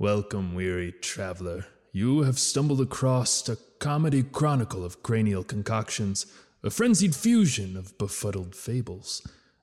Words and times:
Welcome, 0.00 0.54
weary 0.54 0.92
traveler. 0.92 1.66
You 1.92 2.22
have 2.22 2.38
stumbled 2.38 2.80
across 2.80 3.46
a 3.50 3.58
comedy 3.80 4.22
chronicle 4.22 4.82
of 4.82 5.02
cranial 5.02 5.44
concoctions, 5.44 6.24
a 6.62 6.70
frenzied 6.70 7.14
fusion 7.14 7.76
of 7.76 7.98
befuddled 7.98 8.56
fables, 8.56 9.20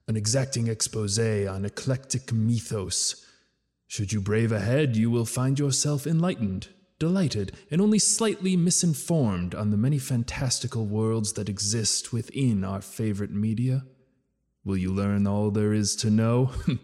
an 0.07 0.15
exacting 0.15 0.67
expose 0.67 1.17
on 1.17 1.65
eclectic 1.65 2.31
mythos. 2.31 3.25
Should 3.87 4.13
you 4.13 4.21
brave 4.21 4.51
ahead, 4.51 4.95
you 4.95 5.09
will 5.09 5.25
find 5.25 5.57
yourself 5.57 6.05
enlightened, 6.05 6.67
delighted, 6.99 7.53
and 7.71 7.81
only 7.81 7.97
slightly 7.97 8.55
misinformed 8.55 9.55
on 9.55 9.71
the 9.71 9.75
many 9.75 9.97
fantastical 9.97 10.85
worlds 10.85 11.33
that 11.33 11.49
exist 11.49 12.13
within 12.13 12.63
our 12.63 12.81
favorite 12.83 13.31
media. 13.31 13.85
Will 14.63 14.77
you 14.77 14.93
learn 14.93 15.25
all 15.25 15.49
there 15.49 15.73
is 15.73 15.95
to 15.95 16.11
know? 16.11 16.51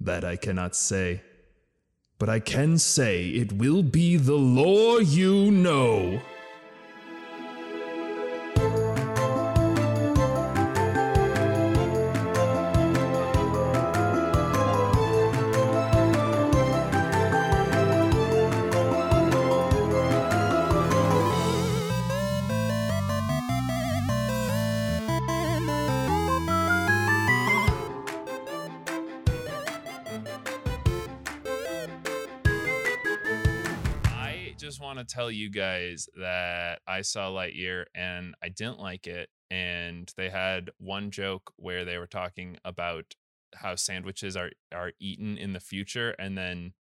that 0.00 0.24
I 0.24 0.34
cannot 0.34 0.74
say. 0.74 1.22
But 2.18 2.28
I 2.28 2.40
can 2.40 2.78
say 2.78 3.28
it 3.28 3.52
will 3.52 3.82
be 3.82 4.16
the 4.16 4.36
lore 4.36 5.02
you 5.02 5.50
know. 5.50 6.20
Tell 35.14 35.30
you 35.30 35.50
guys 35.50 36.08
that 36.16 36.80
I 36.86 37.02
saw 37.02 37.30
Lightyear 37.30 37.84
and 37.94 38.34
I 38.42 38.48
didn't 38.48 38.80
like 38.80 39.06
it. 39.06 39.28
And 39.50 40.12
they 40.16 40.30
had 40.30 40.70
one 40.78 41.10
joke 41.10 41.52
where 41.56 41.84
they 41.84 41.98
were 41.98 42.06
talking 42.06 42.56
about 42.64 43.14
how 43.54 43.76
sandwiches 43.76 44.36
are 44.36 44.50
are 44.74 44.92
eaten 44.98 45.38
in 45.38 45.52
the 45.52 45.60
future, 45.60 46.10
and 46.18 46.36
then 46.36 46.72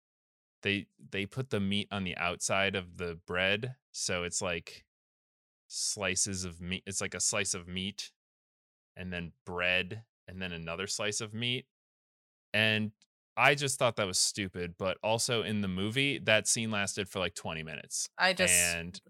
they 0.63 0.87
they 1.11 1.27
put 1.27 1.51
the 1.51 1.61
meat 1.61 1.89
on 1.91 2.05
the 2.05 2.17
outside 2.17 2.75
of 2.75 2.97
the 2.97 3.19
bread, 3.27 3.75
so 3.93 4.25
it's 4.25 4.41
like 4.41 4.85
slices 5.69 6.45
of 6.45 6.61
meat. 6.61 6.83
It's 6.87 7.01
like 7.01 7.15
a 7.15 7.21
slice 7.21 7.55
of 7.55 7.69
meat, 7.69 8.13
and 8.97 9.13
then 9.13 9.33
bread, 9.45 10.05
and 10.29 10.41
then 10.41 10.53
another 10.53 10.87
slice 10.87 11.21
of 11.21 11.35
meat. 11.35 11.67
And 12.55 12.93
I 13.37 13.55
just 13.55 13.79
thought 13.79 13.97
that 13.97 14.07
was 14.07 14.19
stupid, 14.19 14.75
but 14.79 14.99
also 15.03 15.43
in 15.43 15.61
the 15.61 15.69
movie, 15.69 16.19
that 16.19 16.47
scene 16.47 16.71
lasted 16.71 17.09
for 17.09 17.19
like 17.19 17.35
20 17.35 17.63
minutes. 17.63 18.09
I 18.19 18.33
just, 18.33 18.53
and 18.53 19.01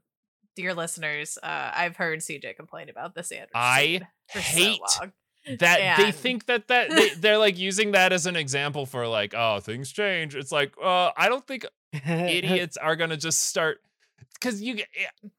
dear 0.55 0.75
listeners, 0.75 1.39
uh, 1.43 1.71
I've 1.75 1.97
heard 1.97 2.21
CJ 2.21 2.57
complain 2.57 2.89
about 2.89 3.15
this 3.15 3.29
sandwich. 3.29 3.51
I 3.55 4.03
for 4.33 4.39
hate 4.39 4.81
so 4.87 5.01
long. 5.01 5.13
that 5.59 5.97
they 5.99 6.13
think 6.13 6.47
that 6.47 6.69
that 6.69 6.91
they, 6.91 7.11
they're 7.11 7.39
like 7.39 7.59
using 7.59 7.93
that 7.93 8.13
as 8.13 8.27
an 8.27 8.37
example 8.37 8.87
for 8.87 9.07
like, 9.07 9.35
oh, 9.37 9.61
things 9.61 9.91
change. 9.91 10.37
It's 10.37 10.53
like, 10.53 10.75
uh, 10.83 11.11
I 11.17 11.29
don't 11.29 11.47
think 11.47 11.67
idiots 11.93 12.77
are 12.77 12.97
gonna 12.97 13.17
just 13.17 13.45
start 13.47 13.81
because 14.35 14.61
you 14.63 14.75
get. 14.77 14.89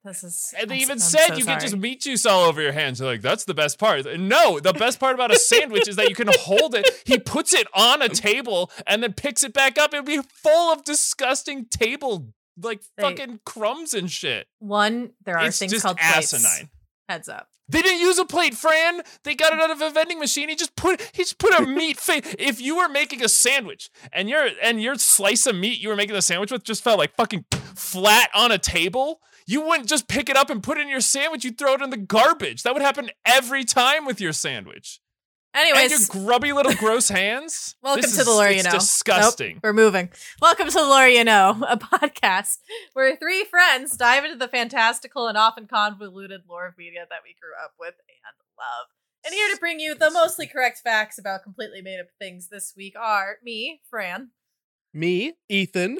This 0.04 0.24
is. 0.24 0.54
And 0.60 0.70
they 0.70 0.76
I'm 0.76 0.82
even 0.82 0.92
I'm 0.94 1.00
said 1.00 1.28
so 1.28 1.34
you 1.36 1.46
get 1.46 1.62
just 1.62 1.76
meat 1.78 2.02
juice 2.02 2.26
all 2.26 2.46
over 2.46 2.62
your 2.62 2.72
hands. 2.72 3.00
They're 3.00 3.08
like, 3.08 3.22
that's 3.22 3.46
the 3.46 3.54
best 3.54 3.80
part. 3.80 4.06
No, 4.20 4.60
the 4.60 4.74
best 4.74 5.00
part 5.00 5.14
about 5.16 5.32
a 5.32 5.38
sandwich 5.38 5.88
is 5.88 5.96
that 5.98 6.10
you 6.10 6.16
can 6.16 6.30
hold 6.32 6.76
it. 6.76 6.90
He 7.06 7.18
puts 7.20 7.54
it 7.54 7.68
on 7.74 8.02
a 8.02 8.10
table 8.10 8.72
and 8.88 9.02
then 9.04 9.14
picks 9.14 9.44
it 9.44 9.54
back 9.54 9.78
up. 9.78 9.94
It'd 9.94 10.06
be 10.06 10.22
full 10.34 10.72
of 10.74 10.84
disgusting 10.84 11.66
table 11.66 12.34
like 12.62 12.82
They- 12.98 13.04
fucking 13.04 13.40
crumbs 13.46 13.94
and 13.94 14.12
shit. 14.12 14.48
One, 14.60 15.12
there 15.26 15.38
are 15.38 15.48
It's 15.48 15.60
things 15.60 15.82
called 15.82 15.98
plates. 15.98 16.34
asinine. 16.34 16.70
Heads 17.10 17.28
up. 17.30 17.48
They 17.70 17.82
didn't 17.82 18.02
use 18.02 18.20
a 18.20 18.26
plate, 18.26 18.54
Fran. 18.56 19.02
They 19.24 19.36
got 19.36 19.54
it 19.54 19.60
out 19.60 19.72
of 19.72 19.82
a 19.82 19.90
vending 19.90 20.20
machine. 20.20 20.50
He 20.50 20.56
just 20.56 20.76
put 20.76 21.02
he 21.14 21.24
just 21.24 21.38
put 21.38 21.58
a 21.58 21.66
meat 21.66 21.98
face. 21.98 22.36
If 22.38 22.60
you 22.62 22.76
were 22.76 22.90
making 22.90 23.24
a 23.24 23.30
sandwich 23.30 23.90
and 24.12 24.30
your 24.30 24.50
and 24.62 24.82
your 24.82 24.96
slice 24.96 25.46
of 25.48 25.56
meat 25.56 25.80
you 25.80 25.88
were 25.88 25.96
making 25.96 26.14
the 26.14 26.22
sandwich 26.22 26.52
with 26.52 26.64
just 26.66 26.84
felt 26.84 27.00
like 27.00 27.16
fucking 27.16 27.46
flat 27.76 28.30
on 28.34 28.52
a 28.52 28.58
table, 28.58 29.20
you 29.46 29.62
wouldn't 29.62 29.90
just 29.90 30.08
pick 30.08 30.30
it 30.30 30.38
up 30.38 30.50
and 30.50 30.64
put 30.64 30.78
it 30.78 30.82
in 30.82 30.90
your 30.90 31.02
sandwich. 31.02 31.44
You'd 31.44 31.58
throw 31.58 31.74
it 31.74 31.82
in 31.82 31.90
the 31.90 31.98
garbage. 31.98 32.64
That 32.64 32.74
would 32.74 32.82
happen 32.82 33.10
every 33.26 33.64
time 33.64 34.06
with 34.06 34.22
your 34.22 34.34
sandwich. 34.34 35.00
Anyways, 35.56 35.92
and 35.92 35.92
your 36.16 36.26
grubby 36.26 36.52
little 36.52 36.74
gross 36.74 37.10
hands. 37.10 37.76
welcome 37.84 38.02
This 38.02 38.16
to 38.16 38.22
is- 38.22 38.26
the 38.26 38.32
lore 38.32 38.48
you 38.48 38.56
it's 38.56 38.64
know. 38.64 38.72
Nope, 38.72 38.80
Disgusting. 38.80 39.60
we're 39.62 39.74
moving. 39.74 40.10
Welcome 40.42 40.68
to 40.68 40.74
the 40.74 40.82
lore 40.82 41.08
you 41.08 41.24
know, 41.24 41.62
a 41.70 41.78
podcast 41.78 42.58
where 42.94 43.16
three 43.16 43.44
friends 43.44 43.96
dive 43.96 44.24
into 44.26 44.38
the 44.38 44.48
fantastical 44.48 45.28
and 45.28 45.38
often 45.38 45.68
convoluted 45.68 46.42
lore 46.50 46.66
of 46.68 46.78
media 46.78 47.06
that 47.08 47.20
we 47.24 47.36
grew 47.40 47.52
up 47.64 47.74
with 47.80 47.94
and 47.94 48.36
love. 48.58 48.88
And 49.26 49.34
here 49.34 49.48
to 49.54 49.60
bring 49.60 49.80
you 49.80 49.94
the 49.94 50.10
mostly 50.10 50.48
correct 50.48 50.80
facts 50.84 51.20
about 51.20 51.44
completely 51.44 51.82
made 51.84 52.00
up 52.00 52.08
things 52.20 52.50
this 52.50 52.74
week 52.76 52.96
are 53.00 53.36
me, 53.44 53.82
Fran. 53.90 54.32
Me, 54.92 55.34
Ethan. 55.50 56.00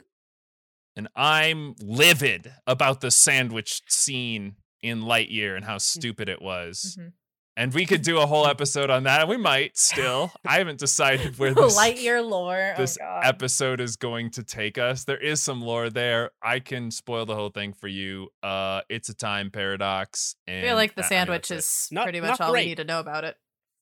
And 0.96 1.08
I'm 1.16 1.76
livid 1.82 2.54
about 2.68 3.02
the 3.02 3.12
sandwich 3.12 3.82
scene 3.90 4.56
in 4.82 5.02
Lightyear 5.02 5.56
and 5.56 5.66
how 5.66 5.78
stupid 5.78 6.30
it 6.30 6.42
was. 6.42 6.98
Mhm. 7.00 7.14
And 7.56 7.72
we 7.72 7.86
could 7.86 8.02
do 8.02 8.18
a 8.20 8.26
whole 8.26 8.48
episode 8.48 8.90
on 8.90 9.04
that. 9.04 9.22
and 9.22 9.30
We 9.30 9.38
might 9.38 9.78
still. 9.78 10.32
I 10.46 10.58
haven't 10.58 10.80
decided 10.80 11.38
where 11.38 11.54
this, 11.54 11.78
Lightyear 11.78 12.28
lore. 12.28 12.74
this 12.78 12.98
oh 13.00 13.06
God. 13.06 13.26
episode 13.26 13.80
is 13.80 13.96
going 13.96 14.32
to 14.32 14.44
take 14.44 14.80
us. 14.80 15.04
There 15.04 15.20
is 15.22 15.40
some 15.40 15.62
lore 15.62 15.92
there. 15.92 16.32
I 16.42 16.60
can 16.60 16.90
spoil 16.90 17.28
the 17.28 17.36
whole 17.36 17.52
thing 17.52 17.74
for 17.74 17.88
you. 17.88 18.30
Uh, 18.42 18.82
it's 18.90 19.10
a 19.10 19.14
time 19.14 19.52
paradox. 19.52 20.36
I 20.48 20.62
feel 20.62 20.76
like 20.76 20.96
the 20.96 21.02
I- 21.04 21.06
I 21.06 21.06
mean, 21.06 21.10
sandwich 21.10 21.48
that's 21.50 21.52
it. 21.52 21.58
is 21.60 21.88
Not- 21.92 22.04
pretty 22.06 22.22
much 22.22 22.40
not 22.40 22.42
all 22.42 22.54
we 22.54 22.66
need 22.66 22.78
to 22.78 22.86
know 22.86 23.00
about 23.00 23.24
it. 23.24 23.38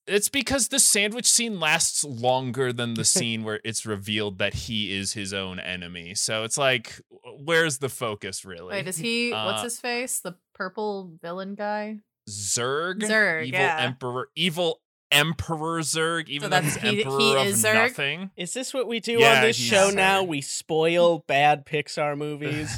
It's 0.06 0.28
because 0.28 0.68
the 0.68 0.80
sandwich 0.80 1.26
scene 1.26 1.60
lasts 1.60 2.02
longer 2.04 2.72
than 2.72 2.94
the 2.94 3.04
scene 3.04 3.44
where 3.44 3.60
it's 3.64 3.86
revealed 3.86 4.38
that 4.38 4.54
he 4.54 4.96
is 4.96 5.12
his 5.12 5.32
own 5.32 5.60
enemy. 5.60 6.14
So 6.16 6.42
it's 6.42 6.58
like, 6.58 7.00
where's 7.44 7.78
the 7.78 7.88
focus 7.88 8.44
really? 8.44 8.72
Wait, 8.74 8.88
is 8.88 8.96
he? 8.96 9.30
what's 9.30 9.60
Uh, 9.60 9.64
his 9.64 9.78
face? 9.80 10.18
The 10.20 10.34
purple 10.54 11.12
villain 11.22 11.54
guy. 11.54 11.98
Zurg, 12.28 13.00
Zurg, 13.00 13.46
evil 13.46 13.60
yeah. 13.60 13.76
emperor, 13.80 14.28
evil 14.34 14.80
emperor 15.10 15.80
Zurg, 15.82 16.28
even 16.28 16.50
though 16.50 16.56
that's- 16.56 16.74
he's 16.74 16.82
he- 16.90 17.04
emperor 17.04 17.18
he 17.20 17.34
of 17.36 17.46
is 17.46 17.62
Zurg? 17.64 17.74
nothing. 17.74 18.30
Is 18.36 18.54
this 18.54 18.72
what 18.72 18.88
we 18.88 18.98
do 19.00 19.18
Yeah, 19.20 19.36
on 19.36 19.42
this 19.42 19.56
show 19.56 19.90
Zurg. 19.90 19.94
now? 19.94 20.22
We 20.22 20.40
spoil 20.40 21.20
bad 21.28 21.66
Pixar 21.66 22.16
movies. 22.18 22.76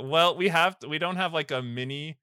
well, 0.00 0.36
we 0.36 0.48
have 0.48 0.78
to, 0.80 0.88
we 0.88 0.98
don't 0.98 1.16
have 1.16 1.32
like 1.32 1.50
a 1.50 1.62
mini 1.62 2.18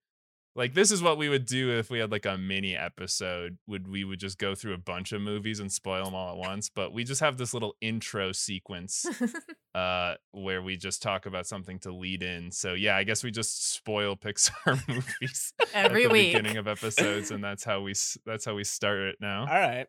like 0.56 0.74
this 0.74 0.91
is 0.91 1.02
what 1.02 1.18
we 1.18 1.30
would 1.30 1.46
do 1.46 1.72
if 1.72 1.90
we 1.90 2.00
had 2.00 2.12
like 2.12 2.25
a 2.25 2.38
mini 2.38 2.75
episode 2.75 3.58
would 3.68 3.88
we 3.88 4.03
would 4.03 4.19
just 4.19 4.38
go 4.38 4.53
through 4.56 4.74
a 4.74 4.78
bunch 4.78 5.12
of 5.12 5.22
movies 5.22 5.59
and 5.59 5.72
spoil 5.72 6.06
them 6.06 6.14
all 6.14 6.31
at 6.31 6.38
once 6.38 6.69
but 6.69 6.94
we 6.94 7.03
just 7.03 7.22
have 7.22 7.38
this 7.38 7.53
little 7.53 7.75
intro 7.81 8.31
sequence 8.31 9.06
uh 9.75 10.14
where 10.31 10.62
we 10.62 10.78
just 10.78 11.02
talk 11.02 11.25
about 11.25 11.47
something 11.47 11.80
to 11.80 11.91
lead 11.91 12.22
in 12.22 12.52
so 12.52 12.74
yeah 12.74 12.96
i 12.96 13.03
guess 13.03 13.24
we 13.24 13.31
just 13.31 13.74
spoil 13.74 14.16
pixar 14.18 14.80
movies 14.88 15.53
Every 15.74 16.03
at 16.03 16.09
the 16.09 16.14
week. 16.14 16.34
beginning 16.34 16.58
of 16.58 16.68
episodes 16.68 17.31
and 17.31 17.44
that's 17.44 17.64
how 17.64 17.81
we 17.81 17.94
that's 18.25 18.46
how 18.46 18.53
we 18.56 18.64
start 18.64 19.00
it 19.00 19.16
now 19.20 19.41
All 19.41 19.47
right. 19.47 19.88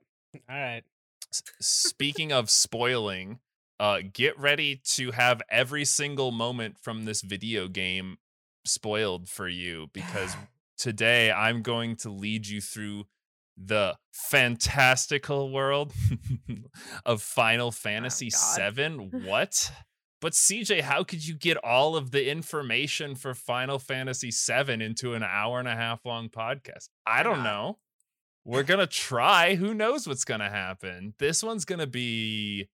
All 0.49 0.57
right. 0.57 0.83
S- 1.33 1.43
speaking 1.61 2.33
of 2.33 2.49
spoiling, 2.51 3.39
uh, 3.79 3.99
get 4.13 4.39
ready 4.39 4.81
to 4.85 5.11
have 5.13 5.43
every 5.49 5.85
single 5.85 6.31
moment 6.33 6.77
from 6.81 7.05
this 7.05 7.23
video 7.23 7.69
game 7.69 8.19
spoiled 8.65 9.29
for 9.29 9.49
you 9.49 9.91
because 9.93 10.37
today 10.77 11.31
I'm 11.31 11.63
going 11.63 11.97
to 11.97 12.11
lead 12.11 12.47
you 12.47 12.61
through 12.61 13.05
the 13.57 13.97
fantastical 14.13 15.53
world 15.53 15.93
of 17.07 17.23
Final 17.23 17.69
oh, 17.69 17.71
Fantasy 17.71 18.31
God. 18.31 18.75
VII. 18.75 19.11
What? 19.25 19.73
But 20.21 20.33
CJ, 20.33 20.81
how 20.81 21.05
could 21.05 21.27
you 21.27 21.35
get 21.35 21.59
all 21.59 21.97
of 21.97 22.11
the 22.11 22.31
information 22.31 23.15
for 23.15 23.35
Final 23.35 23.79
Fantasy 23.79 24.31
VII 24.31 24.83
into 24.83 25.13
an 25.13 25.23
hour 25.23 25.59
and 25.59 25.69
a 25.69 25.77
half 25.77 26.07
long 26.07 26.31
podcast? 26.31 26.89
I 27.07 27.23
don't 27.23 27.43
not? 27.43 27.45
know. 27.45 27.79
We're 28.45 28.63
gonna 28.65 28.87
try. 28.87 29.55
Who 29.55 29.75
knows 29.75 30.07
what's 30.07 30.25
gonna 30.25 30.49
happen? 30.49 31.15
This 31.19 31.43
one's 31.43 31.67
gonna 31.67 31.87
be 31.87 32.69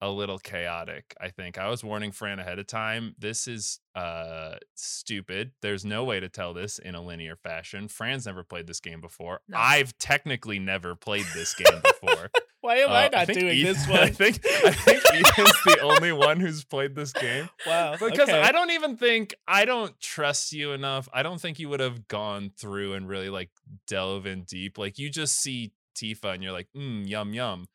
a 0.00 0.10
little 0.10 0.38
chaotic, 0.38 1.14
I 1.20 1.30
think. 1.30 1.56
I 1.56 1.68
was 1.68 1.82
warning 1.82 2.12
Fran 2.12 2.38
ahead 2.38 2.58
of 2.58 2.66
time. 2.66 3.14
This 3.18 3.46
is 3.48 3.80
uh 3.94 4.56
stupid. 4.74 5.52
There's 5.62 5.84
no 5.84 6.04
way 6.04 6.20
to 6.20 6.28
tell 6.28 6.52
this 6.52 6.78
in 6.78 6.94
a 6.94 7.00
linear 7.02 7.36
fashion. 7.36 7.88
Fran's 7.88 8.26
never 8.26 8.42
played 8.42 8.66
this 8.66 8.80
game 8.80 9.00
before. 9.00 9.40
No. 9.48 9.56
I've 9.58 9.96
technically 9.98 10.58
never 10.58 10.94
played 10.94 11.26
this 11.34 11.54
game 11.54 11.80
before. 11.82 12.30
Why 12.60 12.76
am 12.78 12.90
I 12.90 13.06
Uh, 13.06 13.10
not 13.10 13.26
think 13.26 13.38
doing 13.40 13.56
Ethan- 13.58 13.72
this 13.74 13.88
I 13.88 14.00
one? 14.00 14.12
think 14.14 14.40
I 14.46 14.70
think 14.72 15.02
Ethan's 15.12 15.62
the 15.64 15.80
only 15.82 16.12
one 16.12 16.40
who's 16.40 16.64
played 16.64 16.94
this 16.94 17.12
game. 17.12 17.48
wow. 17.66 17.92
Because 17.92 18.28
okay. 18.28 18.40
I 18.40 18.52
don't 18.52 18.70
even 18.72 18.96
think 18.96 19.34
I 19.46 19.64
don't 19.64 19.98
trust 20.00 20.52
you 20.52 20.72
enough. 20.72 21.08
I 21.12 21.22
don't 21.22 21.40
think 21.40 21.58
you 21.58 21.68
would 21.68 21.80
have 21.80 22.08
gone 22.08 22.50
through 22.58 22.94
and 22.94 23.08
really 23.08 23.30
like 23.30 23.50
delve 23.86 24.26
in 24.26 24.42
deep. 24.44 24.76
Like 24.78 24.98
you 24.98 25.08
just 25.08 25.40
see 25.40 25.72
Tifa 25.96 26.34
and 26.34 26.42
you're 26.42 26.52
like, 26.52 26.68
mm, 26.76 27.08
yum 27.08 27.32
yum. 27.32 27.66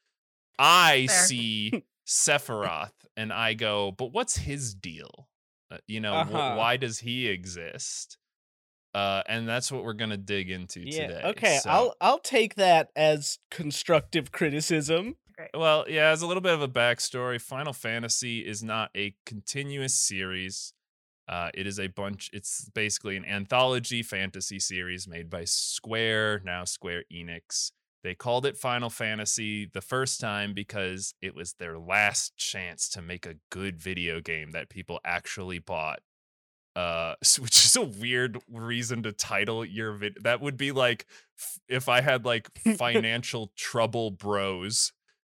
I 0.62 1.08
Fair. 1.08 1.16
see 1.26 1.86
Sephiroth, 2.10 2.92
and 3.16 3.32
I 3.32 3.54
go, 3.54 3.92
but 3.92 4.08
what's 4.12 4.38
his 4.38 4.74
deal? 4.74 5.30
Uh, 5.72 5.78
you 5.88 6.00
know, 6.00 6.16
Uh-huh. 6.16 6.56
why 6.56 6.76
does 6.76 7.00
he 7.00 7.28
exist? 7.28 8.18
Uh, 8.96 9.22
and 9.28 9.48
that's 9.48 9.72
what 9.72 9.84
we're 9.84 9.94
gonna 9.94 10.18
dig 10.18 10.50
into 10.50 10.80
Yeah. 10.82 11.08
today. 11.08 11.22
Okay. 11.26 11.58
So- 11.60 11.70
I'll 11.70 11.96
I'll 12.02 12.20
take 12.20 12.56
that 12.56 12.90
as 12.96 13.38
constructive 13.52 14.32
criticism. 14.32 15.18
Great. 15.38 15.52
Well, 15.54 15.86
yeah, 15.88 16.10
as 16.10 16.24
a 16.24 16.28
little 16.28 16.42
bit 16.42 16.54
of 16.54 16.62
a 16.64 16.68
backstory, 16.68 17.40
Final 17.40 17.72
Fantasy 17.74 18.46
is 18.46 18.64
not 18.64 18.90
a 18.98 19.16
continuous 19.28 19.94
series. 19.96 20.74
Uh, 21.28 21.52
it 21.54 21.68
is 21.68 21.80
a 21.80 21.86
bunch, 21.88 22.32
it's 22.34 22.68
basically 22.72 23.16
an 23.16 23.24
anthology 23.24 24.02
fantasy 24.02 24.58
series 24.60 25.08
made 25.08 25.30
by 25.30 25.46
Square, 25.46 26.42
now 26.44 26.64
Square 26.66 27.04
Enix. 27.14 27.72
They 28.04 28.16
called 28.16 28.46
it 28.46 28.58
Final 28.58 28.90
Fantasy 28.90 29.66
the 29.66 29.82
first 29.82 30.22
time 30.22 30.54
because 30.54 31.14
it 31.22 31.36
was 31.36 31.54
their 31.54 31.78
last 31.78 32.38
chance 32.38 32.88
to 32.90 33.02
make 33.02 33.26
a 33.26 33.36
good 33.50 33.78
video 33.82 34.22
game 34.22 34.52
that 34.52 34.70
people 34.70 35.00
actually 35.04 35.60
bought. 35.60 36.00
Uh, 36.76 37.16
which 37.40 37.66
is 37.66 37.76
a 37.76 37.82
weird 37.82 38.38
reason 38.50 39.04
to 39.04 39.12
title 39.12 39.66
your 39.66 39.94
video. 39.94 40.22
That 40.24 40.40
would 40.40 40.56
be 40.56 40.72
like 40.72 41.08
f- 41.38 41.60
if 41.68 41.90
I 41.90 42.00
had 42.02 42.26
like 42.26 42.50
financial 42.78 43.52
trouble 43.58 44.12
bros 44.12 44.94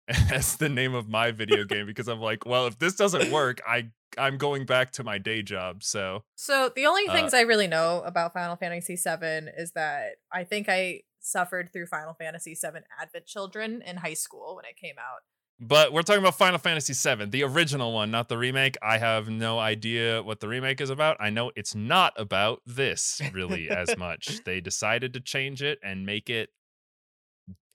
as 0.31 0.55
the 0.57 0.69
name 0.69 0.93
of 0.93 1.09
my 1.09 1.31
video 1.31 1.65
game 1.65 1.85
because 1.85 2.07
I'm 2.07 2.21
like, 2.21 2.45
well, 2.45 2.67
if 2.67 2.77
this 2.79 2.95
doesn't 2.95 3.31
work, 3.31 3.61
I 3.67 3.89
I'm 4.17 4.37
going 4.37 4.65
back 4.65 4.91
to 4.93 5.03
my 5.03 5.17
day 5.17 5.41
job. 5.41 5.83
So 5.83 6.23
So 6.35 6.69
the 6.73 6.85
only 6.85 7.07
Uh, 7.07 7.13
things 7.13 7.33
I 7.33 7.41
really 7.41 7.67
know 7.67 8.03
about 8.05 8.31
Final 8.33 8.55
Fantasy 8.55 8.95
VII 8.95 9.49
is 9.57 9.71
that 9.73 10.17
I 10.31 10.43
think 10.43 10.69
I 10.69 11.01
suffered 11.23 11.71
through 11.73 11.87
Final 11.87 12.13
Fantasy 12.13 12.53
VII 12.53 12.81
Advent 13.01 13.25
Children 13.25 13.81
in 13.81 13.97
high 13.97 14.13
school 14.13 14.55
when 14.55 14.65
it 14.65 14.75
came 14.77 14.95
out. 14.99 15.21
But 15.59 15.93
we're 15.93 16.01
talking 16.01 16.21
about 16.21 16.35
Final 16.37 16.57
Fantasy 16.59 16.93
VII, 16.93 17.25
the 17.25 17.43
original 17.43 17.93
one, 17.93 18.11
not 18.11 18.27
the 18.27 18.37
remake. 18.37 18.75
I 18.81 18.97
have 18.97 19.29
no 19.29 19.59
idea 19.59 20.21
what 20.21 20.39
the 20.39 20.47
remake 20.47 20.81
is 20.81 20.89
about. 20.89 21.15
I 21.19 21.29
know 21.29 21.51
it's 21.55 21.73
not 21.75 22.13
about 22.17 22.61
this 22.65 23.21
really 23.31 23.69
as 23.69 23.95
much. 23.97 24.43
They 24.45 24.59
decided 24.59 25.13
to 25.13 25.19
change 25.21 25.61
it 25.63 25.79
and 25.83 26.05
make 26.05 26.29
it 26.29 26.49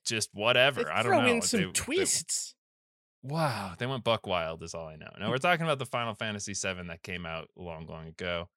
just 0.05 0.29
whatever. 0.33 0.83
They 0.83 0.89
I 0.89 0.95
don't 1.03 1.11
throw 1.11 1.21
know. 1.21 1.27
in 1.33 1.41
some 1.41 1.59
They- 1.61 1.65
they- 1.67 1.71
twists. 1.71 2.55
wow, 3.23 3.73
they 3.79 3.85
went 3.85 4.03
buck 4.03 4.27
wild 4.27 4.61
is 4.61 4.73
all 4.73 4.87
I 4.87 4.95
know. 4.95 5.09
Now 5.19 5.29
we're 5.29 5.37
talking 5.39 5.65
about 5.65 5.79
the 5.79 5.85
Final 5.85 6.13
Fantasy 6.15 6.53
VII 6.53 6.87
that 6.87 7.01
came 7.01 7.25
out 7.25 7.47
long, 7.55 7.87
long 7.87 8.07
ago, 8.07 8.49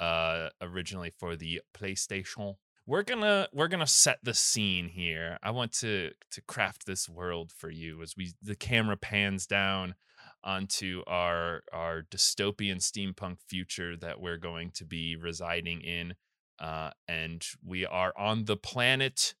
uh, 0.00 0.50
originally 0.60 1.12
for 1.18 1.34
the 1.34 1.62
PlayStation. 1.76 2.54
We're 2.86 3.02
gonna 3.02 3.48
we're 3.52 3.68
gonna 3.68 3.86
set 3.86 4.18
the 4.22 4.34
scene 4.34 4.88
here. 4.88 5.38
I 5.42 5.50
want 5.50 5.72
to 5.80 6.10
to 6.30 6.40
craft 6.42 6.86
this 6.86 7.08
world 7.08 7.52
for 7.56 7.70
you 7.70 8.02
as 8.02 8.14
we 8.16 8.32
the 8.40 8.54
camera 8.54 8.96
pans 8.96 9.46
down 9.46 9.96
onto 10.44 11.02
our 11.06 11.62
our 11.72 12.02
dystopian 12.02 12.76
steampunk 12.76 13.38
future 13.48 13.96
that 13.96 14.20
we're 14.20 14.36
going 14.36 14.70
to 14.76 14.84
be 14.84 15.16
residing 15.16 15.80
in, 15.80 16.14
uh, 16.60 16.90
and 17.08 17.44
we 17.64 17.84
are 17.84 18.12
on 18.16 18.44
the 18.44 18.56
planet 18.56 19.34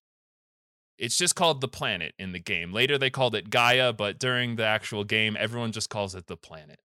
it's 0.98 1.16
just 1.16 1.34
called 1.34 1.60
the 1.60 1.68
planet 1.68 2.14
in 2.18 2.32
the 2.32 2.40
game. 2.40 2.72
Later 2.72 2.98
they 2.98 3.10
called 3.10 3.34
it 3.34 3.50
Gaia, 3.50 3.92
but 3.92 4.18
during 4.18 4.56
the 4.56 4.64
actual 4.64 5.04
game, 5.04 5.36
everyone 5.38 5.72
just 5.72 5.90
calls 5.90 6.14
it 6.14 6.26
the 6.26 6.36
planet. 6.36 6.80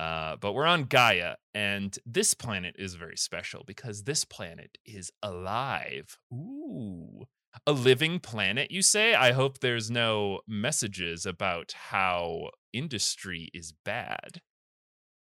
Uh, 0.00 0.36
but 0.36 0.52
we're 0.54 0.66
on 0.66 0.84
Gaia, 0.84 1.36
and 1.54 1.96
this 2.04 2.34
planet 2.34 2.74
is 2.78 2.94
very 2.96 3.16
special 3.16 3.62
because 3.66 4.02
this 4.04 4.24
planet 4.24 4.76
is 4.84 5.12
alive. 5.22 6.18
Ooh. 6.32 7.24
A 7.66 7.72
living 7.72 8.18
planet, 8.18 8.72
you 8.72 8.82
say? 8.82 9.14
I 9.14 9.30
hope 9.30 9.60
there's 9.60 9.90
no 9.92 10.40
messages 10.48 11.24
about 11.24 11.72
how 11.90 12.50
industry 12.72 13.50
is 13.54 13.72
bad. 13.84 14.42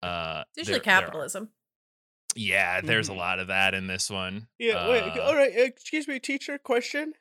Uh, 0.02 0.44
It's 0.56 0.68
usually 0.68 0.78
there- 0.78 0.84
there 0.94 1.00
capitalism. 1.02 1.52
yeah, 2.34 2.80
there's 2.80 3.10
a 3.10 3.12
Mhm. 3.12 3.16
lot 3.18 3.38
of 3.38 3.48
that 3.48 3.74
in 3.74 3.86
this 3.88 4.08
one. 4.08 4.48
Yeah. 4.58 4.88
wait. 4.88 5.02
Uh, 5.02 5.20
All 5.22 5.34
right. 5.36 5.52
Excuse 5.54 6.08
me, 6.08 6.18
teacher. 6.18 6.56
Question. 6.58 7.12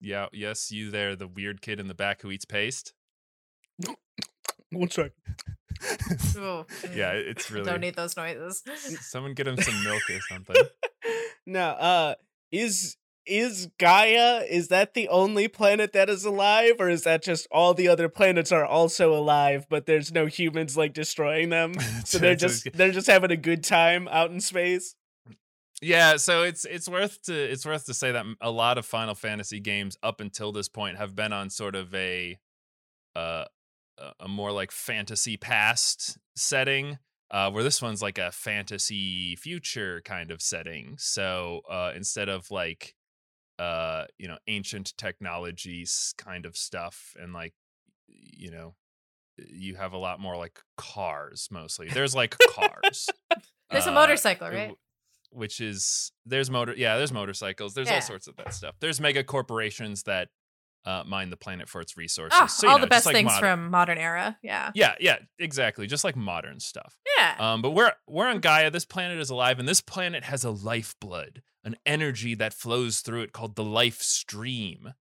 Yeah, 0.00 0.28
yes, 0.32 0.70
you 0.72 0.90
there, 0.90 1.14
the 1.14 1.28
weird 1.28 1.60
kid 1.60 1.78
in 1.78 1.88
the 1.88 1.94
back 1.94 2.22
who 2.22 2.30
eats 2.30 2.46
paste. 2.46 2.94
One 4.70 4.88
sec. 4.90 5.12
Ooh, 6.36 6.66
yeah, 6.94 7.12
it's 7.12 7.50
really. 7.50 7.64
Don't 7.64 7.80
need 7.80 7.96
those 7.96 8.16
noises. 8.16 8.62
Someone 9.00 9.34
get 9.34 9.46
him 9.46 9.56
some 9.60 9.82
milk 9.84 10.02
or 10.10 10.20
something. 10.28 10.56
now, 11.46 11.70
uh, 11.70 12.14
is 12.52 12.96
is 13.26 13.68
Gaia 13.78 14.42
is 14.48 14.68
that 14.68 14.94
the 14.94 15.08
only 15.08 15.46
planet 15.46 15.92
that 15.92 16.10
is 16.10 16.24
alive, 16.24 16.74
or 16.78 16.88
is 16.88 17.04
that 17.04 17.22
just 17.22 17.46
all 17.50 17.74
the 17.74 17.88
other 17.88 18.08
planets 18.08 18.50
are 18.50 18.64
also 18.64 19.14
alive, 19.14 19.66
but 19.68 19.86
there's 19.86 20.12
no 20.12 20.26
humans 20.26 20.76
like 20.76 20.92
destroying 20.92 21.50
them? 21.50 21.74
So 22.04 22.18
they're 22.18 22.34
just 22.34 22.72
they're 22.72 22.90
just 22.92 23.06
having 23.06 23.30
a 23.30 23.36
good 23.36 23.62
time 23.62 24.08
out 24.08 24.30
in 24.30 24.40
space. 24.40 24.96
yeah, 25.80 26.16
so 26.16 26.42
it's 26.42 26.64
it's 26.64 26.88
worth 26.88 27.22
to 27.24 27.34
it's 27.34 27.64
worth 27.64 27.86
to 27.86 27.94
say 27.94 28.10
that 28.12 28.26
a 28.40 28.50
lot 28.50 28.78
of 28.78 28.86
Final 28.86 29.14
Fantasy 29.14 29.60
games 29.60 29.96
up 30.02 30.20
until 30.20 30.50
this 30.50 30.68
point 30.68 30.96
have 30.96 31.14
been 31.14 31.32
on 31.32 31.50
sort 31.50 31.76
of 31.76 31.94
a 31.94 32.38
uh 33.14 33.44
a- 34.20 34.28
more 34.28 34.52
like 34.52 34.70
fantasy 34.72 35.36
past 35.36 36.18
setting. 36.36 36.98
Uh, 37.32 37.48
where 37.48 37.62
this 37.62 37.80
one's 37.80 38.02
like 38.02 38.18
a 38.18 38.32
fantasy 38.32 39.36
future 39.36 40.02
kind 40.04 40.32
of 40.32 40.42
setting. 40.42 40.96
So 40.98 41.60
uh, 41.70 41.92
instead 41.94 42.28
of 42.28 42.50
like 42.50 42.96
uh, 43.58 44.06
you 44.18 44.26
know 44.26 44.38
ancient 44.48 44.92
technologies 44.98 46.12
kind 46.18 46.44
of 46.46 46.56
stuff 46.56 47.14
and 47.20 47.32
like 47.32 47.54
you 48.08 48.50
know 48.50 48.74
you 49.48 49.76
have 49.76 49.92
a 49.92 49.96
lot 49.98 50.18
more 50.18 50.36
like 50.36 50.58
cars 50.76 51.48
mostly. 51.52 51.88
There's 51.88 52.14
like 52.14 52.36
cars. 52.50 53.08
There's 53.70 53.86
a 53.86 53.90
Uh, 53.90 53.94
motorcycle, 53.94 54.48
right? 54.48 54.74
Which 55.30 55.60
is 55.60 56.10
there's 56.26 56.50
motor 56.50 56.74
yeah 56.76 56.96
there's 56.96 57.12
motorcycles 57.12 57.74
there's 57.74 57.88
all 57.88 58.00
sorts 58.00 58.26
of 58.26 58.34
that 58.38 58.52
stuff. 58.52 58.74
There's 58.80 59.00
mega 59.00 59.22
corporations 59.22 60.02
that 60.02 60.28
uh, 60.84 61.04
mine 61.06 61.30
the 61.30 61.36
planet 61.36 61.68
for 61.68 61.80
its 61.80 61.96
resources. 61.96 62.38
Ah, 62.40 62.46
So, 62.46 62.68
all 62.68 62.78
know, 62.78 62.82
the 62.84 62.86
best 62.88 63.06
like 63.06 63.14
things 63.14 63.26
modern- 63.26 63.40
from 63.40 63.70
modern 63.70 63.98
era. 63.98 64.38
Yeah. 64.42 64.70
yeah 64.74 64.94
yeah 65.00 65.18
exactly 65.38 65.86
just 65.86 66.04
like 66.04 66.16
modern 66.16 66.60
stuff. 66.60 66.96
Yeah. 67.18 67.34
Um, 67.38 67.62
but 67.62 67.70
we're 67.70 67.92
we're 68.08 68.26
on 68.28 68.40
Gaia. 68.40 68.70
This 68.70 68.84
planet 68.86 69.18
is 69.20 69.30
alive, 69.30 69.58
and 69.58 69.68
this 69.68 69.80
planet 69.80 70.24
has 70.24 70.44
a 70.44 70.50
lifeblood, 70.50 71.42
an 71.64 71.76
energy 71.84 72.34
that 72.34 72.54
flows 72.54 73.00
through 73.00 73.22
it 73.22 73.32
called 73.32 73.56
the 73.56 73.64
life 73.64 74.00
stream. 74.00 74.94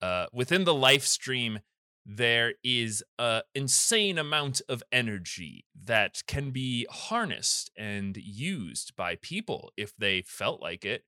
Uh, 0.00 0.26
within 0.32 0.64
the 0.64 0.74
life 0.74 1.04
stream, 1.04 1.60
there 2.04 2.54
is 2.64 3.04
a 3.20 3.42
insane 3.54 4.18
amount 4.18 4.60
of 4.68 4.82
energy 4.90 5.64
that 5.84 6.22
can 6.26 6.50
be 6.50 6.84
harnessed 6.90 7.70
and 7.76 8.16
used 8.16 8.96
by 8.96 9.14
people 9.14 9.70
if 9.76 9.94
they 9.96 10.20
felt 10.22 10.60
like 10.60 10.84
it. 10.84 11.04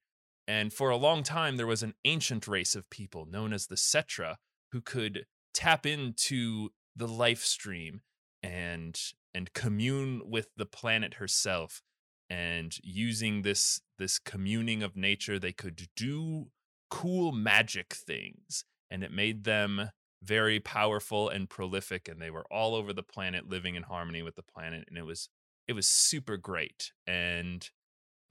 And 0.46 0.72
for 0.72 0.90
a 0.90 0.96
long 0.96 1.22
time, 1.22 1.56
there 1.56 1.66
was 1.66 1.82
an 1.82 1.94
ancient 2.04 2.46
race 2.46 2.74
of 2.74 2.90
people 2.90 3.26
known 3.26 3.52
as 3.52 3.66
the 3.66 3.76
Cetra 3.76 4.36
who 4.72 4.80
could 4.80 5.26
tap 5.54 5.86
into 5.86 6.70
the 6.94 7.08
life 7.08 7.42
stream 7.42 8.02
and 8.42 8.98
and 9.34 9.52
commune 9.52 10.22
with 10.24 10.48
the 10.56 10.66
planet 10.66 11.14
herself. 11.14 11.82
And 12.30 12.76
using 12.82 13.42
this 13.42 13.80
this 13.98 14.18
communing 14.18 14.82
of 14.82 14.96
nature 14.96 15.38
they 15.38 15.52
could 15.52 15.88
do 15.96 16.48
cool 16.90 17.32
magic 17.32 17.94
things 17.94 18.64
and 18.90 19.02
it 19.02 19.12
made 19.12 19.44
them 19.44 19.90
very 20.22 20.58
powerful 20.58 21.28
and 21.28 21.50
prolific 21.50 22.08
and 22.08 22.20
they 22.20 22.30
were 22.30 22.46
all 22.50 22.74
over 22.74 22.92
the 22.92 23.02
planet 23.02 23.48
living 23.48 23.74
in 23.74 23.82
harmony 23.82 24.22
with 24.22 24.36
the 24.36 24.42
planet 24.42 24.84
and 24.88 24.96
it 24.96 25.04
was 25.04 25.28
it 25.66 25.72
was 25.72 25.86
super 25.88 26.36
great. 26.36 26.92
And 27.06 27.68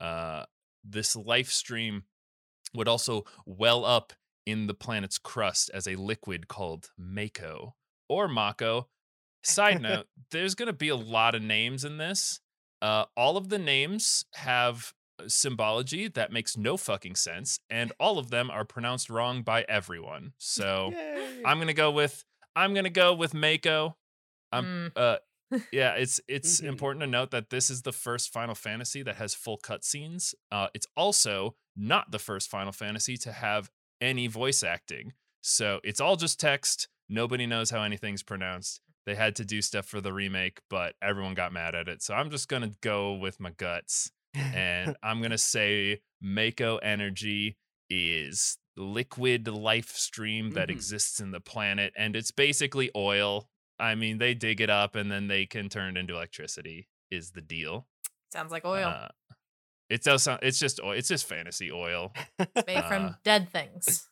uh 0.00 0.44
this 0.84 1.16
life 1.16 1.50
stream 1.50 2.04
would 2.74 2.88
also 2.88 3.24
well 3.46 3.84
up 3.84 4.12
in 4.46 4.66
the 4.66 4.74
planet's 4.74 5.18
crust 5.18 5.70
as 5.72 5.86
a 5.86 5.96
liquid 5.96 6.48
called 6.48 6.90
mako 6.98 7.74
or 8.08 8.28
mako 8.28 8.88
Side 9.44 9.82
note, 9.82 10.06
there's 10.30 10.54
going 10.54 10.66
to 10.66 10.72
be 10.72 10.88
a 10.88 10.96
lot 10.96 11.34
of 11.34 11.42
names 11.42 11.84
in 11.84 11.98
this. 11.98 12.40
Uh, 12.82 13.04
all 13.16 13.36
of 13.36 13.48
the 13.48 13.58
names 13.58 14.24
have 14.34 14.92
symbology 15.26 16.08
that 16.08 16.32
makes 16.32 16.56
no 16.56 16.76
fucking 16.76 17.14
sense, 17.14 17.60
and 17.70 17.92
all 18.00 18.18
of 18.18 18.30
them 18.30 18.50
are 18.50 18.64
pronounced 18.64 19.08
wrong 19.08 19.42
by 19.42 19.64
everyone. 19.68 20.32
So 20.38 20.90
Yay. 20.92 21.42
I'm 21.44 21.58
gonna 21.58 21.72
go 21.72 21.90
with 21.90 22.24
I'm 22.56 22.74
gonna 22.74 22.90
go 22.90 23.14
with 23.14 23.32
Mako. 23.32 23.96
Mm. 24.52 24.92
Uh, 24.94 25.16
yeah, 25.72 25.94
it's 25.94 26.20
it's 26.28 26.60
Mhm. 26.60 26.68
important 26.68 27.00
to 27.02 27.06
note 27.06 27.30
that 27.30 27.50
this 27.50 27.70
is 27.70 27.82
the 27.82 27.92
first 27.92 28.32
Final 28.32 28.54
Fantasy 28.54 29.02
that 29.02 29.16
has 29.16 29.34
full 29.34 29.58
cutscenes. 29.58 30.34
Uh, 30.50 30.68
it's 30.74 30.86
also 30.96 31.56
not 31.76 32.10
the 32.10 32.18
first 32.18 32.48
Final 32.50 32.72
Fantasy 32.72 33.16
to 33.18 33.32
have 33.32 33.70
any 34.00 34.26
voice 34.26 34.62
acting. 34.62 35.12
So 35.42 35.80
it's 35.84 36.00
all 36.00 36.16
just 36.16 36.38
text. 36.40 36.88
Nobody 37.08 37.46
knows 37.46 37.70
how 37.70 37.82
anything's 37.82 38.22
pronounced. 38.22 38.80
They 39.06 39.14
had 39.14 39.36
to 39.36 39.44
do 39.44 39.60
stuff 39.60 39.86
for 39.86 40.00
the 40.00 40.12
remake, 40.12 40.60
but 40.70 40.96
everyone 41.02 41.34
got 41.34 41.52
mad 41.52 41.74
at 41.74 41.88
it. 41.88 42.02
So 42.02 42.14
I'm 42.14 42.30
just 42.30 42.48
gonna 42.48 42.72
go 42.80 43.12
with 43.14 43.38
my 43.40 43.50
guts, 43.50 44.10
and 44.34 44.96
I'm 45.02 45.20
gonna 45.20 45.36
say 45.38 46.00
Mako 46.22 46.78
Energy 46.78 47.58
is 47.90 48.56
liquid 48.76 49.46
life 49.46 49.90
stream 49.90 50.50
that 50.52 50.68
Mhm. 50.68 50.72
exists 50.72 51.20
in 51.20 51.30
the 51.32 51.40
planet, 51.40 51.92
and 51.96 52.16
it's 52.16 52.30
basically 52.30 52.90
oil. 52.96 53.48
I 53.78 53.94
mean, 53.94 54.18
they 54.18 54.34
dig 54.34 54.60
it 54.60 54.70
up 54.70 54.94
and 54.96 55.10
then 55.10 55.26
they 55.28 55.46
can 55.46 55.68
turn 55.68 55.96
it 55.96 56.00
into 56.00 56.14
electricity. 56.14 56.88
Is 57.10 57.32
the 57.32 57.40
deal? 57.40 57.86
Sounds 58.32 58.50
like 58.52 58.64
oil. 58.64 58.86
Uh, 58.88 59.08
it 59.90 60.02
does 60.02 60.22
sound. 60.22 60.40
It's 60.42 60.58
just 60.58 60.80
oil. 60.82 60.92
It's 60.92 61.08
just 61.08 61.26
fantasy 61.26 61.70
oil. 61.70 62.12
It's 62.38 62.66
made 62.66 62.76
uh, 62.76 62.88
from 62.88 63.16
dead 63.24 63.50
things. 63.50 64.08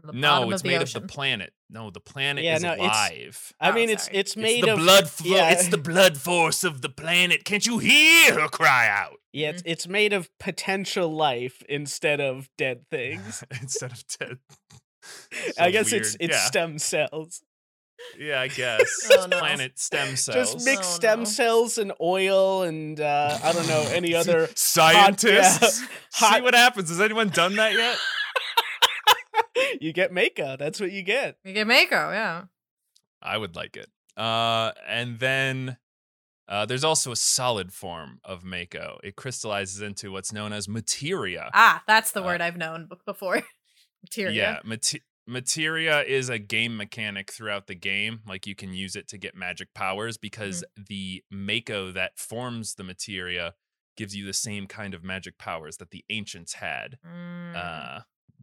From 0.00 0.08
the 0.14 0.20
no, 0.20 0.50
it's 0.50 0.62
of 0.62 0.66
made 0.66 0.80
ocean. 0.82 0.98
of 0.98 1.02
the 1.02 1.08
planet. 1.12 1.52
No, 1.70 1.90
the 1.90 1.98
planet 2.00 2.44
Yeah, 2.44 2.56
is 2.56 2.62
no, 2.62 2.74
alive. 2.76 3.52
I 3.60 3.70
Oh, 3.70 3.72
mean, 3.72 3.90
it's 3.90 4.04
sorry. 4.04 4.16
it's 4.18 4.30
It's 4.32 4.36
made 4.36 4.64
the 4.64 4.74
of 4.74 4.78
blood. 4.78 5.08
Flo- 5.08 5.34
yeah. 5.36 5.50
It's 5.50 5.68
the 5.68 5.78
blood 5.78 6.16
force 6.18 6.62
of 6.62 6.82
the 6.82 6.88
planet. 6.88 7.44
Can't 7.44 7.66
you 7.66 7.78
hear 7.78 8.38
her 8.40 8.48
cry 8.48 8.88
out? 8.88 9.16
yeah, 9.32 9.50
it's, 9.50 9.62
it's 9.66 9.88
made 9.88 10.12
of 10.12 10.30
potential 10.38 11.12
life 11.12 11.62
instead 11.68 12.20
of 12.20 12.48
dead 12.56 12.84
things. 12.90 13.42
instead 13.60 13.90
of 13.92 14.04
dead. 14.20 14.38
I 15.58 15.66
So 15.66 15.72
guess 15.72 15.92
it's 15.92 16.16
it's 16.20 16.34
yeah. 16.36 16.44
stem 16.46 16.78
cells. 16.78 17.42
Yeah, 18.18 18.40
I 18.40 18.48
guess. 18.48 19.08
Oh, 19.12 19.26
no. 19.26 19.38
Planet 19.38 19.78
stem 19.78 20.16
cells. 20.16 20.54
Just 20.54 20.64
mix 20.64 20.80
Oh, 20.80 20.96
stem 20.96 21.18
no. 21.20 21.24
cells 21.24 21.78
and 21.78 21.92
oil 22.00 22.62
and 22.62 23.00
uh, 23.00 23.38
I 23.42 23.52
don't 23.52 23.66
know 23.68 23.82
any 23.92 24.14
other. 24.20 24.48
scientists. 24.54 25.78
See 25.80 25.86
hot- 26.12 26.42
what 26.42 26.54
happens. 26.54 26.88
Has 26.90 27.00
anyone 27.00 27.28
done 27.30 27.56
that 27.56 27.72
yet? 27.74 27.98
you 29.80 29.92
get 29.92 30.12
Mako. 30.12 30.56
That's 30.56 30.80
what 30.80 30.92
you 30.92 31.02
get. 31.02 31.36
You 31.44 31.52
get 31.52 31.66
Mako, 31.66 32.12
yeah. 32.12 32.42
I 33.22 33.36
would 33.36 33.56
like 33.56 33.76
it. 33.76 33.88
Uh, 34.16 34.72
and 34.88 35.18
then 35.18 35.76
uh, 36.48 36.66
there's 36.66 36.84
also 36.84 37.12
a 37.12 37.16
solid 37.16 37.72
form 37.72 38.20
of 38.24 38.44
Mako. 38.44 38.98
It 39.02 39.16
crystallizes 39.16 39.80
into 39.82 40.10
what's 40.12 40.32
known 40.32 40.52
as 40.52 40.68
materia. 40.68 41.50
Ah, 41.54 41.82
that's 41.86 42.12
the 42.12 42.22
Uh, 42.22 42.26
word 42.26 42.40
I've 42.40 42.56
known 42.56 42.86
b- 42.88 42.96
before. 43.04 43.42
Materia. 44.02 44.30
Yeah, 44.32 44.58
mate- 44.64 45.02
materia 45.28 46.02
is 46.02 46.28
a 46.30 46.38
game 46.38 46.76
mechanic 46.76 47.30
throughout 47.30 47.66
the 47.66 47.74
game. 47.74 48.20
Like 48.26 48.46
you 48.46 48.54
can 48.54 48.72
use 48.72 48.96
it 48.96 49.06
to 49.08 49.18
get 49.18 49.34
magic 49.36 49.74
powers 49.74 50.16
because 50.16 50.64
Mm-hmm. 50.78 50.84
the 50.88 51.22
Mako 51.30 51.92
that 51.92 52.18
forms 52.18 52.74
the 52.74 52.84
materia 52.84 53.54
gives 53.96 54.16
you 54.16 54.24
the 54.24 54.32
same 54.32 54.66
kind 54.66 54.94
of 54.94 55.04
magic 55.04 55.36
powers 55.38 55.76
that 55.76 55.90
the 55.90 56.04
ancients 56.08 56.54
had. 56.54 56.98
Mm. 57.06 57.54
Uh, 57.54 58.00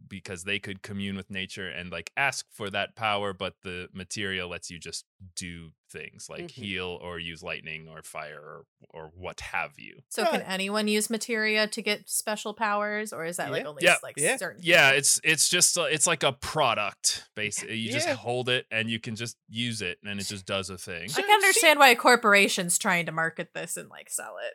because 0.08 0.44
they 0.44 0.58
could 0.58 0.82
commune 0.82 1.16
with 1.16 1.30
nature 1.30 1.68
and 1.68 1.90
like 1.90 2.10
ask 2.16 2.46
for 2.50 2.70
that 2.70 2.94
power, 2.96 3.32
but 3.32 3.54
the 3.62 3.88
material 3.92 4.48
lets 4.48 4.70
you 4.70 4.78
just 4.78 5.04
do 5.34 5.70
things 5.90 6.28
like 6.28 6.44
Mhm. 6.46 6.50
heal 6.50 6.98
or 7.02 7.18
use 7.18 7.42
lightning 7.42 7.88
or 7.88 8.02
fire 8.02 8.40
or, 8.40 8.64
or 8.90 9.10
what 9.14 9.40
have 9.40 9.78
you. 9.78 10.02
so 10.08 10.24
can 10.26 10.42
anyone 10.42 10.88
use 10.88 11.08
materia 11.08 11.66
to 11.68 11.80
get 11.80 12.08
special 12.08 12.54
powers, 12.54 13.12
or 13.12 13.24
is 13.24 13.36
that 13.36 13.50
like 13.52 13.64
only 13.64 13.82
Yeah. 13.84 13.96
like 14.02 14.14
Yeah. 14.16 14.36
certain? 14.36 14.60
Yeah, 14.64 14.88
people? 14.90 14.98
it's 14.98 15.20
it's 15.24 15.48
just 15.48 15.76
a, 15.76 15.84
it's 15.84 16.06
like 16.06 16.22
a 16.22 16.32
product 16.32 17.24
basically. 17.34 17.76
You 17.78 17.92
just 17.92 18.08
hold 18.08 18.48
it 18.48 18.66
and 18.70 18.90
you 18.90 18.98
can 19.00 19.14
just 19.16 19.36
use 19.48 19.80
it 19.82 19.98
and 20.04 20.18
it 20.20 20.24
just 20.24 20.44
does 20.46 20.70
a 20.70 20.78
thing. 20.78 21.08
I 21.16 21.22
can 21.22 21.30
understand 21.30 21.78
why 21.78 21.88
a 21.90 21.96
corporation's 21.96 22.78
trying 22.78 23.06
to 23.06 23.12
market 23.12 23.50
this 23.54 23.76
and 23.76 23.88
like 23.88 24.10
sell 24.10 24.36
it 24.38 24.54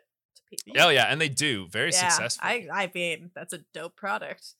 to 0.58 0.64
people. 0.64 0.82
Oh 0.82 0.88
yeah, 0.90 1.06
and 1.06 1.20
they 1.20 1.28
do 1.30 1.66
very 1.68 1.90
yeah, 1.92 2.08
successful. 2.08 2.46
I 2.46 2.68
I 2.72 2.90
mean 2.94 3.30
that's 3.34 3.52
a 3.54 3.60
dope 3.72 3.96
product. 3.96 4.54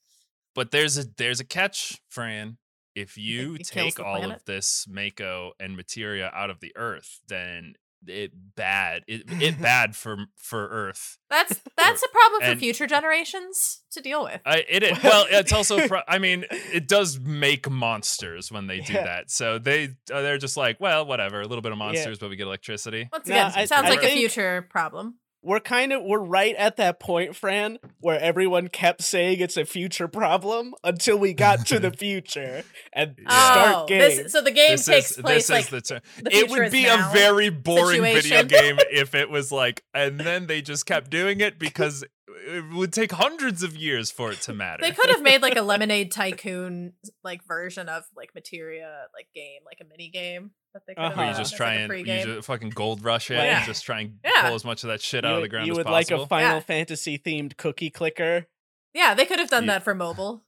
But 0.54 0.70
there's 0.70 0.98
a 0.98 1.04
there's 1.16 1.40
a 1.40 1.44
catch, 1.44 2.00
Fran. 2.10 2.58
If 2.94 3.16
you 3.16 3.54
it 3.54 3.68
kills 3.70 3.94
take 3.94 4.00
all 4.00 4.18
planet? 4.18 4.36
of 4.36 4.44
this 4.44 4.86
Mako 4.88 5.52
and 5.58 5.76
materia 5.76 6.30
out 6.34 6.50
of 6.50 6.60
the 6.60 6.72
earth, 6.76 7.20
then 7.26 7.74
it 8.06 8.32
bad. 8.56 9.02
It 9.06 9.22
it 9.40 9.62
bad 9.62 9.96
for 9.96 10.16
for 10.36 10.68
Earth. 10.68 11.16
That's 11.30 11.58
that's 11.76 12.02
a 12.02 12.08
problem 12.08 12.40
for 12.42 12.46
and- 12.48 12.60
future 12.60 12.86
generations 12.86 13.82
to 13.92 14.02
deal 14.02 14.24
with. 14.24 14.40
I, 14.44 14.64
it, 14.68 14.82
it 14.82 15.02
well, 15.02 15.24
it's 15.30 15.52
also. 15.52 15.86
Pro- 15.88 16.02
I 16.06 16.18
mean, 16.18 16.44
it 16.50 16.86
does 16.88 17.18
make 17.20 17.70
monsters 17.70 18.50
when 18.52 18.66
they 18.66 18.80
do 18.80 18.92
Yeah. 18.94 19.04
that. 19.04 19.30
So 19.30 19.58
they 19.58 19.94
they're 20.08 20.36
just 20.38 20.56
like, 20.58 20.78
well, 20.80 21.06
whatever. 21.06 21.40
A 21.40 21.46
little 21.46 21.62
bit 21.62 21.72
of 21.72 21.78
Yeah. 21.78 21.84
monsters, 21.86 22.18
but 22.18 22.28
we 22.28 22.36
get 22.36 22.46
electricity. 22.46 23.08
Once 23.12 23.26
No, 23.26 23.34
again, 23.36 23.52
I- 23.54 23.64
sounds 23.64 23.86
I 23.86 23.90
like 23.90 24.02
a 24.02 24.10
future 24.10 24.66
problem. 24.68 25.18
We're 25.42 25.60
kind 25.60 25.92
of 25.92 26.02
we're 26.04 26.20
right 26.20 26.54
at 26.56 26.76
that 26.76 27.00
point, 27.00 27.34
Fran, 27.34 27.78
where 28.00 28.18
everyone 28.20 28.68
kept 28.68 29.02
saying 29.02 29.40
it's 29.40 29.56
a 29.56 29.64
future 29.64 30.06
problem 30.06 30.74
until 30.84 31.18
we 31.18 31.34
got 31.34 31.66
to 31.66 31.78
the 31.80 31.90
future 31.96 32.62
and 32.92 33.16
Yeah. 33.18 33.52
start 33.52 33.74
oh, 33.76 33.86
game. 33.86 34.00
this, 34.00 34.32
so 34.32 34.40
the 34.40 34.52
game 34.52 34.70
This 34.70 34.86
takes 34.86 35.10
is 35.12 35.16
place 35.18 35.48
this 35.48 35.50
like 35.50 35.64
is 35.64 35.70
the 35.70 35.80
term. 35.80 36.00
the 36.22 36.36
It 36.36 36.50
would 36.50 36.70
be 36.70 36.86
a 36.86 37.08
very 37.12 37.48
boring 37.50 38.02
video 38.02 38.44
game 38.44 38.78
if 38.92 39.14
it 39.14 39.30
was 39.30 39.50
like, 39.50 39.82
and 39.92 40.20
then 40.20 40.46
they 40.46 40.62
just 40.62 40.86
kept 40.86 41.10
doing 41.10 41.40
it 41.40 41.58
because 41.58 42.04
it 42.46 42.72
would 42.74 42.92
take 42.92 43.12
hundreds 43.12 43.62
of 43.62 43.76
years 43.76 44.10
for 44.10 44.30
it 44.32 44.40
to 44.42 44.52
matter. 44.54 44.80
They 44.80 44.92
could 44.92 45.10
have 45.10 45.22
made 45.22 45.42
like 45.42 45.56
a 45.56 45.62
Lemonade 45.62 46.10
Tycoon 46.12 46.92
like 47.24 47.44
version 47.46 47.88
of 47.88 48.04
like 48.16 48.30
Materia 48.34 49.06
like 49.14 49.26
game, 49.34 49.62
like 49.66 49.78
a 49.80 49.84
mini 49.84 50.08
game 50.08 50.52
that 50.74 50.82
they 50.86 50.94
could 50.94 51.02
Uh-huh. 51.04 51.22
You 51.22 51.34
just 51.34 51.56
try 51.56 51.82
like, 51.86 51.90
and 51.98 52.06
you 52.08 52.34
just 52.36 52.46
fucking 52.46 52.70
gold 52.70 53.04
rush 53.04 53.30
it 53.30 53.34
Yeah. 53.34 53.58
and 53.58 53.66
just 53.66 53.84
try 53.84 54.00
and 54.00 54.18
Yeah. 54.24 54.46
pull 54.46 54.54
as 54.54 54.64
much 54.64 54.84
of 54.84 54.88
that 54.88 55.00
shit 55.02 55.24
you 55.24 55.30
out 55.30 55.36
of 55.36 55.42
the 55.42 55.48
ground 55.48 55.66
you 55.66 55.72
as 55.72 55.76
would 55.78 55.86
possible. 55.86 56.16
like 56.18 56.24
a 56.24 56.28
Final 56.28 56.56
Yeah. 56.56 56.60
Fantasy 56.60 57.18
themed 57.18 57.56
cookie 57.56 57.90
clicker. 57.90 58.46
Yeah, 58.94 59.14
they 59.14 59.24
could 59.26 59.38
have 59.38 59.50
done 59.50 59.64
Yeah. 59.64 59.74
that 59.74 59.82
for 59.84 59.94
mobile. 59.94 60.44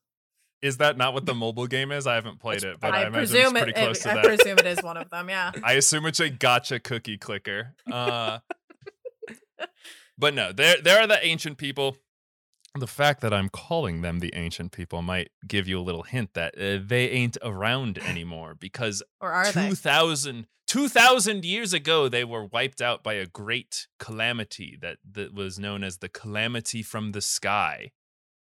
Is 0.62 0.78
that 0.78 0.96
not 0.96 1.12
what 1.14 1.26
the 1.26 1.34
mobile 1.34 1.66
game 1.66 1.92
is? 1.92 2.06
I 2.06 2.14
haven't 2.14 2.40
played 2.40 2.62
it, 2.64 2.80
but 2.80 2.94
I, 2.94 3.02
I, 3.02 3.06
imagine 3.06 3.22
it's 3.22 3.32
presume 3.32 3.52
pretty 3.52 3.70
it. 3.72 3.74
close 3.74 4.00
it- 4.00 4.02
to 4.04 4.10
I 4.10 4.14
that. 4.14 4.24
presume 4.24 4.58
it 4.58 4.66
is 4.66 4.82
one 4.82 4.96
of 4.96 5.10
them. 5.10 5.28
Yeah. 5.28 5.52
I 5.62 5.74
assume 5.74 6.06
it's 6.06 6.20
a 6.20 6.30
gacha 6.30 6.82
cookie 6.82 7.18
clicker. 7.18 7.74
Uh, 7.90 8.38
but 10.18 10.34
no, 10.34 10.52
there 10.52 10.76
there 10.82 11.00
are 11.00 11.06
the 11.06 11.24
ancient 11.24 11.58
people. 11.58 11.96
The 12.76 12.86
fact 12.88 13.20
that 13.20 13.32
I'm 13.32 13.48
calling 13.48 14.02
them 14.02 14.18
the 14.18 14.34
ancient 14.34 14.72
people 14.72 15.00
might 15.00 15.30
give 15.46 15.68
you 15.68 15.78
a 15.78 15.82
little 15.82 16.02
hint 16.02 16.34
that 16.34 16.58
uh, 16.58 16.82
they 16.84 17.08
ain't 17.10 17.38
around 17.42 17.98
anymore 18.06 18.56
because 18.58 19.02
Or 19.20 19.30
are 19.30 19.50
they? 19.50 19.68
2000, 19.68 20.46
2000 20.66 21.44
years 21.44 21.72
ago 21.72 22.08
they 22.08 22.24
were 22.24 22.46
wiped 22.46 22.82
out 22.82 23.04
by 23.04 23.14
a 23.14 23.26
great 23.26 23.86
calamity 24.00 24.76
that, 24.80 24.98
that 25.08 25.32
was 25.32 25.58
known 25.58 25.84
as 25.84 25.98
the 25.98 26.08
calamity 26.08 26.82
from 26.82 27.12
the 27.12 27.20
sky. 27.20 27.92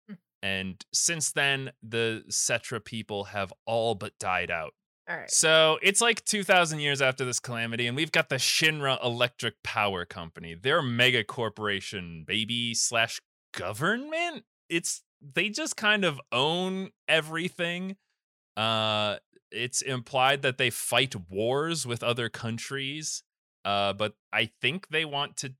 Hmm. 0.08 0.16
And 0.42 0.86
since 0.94 1.32
then, 1.32 1.72
the 1.82 2.24
Cetra 2.30 2.84
people 2.84 3.26
have 3.26 3.52
all 3.66 3.94
but 3.94 4.18
died 4.20 4.50
out. 4.50 4.74
All 5.10 5.18
right. 5.18 5.30
So 5.30 5.80
it's 5.82 6.00
like 6.00 6.24
2,000 6.24 6.80
years 6.80 7.02
after 7.02 7.26
this 7.26 7.42
calamity, 7.42 7.88
and 7.88 7.96
we've 7.98 8.12
got 8.12 8.30
the 8.30 8.38
Shinra 8.38 9.04
Electric 9.04 9.62
Power 9.62 10.06
Company. 10.06 10.56
They're 10.56 10.80
a 10.80 10.84
mega 10.84 11.26
corporation, 11.26 12.24
baby 12.26 12.74
slash 12.74 13.20
government. 13.54 14.44
It's 14.70 15.04
they 15.22 15.50
just 15.50 15.78
kind 15.78 16.04
of 16.04 16.20
own 16.32 16.92
everything. 17.08 17.96
Uh, 18.58 19.18
it's 19.52 19.82
implied 19.82 20.42
that 20.42 20.58
they 20.58 20.70
fight 20.70 21.16
wars 21.30 21.86
with 21.86 22.04
other 22.04 22.30
countries. 22.30 23.24
Uh, 23.66 23.94
but 23.94 24.14
I 24.34 24.52
think 24.62 24.90
they 24.90 25.06
want 25.06 25.38
to 25.38 25.54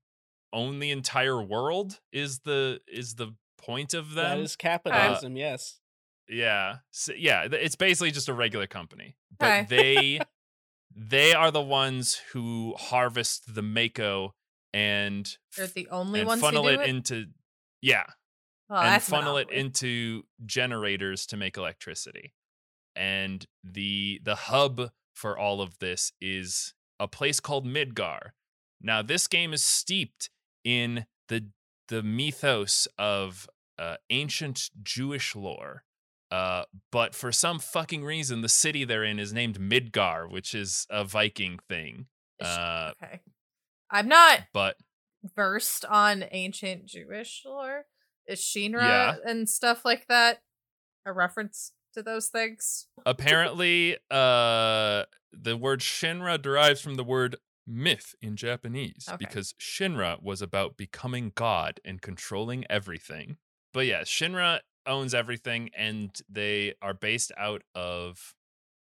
own 0.52 0.78
the 0.78 0.90
entire 0.90 1.42
world. 1.42 2.00
Is 2.12 2.40
the 2.40 2.80
is 2.86 3.14
the 3.14 3.34
point 3.58 3.94
of 3.94 4.14
them? 4.14 4.38
That 4.38 4.44
is 4.44 4.56
capitalism, 4.56 5.36
yes. 5.36 5.80
Yeah. 6.28 6.76
So, 6.90 7.12
yeah, 7.16 7.46
it's 7.50 7.76
basically 7.76 8.10
just 8.10 8.28
a 8.28 8.34
regular 8.34 8.66
company. 8.66 9.16
But 9.38 9.46
Okay. 9.46 9.66
they 9.68 10.20
they 10.96 11.32
are 11.32 11.50
the 11.50 11.62
ones 11.62 12.20
who 12.32 12.74
harvest 12.78 13.54
the 13.54 13.62
Mako 13.62 14.34
and 14.72 15.36
They're 15.56 15.66
the 15.66 15.88
only 15.88 16.20
and 16.20 16.26
ones 16.28 16.40
who 16.40 16.46
funnel 16.46 16.62
do 16.64 16.68
it, 16.70 16.80
it. 16.80 16.88
into 16.88 17.26
yeah, 17.84 18.04
well, 18.70 18.80
and 18.80 18.92
that's 18.92 19.08
funnel 19.08 19.36
it 19.36 19.50
into 19.50 20.22
generators 20.46 21.26
to 21.26 21.36
make 21.36 21.56
electricity. 21.58 22.32
And 22.96 23.44
the 23.62 24.20
the 24.24 24.34
hub 24.34 24.90
for 25.14 25.36
all 25.36 25.60
of 25.60 25.78
this 25.80 26.12
is 26.20 26.72
a 26.98 27.06
place 27.06 27.40
called 27.40 27.66
Midgar. 27.66 28.30
Now, 28.80 29.02
this 29.02 29.26
game 29.26 29.52
is 29.52 29.62
steeped 29.62 30.30
in 30.64 31.04
the 31.28 31.48
the 31.88 32.02
mythos 32.02 32.88
of 32.98 33.48
uh, 33.78 33.96
ancient 34.08 34.70
Jewish 34.82 35.36
lore. 35.36 35.84
Uh, 36.30 36.64
but 36.90 37.14
for 37.14 37.30
some 37.30 37.58
fucking 37.58 38.02
reason, 38.02 38.40
the 38.40 38.48
city 38.48 38.84
they're 38.84 39.04
in 39.04 39.18
is 39.18 39.32
named 39.32 39.60
Midgar, 39.60 40.28
which 40.28 40.54
is 40.54 40.86
a 40.90 41.04
Viking 41.04 41.58
thing. 41.68 42.06
Uh, 42.42 42.92
okay. 43.02 43.20
I'm 43.90 44.08
not 44.08 44.40
but 44.52 44.76
versed 45.36 45.84
on 45.84 46.24
ancient 46.30 46.86
Jewish 46.86 47.42
lore. 47.44 47.86
Is 48.26 48.40
Shinra 48.40 48.82
Yeah. 48.82 49.16
and 49.26 49.48
stuff 49.48 49.84
like 49.84 50.06
that 50.08 50.40
a 51.06 51.12
reference 51.12 51.72
to 51.94 52.02
those 52.02 52.28
things? 52.28 52.86
apparently, 53.06 53.96
uh, 54.10 55.04
the 55.32 55.56
word 55.56 55.80
Shinra 55.80 56.40
derives 56.40 56.80
from 56.80 56.94
the 56.94 57.04
word 57.04 57.36
myth 57.66 58.14
in 58.20 58.36
Japanese 58.36 59.06
Okay. 59.08 59.16
because 59.18 59.54
Shinra 59.54 60.22
was 60.22 60.42
about 60.42 60.76
becoming 60.76 61.32
God 61.34 61.80
and 61.84 62.00
controlling 62.02 62.64
everything. 62.70 63.38
But 63.72 63.86
yeah, 63.86 64.02
Shinra 64.02 64.60
owns 64.86 65.14
everything 65.14 65.70
and 65.76 66.14
they 66.28 66.74
are 66.82 66.92
based 66.94 67.32
out 67.38 67.62
of 67.74 68.34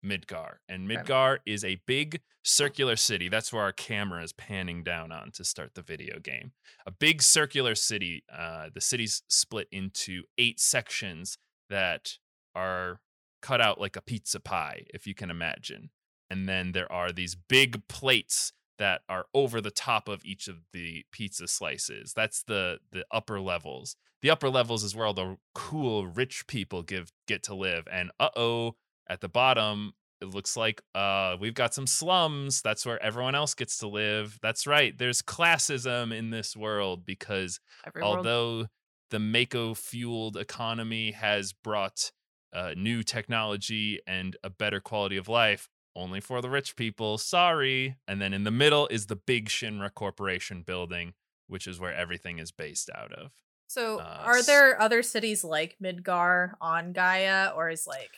Midgar. 0.04 0.56
And. 0.68 0.88
Midgar 0.88 1.38
is 1.47 1.64
a 1.64 1.80
big 1.87 2.21
circular 2.44 2.97
city. 2.97 3.28
That's 3.28 3.52
where 3.52 3.62
our 3.62 3.73
camera 3.73 4.23
is 4.23 4.32
panning 4.32 4.82
down 4.82 5.12
on 5.12 5.30
to 5.32 5.44
start 5.44 5.75
the 5.75 5.82
video 5.82 6.18
game. 6.18 6.52
A 6.87 6.90
big 6.90 7.23
circular 7.23 7.75
city. 7.75 8.25
Uh, 8.32 8.68
the 8.75 8.80
city's 8.80 9.23
split 9.28 9.68
into 9.71 10.23
eight 10.38 10.59
sections 10.61 11.38
that 11.71 12.18
are 12.54 13.00
cut 13.40 13.61
out 13.61 13.80
like 13.80 13.97
a 13.97 14.02
pizza 14.02 14.40
pie, 14.40 14.85
if 14.92 15.06
you 15.06 15.14
can 15.14 15.30
imagine. 15.30 15.90
and 16.32 16.49
then 16.49 16.73
there 16.73 16.90
are 16.90 17.12
these 17.12 17.35
big 17.35 17.87
plates 17.88 18.54
that 18.78 19.02
are 19.06 19.26
over 19.35 19.61
the 19.61 19.71
top 19.71 20.09
of 20.09 20.25
each 20.25 20.49
of 20.49 20.56
the 20.73 21.04
pizza 21.12 21.47
slices. 21.47 22.14
That's 22.14 22.42
the 22.42 22.78
the 22.90 23.04
upper 23.11 23.38
levels. 23.38 23.97
The 24.23 24.30
upper 24.30 24.49
levels 24.49 24.82
is 24.82 24.97
where 24.97 25.06
all 25.06 25.12
the 25.12 25.37
cool 25.54 26.06
rich 26.06 26.47
people 26.47 26.82
give 26.82 27.12
get 27.28 27.42
to 27.44 27.54
live. 27.54 27.87
And 27.92 28.11
uh-oh, 28.18 28.76
at 29.09 29.21
the 29.21 29.28
bottom 29.28 29.92
it 30.21 30.26
looks 30.28 30.56
like 30.56 30.80
uh 30.94 31.37
we've 31.40 31.54
got 31.54 31.75
some 31.75 31.87
slums. 31.87 32.62
That's 32.62 32.87
where 32.87 33.02
everyone 33.02 33.35
else 33.35 33.54
gets 33.54 33.78
to 33.78 33.88
live. 33.88 34.38
That's 34.40 34.66
right. 34.68 34.97
There's 34.97 35.21
classism 35.21 36.16
in 36.16 36.30
this 36.30 36.56
world 36.56 37.04
because 37.04 37.59
Every 37.85 38.02
world- 38.02 38.18
although 38.18 38.66
the 39.11 39.18
Mako 39.18 39.75
fueled 39.75 40.37
economy 40.37 41.11
has 41.11 41.52
brought 41.52 42.12
uh, 42.54 42.75
new 42.76 43.02
technology 43.02 43.99
and 44.06 44.37
a 44.44 44.49
better 44.50 44.78
quality 44.80 45.16
of 45.16 45.28
life, 45.28 45.68
only 45.97 46.21
for 46.21 46.40
the 46.40 46.49
rich 46.49 46.76
people. 46.76 47.18
Sorry. 47.18 47.97
And 48.06 48.21
then 48.23 48.32
in 48.32 48.44
the 48.44 48.50
middle 48.50 48.87
is 48.88 49.06
the 49.06 49.16
big 49.16 49.49
Shinra 49.49 49.92
Corporation 49.92 50.62
building, 50.62 51.14
which 51.49 51.66
is 51.66 51.80
where 51.80 51.94
everything 51.94 52.38
is 52.38 52.52
based 52.52 52.88
out 52.94 53.12
of. 53.12 53.32
So, 53.66 53.99
uh, 54.00 54.23
are 54.25 54.42
there 54.42 54.80
other 54.80 55.02
cities 55.02 55.42
like 55.44 55.76
Midgar 55.82 56.52
on 56.61 56.92
Gaia, 56.92 57.52
or 57.56 57.71
is 57.71 57.87
like 57.87 58.11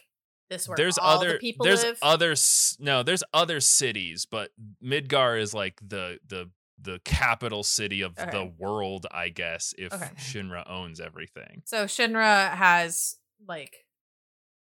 this 0.50 0.68
where 0.68 0.76
there's 0.76 0.98
other 1.00 1.34
the 1.34 1.38
people 1.38 1.64
there's 1.64 1.82
live? 1.82 1.98
other 2.02 2.34
no 2.78 3.02
there's 3.02 3.22
other 3.32 3.60
cities 3.60 4.26
but 4.30 4.50
midgar 4.82 5.40
is 5.40 5.54
like 5.54 5.80
the 5.86 6.18
the 6.28 6.50
the 6.80 7.00
capital 7.04 7.62
city 7.62 8.02
of 8.02 8.14
the 8.16 8.52
world 8.58 9.06
i 9.10 9.28
guess 9.28 9.72
if 9.78 9.92
Okay. 9.92 10.10
shinra 10.18 10.68
owns 10.68 11.00
everything 11.00 11.62
so 11.64 11.84
Shinra 11.84 12.50
has 12.54 13.16
like 13.46 13.74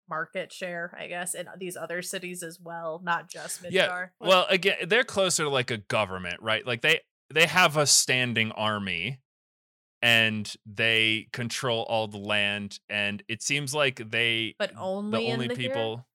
market 0.10 0.52
share, 0.52 0.96
I 1.00 1.08
guess, 1.08 1.34
in 1.34 1.48
these 1.58 1.78
other 1.78 2.02
cities 2.02 2.44
as 2.44 2.60
well, 2.60 3.02
not 3.04 3.30
just 3.30 3.64
Midgar. 3.64 3.72
Yeah, 3.72 4.08
well 4.20 4.46
again 4.50 4.76
they're 4.88 5.04
closer 5.06 5.44
to 5.44 5.50
like 5.50 5.72
a 5.72 5.78
government 5.78 6.42
right 6.42 6.68
like 6.68 6.82
they 6.82 7.00
they 7.34 7.46
have 7.48 7.78
a 7.78 7.88
standing 7.88 8.52
army 8.52 9.22
and 10.04 10.54
they 10.66 11.28
control 11.32 11.84
all 11.84 12.08
the 12.08 12.18
land 12.18 12.80
and 12.90 13.24
it 13.28 13.42
seems 13.42 13.74
like 13.74 14.12
they 14.12 14.54
but 14.60 14.72
only 14.78 15.26
the 15.26 15.32
only 15.32 15.48
Midgar? 15.48 15.56
people 15.56 16.06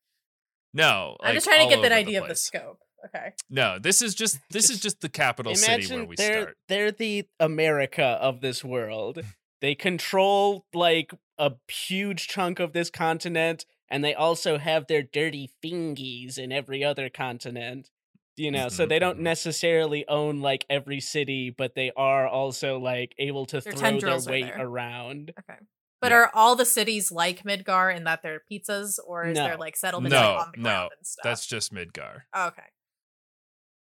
no 0.75 1.17
I'm 1.21 1.35
just 1.35 1.47
trying 1.47 1.69
to 1.69 1.75
get 1.75 1.83
that 1.83 1.93
over 1.93 1.95
the 1.95 1.95
idea 1.95 2.23
of 2.23 2.29
the 2.29 2.37
scope. 2.37 2.81
Okay. 3.07 3.33
no 3.49 3.79
this 3.79 4.03
is 4.03 4.15
just 4.15 4.39
this 4.51 4.71
is 4.71 4.81
just 4.81 5.01
the 5.01 5.09
capital 5.09 5.55
city 5.55 5.93
where 5.95 6.05
we 6.05 6.17
they're 6.17 6.43
start 6.43 6.57
they're 6.69 6.93
the 6.93 7.27
America 7.41 8.05
of 8.05 8.41
this 8.41 8.63
world. 8.63 9.23
They 9.61 9.75
control 9.75 10.67
like 10.73 11.13
a 11.37 11.53
huge 11.69 12.29
chunk 12.29 12.61
of 12.61 12.73
this 12.73 12.91
continent, 12.91 13.67
and 13.89 14.05
they 14.05 14.15
also 14.15 14.59
have 14.59 14.87
their 14.87 15.03
dirty 15.03 15.51
fingies 15.65 16.39
in 16.39 16.53
every 16.53 16.85
other 16.85 17.09
continent. 17.09 17.91
You 18.39 18.53
know, 18.53 18.69
so 18.69 18.87
Mhm, 18.87 18.89
they 18.89 19.01
don't 19.01 19.21
necessarily 19.21 20.07
own 20.09 20.41
like 20.41 20.65
every 20.71 21.01
city, 21.01 21.51
but 21.51 21.75
they 21.75 21.91
are 21.97 22.27
also 22.29 22.79
like 22.79 23.15
able 23.19 23.47
to 23.47 23.61
Their 23.65 23.75
throw 23.75 24.01
their 24.01 24.21
weight 24.21 24.55
there. 24.55 24.59
around. 24.59 25.35
Okay. 25.41 25.59
But 26.01 26.13
Yeah. 26.13 26.19
are 26.19 26.31
all 26.35 26.57
the 26.57 26.67
cities 26.67 27.13
like 27.13 27.45
Midgar 27.45 27.95
in 27.97 28.05
that 28.05 28.23
they're 28.23 28.43
pizzas, 28.51 28.99
or 29.05 29.29
is 29.29 29.43
there 29.43 29.57
like 29.57 29.77
settlements 29.77 30.21
No, 30.21 30.23
like, 30.37 30.47
on 30.47 30.53
the 30.53 30.59
no, 30.59 30.63
ground 30.63 30.93
and 30.97 31.07
stuff? 31.07 31.25
that's 31.25 31.47
just 31.47 31.73
midgar 31.73 32.23
Oh, 32.35 32.49
okay. 32.49 32.69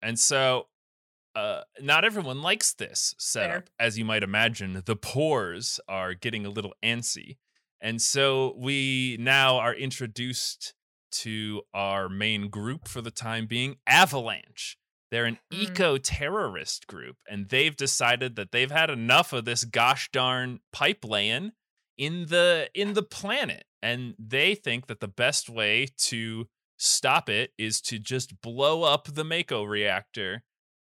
And 0.01 0.19
so 0.19 0.67
uh 1.35 1.63
not 1.81 2.05
everyone 2.05 2.41
likes 2.41 2.73
this 2.73 3.15
setup. 3.19 3.69
As 3.79 3.97
you 3.99 4.05
might 4.05 4.23
imagine, 4.23 4.81
the 4.85 4.95
pores 4.97 5.79
are 5.87 6.13
getting 6.15 6.45
a 6.45 6.49
little 6.49 6.73
antsy. 6.83 7.37
And 7.81 8.01
so 8.01 8.55
we 8.57 9.17
now 9.19 9.57
are 9.57 9.75
introduced 9.75 10.73
to 11.11 11.63
our 11.73 12.09
main 12.09 12.49
group 12.49 12.87
for 12.87 13.01
the 13.01 13.11
time 13.11 13.45
being, 13.47 13.77
Avalanche. 13.87 14.77
They're 15.11 15.25
an 15.25 15.39
Mm. 15.51 15.63
eco-terrorist 15.63 16.87
group 16.87 17.17
and 17.29 17.49
they've 17.49 17.75
decided 17.75 18.35
that 18.37 18.51
they've 18.51 18.71
had 18.71 18.89
enough 18.89 19.33
of 19.33 19.45
this 19.45 19.63
gosh 19.65 20.09
darn 20.11 20.61
pipe 20.71 21.03
laying 21.03 21.51
in 21.97 22.27
the 22.27 22.69
in 22.73 22.93
the 22.93 23.03
planet 23.03 23.65
and 23.81 24.15
they 24.17 24.55
think 24.55 24.87
that 24.87 25.01
the 25.01 25.07
best 25.09 25.49
way 25.49 25.87
to 25.97 26.47
stop 26.77 27.29
it 27.29 27.51
is 27.57 27.81
to 27.81 27.99
just 27.99 28.39
blow 28.41 28.83
up 28.83 29.07
the 29.13 29.23
Mako 29.25 29.63
reactor 29.63 30.43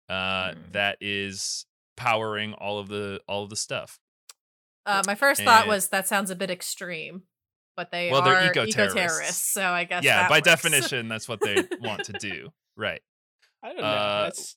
uh, 0.09 0.53
Hmm. 0.53 0.71
that 0.73 0.97
is 0.99 1.65
powering 1.95 2.53
all 2.53 2.79
of 2.79 2.89
the 2.89 3.21
all 3.29 3.43
of 3.43 3.49
the 3.49 3.55
stuff. 3.55 3.97
Uh, 4.85 5.03
my 5.07 5.15
first 5.15 5.41
thought 5.41 5.61
And- 5.61 5.69
was 5.69 5.87
that 5.89 6.07
sounds 6.07 6.29
a 6.29 6.35
bit 6.35 6.51
extreme, 6.51 7.23
but 7.75 7.91
they 7.91 8.11
Well, 8.11 8.21
they're 8.21 8.45
eco-terrorists. 8.45 8.77
eco-terrorists, 8.77 9.53
so 9.53 9.63
I 9.63 9.83
guess 9.85 10.03
yeah, 10.03 10.21
that 10.23 10.29
by 10.29 10.37
works. 10.37 10.45
definition, 10.45 11.07
that's 11.07 11.27
what 11.27 11.39
they 11.41 11.55
want 11.81 12.05
to 12.05 12.13
do. 12.13 12.49
Right. 12.77 13.01
I 13.63 13.67
don't 13.69 13.77
know. 13.77 13.83
Uh, 13.83 14.23
That's 14.25 14.55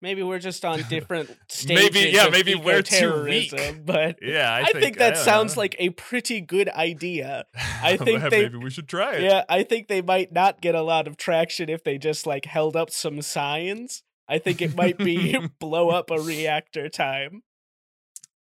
maybe 0.00 0.22
we're 0.22 0.38
just 0.38 0.64
on 0.64 0.82
different 0.88 1.34
stages. 1.48 1.68
Maybe- 1.82 1.98
stages. 2.00 2.14
yeah, 2.14 2.26
of 2.26 2.32
maybe 2.32 2.54
we're 2.54 2.82
too 2.82 3.24
weak. 3.24 3.52
eco-terrorism, 3.52 3.82
But 3.84 4.18
Yeah, 4.22 4.52
I, 4.52 4.60
I, 4.60 4.72
think, 4.80 4.98
that 4.98 5.14
don't 5.14 5.24
sounds 5.24 5.56
know. 5.56 5.60
like 5.62 5.76
a 5.78 5.90
pretty 5.90 6.40
good 6.42 6.68
idea. 6.68 7.44
I 7.82 7.96
think 7.96 8.20
Well, 8.20 8.30
they- 8.30 8.42
maybe 8.42 8.58
we 8.58 8.70
should 8.70 8.86
try 8.88 9.14
it. 9.14 9.22
Yeah, 9.22 9.44
I 9.48 9.62
think 9.62 9.88
they 9.88 10.02
might 10.02 10.30
not 10.32 10.60
get 10.60 10.74
a 10.74 10.82
lot 10.82 11.08
of 11.08 11.16
traction 11.16 11.68
if 11.68 11.82
they 11.84 11.98
just 11.98 12.26
like 12.26 12.44
held 12.44 12.76
up 12.76 12.90
some 12.90 13.22
signs. 13.22 14.02
I 14.28 14.38
think 14.38 14.62
it 14.62 14.76
might 14.76 14.98
be 14.98 15.36
blow 15.58 15.88
up 15.90 16.10
a 16.10 16.20
reactor 16.20 16.88
time. 16.88 17.42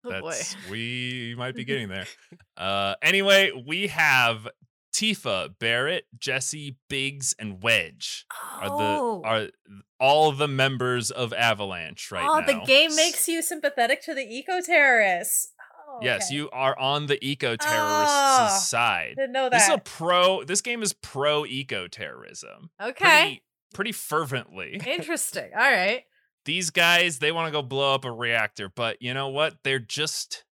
Oh 0.06 0.22
boy. 0.22 0.30
That's 0.32 0.56
we 0.70 1.36
might 1.38 1.56
be 1.56 1.64
getting 1.66 1.90
there. 1.90 2.06
Uh 2.58 2.96
anyway, 3.02 3.52
we 3.66 3.88
have 3.88 4.48
Tifa, 4.94 5.58
Barret, 5.60 6.06
Jessie, 6.20 6.78
Biggs, 6.88 7.34
and 7.40 7.64
Wedge 7.64 8.26
are 8.62 8.68
Oh. 8.70 9.22
the 9.22 9.28
are 9.28 9.48
all 10.00 10.32
the 10.32 10.48
members 10.48 11.10
of 11.10 11.34
Avalanche 11.34 12.12
right 12.12 12.28
oh, 12.30 12.40
now. 12.42 12.46
the 12.46 12.66
game 12.66 12.96
makes 12.96 13.28
you 13.28 13.42
sympathetic 13.42 14.04
to 14.04 14.14
the 14.14 14.22
eco-terrorists. 14.22 15.52
Oh, 15.90 16.00
Yes, 16.02 16.28
okay. 16.28 16.36
you 16.36 16.50
are 16.52 16.78
on 16.78 17.08
the 17.08 17.18
eco 17.26 17.56
terrorists' 17.56 18.16
Oh, 18.16 18.60
side. 18.62 19.14
didn't 19.18 19.32
know 19.32 19.50
that. 19.50 19.54
This 19.58 19.68
is 19.68 19.74
a 19.76 19.78
pro 19.80 20.44
this 20.44 20.62
game 20.62 20.84
is 20.84 20.94
pro 20.94 21.46
eco 21.46 21.88
terrorism. 21.88 22.70
okay, 22.80 22.92
Pretty, 23.22 23.44
pretty 23.74 23.92
fervently. 23.94 24.80
interesting. 24.86 25.50
All 25.56 25.60
right, 25.72 26.04
These 26.46 26.70
guys, 26.72 27.20
they 27.20 27.32
want 27.32 27.48
to 27.48 27.52
go 27.52 27.62
blow 27.62 27.94
up 27.94 28.06
a 28.06 28.12
reactor, 28.12 28.70
but 28.70 29.02
you 29.02 29.14
know 29.14 29.30
what? 29.30 29.56
They're 29.64 29.80
just 29.80 30.44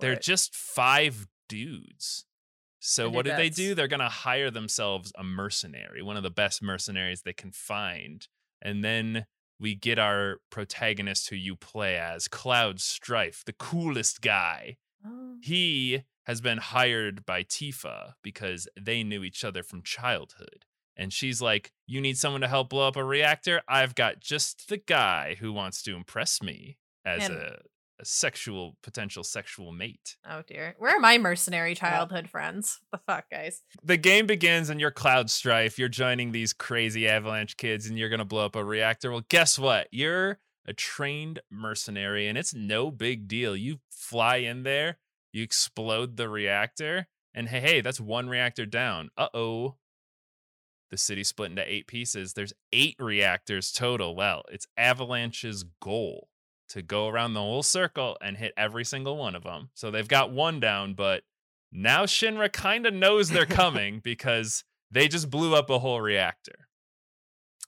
they're 0.00 0.12
it. 0.12 0.22
just 0.22 0.54
five 0.54 1.26
dudes. 1.48 2.24
So 2.80 3.08
what 3.08 3.24
do 3.24 3.34
they 3.34 3.48
do? 3.48 3.74
They're 3.74 3.88
gonna 3.88 4.08
hire 4.08 4.50
themselves 4.50 5.12
a 5.18 5.24
mercenary, 5.24 6.02
one 6.02 6.16
of 6.16 6.22
the 6.22 6.30
best 6.30 6.62
mercenaries 6.62 7.22
they 7.22 7.32
can 7.32 7.50
find, 7.50 8.26
and 8.62 8.84
then 8.84 9.26
we 9.58 9.74
get 9.74 9.98
our 9.98 10.40
protagonist 10.50 11.30
who 11.30 11.36
you 11.36 11.56
play 11.56 11.96
as, 11.96 12.28
Cloud 12.28 12.80
Strife, 12.80 13.42
the 13.44 13.52
coolest 13.52 14.20
guy. 14.20 14.76
Oh. 15.04 15.36
He 15.42 16.02
has 16.26 16.40
been 16.40 16.58
hired 16.58 17.24
by 17.24 17.42
Tifa 17.42 18.14
because 18.22 18.68
they 18.80 19.02
knew 19.02 19.22
each 19.22 19.44
other 19.44 19.62
from 19.62 19.82
childhood. 19.82 20.64
And 20.96 21.12
she's 21.12 21.42
like, 21.42 21.72
You 21.86 22.00
need 22.00 22.18
someone 22.18 22.40
to 22.40 22.48
help 22.48 22.70
blow 22.70 22.88
up 22.88 22.96
a 22.96 23.04
reactor? 23.04 23.62
I've 23.68 23.94
got 23.94 24.20
just 24.20 24.68
the 24.68 24.78
guy 24.78 25.36
who 25.38 25.52
wants 25.52 25.82
to 25.82 25.94
impress 25.94 26.42
me 26.42 26.78
as 27.04 27.28
a, 27.28 27.60
a 28.00 28.04
sexual, 28.04 28.76
potential 28.82 29.22
sexual 29.22 29.72
mate. 29.72 30.16
Oh 30.28 30.42
dear, 30.46 30.74
where 30.78 30.96
are 30.96 31.00
my 31.00 31.18
mercenary 31.18 31.74
childhood 31.74 32.28
friends? 32.28 32.80
the 32.92 32.98
fuck, 33.06 33.30
guys? 33.30 33.62
The 33.82 33.96
game 33.96 34.26
begins 34.26 34.70
and 34.70 34.80
you're 34.80 34.90
Cloud 34.90 35.30
Strife. 35.30 35.78
You're 35.78 35.88
joining 35.88 36.32
these 36.32 36.52
crazy 36.52 37.08
Avalanche 37.08 37.56
kids 37.56 37.86
and 37.86 37.98
you're 37.98 38.08
going 38.08 38.18
to 38.18 38.24
blow 38.24 38.46
up 38.46 38.56
a 38.56 38.64
reactor. 38.64 39.10
Well, 39.10 39.24
guess 39.28 39.58
what? 39.58 39.88
You're 39.90 40.40
a 40.66 40.72
trained 40.72 41.40
mercenary 41.50 42.26
and 42.26 42.36
it's 42.36 42.54
no 42.54 42.90
big 42.90 43.28
deal. 43.28 43.56
You 43.56 43.78
fly 43.90 44.36
in 44.36 44.62
there, 44.62 44.98
you 45.32 45.42
explode 45.42 46.16
the 46.16 46.28
reactor, 46.28 47.06
and 47.34 47.48
hey, 47.48 47.60
hey, 47.60 47.80
that's 47.82 48.00
one 48.00 48.28
reactor 48.28 48.66
down. 48.66 49.10
Uh 49.16 49.28
oh. 49.34 49.76
The 50.90 50.96
city 50.96 51.24
split 51.24 51.50
into 51.50 51.68
eight 51.70 51.86
pieces. 51.86 52.34
There's 52.34 52.52
eight 52.72 52.96
reactors 53.00 53.72
total. 53.72 54.14
Well, 54.14 54.42
it's 54.50 54.66
Avalanche's 54.76 55.64
goal 55.80 56.28
to 56.68 56.82
go 56.82 57.08
around 57.08 57.34
the 57.34 57.40
whole 57.40 57.62
circle 57.62 58.16
and 58.20 58.36
hit 58.36 58.52
every 58.56 58.84
single 58.84 59.16
one 59.16 59.34
of 59.34 59.42
them. 59.44 59.70
So 59.74 59.90
they've 59.90 60.06
got 60.06 60.30
one 60.32 60.60
down, 60.60 60.94
but 60.94 61.22
now 61.72 62.04
Shinra 62.06 62.52
kind 62.52 62.86
of 62.86 62.94
knows 62.94 63.28
they're 63.28 63.46
coming 63.46 64.00
because 64.04 64.64
they 64.90 65.08
just 65.08 65.28
blew 65.30 65.54
up 65.54 65.70
a 65.70 65.78
whole 65.80 66.00
reactor. 66.00 66.68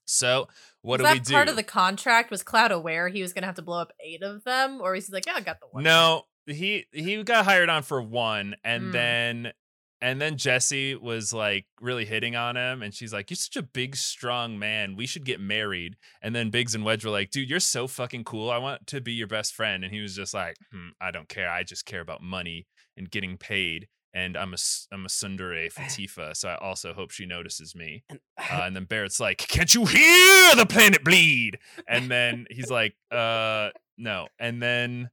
So 0.04 0.48
what 0.82 1.00
was 1.00 1.00
do 1.00 1.04
that 1.04 1.12
we 1.14 1.20
do? 1.20 1.32
part 1.34 1.48
of 1.48 1.56
the 1.56 1.62
contract? 1.62 2.30
Was 2.30 2.42
Cloud 2.42 2.72
aware 2.72 3.08
he 3.08 3.20
was 3.22 3.32
gonna 3.32 3.46
have 3.46 3.56
to 3.56 3.62
blow 3.62 3.80
up 3.80 3.92
eight 4.04 4.22
of 4.22 4.44
them, 4.44 4.80
or 4.80 4.92
was 4.92 5.06
he 5.08 5.12
like, 5.12 5.26
"Yeah, 5.26 5.34
I 5.36 5.40
got 5.40 5.60
the 5.60 5.66
one"? 5.70 5.82
No, 5.84 6.24
he 6.46 6.86
he 6.92 7.22
got 7.22 7.44
hired 7.44 7.68
on 7.68 7.82
for 7.82 8.00
one, 8.00 8.56
and 8.64 8.84
Mm. 8.84 8.92
then 8.92 9.52
and 10.00 10.20
then 10.20 10.36
Jessie 10.36 10.94
was 10.94 11.32
like 11.32 11.66
really 11.80 12.04
hitting 12.04 12.36
on 12.36 12.56
him, 12.56 12.82
and 12.82 12.92
she's 12.94 13.12
like, 13.12 13.30
"You're 13.30 13.36
such 13.36 13.56
a 13.56 13.62
big, 13.62 13.96
strong 13.96 14.58
man. 14.58 14.96
We 14.96 15.06
should 15.06 15.24
get 15.24 15.40
married." 15.40 15.96
And 16.22 16.34
then 16.34 16.50
Biggs 16.50 16.74
and 16.74 16.84
Wedge 16.84 17.04
were 17.04 17.10
like, 17.10 17.30
"Dude, 17.30 17.50
you're 17.50 17.60
so 17.60 17.86
fucking 17.86 18.24
cool. 18.24 18.50
I 18.50 18.58
want 18.58 18.86
to 18.88 19.00
be 19.00 19.12
your 19.12 19.26
best 19.26 19.54
friend." 19.54 19.82
And 19.84 19.92
he 19.92 20.00
was 20.00 20.14
just 20.14 20.34
like, 20.34 20.56
hmm, 20.72 20.88
"I 21.00 21.10
don't 21.10 21.28
care. 21.28 21.50
I 21.50 21.62
just 21.62 21.84
care 21.86 22.00
about 22.00 22.22
money 22.22 22.66
and 22.96 23.10
getting 23.10 23.36
paid." 23.38 23.88
and 24.14 24.38
I'm 24.38 24.54
a 24.54 24.56
I'm 24.90 25.04
a 25.04 25.08
tsundere 25.08 25.70
for 25.72 25.82
Tifa, 25.82 26.34
so 26.34 26.48
I 26.48 26.56
also 26.56 26.94
hope 26.94 27.10
she 27.10 27.26
notices 27.26 27.74
me. 27.74 28.04
And- 28.08 28.20
Uh, 28.38 28.62
and 28.64 28.74
then 28.74 28.84
Barret's 28.84 29.20
like, 29.20 29.36
"Can't 29.36 29.72
you 29.74 29.84
hear 29.84 30.54
the 30.56 30.64
planet 30.66 31.04
bleed?" 31.04 31.58
And 31.86 32.10
then 32.10 32.46
he's 32.50 32.70
like, 32.70 32.94
"Uh, 33.10 33.68
no." 33.98 34.28
And 34.38 34.62
then 34.62 35.10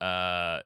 uh, 0.00 0.60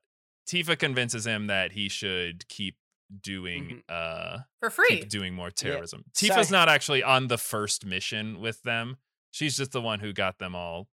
Tifa 0.48 0.78
convinces 0.78 1.26
him 1.26 1.48
that 1.48 1.72
he 1.72 1.88
should 1.88 2.46
keep 2.48 2.76
doing 3.22 3.82
uh 3.88 4.38
For 4.60 4.70
free. 4.70 4.88
keep 5.00 5.08
doing 5.08 5.34
more 5.34 5.46
Yeah. 5.48 5.52
terrorism. 5.72 6.04
Sorry. 6.14 6.30
Tifa's 6.30 6.50
not 6.50 6.68
actually 6.68 7.02
on 7.02 7.28
the 7.28 7.38
first 7.38 7.84
mission 7.86 8.40
with 8.40 8.62
them. 8.62 8.96
She's 9.30 9.56
just 9.56 9.72
the 9.72 9.80
one 9.80 10.00
who 10.00 10.12
got 10.12 10.38
them 10.38 10.54
all 10.54 10.88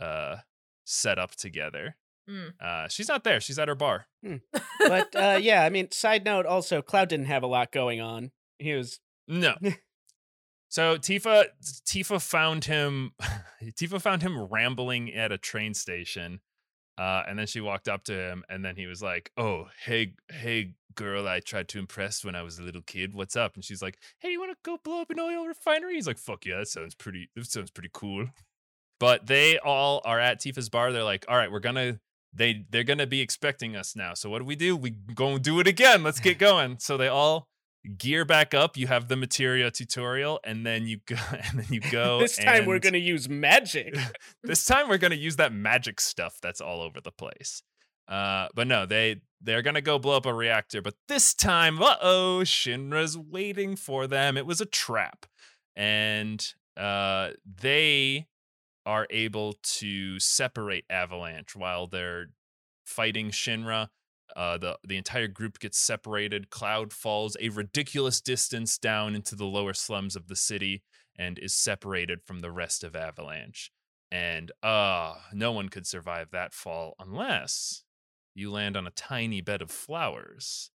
uh 0.00 0.36
set 0.84 1.18
up 1.18 1.32
together. 1.36 1.96
Mm. 2.28 2.52
Uh 2.60 2.88
she's 2.88 3.08
not 3.08 3.22
there. 3.24 3.40
She's 3.40 3.58
at 3.58 3.68
her 3.68 3.74
bar. 3.74 4.06
but 4.80 5.14
uh, 5.14 5.38
yeah, 5.40 5.62
I 5.64 5.70
mean, 5.70 5.90
side 5.90 6.24
note 6.24 6.46
also, 6.46 6.82
Cloud 6.82 7.08
didn't 7.08 7.26
have 7.26 7.42
a 7.42 7.46
lot 7.46 7.70
going 7.72 8.00
on. 8.00 8.30
He 8.58 8.72
was 8.74 9.00
No. 9.28 9.54
so 10.68 10.96
Tifa 10.96 11.46
Tifa 11.86 12.20
found 12.20 12.64
him 12.64 13.12
Tifa 13.62 14.00
found 14.00 14.22
him 14.22 14.40
rambling 14.50 15.12
at 15.14 15.30
a 15.32 15.38
train 15.38 15.74
station. 15.74 16.40
Uh, 16.96 17.22
and 17.26 17.38
then 17.38 17.46
she 17.46 17.60
walked 17.60 17.88
up 17.88 18.04
to 18.04 18.12
him 18.12 18.44
and 18.48 18.64
then 18.64 18.76
he 18.76 18.86
was 18.86 19.02
like, 19.02 19.30
Oh, 19.36 19.66
hey, 19.84 20.14
hey 20.30 20.74
girl 20.94 21.26
I 21.26 21.40
tried 21.40 21.68
to 21.68 21.78
impress 21.78 22.24
when 22.24 22.36
I 22.36 22.42
was 22.42 22.58
a 22.58 22.62
little 22.62 22.82
kid. 22.82 23.14
What's 23.14 23.34
up? 23.34 23.56
And 23.56 23.64
she's 23.64 23.82
like, 23.82 23.98
Hey, 24.20 24.30
you 24.32 24.40
wanna 24.40 24.54
go 24.64 24.78
blow 24.82 25.00
up 25.00 25.10
an 25.10 25.18
oil 25.18 25.46
refinery? 25.46 25.94
He's 25.94 26.06
like, 26.06 26.18
Fuck 26.18 26.46
yeah, 26.46 26.58
that 26.58 26.68
sounds 26.68 26.94
pretty 26.94 27.30
that 27.34 27.46
sounds 27.46 27.70
pretty 27.70 27.90
cool. 27.92 28.26
But 29.00 29.26
they 29.26 29.58
all 29.58 30.02
are 30.04 30.20
at 30.20 30.40
Tifa's 30.40 30.68
bar. 30.68 30.92
They're 30.92 31.02
like, 31.02 31.24
All 31.28 31.36
right, 31.36 31.50
we're 31.50 31.60
gonna 31.60 31.98
they 32.32 32.64
they're 32.70 32.84
gonna 32.84 33.06
be 33.06 33.20
expecting 33.20 33.76
us 33.76 33.96
now. 33.96 34.14
So 34.14 34.30
what 34.30 34.38
do 34.38 34.44
we 34.44 34.56
do? 34.56 34.76
We 34.76 34.90
go 34.90 35.34
and 35.34 35.42
do 35.42 35.60
it 35.60 35.66
again. 35.66 36.02
Let's 36.02 36.20
get 36.20 36.38
going. 36.38 36.78
So 36.78 36.96
they 36.96 37.08
all 37.08 37.48
gear 37.96 38.24
back 38.24 38.54
up. 38.54 38.76
You 38.76 38.86
have 38.86 39.08
the 39.08 39.16
materia 39.16 39.70
tutorial, 39.70 40.40
and 40.44 40.66
then 40.66 40.86
you 40.86 40.98
go 41.06 41.16
and 41.30 41.60
then 41.60 41.66
you 41.70 41.80
go. 41.90 42.20
this 42.20 42.36
time 42.36 42.66
we're 42.66 42.78
gonna 42.78 42.98
use 42.98 43.28
magic. 43.28 43.96
this 44.42 44.64
time 44.64 44.88
we're 44.88 44.98
gonna 44.98 45.14
use 45.14 45.36
that 45.36 45.52
magic 45.52 46.00
stuff 46.00 46.38
that's 46.42 46.60
all 46.60 46.80
over 46.80 47.00
the 47.00 47.12
place. 47.12 47.62
Uh, 48.08 48.48
but 48.54 48.66
no, 48.66 48.86
they 48.86 49.20
they're 49.40 49.62
gonna 49.62 49.80
go 49.80 49.98
blow 49.98 50.16
up 50.16 50.26
a 50.26 50.34
reactor. 50.34 50.82
But 50.82 50.94
this 51.08 51.34
time, 51.34 51.82
uh 51.82 51.96
oh, 52.02 52.40
Shinra's 52.44 53.16
waiting 53.16 53.76
for 53.76 54.06
them. 54.06 54.36
It 54.36 54.46
was 54.46 54.60
a 54.60 54.66
trap, 54.66 55.26
and 55.76 56.44
uh, 56.76 57.30
they 57.44 58.26
are 58.86 59.06
able 59.10 59.54
to 59.62 60.20
separate 60.20 60.84
Avalanche 60.90 61.56
while 61.56 61.86
they're 61.86 62.26
fighting 62.84 63.30
Shinra. 63.30 63.88
Uh, 64.36 64.58
the 64.58 64.78
the 64.86 64.96
entire 64.96 65.28
group 65.28 65.58
gets 65.58 65.78
separated. 65.78 66.50
Cloud 66.50 66.92
falls 66.92 67.36
a 67.40 67.50
ridiculous 67.50 68.20
distance 68.20 68.78
down 68.78 69.14
into 69.14 69.36
the 69.36 69.46
lower 69.46 69.74
slums 69.74 70.16
of 70.16 70.28
the 70.28 70.36
city 70.36 70.82
and 71.16 71.38
is 71.38 71.54
separated 71.54 72.20
from 72.22 72.40
the 72.40 72.50
rest 72.50 72.82
of 72.82 72.96
Avalanche. 72.96 73.70
And 74.10 74.52
uh, 74.62 75.14
no 75.32 75.52
one 75.52 75.68
could 75.68 75.86
survive 75.86 76.30
that 76.32 76.52
fall 76.52 76.94
unless 76.98 77.84
you 78.34 78.50
land 78.50 78.76
on 78.76 78.86
a 78.86 78.90
tiny 78.90 79.40
bed 79.40 79.62
of 79.62 79.70
flowers. 79.70 80.70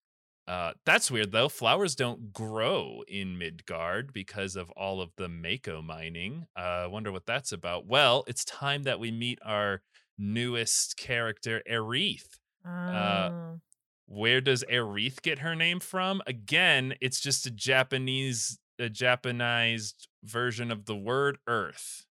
Uh, 0.46 0.72
that's 0.84 1.10
weird 1.10 1.32
though. 1.32 1.48
Flowers 1.48 1.94
don't 1.94 2.32
grow 2.32 3.02
in 3.08 3.38
Midgard 3.38 4.12
because 4.12 4.56
of 4.56 4.70
all 4.72 5.00
of 5.00 5.10
the 5.16 5.28
Mako 5.28 5.80
mining. 5.80 6.46
Uh, 6.56 6.60
I 6.84 6.86
wonder 6.86 7.10
what 7.10 7.26
that's 7.26 7.52
about. 7.52 7.86
Well, 7.86 8.24
it's 8.26 8.44
time 8.44 8.82
that 8.82 9.00
we 9.00 9.10
meet 9.10 9.38
our 9.44 9.80
newest 10.18 10.96
character, 10.96 11.62
Aerith. 11.70 12.38
Oh. 12.66 13.60
Where 14.06 14.40
does 14.40 14.64
Aerith 14.70 15.22
get 15.22 15.40
her 15.40 15.54
name 15.54 15.80
from? 15.80 16.22
Again, 16.26 16.94
it's 17.00 17.20
just 17.20 17.46
a 17.46 17.50
Japanese, 17.50 18.58
a 18.78 18.88
Japanized 18.90 20.06
version 20.22 20.70
of 20.70 20.84
the 20.84 20.96
word 20.96 21.38
Earth. 21.46 22.04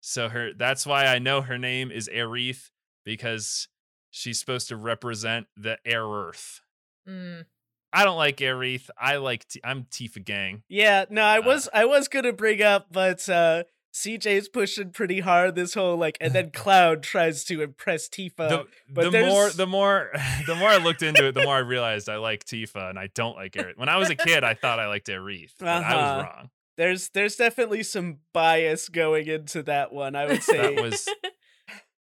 So 0.00 0.28
her 0.28 0.52
that's 0.54 0.86
why 0.86 1.06
I 1.06 1.18
know 1.18 1.42
her 1.42 1.58
name 1.58 1.90
is 1.90 2.08
Aerith 2.08 2.70
because 3.04 3.68
she's 4.10 4.38
supposed 4.38 4.68
to 4.68 4.76
represent 4.76 5.46
the 5.56 5.78
air 5.84 6.06
Earth. 6.06 6.60
Mm. 7.08 7.44
I 7.92 8.04
don't 8.04 8.16
like 8.16 8.38
Aerith. 8.38 8.88
I 8.98 9.16
like 9.16 9.46
T- 9.48 9.60
I'm 9.64 9.84
Tifa 9.84 10.24
gang. 10.24 10.62
Yeah, 10.68 11.06
no, 11.10 11.22
I 11.22 11.38
Uh, 11.38 11.42
was 11.42 11.68
I 11.72 11.84
was 11.86 12.08
gonna 12.08 12.32
bring 12.32 12.62
up, 12.62 12.86
but 12.90 13.28
uh 13.28 13.64
CJ's 13.96 14.48
pushing 14.50 14.90
pretty 14.90 15.20
hard 15.20 15.54
this 15.54 15.72
whole 15.72 15.96
like, 15.96 16.18
and 16.20 16.34
then 16.34 16.50
Cloud 16.54 17.02
tries 17.02 17.44
to 17.44 17.62
impress 17.62 18.08
Tifa. 18.10 18.36
the 18.48 18.64
but 18.92 19.10
the 19.10 19.20
more 19.22 19.48
the 19.50 19.66
more 19.66 20.10
the 20.46 20.54
more 20.54 20.68
I 20.68 20.76
looked 20.76 21.02
into 21.02 21.26
it, 21.26 21.32
the 21.32 21.42
more 21.44 21.54
I 21.56 21.60
realized 21.60 22.08
I 22.10 22.16
like 22.16 22.44
Tifa 22.44 22.90
and 22.90 22.98
I 22.98 23.08
don't 23.14 23.36
like 23.36 23.52
Aerith. 23.52 23.78
When 23.78 23.88
I 23.88 23.96
was 23.96 24.10
a 24.10 24.14
kid, 24.14 24.44
I 24.44 24.52
thought 24.54 24.78
I 24.78 24.86
liked 24.88 25.06
Aerith, 25.06 25.52
but 25.58 25.68
I 25.68 25.78
Uh-huh. 25.78 25.96
was 26.16 26.24
wrong. 26.24 26.50
there's 26.76 27.08
there's 27.10 27.36
definitely 27.36 27.82
some 27.82 28.18
bias 28.34 28.90
going 28.90 29.26
into 29.28 29.62
that 29.62 29.92
one. 29.92 30.14
I 30.14 30.26
would 30.26 30.42
say. 30.42 30.58
That 30.74 30.82
was 30.82 31.08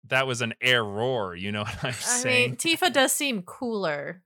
that 0.07 0.25
was 0.27 0.41
an 0.41 0.53
error. 0.61 1.35
You 1.35 1.51
know 1.51 1.61
what 1.61 1.83
I'm 1.83 1.93
saying? 1.93 1.93
I 1.93 1.93
saying? 1.93 2.49
mean, 2.51 2.55
Tifa 2.57 2.91
does 2.91 3.13
seem 3.13 3.43
cooler 3.43 4.23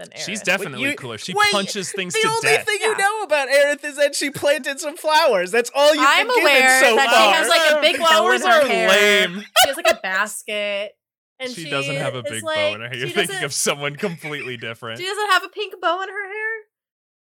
than 0.00 0.08
Aerith. 0.10 0.24
She's 0.26 0.42
definitely 0.42 0.90
you- 0.90 0.96
cooler. 0.96 1.18
She 1.18 1.32
wait, 1.34 1.52
punches 1.52 1.92
things 1.92 2.14
to 2.14 2.20
death. 2.20 2.30
the 2.30 2.36
only 2.48 2.56
death. 2.56 2.66
thing 2.66 2.78
you 2.80 2.90
Yeah. 2.90 2.96
know 2.98 3.22
about 3.22 3.48
Aerith 3.48 3.84
is 3.84 3.96
that 3.96 4.14
she 4.16 4.30
planted 4.30 4.80
some 4.80 4.96
flowers. 4.96 5.50
That's 5.50 5.70
all 5.74 5.94
you've 5.94 6.04
I'm 6.06 6.26
been 6.26 6.40
aware 6.42 6.80
so 6.80 6.96
that 6.96 7.08
she 7.10 7.30
has, 7.36 7.48
like, 7.48 7.70
a 7.78 7.80
big 7.80 7.98
bow 8.00 8.04
in 8.04 8.08
Flowers 8.08 8.42
her 8.44 8.62
are 8.62 8.66
hair. 8.66 8.88
lame. 8.88 9.40
She 9.62 9.68
has 9.68 9.76
like 9.76 9.90
a 9.90 10.00
basket, 10.02 10.92
and 11.38 11.50
she, 11.50 11.64
she, 11.64 11.70
doesn't 11.70 11.94
have 11.96 12.14
a 12.14 12.18
is, 12.20 12.30
big 12.30 12.42
like, 12.42 12.56
bow 12.56 12.74
in 12.74 12.80
her 12.80 12.88
hair. 12.88 12.96
You're 12.96 13.08
thinking 13.10 13.44
of 13.44 13.52
someone 13.54 13.96
completely 13.96 14.56
different. 14.56 14.98
She 15.00 15.06
doesn't 15.06 15.30
have 15.30 15.44
a 15.44 15.48
pink 15.48 15.74
bow 15.80 16.02
in 16.02 16.08
her 16.08 16.26
hair. 16.26 16.54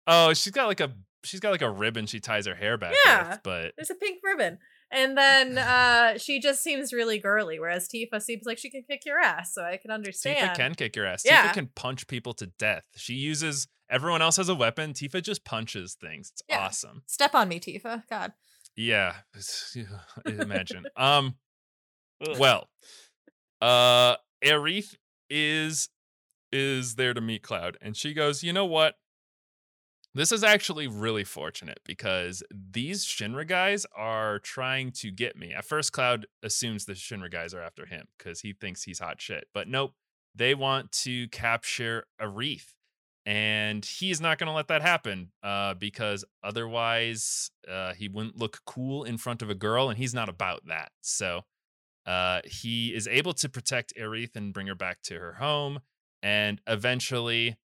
oh, 0.07 0.33
she's 0.33 0.51
got 0.53 0.67
like 0.67 0.79
a 0.81 0.91
she's 1.23 1.39
got 1.39 1.51
like 1.51 1.62
a 1.62 1.69
ribbon 1.71 2.05
she 2.05 2.19
ties 2.19 2.45
her 2.47 2.55
hair 2.55 2.77
back 2.77 2.93
Yeah. 3.05 3.29
with, 3.29 3.39
but 3.43 3.73
There's 3.77 3.89
a 3.89 3.95
pink 3.95 4.19
ribbon. 4.23 4.57
And 4.91 5.17
then 5.17 5.57
uh 5.57 6.17
she 6.19 6.39
just 6.39 6.62
seems 6.62 6.93
really 6.93 7.17
girly, 7.19 7.59
whereas 7.59 7.88
Tifa 7.88 8.21
seems 8.21 8.43
like 8.45 8.57
she 8.59 8.69
can 8.69 8.83
kick 8.88 9.05
your 9.05 9.19
ass, 9.19 9.53
so 9.53 9.63
I 9.63 9.77
can 9.77 9.89
understand. 9.91 10.51
Tifa 10.51 10.55
can 10.55 10.75
kick 10.75 10.95
your 10.95 11.05
ass. 11.07 11.23
Yeah. 11.25 11.47
Tifa 11.49 11.53
can 11.53 11.67
punch 11.75 12.07
people 12.07 12.33
to 12.36 12.47
death. 12.59 12.83
She 12.95 13.13
uses 13.15 13.67
everyone 13.89 14.21
else 14.21 14.38
has 14.38 14.49
a 14.49 14.55
weapon. 14.55 14.93
Tifa 14.93 15.21
just 15.23 15.43
punches 15.45 15.95
things. 15.99 16.29
It's 16.31 16.43
Yeah. 16.47 16.59
awesome. 16.65 17.03
Step 17.07 17.33
on 17.33 17.47
me, 17.49 17.59
Tifa. 17.59 18.03
God. 18.09 18.33
Yeah. 18.75 19.13
Imagine. 20.25 20.86
um 20.95 21.36
well, 22.39 22.69
uh 23.62 24.15
Aerith 24.43 24.95
is 25.29 25.89
is 26.51 26.95
there 26.95 27.13
to 27.13 27.21
meet 27.21 27.41
Cloud 27.41 27.77
and 27.81 27.97
she 27.97 28.13
goes, 28.13 28.43
"You 28.43 28.53
know 28.53 28.65
what? 28.65 28.95
This 30.15 30.32
is 30.32 30.43
actually 30.43 30.88
really 30.88 31.23
fortunate 31.23 31.80
because 31.86 32.43
these 32.52 33.04
Shinra 33.04 33.47
guys 33.47 33.86
are 33.95 34.38
trying 34.39 34.91
to 34.91 35.10
get 35.10 35.36
me. 35.36 35.54
At 35.54 35.65
first, 35.65 35.91
Cloud 35.91 36.28
assumes 36.43 36.86
the 36.86 36.93
Shinra 36.93 37.32
guys 37.32 37.54
are 37.54 37.62
after 37.62 37.88
him 37.88 38.06
because 38.17 38.41
he 38.41 38.54
thinks 38.54 38.84
he's 38.84 38.99
hot 38.99 39.19
shit. 39.19 39.47
But 39.56 39.67
nope, 39.67 39.93
they 40.36 40.54
want 40.54 40.91
to 41.04 41.28
capture 41.30 42.06
a 42.19 42.28
Aerith. 42.28 42.73
And 43.26 43.86
he's 43.86 44.19
not 44.19 44.38
going 44.38 44.47
to 44.47 44.54
let 44.54 44.67
that 44.67 44.82
happen 44.82 45.32
uh, 45.41 45.76
because 45.76 46.26
otherwise 46.43 47.49
uh, 47.71 47.93
he 47.93 48.10
wouldn't 48.10 48.38
look 48.38 48.60
cool 48.65 49.06
in 49.06 49.17
front 49.17 49.41
of 49.41 49.49
a 49.49 49.56
girl, 49.56 49.89
and 49.89 49.97
he's 49.97 50.13
not 50.13 50.28
about 50.28 50.67
that. 50.67 50.91
So 51.02 51.41
uh, 52.06 52.41
he 52.45 52.93
is 52.93 53.08
able 53.08 53.34
to 53.36 53.47
protect 53.47 53.93
Aerith 53.97 54.36
and 54.36 54.54
bring 54.54 54.67
her 54.67 54.76
back 54.76 55.02
to 55.04 55.15
her 55.19 55.34
home. 55.36 55.80
And 56.21 56.62
eventually, 56.67 57.58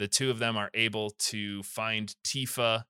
the 0.00 0.08
two 0.08 0.30
of 0.30 0.38
them 0.38 0.56
are 0.56 0.70
able 0.72 1.10
to 1.10 1.62
find 1.62 2.14
Tifa 2.24 2.84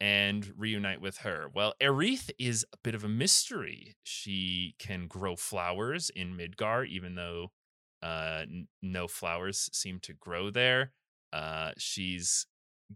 and 0.00 0.52
reunite 0.56 1.00
with 1.00 1.18
her. 1.18 1.48
Well, 1.54 1.74
Aerith 1.80 2.30
is 2.36 2.66
a 2.72 2.76
bit 2.82 2.96
of 2.96 3.04
a 3.04 3.08
mystery. 3.08 3.94
She 4.02 4.74
can 4.80 5.06
grow 5.06 5.36
flowers 5.36 6.10
in 6.10 6.36
Midgar, 6.36 6.84
even 6.88 7.14
though 7.14 7.52
uh, 8.02 8.40
n- 8.42 8.66
no 8.82 9.06
flowers 9.06 9.70
seem 9.72 10.00
to 10.00 10.14
grow 10.14 10.50
there. 10.50 10.90
Uh, 11.32 11.70
she's 11.78 12.46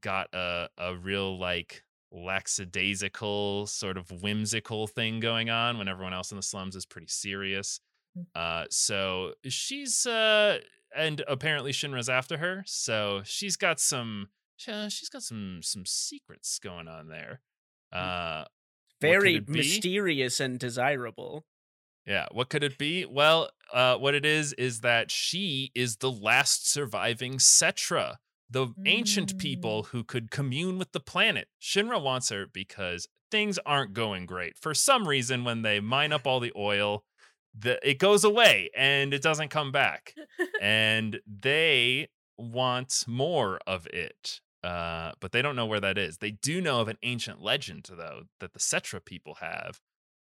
got 0.00 0.26
a 0.34 0.68
a 0.76 0.96
real 0.96 1.38
like 1.38 1.84
lackadaisical 2.10 3.68
sort 3.68 3.96
of 3.96 4.10
whimsical 4.22 4.88
thing 4.88 5.20
going 5.20 5.50
on 5.50 5.78
when 5.78 5.86
everyone 5.86 6.12
else 6.12 6.32
in 6.32 6.36
the 6.36 6.42
slums 6.42 6.74
is 6.74 6.84
pretty 6.84 7.06
serious. 7.06 7.78
Mm. 8.18 8.24
Uh, 8.34 8.66
so 8.70 9.34
she's 9.44 10.04
uh, 10.04 10.58
and 10.96 11.22
apparently 11.28 11.72
Shinra's 11.72 12.08
after 12.08 12.38
her, 12.38 12.62
so 12.66 13.22
she's 13.24 13.56
got 13.56 13.78
some 13.80 14.28
uh, 14.68 14.88
she's 14.88 15.08
got 15.08 15.22
some 15.22 15.60
some 15.62 15.84
secrets 15.86 16.58
going 16.58 16.88
on 16.88 17.08
there. 17.08 17.40
Uh, 17.92 18.44
Very 19.00 19.40
mysterious 19.46 20.40
and 20.40 20.58
desirable. 20.58 21.44
yeah, 22.06 22.26
what 22.32 22.48
could 22.48 22.64
it 22.64 22.78
be? 22.78 23.04
Well, 23.04 23.50
uh, 23.72 23.96
what 23.96 24.14
it 24.14 24.24
is 24.24 24.52
is 24.54 24.80
that 24.80 25.10
she 25.10 25.70
is 25.74 25.96
the 25.96 26.10
last 26.10 26.70
surviving 26.70 27.34
Cetra, 27.34 28.16
the 28.48 28.68
ancient 28.86 29.38
people 29.38 29.84
who 29.84 30.04
could 30.04 30.30
commune 30.30 30.78
with 30.78 30.92
the 30.92 31.00
planet. 31.00 31.48
Shinra 31.60 32.02
wants 32.02 32.30
her 32.30 32.46
because 32.52 33.06
things 33.30 33.58
aren't 33.66 33.92
going 33.92 34.24
great. 34.26 34.56
For 34.56 34.72
some 34.72 35.06
reason, 35.08 35.44
when 35.44 35.62
they 35.62 35.80
mine 35.80 36.12
up 36.12 36.26
all 36.26 36.40
the 36.40 36.52
oil, 36.56 37.04
the, 37.58 37.78
it 37.88 37.98
goes 37.98 38.24
away 38.24 38.70
and 38.76 39.14
it 39.14 39.22
doesn't 39.22 39.48
come 39.48 39.72
back. 39.72 40.14
and 40.60 41.20
they 41.26 42.08
want 42.38 43.04
more 43.06 43.58
of 43.66 43.86
it. 43.86 44.40
Uh, 44.62 45.12
but 45.20 45.32
they 45.32 45.42
don't 45.42 45.56
know 45.56 45.66
where 45.66 45.80
that 45.80 45.96
is. 45.96 46.18
They 46.18 46.32
do 46.32 46.60
know 46.60 46.80
of 46.80 46.88
an 46.88 46.98
ancient 47.02 47.40
legend, 47.40 47.88
though, 47.90 48.22
that 48.40 48.52
the 48.52 48.58
Cetra 48.58 49.04
people 49.04 49.36
have 49.40 49.80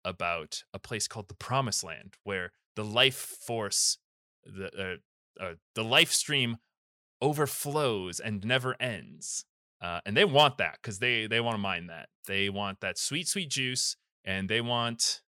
about 0.05 0.63
a 0.73 0.79
place 0.79 1.07
called 1.07 1.27
the 1.27 1.35
Promised 1.35 1.83
Land, 1.83 2.13
where 2.23 2.51
the 2.75 2.85
life 2.85 3.15
force, 3.15 3.97
the 4.45 4.99
uh, 5.39 5.43
uh, 5.43 5.53
the 5.75 5.83
life 5.83 6.13
stream, 6.13 6.57
overflows 7.21 8.19
and 8.19 8.45
never 8.45 8.75
ends. 8.79 9.45
Uh, 9.81 9.99
and 10.05 10.15
they 10.15 10.25
want 10.25 10.57
that 10.57 10.77
because 10.81 10.99
they 10.99 11.27
they 11.27 11.41
want 11.41 11.55
to 11.55 11.61
mine 11.61 11.87
that. 11.87 12.07
They 12.25 12.49
want 12.49 12.79
that 12.79 12.97
sweet 12.97 13.27
sweet 13.27 13.49
juice, 13.49 13.97
and 14.23 14.47
they 14.47 14.61
want 14.61 15.21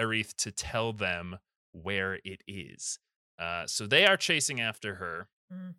Aerith 0.00 0.34
to 0.36 0.50
tell 0.50 0.92
them 0.92 1.38
where 1.72 2.18
it 2.24 2.42
is. 2.46 2.98
Uh, 3.38 3.66
so 3.66 3.86
they 3.86 4.06
are 4.06 4.16
chasing 4.16 4.60
after 4.60 4.96
her. 4.96 5.28
Mm. 5.52 5.74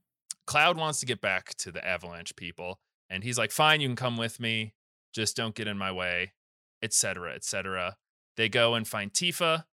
Cloud 0.48 0.78
wants 0.78 1.00
to 1.00 1.06
get 1.06 1.22
back 1.22 1.56
to 1.56 1.72
the 1.72 1.86
Avalanche 1.86 2.36
people, 2.36 2.80
and 3.10 3.24
he's 3.24 3.38
like, 3.38 3.52
"Fine, 3.52 3.82
you 3.82 3.88
can 3.88 3.96
come 3.96 4.18
with 4.18 4.40
me. 4.40 4.74
Just 5.14 5.36
don't 5.36 5.56
get 5.56 5.68
in 5.68 5.78
my 5.78 5.92
way, 5.92 6.34
etc., 6.82 7.34
etc." 7.34 7.98
They 8.38 8.50
go 8.50 8.74
and 8.74 8.88
find 8.88 9.14
Tifa, 9.14 9.66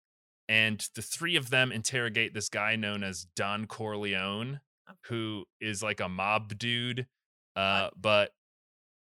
and 0.49 0.85
the 0.95 1.01
three 1.01 1.35
of 1.35 1.49
them 1.49 1.71
interrogate 1.71 2.33
this 2.33 2.49
guy 2.49 2.75
known 2.75 3.03
as 3.03 3.27
Don 3.35 3.65
Corleone, 3.65 4.59
who 5.05 5.45
is 5.61 5.81
like 5.81 5.99
a 5.99 6.09
mob 6.09 6.57
dude. 6.57 7.07
Uh, 7.55 7.89
but 7.95 8.33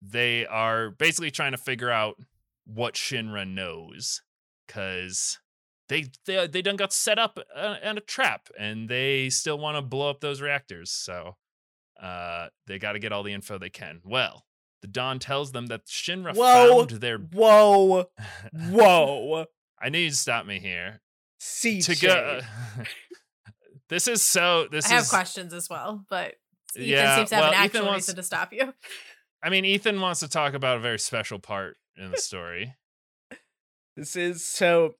they 0.00 0.46
are 0.46 0.90
basically 0.90 1.30
trying 1.30 1.52
to 1.52 1.58
figure 1.58 1.90
out 1.90 2.16
what 2.64 2.94
Shinra 2.94 3.48
knows, 3.48 4.22
because 4.68 5.38
they 5.88 6.06
they 6.26 6.46
they 6.46 6.62
done 6.62 6.76
got 6.76 6.92
set 6.92 7.18
up 7.18 7.38
uh, 7.56 7.76
in 7.82 7.98
a 7.98 8.00
trap, 8.02 8.48
and 8.56 8.88
they 8.88 9.28
still 9.30 9.58
want 9.58 9.76
to 9.76 9.82
blow 9.82 10.10
up 10.10 10.20
those 10.20 10.40
reactors. 10.40 10.90
So, 10.92 11.36
uh, 12.00 12.48
they 12.68 12.78
got 12.78 12.92
to 12.92 12.98
get 13.00 13.10
all 13.12 13.22
the 13.24 13.32
info 13.32 13.58
they 13.58 13.70
can. 13.70 14.00
Well, 14.04 14.44
the 14.82 14.88
Don 14.88 15.18
tells 15.18 15.50
them 15.52 15.66
that 15.66 15.86
Shinra 15.86 16.36
Whoa. 16.36 16.86
found 16.86 17.00
their. 17.00 17.18
Whoa, 17.18 18.06
whoa, 18.52 19.46
I 19.80 19.88
need 19.88 20.04
you 20.04 20.10
to 20.10 20.16
stop 20.16 20.46
me 20.46 20.60
here. 20.60 21.00
CJ. 21.40 21.84
To 21.98 22.06
go. 22.06 22.40
this 23.88 24.06
is 24.08 24.22
so. 24.22 24.68
This 24.70 24.86
I 24.86 24.94
have 24.94 25.02
is. 25.04 25.08
questions 25.10 25.52
as 25.54 25.68
well, 25.70 26.04
but 26.10 26.34
Ethan 26.76 26.88
Yeah, 26.88 27.16
seems 27.16 27.30
to 27.30 27.34
have 27.36 27.42
well, 27.44 27.52
an 27.52 27.58
actual 27.58 27.86
wants- 27.86 28.06
reason 28.08 28.16
to 28.16 28.22
stop 28.22 28.52
you. 28.52 28.74
I 29.42 29.50
mean, 29.50 29.64
Ethan 29.64 30.00
wants 30.00 30.20
to 30.20 30.28
talk 30.28 30.52
about 30.54 30.78
a 30.78 30.80
very 30.80 30.98
special 30.98 31.38
part 31.38 31.76
in 31.96 32.10
the 32.10 32.16
story. 32.16 32.74
This 33.98 34.14
is 34.16 34.44
so 34.44 34.94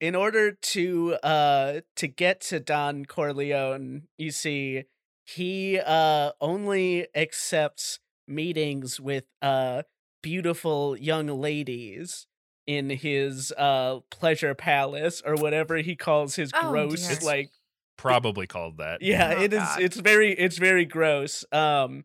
in 0.00 0.14
order 0.14 0.52
to 0.52 1.14
uh 1.22 1.80
to 1.96 2.06
get 2.06 2.40
to 2.42 2.60
Don 2.60 3.04
Corleone, 3.06 4.02
you 4.18 4.30
see, 4.30 4.84
he 5.24 5.80
uh 5.84 6.32
only 6.40 7.06
accepts 7.14 7.98
meetings 8.28 9.00
with 9.00 9.24
uh 9.40 9.82
beautiful 10.22 10.96
young 10.98 11.28
ladies 11.28 12.26
in 12.66 12.90
his 12.90 13.52
uh 13.56 14.00
pleasure 14.10 14.54
palace 14.54 15.22
or 15.24 15.34
whatever 15.34 15.78
he 15.78 15.96
calls 15.96 16.34
his 16.36 16.50
Oh, 16.54 16.70
gross 16.70 17.06
dear. 17.08 17.26
like 17.26 17.50
Probably 17.96 18.46
called 18.46 18.78
that. 18.78 19.00
yeah, 19.00 19.34
Oh, 19.38 19.42
it 19.42 19.52
is. 19.52 19.60
God. 19.60 19.80
It's 19.80 19.96
very. 19.96 20.32
It's 20.32 20.58
very 20.58 20.84
gross. 20.84 21.44
Um, 21.52 22.04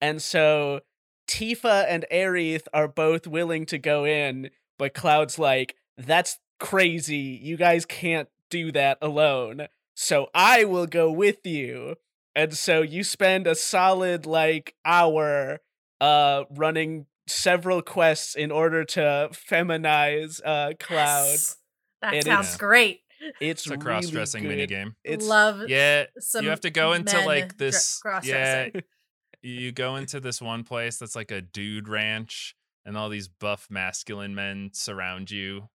and 0.00 0.20
so 0.20 0.80
Tifa 1.26 1.86
and 1.88 2.04
Aerith 2.12 2.66
are 2.74 2.88
both 2.88 3.26
willing 3.26 3.64
to 3.66 3.78
go 3.78 4.04
in, 4.04 4.50
but 4.78 4.92
Cloud's 4.94 5.38
like, 5.38 5.74
"That's 5.98 6.38
crazy. 6.58 7.38
You 7.42 7.56
guys 7.58 7.84
can't 7.84 8.28
do 8.48 8.72
that 8.72 8.96
alone. 9.02 9.68
So 9.94 10.28
I 10.32 10.64
will 10.64 10.86
go 10.86 11.10
with 11.12 11.44
you." 11.44 11.96
And 12.34 12.56
so 12.56 12.82
you 12.82 13.02
spend 13.04 13.46
a 13.46 13.54
solid 13.56 14.24
like 14.24 14.74
hour, 14.84 15.58
uh, 16.00 16.44
running 16.50 17.06
several 17.26 17.82
quests 17.82 18.34
in 18.36 18.50
order 18.50 18.84
to 18.84 19.28
feminize 19.32 20.40
uh 20.44 20.72
Cloud. 20.80 21.26
Yes. 21.30 21.56
That 22.00 22.14
It 22.14 22.24
sounds 22.24 22.50
is- 22.50 22.56
great. 22.56 23.00
It's, 23.40 23.66
It's 23.66 23.70
a 23.72 23.76
cross 23.76 24.08
dressing 24.08 24.44
really 24.44 24.54
mini 24.54 24.66
game. 24.68 24.94
It's 25.02 25.26
Love 25.26 25.68
Yeah, 25.68 26.04
some 26.20 26.44
you 26.44 26.50
have 26.50 26.60
to 26.60 26.70
go 26.70 26.92
into 26.92 27.16
men 27.16 27.26
like 27.26 27.48
dr- 27.48 27.58
this. 27.58 28.00
Yeah, 28.22 28.68
you 29.42 29.72
go 29.72 29.96
into 29.96 30.20
this 30.20 30.40
one 30.40 30.62
place 30.62 30.98
that's 30.98 31.16
like 31.16 31.32
a 31.32 31.40
dude 31.40 31.88
ranch, 31.88 32.54
and 32.86 32.96
all 32.96 33.08
these 33.08 33.26
buff 33.26 33.66
masculine 33.70 34.36
men 34.36 34.70
surround 34.72 35.32
you, 35.32 35.68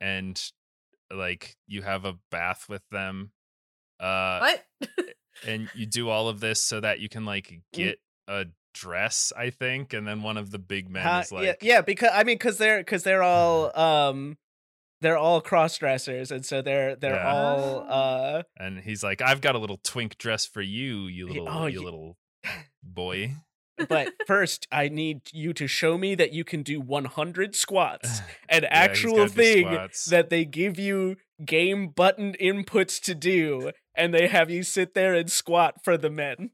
and 0.00 0.40
like 1.12 1.56
you 1.66 1.82
have 1.82 2.04
a 2.04 2.18
bath 2.30 2.66
with 2.68 2.82
them. 2.90 3.32
Uh, 4.00 4.38
what? 4.40 4.64
and 5.46 5.68
you 5.74 5.86
do 5.86 6.08
all 6.08 6.28
of 6.28 6.40
this 6.40 6.62
so 6.62 6.80
that 6.80 7.00
you 7.00 7.08
can 7.08 7.22
Mm. 7.22 7.26
like 7.26 7.60
get 7.72 7.98
a 8.28 8.46
dress, 8.74 9.32
I 9.36 9.50
think, 9.50 9.92
and 9.92 10.06
then 10.06 10.22
one 10.22 10.36
of 10.36 10.50
the 10.50 10.58
big 10.58 10.88
men 10.90 11.22
is 11.22 11.32
like, 11.32 11.44
yeah, 11.44 11.54
yeah, 11.60 11.80
because 11.80 12.10
I 12.12 12.24
mean, 12.24 12.36
because 12.36 12.58
they're 12.58 12.78
because 12.78 13.02
they're 13.02 13.22
all 13.22 13.76
um, 13.78 14.36
they're 15.00 15.16
all 15.18 15.40
cross 15.40 15.78
dressers, 15.78 16.30
and 16.30 16.44
so 16.44 16.60
they're 16.62 16.94
they're 16.96 17.14
Yeah. 17.16 17.32
all 17.34 17.86
uh, 17.88 18.42
and 18.58 18.80
he's 18.80 19.02
like, 19.02 19.20
"I've 19.22 19.40
got 19.40 19.54
a 19.54 19.58
little 19.58 19.80
twink 19.82 20.18
dress 20.18 20.46
for 20.46 20.60
you, 20.62 21.06
you 21.06 21.26
little, 21.28 21.48
oh, 21.48 21.66
you 21.66 21.78
ye- 21.80 21.84
little 21.84 22.18
boy." 22.82 23.34
But 23.88 24.12
first 24.26 24.66
I 24.72 24.88
need 24.88 25.22
you 25.32 25.52
to 25.54 25.66
show 25.66 25.96
me 25.98 26.14
that 26.16 26.32
you 26.32 26.44
can 26.44 26.62
do 26.62 26.80
100 26.80 27.54
squats, 27.54 28.20
an 28.48 28.62
Yeah, 28.62 28.68
actual 28.70 29.28
thing 29.28 29.88
that 30.10 30.30
they 30.30 30.44
give 30.44 30.78
you 30.78 31.16
game 31.44 31.88
button 31.88 32.34
inputs 32.40 33.00
to 33.02 33.14
do, 33.14 33.72
and 33.94 34.12
they 34.12 34.26
have 34.28 34.50
you 34.50 34.62
sit 34.62 34.94
there 34.94 35.14
and 35.14 35.30
squat 35.30 35.84
for 35.84 35.96
the 35.96 36.10
men. 36.10 36.50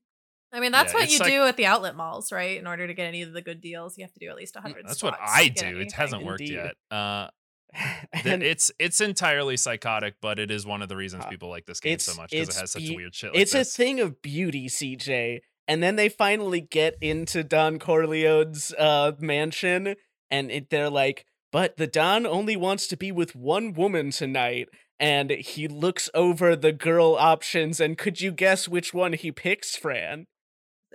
I 0.53 0.61
mean, 0.61 0.71
that's 0.73 0.93
Yeah, 0.93 1.01
what 1.01 1.11
you 1.11 1.19
like- 1.19 1.29
do 1.33 1.43
at 1.45 1.57
the 1.57 1.67
outlet 1.67 1.97
malls, 1.97 2.31
right? 2.31 2.59
In 2.59 2.67
order 2.67 2.87
to 2.87 2.95
get 2.95 3.07
any 3.07 3.23
of 3.23 3.33
the 3.33 3.43
good 3.43 3.61
deals, 3.61 3.99
you 3.99 4.05
have 4.05 4.13
to 4.13 4.21
do 4.21 4.29
at 4.29 4.37
least 4.37 4.55
100 4.55 4.85
Mm, 4.85 4.87
That's 4.89 5.03
what 5.03 5.19
I 5.21 5.49
to 5.49 5.51
get 5.55 5.71
do. 5.73 5.81
It 5.81 5.93
hasn't 5.93 6.25
worked 6.25 6.43
Indeed. 6.43 6.55
yet. 6.55 6.75
Uh, 6.97 7.29
And 8.25 8.41
it's 8.45 8.71
it's 8.79 9.01
entirely 9.01 9.57
psychotic, 9.57 10.15
but 10.23 10.39
it 10.39 10.53
is 10.53 10.65
one 10.65 10.81
of 10.81 10.89
the 10.89 10.95
reasons 10.95 11.25
Uh, 11.25 11.29
people 11.29 11.49
like 11.49 11.67
this 11.67 11.81
game 11.81 11.99
so 11.99 12.15
much 12.15 12.31
because 12.31 12.57
it 12.57 12.61
has 12.61 12.71
such 12.71 12.87
beau- 12.89 12.95
weird 12.95 13.13
shit. 13.17 13.33
Like 13.33 13.41
it's 13.43 13.51
this. 13.53 13.75
a 13.75 13.77
thing 13.77 13.99
of 13.99 14.23
beauty, 14.23 14.69
CJ. 14.69 15.41
And 15.67 15.83
then 15.83 15.97
they 15.97 16.09
finally 16.09 16.61
get 16.61 16.97
into 17.01 17.43
Don 17.43 17.79
Corleone's 17.79 18.73
uh, 18.75 19.13
mansion, 19.19 19.97
and 20.31 20.51
it, 20.51 20.71
they're 20.71 20.91
like, 20.91 21.25
"But 21.53 21.77
the 21.77 21.87
Don 21.87 22.27
only 22.27 22.57
wants 22.57 22.87
to 22.89 22.97
be 22.97 23.11
with 23.11 23.35
one 23.35 23.73
woman 23.73 24.11
tonight." 24.11 24.69
And 25.01 25.31
he 25.31 25.67
looks 25.67 26.09
over 26.15 26.55
the 26.55 26.73
girl 26.73 27.17
options, 27.19 27.81
and 27.81 27.99
could 27.99 28.21
you 28.21 28.31
guess 28.31 28.69
which 28.69 28.95
one 28.95 29.15
he 29.15 29.33
picks, 29.33 29.75
Fran? 29.75 30.27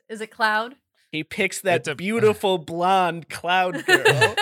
Is 0.07 0.21
it 0.21 0.31
Cloud? 0.31 0.75
He 1.11 1.23
picks 1.23 1.59
that 1.61 1.83
dep- 1.83 1.97
beautiful 1.97 2.57
blonde 2.59 3.29
cloud 3.29 3.85
girl. 3.87 4.35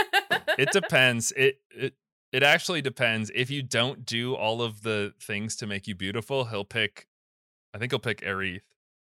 it 0.58 0.72
depends. 0.72 1.32
It 1.36 1.60
it 1.72 1.94
it 2.32 2.44
actually 2.44 2.82
depends. 2.82 3.32
If 3.34 3.50
you 3.50 3.64
don't 3.64 4.06
do 4.06 4.36
all 4.36 4.62
of 4.62 4.84
the 4.84 5.14
things 5.22 5.56
to 5.58 5.68
make 5.68 5.88
you 5.88 5.96
beautiful, 5.96 6.46
he'll 6.46 6.66
pick. 6.66 7.08
I 7.74 7.78
think 7.78 7.92
he'll 7.92 8.00
pick 8.00 8.22
Aerith. 8.22 8.62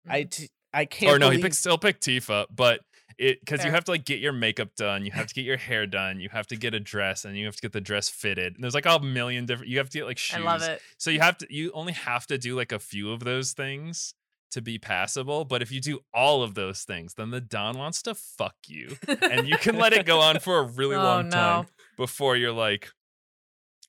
I, 0.08 0.24
t- 0.24 0.50
I 0.76 0.86
can't. 0.86 1.12
or 1.14 1.20
no, 1.20 1.28
he 1.30 1.38
believe- 1.38 1.44
picks 1.46 1.64
he'll 1.64 1.78
pick 1.78 2.00
Tifa, 2.00 2.46
but 2.54 2.82
it 3.18 3.40
because 3.40 3.64
you 3.64 3.72
have 3.72 3.86
to 3.86 3.92
like 3.92 4.04
get 4.04 4.20
your 4.20 4.34
makeup 4.34 4.76
done, 4.76 5.06
you 5.06 5.12
have 5.12 5.28
to 5.28 5.34
get 5.34 5.46
your 5.46 5.58
hair 5.58 5.88
done, 5.88 6.20
you 6.20 6.28
have 6.30 6.48
to 6.48 6.58
get 6.58 6.74
a 6.74 6.80
dress, 6.80 7.24
and 7.24 7.38
you 7.38 7.46
have 7.46 7.56
to 7.56 7.62
get 7.62 7.72
the 7.72 7.82
dress 7.82 8.10
fitted. 8.10 8.56
And 8.56 8.64
there's 8.64 8.74
like 8.74 8.86
a 8.86 9.00
million 9.00 9.46
different. 9.46 9.72
You 9.72 9.78
have 9.78 9.90
to 9.90 9.98
get 10.00 10.06
like 10.06 10.18
shoes. 10.18 10.42
I 10.42 10.44
love 10.44 10.62
it. 10.62 10.82
So 10.98 11.12
you 11.12 11.22
have 11.22 11.38
to 11.38 11.48
you 11.50 11.72
only 11.74 11.94
have 11.94 12.28
to 12.28 12.38
do 12.38 12.56
like 12.56 12.72
a 12.72 12.80
few 12.80 13.12
of 13.14 13.22
those 13.22 13.54
things 13.54 14.14
to 14.52 14.62
be 14.62 14.78
passable. 14.78 15.46
But 15.46 15.62
if 15.62 15.72
you 15.72 15.80
do 15.82 16.00
all 16.14 16.44
of 16.44 16.56
those 16.56 16.84
things, 16.84 17.14
then 17.14 17.30
the 17.32 17.42
Don 17.42 17.78
wants 17.78 18.02
to 18.04 18.16
fuck 18.16 18.56
you. 18.68 18.98
And 19.22 19.48
you 19.48 19.58
can 19.58 19.78
let 19.78 19.94
it 19.94 20.06
go 20.06 20.20
on 20.20 20.40
for 20.40 20.60
a 20.60 20.64
really 20.64 20.96
oh, 20.98 21.04
long 21.04 21.30
no. 21.30 21.32
time 21.32 21.66
before 21.98 22.36
you're 22.36 22.52
like, 22.52 22.90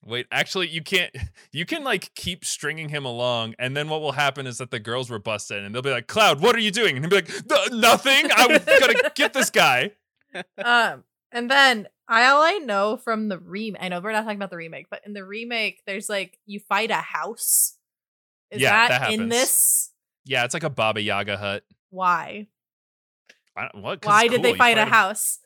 wait, 0.07 0.27
actually 0.31 0.69
you 0.69 0.83
can't 0.83 1.15
you 1.53 1.67
can 1.67 1.85
like 1.85 2.15
keep 2.15 2.45
stringing 2.45 2.89
him 2.89 3.05
along, 3.05 3.55
and 3.59 3.77
then 3.77 3.89
what 3.89 4.01
will 4.01 4.13
happen 4.13 4.47
is 4.47 4.59
that 4.59 4.71
the 4.71 4.81
girls 4.81 5.11
were 5.11 5.19
busted 5.19 5.65
and 5.65 5.75
they'll 5.75 5.83
be 5.83 5.91
like, 5.91 6.07
Cloud, 6.07 6.41
what 6.41 6.55
are 6.55 6.61
you 6.61 6.71
doing? 6.71 6.97
And 6.97 7.05
he'll 7.05 7.11
be 7.11 7.17
like, 7.17 7.73
nothing. 7.73 8.31
I'm 8.35 8.61
gonna 8.81 8.95
get 9.15 9.33
this 9.33 9.51
guy. 9.51 9.93
um, 10.63 11.05
and 11.33 11.51
then 11.51 11.89
I 12.09 12.27
all 12.29 12.43
I 12.43 12.59
know 12.59 12.97
from 12.97 13.29
the 13.29 13.39
remake. 13.39 13.83
I 13.83 13.89
know 13.89 14.01
we're 14.01 14.13
not 14.13 14.23
talking 14.23 14.37
about 14.37 14.51
the 14.51 14.57
remake, 14.57 14.87
but 14.91 15.03
in 15.05 15.13
the 15.13 15.25
remake, 15.25 15.83
there's 15.87 16.09
like 16.09 16.39
you 16.47 16.61
fight 16.61 16.91
a 16.91 16.97
house. 16.97 17.77
Is 18.51 18.63
Yeah, 18.63 18.89
that, 18.89 19.01
that 19.01 19.13
in 19.13 19.29
this? 19.29 19.93
Yeah, 20.25 20.45
it's 20.45 20.55
like 20.55 20.63
a 20.63 20.71
Baba 20.71 21.01
Yaga 21.01 21.37
hut. 21.37 21.65
Why? 21.91 22.47
I, 23.57 23.71
what? 23.75 24.05
Why 24.05 24.29
did 24.29 24.43
they 24.43 24.55
fight 24.55 24.79
a 24.79 24.85
house? 24.85 25.41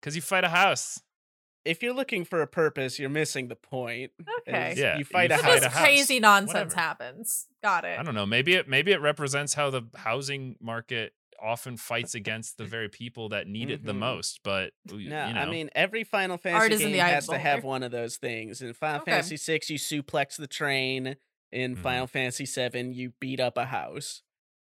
Because 0.00 0.16
you 0.16 0.22
fight 0.22 0.44
a 0.44 0.48
house. 0.48 1.00
If 1.66 1.82
you're 1.82 1.92
looking 1.94 2.24
for 2.24 2.40
a 2.42 2.46
purpose, 2.46 2.98
you're 2.98 3.08
missing 3.10 3.48
the 3.48 3.56
point. 3.56 4.12
Okay. 4.48 4.74
Yeah, 4.76 4.96
you 4.98 5.04
fight 5.04 5.30
you 5.30 5.36
a 5.36 5.38
fight 5.38 5.62
house. 5.62 5.62
a 5.62 5.68
house. 5.70 5.82
crazy 5.82 6.20
nonsense 6.20 6.74
Whatever. 6.74 6.80
happens. 6.80 7.46
Got 7.62 7.84
it. 7.84 7.98
I 7.98 8.02
don't 8.02 8.14
know. 8.14 8.26
Maybe 8.26 8.54
it 8.54 8.68
maybe 8.68 8.92
it 8.92 9.00
represents 9.00 9.54
how 9.54 9.70
the 9.70 9.82
housing 9.96 10.56
market 10.60 11.12
often 11.42 11.76
fights 11.76 12.14
against 12.14 12.56
the 12.56 12.64
very 12.76 12.88
people 12.88 13.28
that 13.30 13.46
need 13.46 13.70
it 13.70 13.84
the 13.84 13.92
Mhm. 13.92 13.98
most. 13.98 14.40
But 14.42 14.72
No, 14.90 14.96
you 14.96 15.10
know, 15.10 15.18
I 15.20 15.44
mean 15.46 15.68
every 15.74 16.02
Final 16.04 16.38
Fantasy 16.38 16.72
is 16.74 16.80
game 16.80 16.92
the 16.92 17.00
eye 17.02 17.08
of 17.08 17.14
has 17.14 17.26
the 17.26 17.32
to 17.32 17.38
have 17.38 17.62
one 17.64 17.82
of 17.82 17.90
those 17.90 18.16
things. 18.16 18.62
In 18.62 18.72
Final 18.72 19.02
Okay. 19.02 19.10
Fantasy 19.12 19.36
six, 19.36 19.68
you 19.68 19.78
suplex 19.78 20.36
the 20.36 20.46
train. 20.46 21.16
In 21.52 21.76
Mhm. 21.76 21.82
Final 21.82 22.06
Fantasy 22.06 22.46
seven, 22.46 22.92
you 22.92 23.12
beat 23.20 23.38
up 23.40 23.56
a 23.58 23.66
house. 23.66 24.22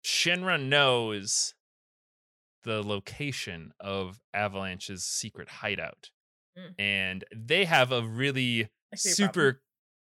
Shinra 0.04 0.60
knows 0.62 1.54
the 2.62 2.82
location 2.82 3.72
of 3.78 4.20
Avalanche's 4.32 5.04
secret 5.04 5.48
hideout. 5.48 6.10
Mm. 6.58 6.74
And 6.78 7.24
they 7.34 7.64
have 7.64 7.92
a 7.92 8.02
really 8.02 8.62
That 8.90 9.00
could 9.02 9.02
be 9.04 9.10
a 9.12 9.26
problem. 9.26 9.34
super 9.34 9.60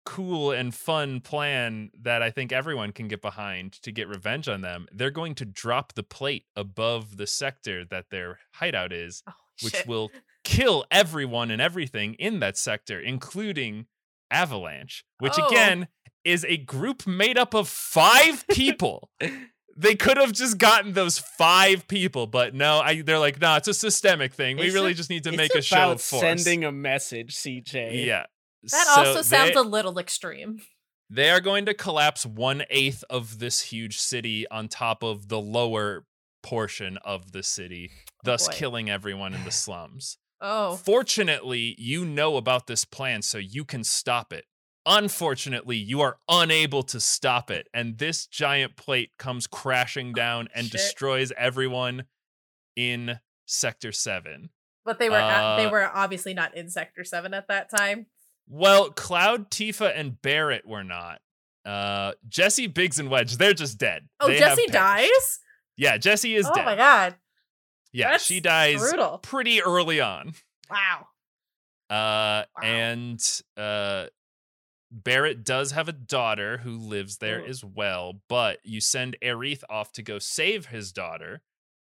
cool 0.04 0.52
and 0.52 0.72
fun 0.72 1.20
plan 1.20 1.90
that 2.00 2.22
I 2.22 2.30
think 2.30 2.52
everyone 2.52 2.92
can 2.92 3.09
get 3.09 3.20
behind 3.20 3.72
to 3.82 3.90
get 3.90 4.06
revenge 4.09 4.48
on 4.48 4.61
them. 4.61 4.87
They're 4.92 5.11
going 5.11 5.35
to 5.37 5.44
drop 5.44 5.94
the 5.94 6.04
plate 6.04 6.44
above 6.54 7.16
the 7.16 7.26
sector 7.26 7.85
that 7.87 8.06
their 8.11 8.38
hideout 8.54 8.92
is, 8.92 9.22
Oh, 9.28 9.32
which 9.62 9.74
shit. 9.74 9.87
will 9.88 10.12
kill 10.44 10.85
everyone 10.92 11.50
and 11.50 11.61
everything 11.61 12.14
in 12.14 12.38
that 12.38 12.56
sector, 12.56 13.00
including 13.00 13.87
Avalanche, 14.30 15.04
which 15.18 15.35
Oh. 15.38 15.48
again 15.48 15.88
is 16.24 16.44
a 16.44 16.56
group 16.56 17.06
made 17.06 17.37
up 17.38 17.52
of 17.54 17.68
five 17.68 18.46
people. 18.48 19.11
they 19.77 19.95
could 19.95 20.17
have 20.17 20.33
just 20.33 20.59
gotten 20.59 20.93
those 20.95 21.19
five 21.19 21.87
people, 21.89 22.27
but 22.27 22.55
no, 22.55 22.79
I, 22.81 23.03
they're 23.03 23.19
like, 23.19 23.41
no, 23.41 23.57
it's 23.57 23.69
a 23.69 23.75
systemic 23.75 24.33
thing. 24.33 24.57
We 24.57 24.67
It's 24.67 24.75
really 24.75 24.93
a- 24.93 24.95
just 24.95 25.11
need 25.11 25.25
to 25.25 25.33
make 25.33 25.51
a 25.55 25.59
about 25.59 25.65
show 25.65 25.91
of 25.93 26.01
force. 26.03 26.21
sending 26.23 26.65
a 26.65 26.73
message, 26.73 27.35
CJ. 27.37 28.07
yeah. 28.07 28.25
That 28.62 28.87
So 28.87 29.01
also 29.01 29.23
sounds 29.23 29.51
they- 29.53 29.61
a 29.61 29.62
little 29.62 29.99
extreme. 29.99 30.61
they 31.11 31.31
are 31.31 31.41
going 31.41 31.67
to 31.67 31.75
collapse 31.75 32.25
one 32.27 32.65
eighth 32.71 33.05
of 33.11 33.39
this 33.39 33.61
huge 33.61 33.99
city 33.99 34.47
on 34.51 34.69
top 34.69 35.03
of 35.05 35.29
the 35.29 35.41
lower 35.41 36.05
portion 36.43 36.97
of 37.05 37.33
the 37.33 37.43
city, 37.43 37.91
oh, 37.93 38.11
thus 38.25 38.49
boy. 38.49 38.55
killing 38.55 38.91
everyone 38.91 39.35
in 39.35 39.45
the 39.45 39.51
slums. 39.65 40.19
Oh, 40.41 40.77
Fortunately, 40.77 41.75
you 41.79 42.05
know 42.05 42.37
about 42.37 42.67
this 42.67 42.85
plan, 42.85 43.23
so 43.23 43.39
you 43.39 43.65
can 43.65 43.85
stop 43.85 44.33
it. 44.33 44.45
Unfortunately, 44.87 45.77
you 45.77 46.01
are 46.01 46.18
unable 46.29 46.83
to 46.85 47.01
stop 47.01 47.51
it, 47.51 47.68
and 47.75 47.99
this 47.99 48.27
giant 48.27 48.77
plate 48.77 49.11
comes 49.18 49.46
crashing 49.49 50.12
down 50.12 50.49
and 50.55 50.66
shit. 50.66 50.72
destroys 50.72 51.33
everyone 51.37 52.05
in 52.77 53.18
Sector 53.46 53.92
7. 53.92 54.51
but 54.85 55.01
they 55.01 55.11
were 55.11 55.16
at, 55.16 55.57
they 55.57 55.66
Uh, 55.66 55.70
were 55.70 55.90
obviously 55.92 56.33
not 56.33 56.57
in 56.57 56.70
Sector 56.70 57.03
Seven 57.03 57.35
at 57.35 57.49
that 57.49 57.68
time. 57.68 58.07
Well, 58.46 58.90
Cloud, 58.92 59.51
Tifa, 59.51 59.92
and 59.99 60.22
Barret 60.22 60.64
were 60.64 60.85
not. 60.85 61.20
Uh, 61.64 62.12
Jessie, 62.29 62.68
Biggs, 62.68 63.01
and 63.01 63.11
Wedge, 63.11 63.37
they're 63.38 63.53
just 63.55 63.79
dead. 63.79 64.09
Oh, 64.20 64.29
They 64.29 64.38
Jessie 64.38 64.66
dies. 64.68 65.40
Yeah, 65.77 65.96
Jessie 65.99 66.37
is 66.37 66.46
oh 66.46 66.55
dead. 66.55 66.64
my 66.64 66.77
god, 66.77 67.16
Yeah, 67.92 68.12
That's 68.12 68.25
she 68.25 68.38
dies 68.38 68.79
brutal. 68.79 69.18
pretty 69.18 69.61
early 69.61 70.01
on. 70.01 70.35
wow. 70.70 71.09
Uh, 71.90 72.44
Wow. 72.57 72.62
and 72.62 73.20
uh, 73.57 74.07
Barret 74.90 75.44
does 75.44 75.72
have 75.72 75.88
a 75.88 75.92
daughter 75.92 76.59
who 76.59 76.77
lives 76.77 77.18
there 77.18 77.40
Ooh. 77.40 77.46
as 77.46 77.64
well, 77.64 78.20
but 78.29 78.59
you 78.64 78.81
send 78.81 79.16
Aerith 79.22 79.62
off 79.68 79.92
to 79.92 80.03
go 80.03 80.18
save 80.18 80.66
his 80.66 80.92
daughter, 80.92 81.42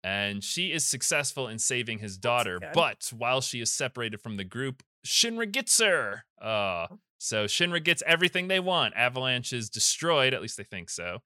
and 0.03 0.43
she 0.43 0.71
is 0.71 0.85
successful 0.85 1.47
in 1.47 1.59
saving 1.59 1.99
his 1.99 2.17
daughter. 2.17 2.59
But 2.73 3.11
while 3.15 3.41
she 3.41 3.59
is 3.59 3.71
separated 3.71 4.21
from 4.21 4.37
the 4.37 4.43
group, 4.43 4.81
Shinra 5.05 5.51
gets 5.51 5.79
her. 5.79 6.25
Uh, 6.41 6.87
Oh. 6.91 6.99
so 7.17 7.45
Shinra 7.45 7.83
gets 7.83 8.01
everything 8.07 8.47
they 8.47 8.59
want. 8.59 8.93
Avalanche 8.95 9.51
is 9.53 9.69
destroyed, 9.69 10.33
at 10.33 10.41
least 10.41 10.57
they 10.57 10.63
think 10.63 10.89
so. 10.89 11.19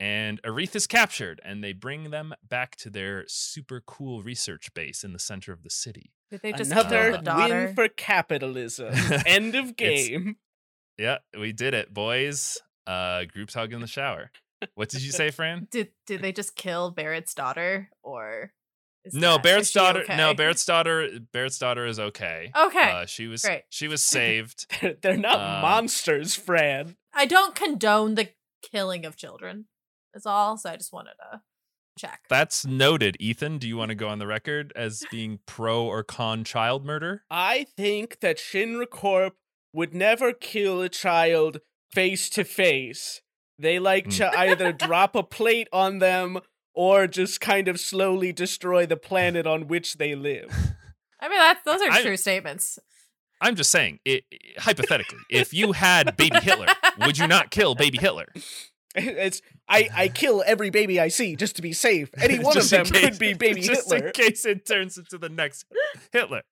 And 0.00 0.42
Aerith 0.42 0.74
is 0.74 0.86
captured, 0.88 1.40
and 1.44 1.62
they 1.62 1.72
bring 1.72 2.10
them 2.10 2.34
back 2.48 2.74
to 2.78 2.90
their 2.90 3.24
super 3.28 3.80
cool 3.86 4.22
research 4.22 4.74
base 4.74 5.04
in 5.04 5.12
the 5.12 5.18
center 5.20 5.52
of 5.52 5.62
the 5.62 5.70
city. 5.70 6.10
Did 6.30 6.42
they 6.42 6.52
just 6.52 6.72
Another 6.72 7.10
kill 7.10 7.18
the 7.18 7.24
daughter? 7.24 7.64
win 7.66 7.74
for 7.76 7.88
capitalism. 7.88 8.92
End 9.26 9.54
of 9.54 9.68
It's- 9.78 10.08
game. 10.08 10.36
Yeah, 10.98 11.18
we 11.38 11.52
did 11.52 11.74
it, 11.74 11.92
boys. 11.92 12.58
Uh, 12.86 13.24
groups 13.24 13.54
hug 13.54 13.72
in 13.72 13.80
the 13.80 13.86
shower. 13.86 14.30
What 14.74 14.88
did 14.90 15.02
you 15.02 15.10
say, 15.10 15.30
Fran? 15.30 15.66
did 15.70 15.88
did 16.06 16.20
they 16.22 16.32
just 16.32 16.54
kill 16.56 16.90
Barret's 16.90 17.34
daughter 17.34 17.90
or? 18.02 18.52
Is 19.04 19.14
No, 19.14 19.32
that- 19.32 19.42
Barret's 19.42 19.62
is 19.68 19.72
she 19.72 19.78
daughter. 19.80 20.04
No. 20.08 20.32
Barret's 20.34 20.64
daughter. 20.64 21.08
Barret's 21.32 21.58
daughter 21.58 21.86
is 21.86 21.98
okay. 21.98 22.52
Okay, 22.56 22.90
Uh, 22.92 23.06
she 23.06 23.26
was. 23.26 23.42
great. 23.42 23.62
She 23.68 23.88
was 23.88 24.00
saved. 24.04 24.66
They're, 24.80 24.94
they're 25.02 25.16
not 25.16 25.40
um, 25.40 25.62
monsters, 25.62 26.36
Fran. 26.36 26.96
I 27.12 27.26
don't 27.26 27.56
condone 27.56 28.14
the 28.14 28.28
killing 28.70 29.04
of 29.04 29.16
children. 29.16 29.66
Is 30.14 30.24
all. 30.26 30.56
So 30.56 30.70
I 30.70 30.76
just 30.76 30.92
wanted 30.92 31.14
to 31.32 31.40
check. 31.98 32.20
That's 32.28 32.64
noted. 32.64 33.16
Ethan, 33.18 33.58
do 33.58 33.66
you 33.66 33.76
want 33.76 33.88
to 33.88 33.94
go 33.96 34.08
on 34.08 34.20
the 34.20 34.26
record 34.28 34.72
as 34.76 35.02
being 35.10 35.40
pro 35.46 35.84
or 35.84 36.04
con 36.04 36.44
child 36.44 36.84
murder? 36.84 37.24
I 37.28 37.66
think 37.76 38.20
that 38.20 38.36
Shinra 38.36 38.88
Corp 38.88 39.34
would 39.72 39.94
never 39.94 40.32
kill 40.32 40.80
a 40.82 40.88
child 40.88 41.60
face 41.92 42.28
to 42.30 42.44
face. 42.44 43.20
They 43.58 43.78
like 43.78 44.06
Mm. 44.08 44.16
to 44.18 44.38
either 44.38 44.72
drop 44.72 45.14
a 45.14 45.22
plate 45.22 45.68
on 45.72 45.98
them 45.98 46.40
or 46.74 47.06
just 47.06 47.40
kind 47.40 47.68
of 47.68 47.78
slowly 47.78 48.32
destroy 48.32 48.86
the 48.86 48.96
planet 48.96 49.46
on 49.46 49.68
which 49.68 49.94
they 49.94 50.14
live. 50.14 50.50
I 51.20 51.28
mean, 51.28 51.38
that's 51.38 51.62
those 51.64 51.80
are 51.82 51.90
I- 51.90 52.02
true 52.02 52.16
statements. 52.16 52.78
I'm 53.40 53.56
just 53.56 53.70
saying, 53.72 53.98
it, 54.04 54.24
hypothetically, 54.58 55.18
if 55.28 55.52
you 55.52 55.72
had 55.72 56.16
baby 56.16 56.38
Hitler, 56.40 56.66
would 57.04 57.18
you 57.18 57.26
not 57.26 57.50
kill 57.50 57.74
baby 57.74 57.98
Hitler? 57.98 58.26
It's 58.94 59.40
I, 59.70 59.88
I 59.94 60.08
kill 60.08 60.44
every 60.46 60.68
baby 60.68 61.00
I 61.00 61.08
see 61.08 61.34
just 61.34 61.56
to 61.56 61.62
be 61.62 61.72
safe. 61.72 62.10
Any 62.20 62.38
one 62.44 62.58
of 62.58 62.68
them 62.68 62.84
case- 62.84 63.00
could 63.02 63.18
be 63.18 63.32
baby 63.32 63.60
just 63.62 63.90
Hitler. 63.90 64.08
in 64.08 64.12
case 64.12 64.44
it 64.44 64.66
turns 64.66 64.98
into 64.98 65.16
the 65.16 65.30
next 65.30 65.64
Hitler. 66.12 66.42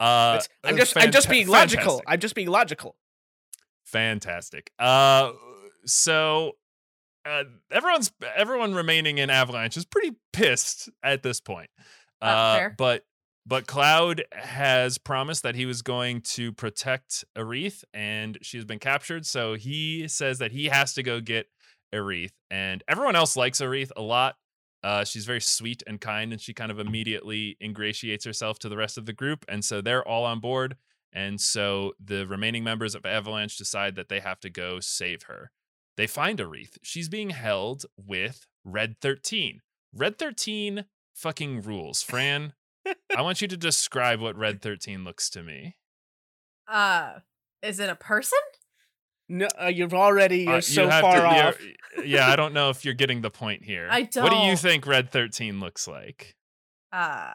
Uh, 0.00 0.40
I'm 0.64 0.76
that's 0.76 0.94
just 0.94 0.96
I'm 0.96 1.12
just 1.12 1.28
being 1.28 1.46
logical. 1.46 1.82
fantastic. 1.98 2.04
I'm 2.08 2.20
just 2.20 2.34
being 2.34 2.48
logical. 2.48 2.96
Fantastic. 3.84 4.70
Uh, 4.78 5.32
so 5.84 6.52
uh, 7.26 7.44
everyone's 7.70 8.10
everyone 8.36 8.74
remaining 8.74 9.18
in 9.18 9.30
Avalanche 9.30 9.76
is 9.76 9.84
pretty 9.84 10.16
pissed 10.32 10.88
at 11.02 11.22
this 11.22 11.40
point. 11.40 11.70
Uh, 12.22 12.24
Uh, 12.24 12.68
but 12.76 13.04
but 13.46 13.66
Cloud 13.66 14.22
has 14.32 14.98
promised 14.98 15.42
that 15.42 15.54
he 15.54 15.66
was 15.66 15.82
going 15.82 16.20
to 16.20 16.52
protect 16.52 17.24
Aerith, 17.36 17.84
and 17.92 18.38
she 18.42 18.56
has 18.58 18.64
been 18.64 18.78
captured. 18.78 19.26
So 19.26 19.54
he 19.54 20.06
says 20.08 20.38
that 20.38 20.52
he 20.52 20.66
has 20.66 20.94
to 20.94 21.02
go 21.02 21.20
get 21.20 21.46
Aerith, 21.92 22.32
and 22.50 22.82
everyone 22.86 23.16
else 23.16 23.36
likes 23.36 23.60
Aerith 23.60 23.90
a 23.96 24.02
lot. 24.02 24.36
Uh, 24.82 25.04
she's 25.04 25.26
very 25.26 25.40
sweet 25.40 25.82
and 25.86 26.00
kind, 26.00 26.32
and 26.32 26.40
she 26.40 26.54
kind 26.54 26.70
of 26.70 26.78
immediately 26.78 27.56
ingratiates 27.60 28.24
herself 28.24 28.58
to 28.60 28.68
the 28.68 28.76
rest 28.76 28.96
of 28.96 29.06
the 29.06 29.12
group, 29.12 29.44
and 29.48 29.64
so 29.64 29.80
they're 29.80 30.06
all 30.06 30.24
on 30.24 30.40
board. 30.40 30.76
And 31.12 31.40
so 31.40 31.92
the 32.02 32.26
remaining 32.26 32.62
members 32.62 32.94
of 32.94 33.04
Avalanche 33.04 33.56
decide 33.56 33.96
that 33.96 34.08
they 34.08 34.20
have 34.20 34.40
to 34.40 34.50
go 34.50 34.80
save 34.80 35.24
her. 35.24 35.50
They 35.96 36.06
find 36.06 36.38
Aerith. 36.38 36.78
She's 36.82 37.08
being 37.08 37.30
held 37.30 37.84
with 37.96 38.46
Red 38.64 38.96
13. 39.00 39.60
Red 39.92 40.18
13 40.18 40.84
fucking 41.14 41.62
rules. 41.62 42.02
Fran, 42.02 42.54
I 43.16 43.22
want 43.22 43.42
you 43.42 43.48
to 43.48 43.56
describe 43.56 44.20
what 44.20 44.36
Red 44.36 44.62
13 44.62 45.04
looks 45.04 45.28
to 45.30 45.42
me. 45.42 45.76
Uh, 46.68 47.18
is 47.62 47.80
it 47.80 47.90
a 47.90 47.96
person? 47.96 48.38
No, 49.32 49.46
uh, 49.62 49.66
you've 49.66 49.94
already 49.94 50.40
you're 50.40 50.52
Uh, 50.54 50.56
you 50.56 50.62
so 50.62 50.90
far 50.90 51.20
to- 51.20 51.26
off. 51.26 51.58
Yeah, 52.04 52.28
I 52.28 52.34
don't 52.36 52.52
know 52.52 52.70
if 52.70 52.84
you're 52.84 52.94
getting 52.94 53.20
the 53.20 53.30
point 53.30 53.64
here. 53.64 53.88
I 53.90 54.02
don't. 54.02 54.24
What 54.24 54.32
do 54.32 54.38
you 54.38 54.56
think 54.56 54.86
Red 54.86 55.10
13 55.10 55.60
looks 55.60 55.86
like? 55.86 56.34
Uh, 56.92 57.34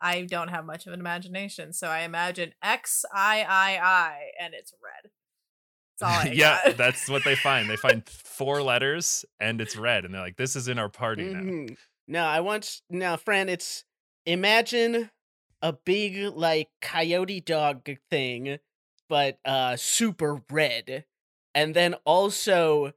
I 0.00 0.22
don't 0.22 0.48
have 0.48 0.64
much 0.64 0.86
of 0.86 0.92
an 0.92 1.00
imagination, 1.00 1.72
so 1.72 1.88
I 1.88 2.00
imagine 2.00 2.54
X 2.62 3.04
I 3.14 3.42
I 3.48 3.78
I, 3.82 4.18
and 4.40 4.52
it's 4.52 4.72
red. 4.82 5.10
That's 6.00 6.34
yeah, 6.36 6.72
that's 6.72 7.08
what 7.08 7.24
they 7.24 7.36
find. 7.36 7.70
They 7.70 7.76
find 7.76 8.06
four 8.08 8.62
letters 8.62 9.24
and 9.40 9.60
it's 9.60 9.76
red, 9.76 10.04
and 10.04 10.12
they're 10.12 10.20
like, 10.20 10.36
"This 10.36 10.56
is 10.56 10.66
in 10.68 10.78
our 10.78 10.88
party 10.88 11.24
now." 11.24 11.40
Mhm. 11.40 11.76
Now 12.08 12.28
I 12.28 12.40
want 12.40 12.80
now, 12.90 13.16
Fran. 13.16 13.48
It's 13.48 13.84
imagine 14.26 15.10
a 15.62 15.72
big 15.72 16.34
like 16.36 16.68
coyote 16.82 17.40
dog 17.40 17.88
thing, 18.10 18.58
but 19.08 19.38
uh 19.44 19.76
super 19.76 20.42
red, 20.50 21.04
and 21.54 21.74
then 21.74 21.94
also 22.04 22.92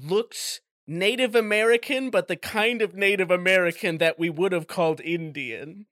looks 0.00 0.60
Native 0.86 1.34
American, 1.34 2.10
but 2.10 2.28
the 2.28 2.36
kind 2.36 2.80
of 2.82 2.94
Native 2.94 3.30
American 3.30 3.98
that 3.98 4.18
we 4.18 4.30
would 4.30 4.52
have 4.52 4.66
called 4.66 5.00
Indian. 5.00 5.86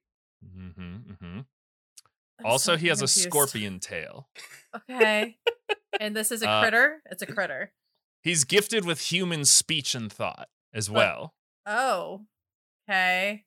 Mm-hmm, 0.45 0.81
mm-hmm. 0.81 1.39
I'm 2.39 2.45
Also, 2.45 2.73
so 2.73 2.77
he 2.77 2.87
has 2.87 3.01
a 3.01 3.07
scorpion 3.07 3.79
tail. 3.79 4.27
Okay, 4.89 5.37
and 5.99 6.15
this 6.15 6.31
is 6.31 6.41
a 6.43 6.49
Uh, 6.49 6.61
critter. 6.61 7.01
It's 7.09 7.21
a 7.21 7.25
critter. 7.27 7.71
He's 8.23 8.43
gifted 8.43 8.85
with 8.85 9.11
human 9.11 9.45
speech 9.45 9.95
and 9.95 10.11
thought 10.11 10.49
as 10.73 10.87
But- 10.87 10.95
well. 10.95 11.33
Oh, 11.65 12.25
okay. 12.89 13.45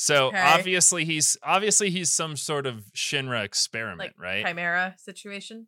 So 0.00 0.28
okay. 0.28 0.38
obviously 0.40 1.04
he's 1.04 1.36
obviously 1.42 1.90
he's 1.90 2.08
some 2.12 2.36
sort 2.36 2.66
of 2.66 2.84
Shinra 2.94 3.42
experiment, 3.44 3.98
Like 3.98 4.14
right? 4.16 4.46
chimera 4.46 4.94
situation. 4.96 5.66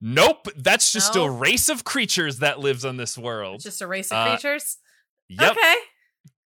Nope, 0.00 0.46
that's 0.56 0.92
just 0.92 1.16
No? 1.16 1.24
a 1.24 1.30
race 1.30 1.68
of 1.68 1.82
creatures 1.82 2.38
that 2.38 2.60
lives 2.60 2.84
on 2.84 2.96
this 2.96 3.18
world. 3.18 3.56
It's 3.56 3.64
just 3.64 3.82
a 3.82 3.88
race 3.88 4.12
of 4.12 4.18
Uh, 4.18 4.30
creatures. 4.30 4.78
Yep, 5.28 5.50
Okay. 5.50 5.74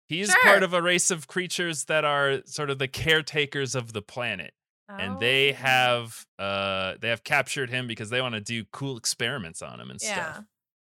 he's 0.09 0.29
sure. 0.33 0.43
part 0.43 0.65
of 0.65 0.73
a 0.75 0.83
race 0.83 1.13
of 1.13 1.29
creatures 1.29 1.85
that 1.85 2.05
are 2.05 2.43
sort 2.47 2.69
of 2.69 2.81
the 2.81 2.89
caretakers 2.89 3.77
of 3.77 3.93
the 3.93 4.03
planet. 4.03 4.53
and 4.89 5.21
they 5.21 5.53
Oh. 5.53 5.55
have 5.55 6.27
uh 6.41 6.97
they 7.01 7.11
have 7.11 7.23
captured 7.23 7.71
him 7.71 7.87
because 7.87 8.11
they 8.11 8.21
want 8.21 8.35
to 8.35 8.41
do 8.41 8.65
cool 8.73 8.97
experiments 8.97 9.63
on 9.63 9.79
him 9.81 9.89
and 9.89 10.01
stuff. 10.01 10.17
yeah, 10.17 10.33
stuff. 10.33 10.45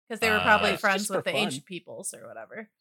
because 0.10 0.20
they 0.22 0.32
were 0.32 0.38
Uh, 0.38 0.44
probably 0.44 0.72
It's 0.72 0.82
friends 0.82 1.08
with 1.08 1.24
the 1.24 1.32
fun. 1.32 1.40
ancient 1.40 1.66
peoples 1.68 2.12
or 2.16 2.28
whatever. 2.28 2.72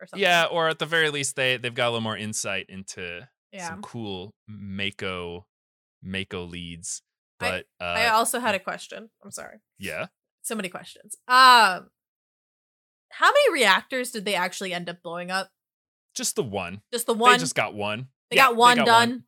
Or 0.00 0.06
something. 0.06 0.22
Yeah, 0.22 0.46
or 0.50 0.68
at 0.68 0.78
the 0.78 0.86
very 0.86 1.10
least, 1.10 1.36
they 1.36 1.56
they've 1.56 1.74
got 1.74 1.86
a 1.86 1.90
little 1.90 2.00
more 2.02 2.16
insight 2.16 2.66
into 2.68 3.28
yeah. 3.52 3.68
some 3.68 3.82
cool 3.82 4.34
Mako 4.48 5.46
Mako 6.02 6.44
leads. 6.44 7.02
I- 7.40 7.50
But 7.50 7.66
uh, 7.84 7.88
I 7.88 8.08
also 8.08 8.38
had 8.40 8.54
a 8.54 8.58
question. 8.60 9.10
I'm 9.24 9.30
sorry. 9.30 9.58
yeah, 9.78 10.06
So 10.42 10.54
many 10.54 10.68
questions. 10.68 11.16
Um, 11.28 11.90
how 13.10 13.26
many 13.30 13.52
reactors 13.60 14.10
did 14.10 14.24
they 14.24 14.34
actually 14.34 14.72
end 14.72 14.88
up 14.88 15.02
blowing 15.02 15.30
up? 15.30 15.50
just 16.14 16.36
the 16.36 16.42
one. 16.44 16.80
Just 16.92 17.06
the 17.06 17.14
one. 17.14 17.32
They 17.32 17.38
just 17.38 17.54
got 17.56 17.74
one. 17.74 18.06
They 18.30 18.36
Yeah, 18.36 18.46
got 18.46 18.56
one 18.56 18.76
done, 18.78 19.24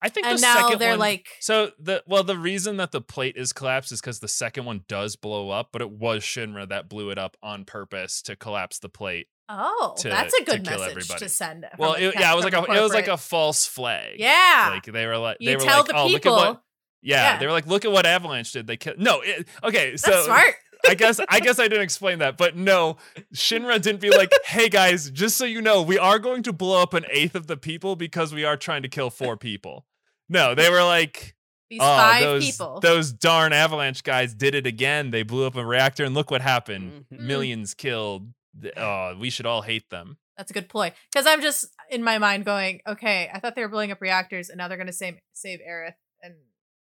I 0.00 0.08
think 0.08 0.26
and 0.26 0.38
the 0.38 0.42
now 0.42 0.54
second 0.62 0.78
they're 0.78 0.90
one, 0.92 0.98
like, 0.98 1.28
So 1.40 1.72
the 1.78 2.02
well, 2.06 2.24
the 2.24 2.38
reason 2.38 2.78
that 2.78 2.92
the 2.92 3.02
plate 3.02 3.36
is 3.36 3.52
collapsed 3.52 3.92
is 3.92 4.00
because 4.00 4.20
the 4.20 4.28
second 4.28 4.64
one 4.64 4.84
does 4.88 5.16
blow 5.16 5.50
up, 5.50 5.68
but 5.70 5.82
it 5.82 5.90
was 5.90 6.22
Shinra 6.22 6.66
that 6.70 6.88
blew 6.88 7.10
it 7.10 7.18
up 7.18 7.36
on 7.42 7.66
purpose 7.66 8.22
to 8.22 8.36
collapse 8.36 8.78
the 8.78 8.88
plate. 8.88 9.28
Oh, 9.50 9.94
to- 9.98 10.08
that's 10.08 10.34
a 10.34 10.44
good 10.44 10.64
kill 10.64 10.78
message 10.78 10.90
everybody. 10.96 11.18
to 11.20 11.28
send. 11.28 11.66
from 11.70 11.78
Well, 11.78 11.94
it, 11.94 12.14
yeah, 12.18 12.32
it 12.32 12.36
was 12.36 12.44
like 12.44 12.52
the 12.54 12.62
a 12.70 12.76
it 12.78 12.82
was 12.82 12.92
like 12.92 13.08
a 13.08 13.16
false 13.16 13.66
flag. 13.66 14.16
yeah. 14.18 14.70
like 14.72 14.84
they 14.84 15.06
were 15.06 15.18
like 15.18 15.36
you 15.40 15.50
they 15.50 15.56
were 15.56 15.62
tell 15.62 15.78
like, 15.78 15.86
the 15.88 15.96
oh, 15.96 16.06
people. 16.06 16.32
look 16.32 16.42
at 16.44 16.48
what. 16.48 16.62
Yeah, 17.02 17.32
Yeah. 17.32 17.38
they 17.38 17.46
were 17.46 17.52
like, 17.52 17.66
look 17.66 17.84
at 17.84 17.92
what 17.92 18.04
Avalanche 18.06 18.52
did. 18.52 18.66
They 18.66 18.76
killed. 18.76 18.98
No, 18.98 19.20
it, 19.22 19.48
okay, 19.64 19.96
so 19.96 20.10
that's 20.10 20.24
smart. 20.26 20.54
I 20.88 20.94
guess 20.94 21.20
I 21.28 21.40
guess 21.40 21.58
I 21.58 21.64
didn't 21.68 21.82
explain 21.82 22.20
that, 22.20 22.36
but 22.38 22.56
no, 22.56 22.96
Shinra 23.34 23.80
didn't 23.82 24.00
be 24.00 24.10
like, 24.10 24.30
"Hey 24.46 24.68
guys, 24.70 25.10
just 25.10 25.36
so 25.36 25.44
you 25.44 25.60
know, 25.60 25.82
we 25.82 25.98
are 25.98 26.18
going 26.18 26.42
to 26.44 26.52
blow 26.54 26.80
up 26.82 26.94
an 26.94 27.04
eighth 27.10 27.34
of 27.34 27.46
the 27.48 27.56
people 27.58 27.96
because 27.96 28.32
we 28.32 28.44
are 28.44 28.56
trying 28.56 28.82
to 28.82 28.88
kill 28.88 29.10
four 29.10 29.36
people." 29.36 29.84
No, 30.28 30.54
they 30.54 30.70
were 30.70 30.82
like, 30.82 31.34
These 31.68 31.80
"Oh, 31.82 32.20
those 32.20 32.44
people. 32.46 32.80
those 32.80 33.12
darn 33.12 33.52
Avalanche 33.52 34.02
guys 34.02 34.32
did 34.32 34.54
it 34.54 34.66
again. 34.66 35.10
They 35.10 35.22
blew 35.22 35.46
up 35.46 35.54
a 35.54 35.64
reactor, 35.66 36.04
and 36.04 36.14
look 36.14 36.30
what 36.30 36.40
happened: 36.40 37.04
Mhm. 37.12 37.20
millions 37.20 37.74
killed. 37.74 38.28
Oh, 38.76 39.16
we 39.18 39.30
should 39.30 39.46
all 39.46 39.62
hate 39.62 39.90
them." 39.90 40.18
That's 40.36 40.50
a 40.50 40.54
good 40.54 40.68
point. 40.68 40.94
Because 41.12 41.26
I'm 41.26 41.42
just 41.42 41.66
in 41.90 42.02
my 42.02 42.16
mind 42.18 42.46
going, 42.46 42.80
okay, 42.86 43.30
I 43.32 43.40
thought 43.40 43.54
they 43.54 43.62
were 43.62 43.68
blowing 43.68 43.92
up 43.92 44.00
reactors, 44.00 44.48
and 44.48 44.56
now 44.58 44.68
they're 44.68 44.78
going 44.78 44.86
to 44.86 44.92
save 44.92 45.18
save 45.32 45.60
Aerith, 45.60 45.94
and 46.22 46.34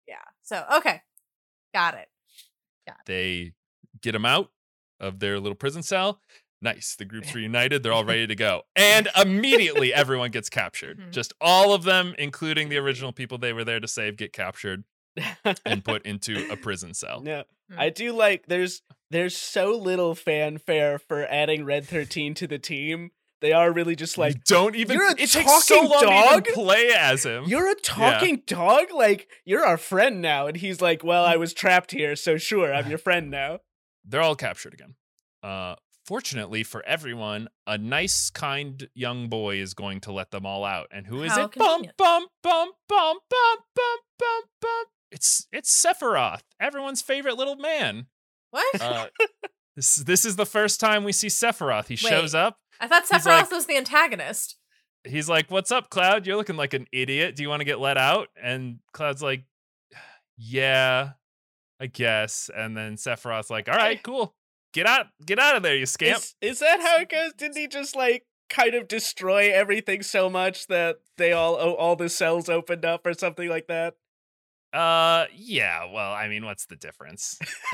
yeah. 0.08 0.22
So 0.42 0.64
okay, 0.76 1.02
got 1.74 1.94
it. 1.94 2.08
They 3.06 3.52
get 4.00 4.12
them 4.12 4.24
out 4.26 4.50
of 5.00 5.18
their 5.18 5.38
little 5.40 5.56
prison 5.56 5.82
cell. 5.82 6.20
Nice. 6.60 6.94
The 6.96 7.04
groups 7.04 7.34
reunited. 7.34 7.82
They're 7.82 7.92
all 7.92 8.04
ready 8.04 8.26
to 8.26 8.34
go. 8.34 8.62
And 8.76 9.08
immediately 9.20 9.92
everyone 9.92 10.30
gets 10.30 10.48
captured. 10.48 10.98
Mhm. 10.98 11.10
Just 11.10 11.32
all 11.40 11.74
of 11.74 11.84
them, 11.84 12.14
including 12.18 12.68
the 12.68 12.78
original 12.78 13.12
people 13.12 13.38
they 13.38 13.52
were 13.52 13.64
there 13.64 13.80
to 13.80 13.88
save, 13.88 14.16
get 14.16 14.32
captured 14.32 14.84
and 15.64 15.84
put 15.84 16.04
into 16.06 16.50
a 16.50 16.56
prison 16.56 16.94
cell. 16.94 17.22
Yeah, 17.24 17.42
Hmm. 17.70 17.78
I 17.80 17.90
do 17.90 18.12
like. 18.12 18.46
There's 18.46 18.82
there's 19.10 19.36
so 19.36 19.72
little 19.72 20.14
fanfare 20.14 20.98
for 20.98 21.24
adding 21.26 21.64
Red 21.64 21.86
Thirteen 21.86 22.34
to 22.34 22.46
the 22.46 22.58
team. 22.58 23.10
They 23.40 23.52
are 23.52 23.72
really 23.72 23.96
just 23.96 24.16
You 24.16 24.22
like 24.24 24.44
don't 24.44 24.76
even. 24.76 24.96
"You're 24.96 25.08
a 25.08 25.12
it 25.12 25.30
takes 25.30 25.64
so 25.66 25.74
talking 25.76 25.90
long 25.90 26.00
to 26.00 26.06
dog? 26.06 26.46
even 26.48 26.54
play 26.54 26.88
as 26.96 27.24
him. 27.24 27.44
you're 27.46 27.70
a 27.70 27.74
talking 27.74 28.42
dog. 28.46 28.92
Like 28.92 29.28
you're 29.44 29.64
our 29.64 29.76
friend 29.78 30.20
now, 30.22 30.46
and 30.46 30.56
he's 30.56 30.80
like, 30.80 31.02
well, 31.02 31.24
I 31.24 31.36
was 31.36 31.52
trapped 31.52 31.90
here, 31.92 32.14
so 32.14 32.36
sure, 32.36 32.72
I'm 32.72 32.88
your 32.88 32.98
friend 33.08 33.30
now. 33.30 33.58
They're 34.04 34.22
all 34.22 34.36
captured 34.36 34.74
again. 34.74 34.94
Uh, 35.42 35.74
fortunately 36.06 36.62
for 36.62 36.84
everyone, 36.86 37.48
a 37.66 37.76
nice, 37.78 38.30
kind 38.30 38.88
young 38.94 39.28
boy 39.28 39.56
is 39.56 39.74
going 39.74 40.00
to 40.02 40.12
let 40.12 40.30
them 40.30 40.46
all 40.46 40.64
out. 40.64 40.86
And 40.92 41.06
who 41.06 41.22
is 41.24 41.32
How 41.32 41.44
it? 41.46 41.54
Bum 41.56 41.82
bum 41.98 42.26
bum 42.42 42.70
bum 42.88 43.18
bum 43.28 43.58
bum 43.74 43.98
bum 44.18 44.42
bum. 44.60 44.84
It's 45.12 45.46
it's 45.52 45.70
Sephiroth, 45.70 46.42
everyone's 46.58 47.02
favorite 47.02 47.36
little 47.36 47.56
man. 47.56 48.06
What? 48.50 48.80
Uh, 48.80 49.06
this 49.76 49.96
this 49.96 50.24
is 50.24 50.36
the 50.36 50.46
first 50.46 50.80
time 50.80 51.04
we 51.04 51.12
see 51.12 51.28
Sephiroth. 51.28 51.88
He 51.88 51.96
shows 51.96 52.34
up. 52.34 52.56
I 52.80 52.88
thought 52.88 53.04
Sephiroth 53.04 53.26
like- 53.26 53.50
was 53.50 53.66
the 53.66 53.76
antagonist. 53.76 54.56
He's 55.04 55.28
like, 55.28 55.50
"What's 55.50 55.70
up, 55.70 55.90
Cloud? 55.90 56.26
You're 56.26 56.36
looking 56.36 56.56
like 56.56 56.74
an 56.74 56.86
idiot. 56.92 57.36
Do 57.36 57.42
you 57.42 57.48
want 57.48 57.60
to 57.60 57.64
get 57.64 57.78
let 57.78 57.98
out?" 57.98 58.28
And 58.40 58.78
Cloud's 58.92 59.22
like, 59.22 59.44
"Yeah, 60.38 61.10
I 61.78 61.86
guess." 61.88 62.50
And 62.54 62.76
then 62.76 62.96
Sephiroth's 62.96 63.50
like, 63.50 63.68
"All 63.68 63.76
right, 63.76 64.02
cool. 64.02 64.34
Get 64.72 64.86
out, 64.86 65.08
get 65.26 65.38
out 65.38 65.56
of 65.56 65.62
there, 65.62 65.76
you 65.76 65.86
scamp." 65.86 66.18
Is, 66.18 66.34
is 66.40 66.58
that 66.60 66.80
how 66.80 66.98
it 67.00 67.10
goes? 67.10 67.32
Didn't 67.34 67.58
he 67.58 67.66
just 67.66 67.94
like 67.96 68.24
kind 68.48 68.74
of 68.74 68.88
destroy 68.88 69.52
everything 69.52 70.02
so 70.02 70.30
much 70.30 70.68
that 70.68 70.98
they 71.18 71.32
all 71.32 71.56
oh, 71.56 71.74
all 71.74 71.96
the 71.96 72.08
cells 72.08 72.48
opened 72.48 72.84
up 72.84 73.04
or 73.06 73.12
something 73.12 73.48
like 73.48 73.66
that? 73.66 73.94
Uh, 74.72 75.26
yeah. 75.34 75.84
Well, 75.92 76.12
I 76.12 76.28
mean, 76.28 76.44
what's 76.44 76.66
the 76.66 76.76
difference? 76.76 77.38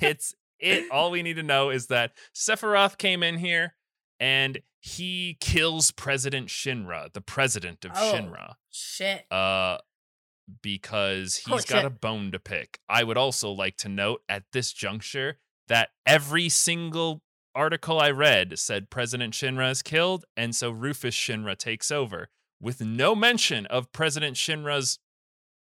it's 0.00 0.34
it. 0.58 0.88
All 0.92 1.10
we 1.10 1.22
need 1.22 1.34
to 1.36 1.42
know 1.42 1.70
is 1.70 1.86
that 1.88 2.12
Sephiroth 2.34 2.96
came 2.98 3.22
in 3.22 3.38
here 3.38 3.74
and 4.18 4.58
he 4.80 5.36
kills 5.40 5.90
President 5.90 6.48
Shinra, 6.48 7.12
the 7.12 7.20
president 7.20 7.84
of 7.84 7.92
Oh. 7.94 8.12
Shinra. 8.14 8.54
Shit. 8.70 9.30
Uh, 9.30 9.78
because 10.62 11.36
he's 11.36 11.52
Oh, 11.52 11.56
got 11.56 11.68
shit. 11.68 11.84
a 11.84 11.90
bone 11.90 12.32
to 12.32 12.38
pick. 12.38 12.78
I 12.88 13.04
would 13.04 13.16
also 13.18 13.50
like 13.50 13.76
to 13.78 13.88
note 13.88 14.22
at 14.28 14.44
this 14.52 14.72
juncture 14.72 15.38
that 15.68 15.90
every 16.06 16.48
single 16.48 17.22
article 17.54 18.00
I 18.00 18.10
read 18.10 18.58
said 18.58 18.88
President 18.88 19.34
Shinra 19.34 19.70
is 19.70 19.82
killed, 19.82 20.24
and 20.36 20.54
so 20.56 20.70
Rufus 20.70 21.14
Shinra 21.14 21.56
takes 21.56 21.90
over, 21.90 22.28
with 22.60 22.80
no 22.80 23.14
mention 23.14 23.66
of 23.66 23.92
President 23.92 24.36
Shinra's 24.36 24.98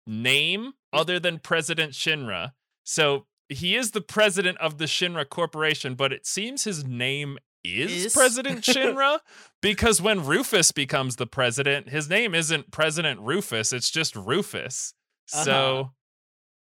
name 0.10 0.74
other 0.92 1.20
than 1.20 1.40
President 1.40 1.94
Shinra. 1.94 2.54
So 2.84 3.28
he 3.48 3.76
is 3.76 3.92
the 3.92 4.02
president 4.02 4.58
of 4.58 4.78
the 4.80 4.86
Shinra 4.86 5.28
Corporation, 5.30 5.96
but 5.96 6.12
it 6.12 6.26
seems 6.26 6.64
his 6.64 6.84
name 6.84 7.38
is, 7.64 8.06
Is? 8.06 8.14
President 8.14 8.62
Shinra 8.64 9.20
because 9.62 10.02
when 10.02 10.26
Rufus 10.26 10.72
becomes 10.72 11.18
the 11.18 11.28
president, 11.28 11.90
his 11.90 12.10
name 12.10 12.34
isn't 12.34 12.72
President 12.72 13.20
Rufus, 13.20 13.72
it's 13.74 13.92
just 13.92 14.16
Rufus. 14.16 14.94
So 15.28 15.52
Uh-huh. 15.52 15.90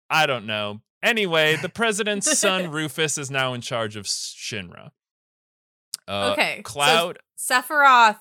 I 0.10 0.26
don't 0.26 0.46
know. 0.46 0.82
Anyway, 1.04 1.56
the 1.62 1.70
president's 1.70 2.38
son 2.40 2.72
Rufus 2.72 3.18
is 3.18 3.30
now 3.30 3.54
in 3.54 3.62
charge 3.62 3.96
of 3.96 4.06
Shinra. 4.06 4.90
Uh, 6.08 6.32
Okay, 6.34 6.58
so- 6.58 6.64
Cloud. 6.64 7.20
Sephiroth 7.38 8.18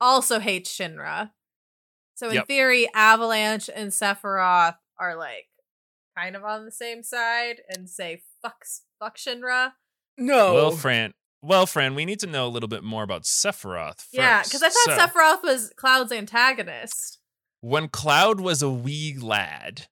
also 0.00 0.38
hates 0.40 0.74
Shinra. 0.76 1.30
So 2.18 2.28
in 2.28 2.34
Yep. 2.34 2.46
theory, 2.48 2.88
Avalanche 2.94 3.70
and 3.72 3.90
Sephiroth 3.92 4.76
are 4.98 5.14
like 5.16 5.46
kind 6.16 6.34
of 6.34 6.44
on 6.44 6.64
the 6.64 6.72
same 6.72 7.02
side 7.04 7.62
and 7.68 7.88
say 7.88 8.22
fuck 8.42 8.64
fuck 8.98 9.16
Shinra. 9.16 9.74
No. 10.16 10.54
Well, 10.54 10.70
Fran. 10.72 11.12
Well, 11.42 11.66
Fran, 11.66 11.94
we 11.94 12.04
need 12.04 12.18
to 12.20 12.26
know 12.26 12.46
a 12.46 12.50
little 12.50 12.68
bit 12.68 12.82
more 12.82 13.04
about 13.04 13.22
Sephiroth. 13.22 13.98
First. 14.00 14.08
Yeah, 14.14 14.42
because 14.42 14.64
I 14.64 14.68
thought 14.70 14.84
So, 14.86 14.96
Sephiroth 14.98 15.42
was 15.44 15.72
Cloud's 15.76 16.10
antagonist. 16.10 17.20
when 17.60 17.88
Cloud 17.88 18.40
was 18.40 18.62
a 18.62 18.70
wee 18.70 19.16
lad, 19.16 19.86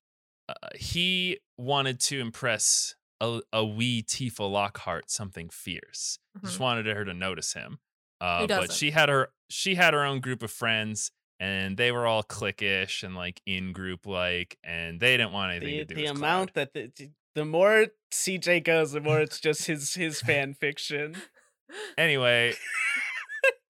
uh, 0.49 0.55
he 0.75 1.39
wanted 1.57 2.01
to 2.01 2.19
impress 2.21 2.97
a, 3.21 3.41
a 3.53 3.65
wee 3.65 4.03
Tifa 4.03 4.51
Lockhart 4.51 5.11
something 5.13 5.49
fierce. 5.49 6.19
Just 6.43 6.57
Mhm. 6.59 6.61
wanted 6.61 6.87
her 6.87 7.05
to 7.05 7.15
notice 7.15 7.53
him. 7.53 7.79
Uh, 8.21 8.47
but 8.49 8.73
she 8.73 8.91
had 8.91 9.09
her 9.09 9.31
she 9.49 9.77
had 9.77 9.95
her 9.95 10.03
own 10.05 10.19
group 10.21 10.43
of 10.43 10.51
friends, 10.51 11.13
and 11.41 11.77
they 11.77 11.93
were 11.93 12.07
all 12.07 12.23
cliquish 12.23 13.03
and 13.03 13.15
like 13.15 13.41
in 13.47 13.73
group 13.73 14.07
like, 14.07 14.59
and 14.65 14.99
they 15.01 15.17
didn't 15.17 15.33
want 15.33 15.53
anything 15.53 15.79
the 15.79 15.85
to 15.85 15.95
do 15.95 15.95
the 15.95 16.07
amount 16.07 16.55
Cloud. 16.55 16.71
that 16.75 16.97
the, 16.97 17.11
the 17.35 17.45
more 17.45 17.87
CJ 18.13 18.65
goes, 18.65 18.93
the 18.93 19.01
more 19.01 19.21
it's 19.21 19.41
just 19.41 19.67
his 19.67 19.95
his 19.95 20.21
fan 20.21 20.55
fiction. 20.55 21.17
Anyway, 21.99 22.55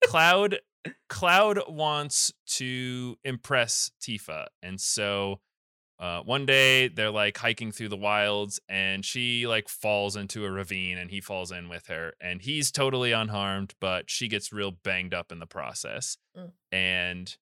Cloud 0.06 0.60
Cloud 1.08 1.60
wants 1.68 2.32
to 2.46 3.16
impress 3.24 3.90
Tifa, 4.00 4.46
and 4.62 4.80
so 4.80 5.40
uh, 5.98 6.20
one 6.20 6.46
day 6.46 6.88
they're 6.88 7.10
like 7.10 7.36
hiking 7.38 7.72
through 7.72 7.88
the 7.88 7.96
wilds, 7.96 8.60
and 8.68 9.04
she 9.04 9.46
like 9.46 9.68
falls 9.68 10.14
into 10.14 10.44
a 10.44 10.50
ravine, 10.50 10.98
and 10.98 11.10
he 11.10 11.20
falls 11.20 11.50
in 11.50 11.68
with 11.68 11.86
her, 11.88 12.12
and 12.20 12.42
he's 12.42 12.70
totally 12.70 13.12
unharmed, 13.12 13.74
but 13.80 14.08
she 14.10 14.28
gets 14.28 14.52
real 14.52 14.70
banged 14.70 15.14
up 15.14 15.32
in 15.32 15.38
the 15.40 15.46
process, 15.46 16.18
Mm. 16.36 16.52
and 16.70 17.36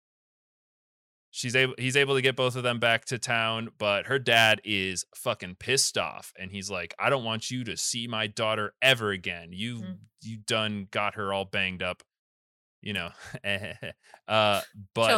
she's 1.32 1.56
able 1.56 1.74
he's 1.78 1.96
able 1.96 2.14
to 2.16 2.22
get 2.22 2.36
both 2.36 2.56
of 2.56 2.64
them 2.64 2.78
back 2.80 3.06
to 3.06 3.18
town 3.18 3.70
but 3.78 4.06
her 4.08 4.20
dad 4.20 4.62
is 4.64 5.06
fucking 5.16 5.56
pissed 5.56 5.98
off 5.98 6.34
and 6.38 6.52
he's 6.52 6.70
like 6.70 6.94
i 7.00 7.10
don't 7.10 7.24
want 7.24 7.50
you 7.50 7.64
to 7.64 7.76
see 7.78 8.06
my 8.08 8.28
daughter 8.28 8.74
ever 8.82 9.12
again. 9.12 9.50
You 9.54 9.78
Mm. 9.78 9.98
you 10.22 10.38
done 10.46 10.88
got 10.92 11.16
her 11.16 11.34
all 11.34 11.46
banged 11.46 11.82
up 11.82 12.04
you 12.82 12.94
know? 12.94 13.10
Uh 14.28 14.62
but 14.94 15.10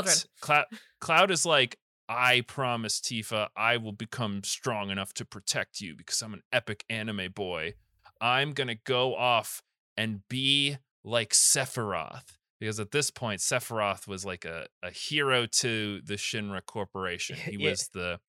cloud 0.41 0.66
cloud 0.99 1.30
is 1.32 1.45
like 1.45 1.78
i 2.09 2.41
promise 2.41 2.99
tifa 2.99 3.47
i 3.55 3.78
will 3.78 3.91
become 3.91 4.43
strong 4.43 4.89
enough 4.89 5.14
to 5.14 5.24
protect 5.26 5.80
you 5.82 5.95
because 5.95 6.22
i'm 6.22 6.34
an 6.34 6.43
epic 6.51 6.84
anime 6.89 7.32
boy. 7.34 7.74
I'm 8.22 8.53
gonna 8.53 8.76
go 8.76 9.16
off 9.16 9.61
and 9.97 10.22
be 10.30 10.78
like 11.03 11.32
sephiroth 11.34 12.38
because 12.64 12.80
at 12.80 12.91
this 12.91 13.11
point 13.11 13.41
sephiroth 13.41 14.07
was 14.07 14.24
like 14.24 14.45
a, 14.45 14.68
a 14.82 14.89
hero 14.89 15.45
to 15.45 15.99
the 16.05 16.14
shinra 16.14 16.66
corporation 16.66 17.36
he 17.45 17.57
Yeah. 17.59 17.72
was 17.72 17.89
the 17.93 18.20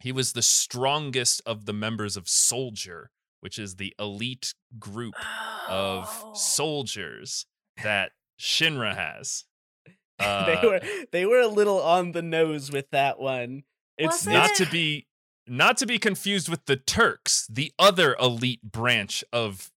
he 0.00 0.12
was 0.12 0.34
the 0.34 0.42
strongest 0.42 1.40
of 1.46 1.64
the 1.64 1.72
members 1.72 2.16
of 2.18 2.28
soldier 2.28 3.10
which 3.40 3.58
is 3.58 3.76
the 3.76 3.94
elite 3.98 4.52
group 4.78 5.14
of 5.68 6.04
Oh. 6.24 6.32
soldiers 6.34 7.46
that 7.82 8.12
Shinra 8.40 8.94
has. 8.96 9.44
they 10.18 10.24
Uh, 10.24 10.60
were 10.64 10.80
they 11.12 11.24
were 11.26 11.40
a 11.40 11.46
little 11.46 11.80
on 11.80 12.12
the 12.12 12.22
nose 12.22 12.70
with 12.72 12.90
that 12.90 13.18
one. 13.18 13.62
It's 13.98 14.26
Wasn't 14.26 14.34
not 14.34 14.50
it- 14.52 14.56
to 14.64 14.70
be 14.70 15.06
not 15.46 15.76
to 15.78 15.86
be 15.86 15.98
confused 15.98 16.48
with 16.48 16.64
the 16.66 16.76
Turks, 16.76 17.46
the 17.48 17.72
other 17.78 18.16
elite 18.20 18.62
branch 18.62 19.22
of 19.32 19.70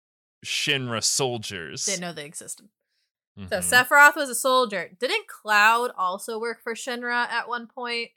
Shinra 0.45 1.03
soldiers. 1.05 1.85
Didn't 1.85 2.01
know 2.01 2.13
they 2.13 2.25
existed. 2.25 2.69
So 3.47 3.59
Mhm. 3.61 3.63
Sephiroth 3.87 4.17
was 4.17 4.29
a 4.29 4.35
soldier. 4.35 4.91
Didn't 4.99 5.29
Cloud 5.29 5.93
also 5.97 6.39
work 6.41 6.61
for 6.63 6.75
Shinra 6.75 7.29
at 7.29 7.49
one 7.49 7.67
point? 7.69 8.11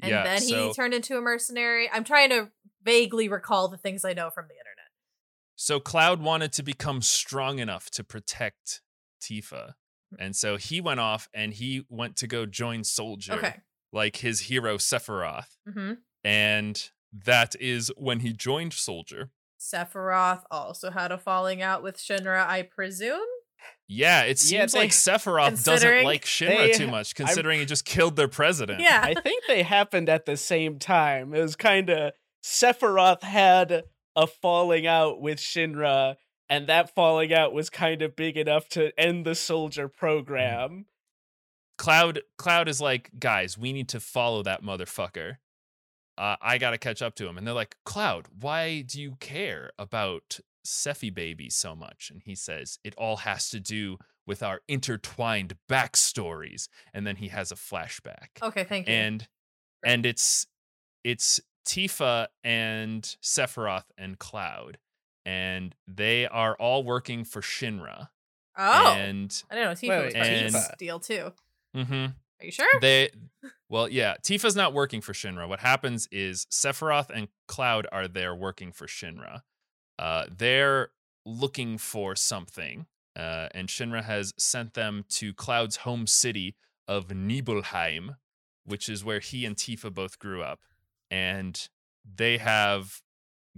And 0.00 0.10
yeah, 0.10 0.22
then 0.24 0.40
he 0.42 0.48
so, 0.48 0.72
turned 0.72 0.94
into 0.94 1.16
a 1.18 1.20
mercenary. 1.20 1.90
I'm 1.90 2.04
trying 2.04 2.30
to 2.30 2.50
vaguely 2.82 3.28
recall 3.28 3.68
the 3.68 3.76
things 3.78 4.04
I 4.04 4.12
know 4.12 4.30
from 4.30 4.46
the 4.48 4.54
internet. 4.54 4.62
so 5.58 5.80
Cloud 5.80 6.20
wanted 6.22 6.52
to 6.52 6.62
become 6.62 7.00
strong 7.02 7.58
enough 7.58 7.90
to 7.90 8.04
protect 8.04 8.82
Tifa. 9.20 9.74
And 10.18 10.36
so 10.36 10.56
he 10.58 10.80
went 10.82 11.00
off 11.00 11.28
and 11.34 11.52
he 11.54 11.84
went 11.88 12.16
to 12.16 12.26
go 12.26 12.44
join 12.46 12.84
Soldier, 12.84 13.32
Okay. 13.34 13.60
like 13.92 14.16
his 14.16 14.40
hero 14.42 14.76
Sephiroth. 14.78 15.56
hmm 15.66 15.94
And 16.22 16.90
that 17.12 17.54
is 17.58 17.90
when 17.96 18.20
he 18.20 18.32
joined 18.34 18.74
Soldier. 18.74 19.30
Sephiroth 19.58 20.44
also 20.50 20.90
had 20.90 21.10
a 21.10 21.18
falling 21.18 21.62
out 21.62 21.82
with 21.82 21.96
Shinra, 21.96 22.46
I 22.46 22.62
presume. 22.62 23.26
Yeah, 23.88 24.22
it 24.22 24.42
Yeah, 24.50 24.60
seems 24.62 24.72
they- 24.72 24.78
like 24.80 24.90
Sephiroth 24.90 25.64
doesn't 25.64 26.04
like 26.04 26.24
Shinra 26.24 26.56
they- 26.56 26.72
too 26.72 26.88
much, 26.88 27.14
considering 27.14 27.60
he 27.60 27.66
just 27.66 27.84
killed 27.84 28.16
their 28.16 28.28
president. 28.28 28.80
Yeah. 28.80 29.00
I 29.02 29.14
think 29.14 29.44
they 29.46 29.62
happened 29.62 30.08
at 30.08 30.26
the 30.26 30.36
same 30.36 30.78
time. 30.78 31.32
It 31.34 31.40
was 31.40 31.54
kind 31.56 31.88
of 31.90 32.12
Sephiroth 32.44 33.22
had 33.22 33.84
a 34.16 34.26
falling 34.26 34.86
out 34.86 35.20
with 35.20 35.38
Shinra, 35.38 36.16
and 36.48 36.66
that 36.68 36.94
falling 36.94 37.32
out 37.32 37.52
was 37.52 37.70
kind 37.70 38.02
of 38.02 38.16
big 38.16 38.36
enough 38.36 38.68
to 38.70 38.98
end 38.98 39.24
the 39.24 39.34
soldier 39.34 39.88
program. 39.88 40.86
Cloud 41.78 42.20
Cloud 42.38 42.68
is 42.68 42.80
like, 42.80 43.10
guys, 43.18 43.58
we 43.58 43.72
need 43.72 43.88
to 43.90 44.00
follow 44.00 44.42
that 44.42 44.62
motherfucker. 44.62 45.36
Uh, 46.16 46.36
I 46.40 46.56
gotta 46.58 46.78
catch 46.78 47.02
up 47.02 47.14
to 47.16 47.28
him. 47.28 47.36
And 47.36 47.46
they're 47.46 47.52
like, 47.54 47.76
Cloud, 47.84 48.26
why 48.40 48.80
do 48.80 49.00
you 49.00 49.16
care 49.20 49.70
about 49.78 50.40
Sephi 50.66 51.12
baby 51.14 51.48
so 51.50 51.74
much? 51.74 52.10
And 52.10 52.22
he 52.22 52.34
says, 52.34 52.78
it 52.84 52.94
all 52.96 53.18
has 53.18 53.48
to 53.50 53.60
do 53.60 53.98
with 54.26 54.42
our 54.42 54.60
intertwined 54.68 55.56
backstories. 55.68 56.68
And 56.92 57.06
then 57.06 57.16
he 57.16 57.28
has 57.28 57.50
a 57.52 57.54
flashback. 57.56 58.42
Okay, 58.42 58.64
thank 58.64 58.88
you. 58.88 58.94
and 58.94 59.28
and 59.84 60.04
it's 60.06 60.46
it's 61.04 61.40
Tifa 61.66 62.26
and 62.44 63.02
Sephiroth 63.22 63.84
and 63.98 64.18
Cloud, 64.18 64.78
and 65.24 65.74
they 65.86 66.26
are 66.26 66.56
all 66.56 66.82
working 66.84 67.24
for 67.24 67.40
Shinra. 67.40 68.08
oh, 68.56 68.94
And 68.98 69.42
I 69.50 69.54
don't 69.54 69.64
know 69.64 69.70
Tifa 69.72 69.88
Wait, 69.88 70.04
was 70.06 70.14
wait, 70.14 70.20
part 70.22 70.26
of 70.26 70.32
and- 70.42 70.54
this 70.54 70.70
deal 70.78 71.00
too. 71.00 71.32
Mm-hmm. 71.76 71.94
Are 72.38 72.44
you 72.44 72.50
sure? 72.52 72.80
they, 72.80 73.10
well, 73.68 73.88
yeah, 73.88 74.14
Tifa's 74.22 74.54
not 74.56 74.72
working 74.74 75.00
for 75.00 75.12
Shinra. 75.12 75.48
What 75.48 75.60
happens 75.60 76.06
is 76.12 76.46
Sephiroth 76.50 77.08
and 77.10 77.28
Cloud 77.48 77.86
are 77.92 78.06
there 78.08 78.34
working 78.34 78.72
for 78.72 78.86
Shinra. 78.86 79.40
Uh, 79.98 80.24
they're 80.36 80.90
looking 81.24 81.78
for 81.78 82.14
something, 82.14 82.86
uh, 83.16 83.48
and 83.52 83.68
Shinra 83.68 84.04
has 84.04 84.32
sent 84.38 84.74
them 84.74 85.04
to 85.10 85.32
Cloud's 85.32 85.78
home 85.78 86.06
city 86.06 86.54
of 86.86 87.10
Nibelheim, 87.10 88.16
which 88.64 88.88
is 88.88 89.04
where 89.04 89.20
he 89.20 89.44
and 89.44 89.56
Tifa 89.56 89.92
both 89.92 90.18
grew 90.18 90.42
up. 90.42 90.60
And 91.10 91.68
they 92.04 92.38
have 92.38 93.02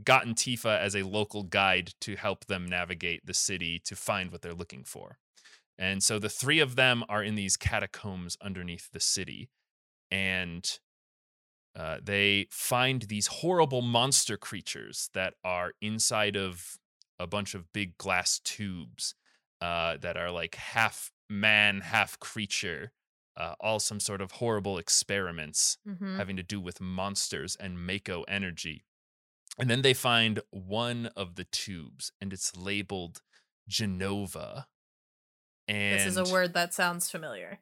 gotten 0.04 0.34
Tifa 0.34 0.78
as 0.78 0.94
a 0.94 1.02
local 1.02 1.42
guide 1.42 1.92
to 2.00 2.16
help 2.16 2.46
them 2.46 2.66
navigate 2.66 3.26
the 3.26 3.34
city 3.34 3.80
to 3.84 3.96
find 3.96 4.30
what 4.30 4.42
they're 4.42 4.54
looking 4.54 4.84
for. 4.84 5.18
And 5.76 6.02
so 6.02 6.18
the 6.18 6.28
three 6.28 6.60
of 6.60 6.76
them 6.76 7.04
are 7.08 7.22
in 7.22 7.34
these 7.34 7.56
catacombs 7.56 8.36
underneath 8.40 8.90
the 8.92 9.00
city. 9.00 9.50
And 10.10 10.64
uh, 11.78 11.98
they 12.02 12.48
find 12.50 13.02
these 13.02 13.28
horrible 13.28 13.82
monster 13.82 14.36
creatures 14.36 15.10
that 15.14 15.34
are 15.44 15.72
inside 15.80 16.36
of 16.36 16.76
a 17.20 17.26
bunch 17.26 17.54
of 17.54 17.72
big 17.72 17.96
glass 17.98 18.40
tubes 18.40 19.14
uh, 19.60 19.96
that 19.98 20.16
are 20.16 20.30
like 20.30 20.56
half 20.56 21.12
man, 21.30 21.80
half 21.80 22.18
creature, 22.18 22.92
uh, 23.36 23.54
all 23.60 23.78
some 23.78 24.00
sort 24.00 24.20
of 24.20 24.32
horrible 24.32 24.76
experiments 24.78 25.78
hmm 25.86 26.16
having 26.16 26.36
to 26.36 26.42
do 26.42 26.60
with 26.60 26.80
monsters 26.80 27.56
and 27.60 27.86
Mako 27.86 28.24
energy. 28.24 28.82
And 29.56 29.70
then 29.70 29.82
they 29.82 29.94
find 29.94 30.40
one 30.50 31.10
of 31.16 31.36
the 31.36 31.44
tubes 31.44 32.10
and 32.20 32.32
it's 32.32 32.56
labeled 32.56 33.22
Jenova. 33.70 34.64
And 35.68 36.00
This 36.00 36.06
is 36.06 36.16
a 36.16 36.32
word 36.32 36.54
that 36.54 36.74
sounds 36.74 37.08
familiar. 37.08 37.60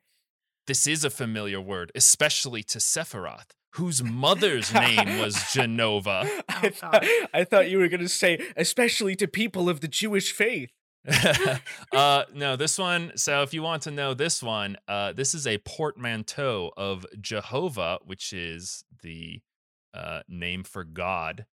This 0.67 0.87
is 0.87 1.05
a 1.05 1.11
familiar 1.11 1.61
word, 1.61 1.93
especially 1.95 2.63
to 2.65 2.79
Sephiroth, 2.79 3.51
whose 3.77 4.03
mother's 4.03 4.73
name 4.73 5.19
was 5.19 5.35
Jenova. 5.55 6.29
I, 6.49 6.67
Oh, 6.67 6.71
thought, 6.71 7.05
I 7.35 7.45
thought 7.45 7.71
you 7.71 7.79
were 7.79 7.89
going 7.89 8.01
to 8.01 8.09
say, 8.09 8.39
especially 8.57 9.17
to 9.17 9.29
people 9.29 9.69
of 9.69 9.81
the 9.81 9.89
Jewish 9.89 10.33
faith. 10.33 10.71
uh, 11.93 12.25
no, 12.35 12.57
this 12.57 12.79
one. 12.79 13.13
So, 13.17 13.43
if 13.43 13.55
you 13.55 13.63
want 13.63 13.83
to 13.83 13.91
know 13.91 14.13
this 14.15 14.43
one, 14.43 14.77
uh, 14.89 15.13
this 15.13 15.35
is 15.35 15.47
a 15.47 15.59
portmanteau 15.59 16.73
of 16.77 17.07
Jehovah, 17.21 17.99
which 18.05 18.33
is 18.33 18.83
the 19.03 19.41
uh, 19.95 20.23
name 20.29 20.65
for 20.65 20.83
God, 20.83 21.47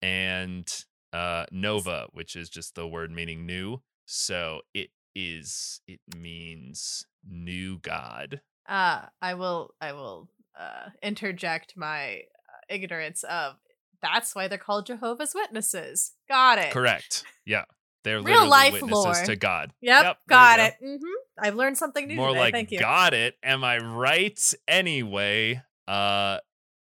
and 0.00 0.68
uh, 1.12 1.46
Nova, 1.50 2.06
which 2.12 2.36
is 2.36 2.48
just 2.48 2.74
the 2.74 2.86
word 2.86 3.10
meaning 3.10 3.46
new. 3.46 3.80
So 4.06 4.60
it 4.74 4.90
is. 5.14 5.80
It 5.86 6.00
means 6.16 7.04
new 7.28 7.78
God. 7.78 8.40
Uh, 8.68 9.06
I 9.20 9.34
will 9.34 9.74
I 9.80 9.92
will 9.92 10.28
uh 10.58 10.90
interject 11.02 11.74
my 11.76 12.14
uh, 12.18 12.60
ignorance 12.74 13.22
of 13.24 13.54
that's 14.02 14.34
why 14.34 14.46
they're 14.48 14.58
called 14.58 14.86
Jehovah's 14.86 15.34
Witnesses. 15.34 16.12
Got 16.28 16.58
it. 16.58 16.70
Correct. 16.72 17.24
Yeah, 17.44 17.64
they're 18.04 18.20
Real 18.22 18.46
life 18.46 18.74
witnesses 18.74 18.92
lore. 19.04 19.24
to 19.24 19.36
God. 19.36 19.72
Yep, 19.80 20.04
you 20.04 20.28
got 20.28 20.58
go. 20.58 20.64
it. 20.66 20.74
hmm 20.80 20.96
I've 21.40 21.54
learned 21.54 21.78
something 21.78 22.06
new 22.06 22.16
More 22.16 22.28
today. 22.28 22.38
like 22.40 22.54
Thank 22.54 22.70
you. 22.72 22.78
got 22.80 23.14
it. 23.14 23.36
Am 23.42 23.62
I 23.64 23.78
right? 23.78 24.38
Anyway, 24.66 25.62
uh 25.86 26.38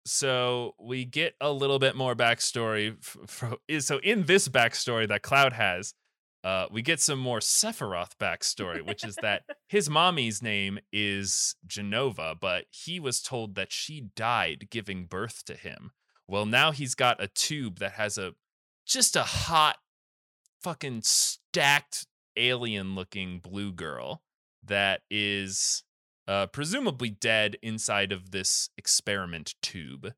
so 0.07 0.75
we 0.79 1.03
get 1.05 1.33
a 1.41 1.51
little 1.51 1.79
bit 1.79 1.95
more 1.95 2.15
backstory 2.15 2.95
f- 3.01 3.17
f- 3.23 3.53
is 3.67 3.87
so 3.87 3.97
in 3.99 4.23
this 4.25 4.47
backstory 4.47 5.07
that 5.07 5.23
Cloud 5.23 5.53
has, 5.53 5.93
uh 6.45 6.67
we 6.71 6.81
get 6.81 7.01
some 7.01 7.19
more 7.19 7.39
Sephiroth 7.39 8.15
backstory, 8.17 8.85
which 8.85 9.03
is 9.03 9.17
that 9.21 9.43
his 9.67 9.89
mommy's 9.89 10.41
name 10.41 10.79
is 10.93 11.55
Jenova, 11.67 12.39
but 12.39 12.65
he 12.69 12.99
was 12.99 13.21
told 13.21 13.55
that 13.55 13.73
she 13.73 14.09
died 14.15 14.67
giving 14.69 15.05
birth 15.05 15.43
to 15.45 15.55
him. 15.55 15.91
Well, 16.27 16.45
now 16.45 16.71
he's 16.71 16.95
got 16.95 17.21
a 17.21 17.27
tube 17.27 17.79
that 17.79 17.93
has 17.93 18.17
a 18.17 18.33
just 18.85 19.15
a 19.15 19.23
hot 19.23 19.77
fucking 20.61 21.01
stacked 21.03 22.07
alien 22.37 22.95
looking 22.95 23.39
blue 23.39 23.71
girl 23.71 24.21
that 24.63 25.01
is 25.09 25.83
uh, 26.27 26.47
presumably 26.47 27.09
dead 27.09 27.57
inside 27.61 28.11
of 28.11 28.31
this 28.31 28.69
experiment 28.77 29.55
tube. 29.61 30.13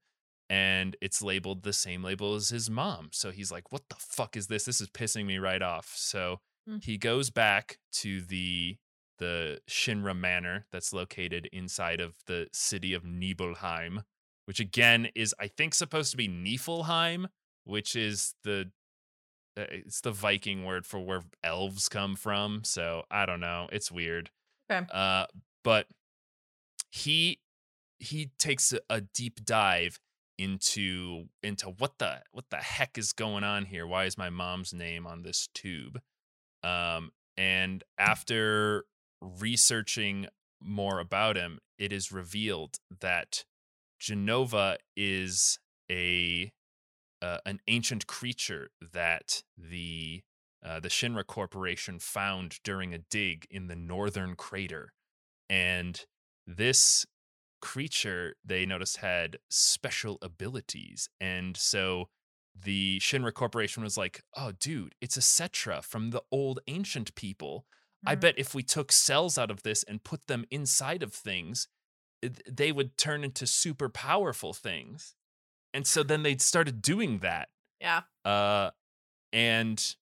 And 0.50 0.96
it's 1.02 1.22
labeled 1.22 1.64
the 1.64 1.74
same 1.74 2.04
label 2.04 2.36
as 2.36 2.50
his 2.50 2.70
mom. 2.70 3.10
So 3.12 3.32
he's 3.32 3.52
like, 3.52 3.72
what 3.72 3.84
the 3.90 3.96
fuck 4.00 4.38
is 4.38 4.48
this? 4.48 4.64
This 4.66 4.80
is 4.80 4.88
pissing 4.90 5.26
me 5.26 5.38
right 5.38 5.62
off. 5.62 5.94
So 5.96 6.40
Mm. 6.70 6.84
he 6.84 6.98
goes 6.98 7.30
back 7.30 7.80
to 7.94 8.22
the 8.22 8.78
the 9.20 9.60
Shinra 9.70 10.16
Manor 10.16 10.66
that's 10.72 10.92
located 10.94 11.50
inside 11.54 12.02
of 12.02 12.18
the 12.28 12.48
city 12.54 12.94
of 12.94 13.04
Nibelheim, 13.06 14.04
which 14.46 14.60
again 14.60 15.08
is 15.16 15.34
I 15.40 15.48
think 15.48 15.74
supposed 15.74 16.12
to 16.12 16.18
be 16.18 16.28
Niflheim, 16.28 17.28
which 17.64 17.96
is 17.96 18.36
the 18.44 18.70
uh, 19.58 19.66
it's 19.72 20.02
the 20.02 20.12
Viking 20.12 20.66
word 20.66 20.86
for 20.86 21.00
where 21.00 21.24
elves 21.44 21.88
come 21.90 22.16
from. 22.18 22.64
So 22.66 23.04
I 23.10 23.26
don't 23.26 23.40
know. 23.40 23.70
It's 23.72 23.92
weird. 23.92 24.30
Okay. 24.70 24.86
Uh, 24.92 25.26
but 25.64 25.88
he 26.92 27.40
he 28.00 28.32
takes 28.38 28.74
a, 28.74 28.80
a 28.90 29.02
deep 29.02 29.44
dive 29.46 30.00
into 30.38 31.26
into 31.42 31.68
what 31.68 31.98
the 31.98 32.22
what 32.32 32.46
the 32.50 32.58
heck 32.58 32.98
is 32.98 33.14
going 33.14 33.44
on 33.44 33.66
here? 33.66 33.88
Why 33.88 34.06
is 34.06 34.18
my 34.18 34.30
mom's 34.30 34.74
name 34.74 35.08
on 35.08 35.24
this 35.24 35.48
tube? 35.54 36.00
Um, 36.64 37.12
and 37.36 37.84
after 37.98 38.86
researching 39.22 40.28
more 40.62 41.00
about 41.00 41.36
him, 41.36 41.60
it 41.78 41.92
is 41.92 42.12
revealed 42.12 42.78
that 43.02 43.46
Jenova 44.02 44.78
is 44.96 45.60
a 45.90 46.52
uh, 47.22 47.38
an 47.46 47.60
ancient 47.68 48.08
creature 48.08 48.70
that 48.94 49.44
the 49.58 50.22
uh, 50.66 50.80
the 50.80 50.90
Shinra 50.90 51.26
Corporation 51.26 52.00
found 52.00 52.60
during 52.64 52.94
a 52.94 53.00
dig 53.00 53.48
in 53.50 53.68
the 53.68 53.76
northern 53.76 54.36
crater, 54.36 54.94
and 55.50 56.06
this 56.46 57.06
creature 57.62 58.36
they 58.44 58.66
noticed 58.66 58.98
had 58.98 59.40
special 59.50 60.18
abilities, 60.22 61.10
and 61.20 61.56
so 61.58 62.10
the 62.56 63.00
Shinra 63.00 63.34
Corporation 63.34 63.84
was 63.84 63.98
like, 63.98 64.24
"Oh, 64.36 64.52
dude, 64.54 64.96
it's 65.02 65.18
a 65.18 65.22
Cetra 65.22 65.84
from 65.84 66.10
the 66.12 66.24
old 66.32 66.60
ancient 66.68 67.14
people. 67.16 67.68
I 68.06 68.16
Mhm. 68.16 68.22
bet 68.22 68.40
if 68.40 68.56
we 68.56 68.64
took 68.64 68.92
cells 68.92 69.38
out 69.38 69.52
of 69.52 69.64
this 69.64 69.84
and 69.84 70.04
put 70.04 70.28
them 70.28 70.46
inside 70.52 71.04
of 71.04 71.14
things, 71.14 71.68
they 72.48 72.72
would 72.72 72.98
turn 72.98 73.24
into 73.24 73.48
super 73.48 73.90
powerful 73.90 74.54
things. 74.54 75.16
And 75.74 75.88
so 75.88 76.04
then 76.04 76.24
they 76.24 76.38
started 76.38 76.82
doing 76.82 77.20
that. 77.20 77.50
Yeah. 77.80 78.04
Uh, 78.26 78.72
and 79.34 79.96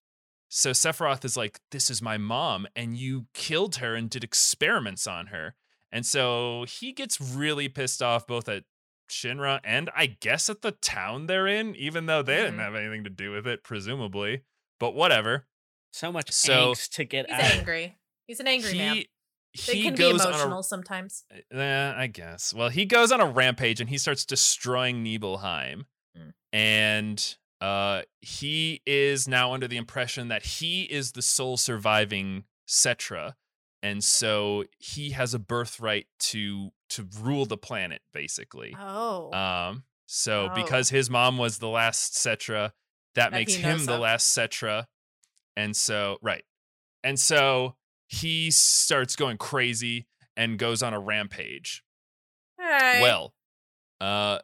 so 0.50 0.72
Sephiroth 0.72 1.24
is 1.24 1.36
like, 1.36 1.60
"This 1.70 1.90
is 1.90 2.02
my 2.02 2.18
mom, 2.18 2.66
and 2.76 2.96
you 2.96 3.28
killed 3.34 3.76
her 3.76 3.94
and 3.96 4.10
did 4.10 4.24
experiments 4.24 5.06
on 5.06 5.28
her." 5.28 5.56
And 5.96 6.04
so 6.04 6.66
he 6.68 6.92
gets 6.92 7.20
really 7.20 7.68
pissed 7.70 8.02
off 8.02 8.26
both 8.26 8.48
at 8.50 8.64
Shinra 9.10 9.60
and 9.64 9.88
I 9.96 10.06
guess 10.06 10.50
at 10.50 10.60
the 10.62 10.72
town 10.72 11.26
they're 11.26 11.46
in, 11.46 11.74
even 11.76 12.04
though 12.06 12.22
they 12.22 12.36
didn't 12.36 12.56
Mhm. 12.56 12.64
have 12.64 12.74
anything 12.74 13.04
to 13.04 13.10
do 13.10 13.30
with 13.32 13.46
it, 13.46 13.62
presumably. 13.64 14.42
But 14.78 14.94
whatever. 14.94 15.46
So 15.92 16.12
much 16.12 16.30
So- 16.32 16.72
angst 16.72 16.90
to 16.96 17.04
get 17.04 17.30
He's 17.30 17.34
out. 17.38 17.50
angry. 17.52 17.96
He's 18.26 18.40
an 18.40 18.48
angry 18.48 18.72
he 18.72 18.78
man. 18.78 18.96
They 19.66 19.76
he 19.76 19.82
can 19.84 19.94
be 19.94 19.98
goes 20.00 20.22
emotional 20.22 20.58
on 20.58 20.62
sometimes. 20.64 21.24
a 21.50 21.56
eh, 21.56 21.94
I 21.96 22.08
guess. 22.08 22.52
Well, 22.52 22.68
he 22.68 22.84
goes 22.84 23.10
on 23.10 23.20
a 23.22 23.26
rampage 23.26 23.80
and 23.80 23.88
he 23.88 23.96
starts 23.96 24.26
destroying 24.26 25.02
Nibelheim. 25.02 25.86
Mm. 26.14 26.34
And 26.52 27.36
uh 27.62 28.02
he 28.20 28.82
is 28.84 29.26
now 29.26 29.54
under 29.54 29.66
the 29.66 29.78
impression 29.78 30.28
that 30.28 30.44
he 30.44 30.82
is 30.82 31.12
the 31.12 31.22
sole 31.22 31.56
surviving 31.56 32.44
Cetra. 32.68 33.36
And 33.86 34.02
so 34.02 34.64
he 34.78 35.10
has 35.10 35.32
a 35.34 35.38
birthright 35.38 36.06
to 36.30 36.70
to 36.90 37.06
rule 37.20 37.46
the 37.46 37.56
planet, 37.56 38.00
basically. 38.12 38.74
Oh. 38.78 39.32
Um, 39.32 39.84
so 40.06 40.48
Oh. 40.50 40.54
because 40.54 40.88
his 40.90 41.08
mom 41.10 41.36
was 41.38 41.58
the 41.58 41.68
last 41.68 42.14
Cetra, 42.14 42.70
that, 43.14 43.30
That 43.30 43.32
makes 43.32 43.54
him 43.54 43.86
the 43.86 43.94
of. 43.94 44.00
last 44.00 44.36
Cetra. 44.36 44.86
And 45.56 45.76
so, 45.76 46.18
right. 46.22 46.44
And 47.02 47.18
so 47.18 47.76
he 48.08 48.50
starts 48.50 49.16
going 49.16 49.36
crazy 49.38 50.06
and 50.36 50.58
goes 50.58 50.82
on 50.82 50.92
a 50.94 51.00
rampage. 51.00 51.82
Right. 52.58 53.00
Well, 53.00 53.34
uh 54.00 54.40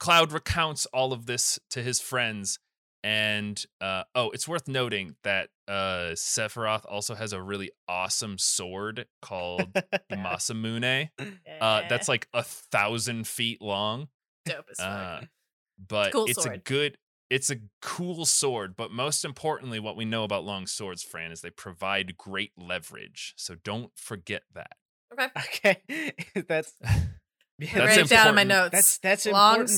Cloud 0.00 0.32
recounts 0.32 0.86
all 0.86 1.12
of 1.12 1.26
this 1.26 1.58
to 1.70 1.82
his 1.82 2.00
friends 2.00 2.58
and 3.04 3.62
uh 3.82 4.02
oh, 4.14 4.30
it's 4.30 4.48
worth 4.48 4.66
noting 4.66 5.14
that 5.22 5.50
uh 5.68 6.12
Sephiroth 6.14 6.84
also 6.88 7.14
has 7.14 7.32
a 7.32 7.40
really 7.40 7.70
awesome 7.86 8.38
sword 8.38 9.06
called 9.20 9.72
the 9.74 10.16
Masamune. 10.16 11.10
Uh 11.60 11.82
that's 11.88 12.08
like 12.08 12.26
a 12.32 12.42
thousand 12.42 13.28
feet 13.28 13.60
long. 13.60 14.08
dope 14.46 14.66
as 14.70 14.78
fuck. 14.78 14.88
Uh, 14.88 15.20
but 15.88 16.12
cool 16.12 16.24
it's 16.26 16.46
a 16.46 16.56
good 16.56 16.96
it's 17.30 17.50
a 17.50 17.56
cool 17.82 18.24
sword 18.24 18.76
but 18.76 18.92
most 18.92 19.24
importantly 19.24 19.80
what 19.80 19.96
we 19.96 20.04
know 20.04 20.22
about 20.22 20.44
long 20.44 20.66
swords 20.66 21.02
fran 21.02 21.32
is 21.32 21.40
they 21.40 21.50
provide 21.50 22.16
great 22.16 22.52
leverage 22.56 23.34
so 23.36 23.56
don't 23.64 23.90
forget 23.96 24.44
that 24.54 24.76
okay. 25.12 25.82
okay, 25.90 26.12
that's 26.48 26.72
yeah, 27.58 27.68
That's 27.72 27.96
Write 27.96 27.98
it 27.98 28.08
down 28.08 28.28
in 28.28 28.34
my 28.34 28.44
notes. 28.44 28.72
That's 28.72 28.98
that's 28.98 29.26
Long 29.26 29.60
important 29.60 29.70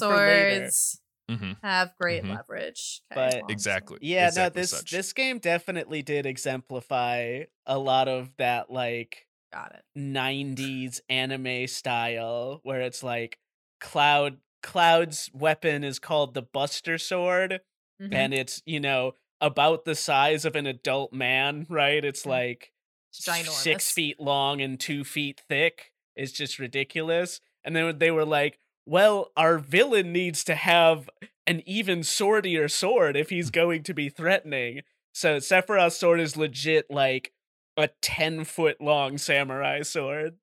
for 1.29 1.33
later. 1.35 1.55
hmm 1.55 1.67
have 1.67 1.95
great 1.97 2.25
Mhm. 2.25 2.37
leverage. 2.37 3.03
Okay, 3.13 3.31
But- 3.31 3.43
long 3.43 3.51
Exactly. 3.51 3.99
Yeah, 4.03 4.27
exactly 4.29 4.61
no, 4.61 4.63
this 4.63 4.71
such. 4.71 4.91
this 4.91 5.13
game 5.13 5.39
definitely 5.39 6.03
did 6.03 6.27
exemplify 6.27 7.45
a 7.67 7.79
lot 7.79 8.09
of 8.09 8.37
that 8.37 8.71
like. 8.71 9.27
Got 9.53 9.75
it. 9.77 9.85
90s 9.95 11.01
anime 11.09 11.67
style 11.69 12.61
where 12.65 12.81
it's 12.83 13.03
like 13.03 13.39
Cloud 13.81 14.41
Cloud's 14.63 15.31
weapon 15.33 15.85
is 15.85 15.99
called 16.01 16.35
the 16.35 16.43
Buster 16.43 16.99
Sword 16.99 17.61
Mhm. 18.03 18.13
and 18.13 18.35
it's, 18.35 18.61
you 18.67 18.81
know, 18.81 19.15
about 19.41 19.85
the 19.85 19.95
size 19.95 20.45
of 20.45 20.57
an 20.57 20.67
adult 20.67 21.13
man, 21.13 21.67
right? 21.71 22.05
It's 22.05 22.25
Mhm. 22.25 22.31
like 22.31 22.73
ginormous. 23.15 23.51
six 23.51 23.93
feet 23.93 24.19
long 24.21 24.61
and 24.61 24.79
two 24.81 25.05
feet 25.05 25.41
thick. 25.49 25.93
It's 26.17 26.33
just 26.33 26.59
ridiculous. 26.59 27.41
And 27.65 27.75
then 27.77 27.99
they 27.99 28.11
were 28.11 28.25
like, 28.25 28.59
well, 28.87 29.33
our 29.37 29.59
villain 29.59 30.13
needs 30.13 30.45
to 30.45 30.55
have 30.55 31.11
an 31.47 31.63
even 31.67 32.01
swordier 32.01 32.71
sword 32.71 33.17
if 33.17 33.31
he's 33.31 33.51
going 33.51 33.83
to 33.85 33.95
be 33.95 34.09
threatening. 34.09 34.83
So 35.13 35.37
Sephiroth's 35.39 35.97
sword 35.97 36.21
is 36.21 36.37
legit 36.37 36.87
like 36.91 37.33
a 37.77 37.89
10 38.03 38.45
foot 38.45 38.81
long 38.81 39.19
samurai 39.19 39.83
sword. 39.83 40.37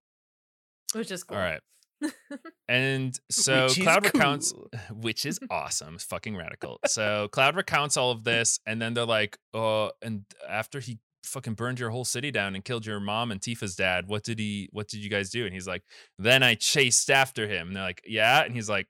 Which 0.93 1.09
is 1.11 1.23
cool. 1.23 1.37
all 1.37 1.43
right 1.43 1.61
and 2.67 3.17
so 3.31 3.63
Which 3.63 3.77
is 3.77 3.83
cloud 3.83 4.03
recounts 4.05 4.51
cool. 4.51 4.69
which 5.01 5.25
is 5.25 5.39
awesome 5.49 5.95
it's 5.95 6.03
fucking 6.03 6.35
radical 6.35 6.79
so 6.85 7.29
cloud 7.31 7.55
recounts 7.55 7.97
all 7.97 8.11
of 8.11 8.23
this 8.25 8.59
and 8.67 8.81
then 8.81 8.93
they're 8.93 9.05
like 9.05 9.37
uh 9.53 9.87
and 10.01 10.25
after 10.47 10.79
he 10.79 10.99
fucking 11.23 11.53
burned 11.53 11.79
your 11.79 11.89
whole 11.89 12.05
city 12.05 12.31
down 12.31 12.55
and 12.55 12.65
killed 12.65 12.85
your 12.85 12.99
mom 12.99 13.31
and 13.31 13.41
tifa's 13.41 13.75
dad 13.75 14.07
what 14.07 14.23
did 14.23 14.39
he 14.39 14.69
what 14.71 14.87
did 14.87 15.03
you 15.03 15.09
guys 15.09 15.29
do? 15.29 15.45
And 15.45 15.53
he's 15.53 15.67
like 15.67 15.83
then 16.19 16.43
i 16.43 16.55
chased 16.55 17.09
after 17.09 17.47
him. 17.47 17.67
And 17.67 17.75
they're 17.75 17.83
like 17.83 18.01
yeah? 18.05 18.43
And 18.43 18.53
he's 18.53 18.69
like 18.69 18.87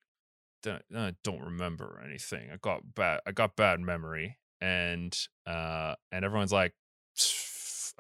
don't, 0.63 0.81
uh, 0.95 1.11
don't 1.23 1.41
remember 1.41 2.01
anything. 2.05 2.49
I 2.51 2.57
got 2.61 2.81
bad 2.95 3.21
i 3.27 3.31
got 3.31 3.55
bad 3.55 3.79
memory. 3.79 4.37
And 4.61 5.17
uh 5.45 5.95
and 6.11 6.25
everyone's 6.25 6.51
like 6.53 6.73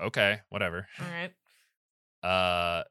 okay 0.01 0.39
whatever. 0.49 0.87
All 0.99 1.05
right. 1.07 2.27
uh 2.27 2.83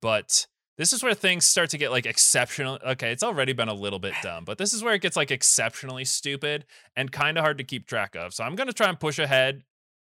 but 0.00 0.46
this 0.78 0.92
is 0.92 1.02
where 1.02 1.14
things 1.14 1.46
start 1.46 1.70
to 1.70 1.78
get 1.78 1.90
like 1.90 2.06
exceptional 2.06 2.78
okay 2.86 3.12
it's 3.12 3.22
already 3.22 3.52
been 3.52 3.68
a 3.68 3.74
little 3.74 3.98
bit 3.98 4.12
dumb 4.22 4.44
but 4.44 4.58
this 4.58 4.74
is 4.74 4.82
where 4.82 4.94
it 4.94 5.00
gets 5.00 5.16
like 5.16 5.30
exceptionally 5.30 6.04
stupid 6.04 6.66
and 6.96 7.12
kind 7.12 7.38
of 7.38 7.44
hard 7.44 7.58
to 7.58 7.64
keep 7.64 7.86
track 7.86 8.14
of. 8.16 8.34
So 8.34 8.44
i'm 8.44 8.56
going 8.56 8.66
to 8.66 8.72
try 8.72 8.88
and 8.88 8.98
push 8.98 9.18
ahead 9.18 9.62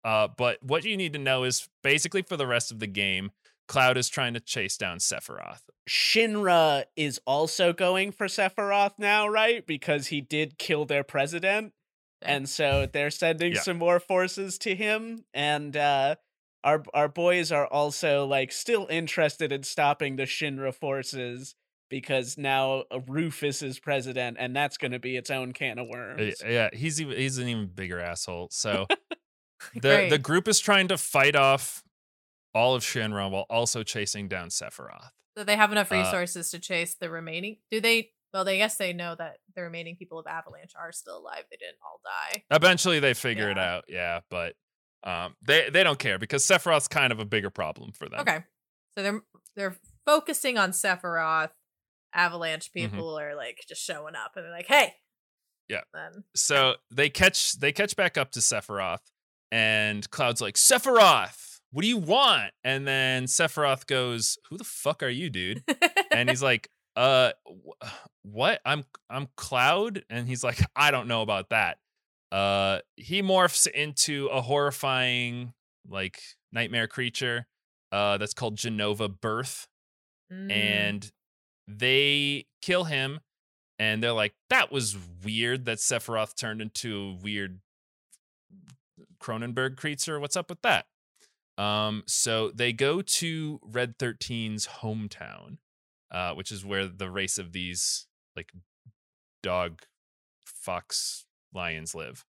uh 0.05 0.29
but 0.37 0.63
what 0.63 0.85
you 0.85 0.97
need 0.97 1.13
to 1.13 1.19
know 1.19 1.45
is 1.45 1.69
basically 1.83 2.23
for 2.23 2.37
the 2.37 2.47
rest 2.47 2.71
of 2.73 2.79
the 2.81 2.87
game 2.87 3.31
cloud 3.69 3.97
is 3.97 4.09
trying 4.09 4.35
to 4.35 4.41
chase 4.41 4.77
down 4.77 4.99
sephiroth 4.99 5.63
Shinra 5.89 6.85
is 6.97 7.21
also 7.27 7.73
going 7.73 8.13
for 8.13 8.27
Sephiroth 8.29 8.93
now, 8.99 9.27
right? 9.27 9.67
Because 9.67 10.07
he 10.09 10.21
did 10.21 10.57
kill 10.57 10.85
their 10.85 11.03
president. 11.03 11.73
And 12.25 12.49
so 12.49 12.87
they're 12.87 13.11
sending 13.11 13.55
Yeah. 13.55 13.61
some 13.63 13.79
more 13.79 13.99
forces 13.99 14.59
to 14.59 14.77
him. 14.77 15.25
And 15.35 15.77
uh 15.77 16.17
our 16.63 16.85
our 16.95 17.09
boys 17.09 17.51
are 17.51 17.67
also 17.67 18.25
like 18.27 18.53
still 18.53 18.87
interested 18.91 19.51
in 19.51 19.65
stopping 19.65 20.15
the 20.17 20.23
Shinra 20.23 20.73
forces 20.73 21.57
because 21.91 22.39
now 22.39 22.85
uh, 22.93 23.01
Rufus 23.09 23.61
is 23.63 23.81
president 23.81 24.37
and 24.39 24.55
that's 24.55 24.77
gonna 24.77 25.01
be 25.01 25.17
its 25.17 25.31
own 25.31 25.53
can 25.53 25.81
of 25.81 25.89
Uh, 25.89 25.91
worms. 25.91 26.43
yeah 26.47 26.69
he's 26.73 27.01
even 27.01 27.17
he's 27.19 27.39
an 27.39 27.49
even 27.49 27.67
bigger 27.67 27.99
asshole 27.99 28.49
so 28.53 28.87
the 29.75 29.81
Great. 29.81 30.09
the 30.11 30.19
group 30.19 30.49
is 30.49 30.61
trying 30.61 30.89
to 30.89 30.99
fight 30.99 31.37
off 31.37 31.83
all 32.55 32.75
of 32.75 32.83
shinra 32.83 33.31
while 33.31 33.47
also 33.49 33.83
chasing 33.83 34.29
down 34.29 34.49
sephiroth 34.49 35.11
So 35.37 35.45
they 35.45 35.57
have 35.57 35.73
enough 35.73 35.91
Uh, 35.93 35.97
resources 35.97 36.51
to 36.51 36.59
chase 36.59 36.95
the 36.95 37.09
remaining. 37.11 37.59
Do 37.71 37.81
they? 37.81 38.11
Well, 38.35 38.45
they 38.45 38.57
guess 38.57 38.77
they 38.77 38.93
know 38.95 39.15
that 39.19 39.37
the 39.55 39.63
remaining 39.63 39.97
people 39.97 40.19
of 40.19 40.27
Avalanche 40.27 40.73
are 40.75 40.91
still 40.93 41.19
alive. 41.19 41.45
They 41.51 41.57
didn't 41.59 41.77
all 41.85 42.01
die. 42.03 42.45
Eventually 42.51 42.99
they 42.99 43.13
figure 43.15 43.51
it 43.51 43.59
out, 43.59 43.85
yeah, 43.89 44.21
but 44.31 44.55
um 45.05 45.35
they 45.43 45.69
they 45.71 45.83
don't 45.85 45.99
care 45.99 46.19
because 46.19 46.47
Sephiroth's 46.47 46.89
kind 46.89 47.13
of 47.13 47.19
a 47.21 47.25
bigger 47.25 47.51
problem 47.51 47.93
for 47.93 48.09
them. 48.09 48.21
Okay. 48.21 48.45
So 48.97 49.03
they're 49.03 49.23
they're 49.57 49.77
focusing 50.07 50.57
on 50.59 50.71
Sephiroth. 50.73 51.51
Avalanche 52.15 52.71
Mhm. 52.71 52.91
people 52.91 53.19
are 53.19 53.35
like 53.35 53.59
just 53.69 53.83
showing 53.83 54.15
up 54.15 54.33
and 54.37 54.45
they're 54.45 54.53
like, 54.53 54.67
"Hey." 54.67 54.95
Yeah. 55.69 55.81
Then 55.95 56.25
So 56.37 56.77
they 56.91 57.09
catch 57.09 57.53
they 57.55 57.73
catch 57.73 57.97
back 57.97 58.19
up 58.19 58.31
to 58.33 58.41
Sephiroth 58.41 59.01
and 59.53 60.11
Cloud's 60.11 60.41
like, 60.41 60.57
"Sephiroth, 60.57 61.61
what 61.71 61.83
do 61.83 61.89
you 61.89 61.99
want?" 61.99 62.53
And 62.65 62.89
then 62.89 63.27
Sephiroth 63.27 63.87
goes, 63.87 64.37
"Who 64.51 64.59
the 64.59 64.65
fuck 64.65 65.03
are 65.05 65.09
you, 65.09 65.31
dude?" 65.31 65.63
and 66.11 66.29
he's 66.29 66.43
like, 66.43 66.69
"Uh 66.97 67.31
wh- 67.47 67.87
what? 68.23 68.61
I'm 68.65 68.85
I'm 69.09 69.29
Cloud?" 69.37 70.05
And 70.11 70.27
he's 70.27 70.43
like, 70.43 70.59
"I 70.75 70.91
don't 70.91 71.07
know 71.07 71.23
about 71.23 71.51
that." 71.51 71.79
Uh 72.33 72.81
he 72.97 73.23
morphs 73.23 73.69
into 73.69 74.27
a 74.29 74.41
horrifying 74.41 75.53
like 75.89 76.21
nightmare 76.53 76.89
creature 76.89 77.47
uh 77.93 78.17
that's 78.19 78.35
called 78.35 78.57
Jenova 78.57 79.09
Birth. 79.21 79.69
Mm. 80.33 80.51
and 80.51 81.13
they 81.69 82.47
kill 82.63 82.85
him 82.85 83.21
and 83.79 84.03
they're 84.03 84.13
like 84.13 84.33
that 84.49 84.73
was 84.73 84.97
weird 85.23 85.67
that 85.67 85.77
sephiroth 85.77 86.35
turned 86.35 86.63
into 86.63 86.97
a 86.97 87.23
weird 87.23 87.61
cronenberg 89.23 89.77
creature 89.77 90.19
what's 90.19 90.37
up 90.37 90.51
with 90.51 90.63
that? 90.63 90.87
Um 91.59 92.03
so 92.07 92.51
they 92.51 92.73
go 92.73 93.03
to 93.03 93.61
red 93.63 93.99
13's 93.99 94.67
hometown 94.81 95.59
uh 96.11 96.33
which 96.35 96.51
is 96.51 96.65
where 96.65 96.87
the 96.87 97.11
race 97.11 97.39
of 97.39 97.53
these 97.53 98.07
like 98.37 98.53
dog 99.43 99.83
fox 100.45 101.27
lions 101.53 101.95
live 101.95 102.25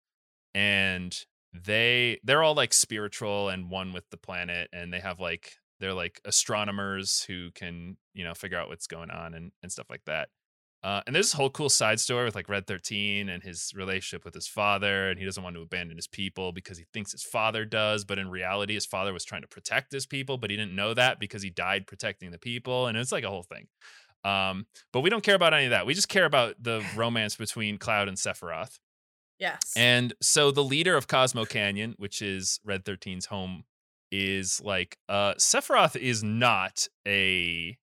and 0.54 1.26
they 1.54 2.20
they're 2.24 2.44
all 2.44 2.56
like 2.56 2.74
spiritual 2.74 3.50
and 3.50 3.70
one 3.70 3.94
with 3.94 4.10
the 4.10 4.18
planet 4.18 4.70
and 4.74 4.92
they 4.92 5.00
have 5.00 5.20
like 5.20 5.54
they're 5.80 5.94
like 5.94 6.20
astronomers 6.26 7.24
who 7.28 7.52
can 7.52 7.98
you 8.14 8.24
know 8.24 8.34
figure 8.34 8.58
out 8.58 8.70
what's 8.70 8.88
going 8.88 9.12
on 9.12 9.34
and, 9.34 9.52
and 9.62 9.72
stuff 9.72 9.90
like 9.90 10.04
that 10.06 10.30
Uh, 10.84 11.02
and 11.08 11.16
there's 11.16 11.28
this 11.28 11.34
whole 11.34 11.50
cool 11.50 11.70
side 11.70 12.00
story 12.00 12.26
with 12.26 12.36
like 12.36 12.50
Red 12.50 12.68
13 12.68 13.30
and 13.30 13.42
his 13.42 13.72
relationship 13.74 14.26
with 14.26 14.34
his 14.34 14.48
father. 14.48 15.10
And 15.10 15.18
he 15.18 15.24
doesn't 15.24 15.42
want 15.44 15.56
to 15.56 15.62
abandon 15.62 15.96
his 15.98 16.08
people 16.08 16.52
because 16.52 16.78
he 16.78 16.86
thinks 16.94 17.14
his 17.14 17.24
father 17.24 17.64
does. 17.64 18.04
But 18.04 18.20
in 18.20 18.30
reality, 18.30 18.74
his 18.74 18.86
father 18.86 19.14
was 19.14 19.24
trying 19.24 19.44
to 19.44 19.48
protect 19.48 19.94
his 19.94 20.06
people, 20.06 20.38
but 20.38 20.50
he 20.50 20.58
didn't 20.58 20.76
know 20.76 20.94
that 20.94 21.20
because 21.20 21.42
he 21.42 21.50
died 21.50 21.88
protecting 21.88 22.32
the 22.32 22.38
people. 22.38 22.88
And 22.88 22.98
it's 22.98 23.14
like 23.14 23.24
a 23.24 23.30
whole 23.30 23.44
thing. 23.44 23.68
Um, 24.26 24.68
but 24.92 25.02
we 25.02 25.10
don't 25.10 25.24
care 25.24 25.36
about 25.36 25.54
any 25.54 25.66
of 25.66 25.72
that. 25.72 25.86
We 25.86 25.94
just 25.94 26.10
care 26.10 26.26
about 26.26 26.56
the 26.62 26.86
romance 26.96 27.38
between 27.38 27.78
Cloud 27.78 28.10
and 28.10 28.18
Sephiroth. 28.18 28.80
Yes. 29.40 29.74
And 29.76 30.14
so 30.22 30.52
the 30.52 30.64
leader 30.64 30.96
of 30.96 31.08
Cosmo 31.08 31.46
Canyon, 31.46 31.96
which 31.98 32.22
is 32.22 32.60
Red 32.64 32.84
13's 32.84 33.26
home, 33.26 33.64
is 34.12 34.62
like 34.62 34.98
uh 35.10 35.34
Sephiroth 35.40 35.96
is 35.96 36.24
not 36.24 36.88
a 37.08 37.76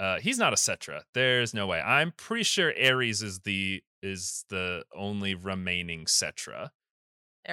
uh 0.00 0.20
he's 0.20 0.38
not 0.38 0.52
a 0.52 0.56
Cetra. 0.56 1.02
There's 1.14 1.54
no 1.54 1.66
way. 1.66 1.80
I'm 1.80 2.12
pretty 2.12 2.44
sure 2.44 2.72
Ares 2.80 3.22
is 3.22 3.40
the 3.40 3.82
is 4.02 4.44
the 4.48 4.84
only 4.94 5.34
remaining 5.34 6.04
Cetra. 6.06 6.70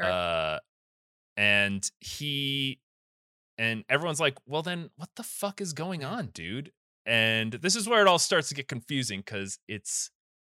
Uh 0.07 0.59
and 1.37 1.89
he 2.01 2.79
and 3.57 3.85
everyone's 3.89 4.19
like, 4.21 4.37
"Well 4.47 4.63
then 4.63 4.91
what 4.97 5.09
the 5.15 5.23
fuck 5.23 5.61
is 5.61 5.73
going 5.73 6.03
on, 6.03 6.27
dude?" 6.27 6.73
And 7.05 7.53
this 7.53 7.75
is 7.75 7.87
where 7.89 8.01
it 8.01 8.07
all 8.07 8.19
starts 8.19 8.49
to 8.49 8.55
get 8.55 8.67
confusing 8.67 9.23
cuz 9.23 9.59
it's 9.67 10.11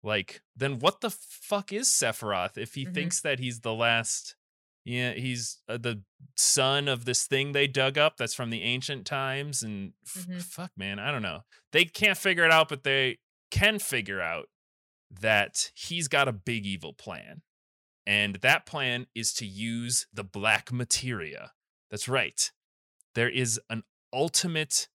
like 0.02 0.42
then 0.56 0.78
what 0.80 1.00
the 1.02 1.10
fuck 1.10 1.72
is 1.72 1.88
Sephiroth 1.90 2.58
if 2.58 2.74
he 2.74 2.86
Mhm. 2.86 2.94
thinks 2.94 3.20
that 3.22 3.38
he's 3.40 3.60
the 3.60 3.74
last 3.74 4.36
yeah, 4.86 5.12
he's 5.12 5.58
uh, 5.68 5.76
the 5.76 6.02
son 6.36 6.86
of 6.88 7.04
this 7.04 7.26
thing 7.26 7.52
they 7.52 7.66
dug 7.66 7.98
up 7.98 8.16
that's 8.16 8.34
from 8.34 8.50
the 8.50 8.62
ancient 8.62 9.04
times 9.04 9.62
and 9.62 9.92
f- 10.06 10.26
Mhm. 10.26 10.42
fuck 10.42 10.70
man, 10.76 10.98
I 10.98 11.10
don't 11.10 11.22
know. 11.22 11.42
They 11.72 11.84
can't 11.84 12.16
figure 12.16 12.44
it 12.44 12.50
out 12.52 12.68
but 12.68 12.84
they 12.84 13.18
can 13.50 13.78
figure 13.78 14.20
out 14.20 14.48
that 15.10 15.70
he's 15.74 16.08
got 16.08 16.28
a 16.28 16.32
big 16.32 16.64
evil 16.66 16.92
plan. 16.92 17.42
And 18.06 18.36
that 18.36 18.66
plan 18.66 19.06
is 19.14 19.32
to 19.34 19.46
use 19.46 20.06
the 20.12 20.24
black 20.24 20.70
materia. 20.72 21.52
That's 21.90 22.08
right. 22.08 22.50
There 23.14 23.28
is 23.28 23.60
an 23.68 23.82
ultimate 24.12 24.88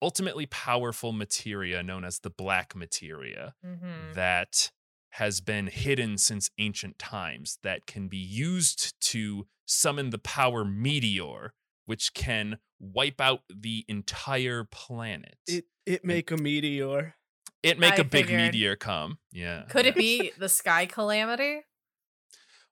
ultimately 0.00 0.46
powerful 0.46 1.10
materia 1.12 1.82
known 1.82 2.04
as 2.04 2.20
the 2.20 2.30
black 2.30 2.74
materia 2.76 3.54
Mhm. 3.64 4.14
that 4.14 4.70
has 5.12 5.40
been 5.40 5.66
hidden 5.68 6.18
since 6.18 6.50
ancient 6.58 6.98
times 6.98 7.58
that 7.62 7.86
can 7.86 8.08
be 8.08 8.18
used 8.18 8.94
to 9.00 9.46
summon 9.66 10.10
the 10.10 10.18
power 10.18 10.64
meteor 10.64 11.52
which 11.86 12.12
can 12.14 12.58
wipe 12.78 13.20
out 13.20 13.40
the 13.48 13.84
entire 13.88 14.64
planet 14.64 15.36
It 15.46 15.64
it 15.86 16.04
make 16.04 16.30
a 16.30 16.36
meteor. 16.36 17.14
it 17.62 17.78
make 17.78 17.94
I 17.94 18.02
a 18.02 18.04
big 18.04 18.28
meteor 18.30 18.76
come 18.76 19.18
yeah 19.32 19.62
Could 19.68 19.86
it 19.86 19.94
be 20.06 20.32
the 20.38 20.48
Sky 20.48 20.86
Calamity? 20.86 21.62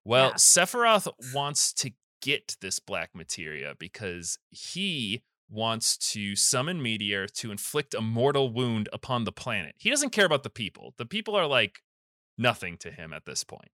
Well, 0.05 0.29
Yeah. 0.31 0.35
Sephiroth 0.35 1.09
wants 1.35 1.73
to 1.75 1.91
get 2.23 2.57
this 2.61 2.79
black 2.79 3.11
materia 3.15 3.75
because 3.79 4.39
he 4.51 5.23
wants 5.49 5.97
to 6.13 6.35
summon 6.37 6.83
Meteor 6.83 7.27
to 7.29 7.51
inflict 7.53 7.95
a 7.95 8.01
mortal 8.01 8.53
wound 8.53 8.89
upon 8.93 9.25
the 9.25 9.33
planet. 9.33 9.75
He 9.79 9.91
doesn't 9.91 10.11
care 10.11 10.27
about 10.27 10.43
the 10.43 10.51
people. 10.51 10.95
The 10.99 11.07
people 11.07 11.35
are 11.37 11.47
like 11.47 11.81
nothing 12.39 12.77
to 12.79 12.91
him 12.91 13.13
at 13.13 13.25
this 13.25 13.45
point. 13.45 13.71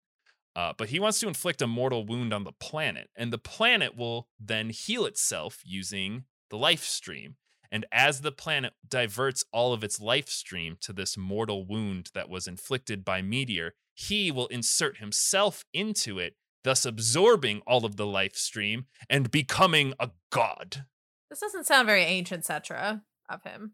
Uh, 0.55 0.73
but 0.77 0.91
he 0.91 1.01
wants 1.01 1.19
to 1.21 1.29
inflict 1.29 1.63
a 1.63 1.67
mortal 1.67 2.05
wound 2.05 2.33
on 2.33 2.45
the 2.45 2.53
planet, 2.53 3.09
and 3.17 3.33
the 3.33 3.39
planet 3.39 3.97
will 3.97 4.29
then 4.39 4.71
heal 4.71 5.07
itself 5.07 5.61
using 5.65 6.25
the 6.51 6.59
life 6.59 6.85
stream. 6.85 7.37
And 7.71 7.87
as 7.91 8.21
the 8.21 8.33
planet 8.33 8.75
diverts 8.87 9.45
all 9.51 9.73
of 9.73 9.83
its 9.83 9.99
life 9.99 10.29
stream 10.29 10.77
to 10.83 10.93
this 10.93 11.17
mortal 11.17 11.65
wound 11.65 12.11
that 12.13 12.29
was 12.29 12.47
inflicted 12.47 13.03
by 13.03 13.23
Meteor, 13.23 13.73
he 13.95 14.31
will 14.31 14.47
insert 14.49 14.99
himself 14.99 15.65
into 15.73 16.19
it, 16.19 16.35
thus 16.65 16.85
absorbing 16.85 17.63
all 17.67 17.87
of 17.87 17.97
the 17.97 18.07
life 18.07 18.37
stream 18.37 18.85
and 19.09 19.31
becoming 19.31 19.95
a 19.99 20.11
god. 20.31 20.85
This 21.31 21.41
doesn't 21.41 21.67
sound 21.67 21.87
very 21.87 22.03
ancient, 22.03 22.45
Cetra 22.45 23.01
of 23.31 23.43
him. 23.43 23.73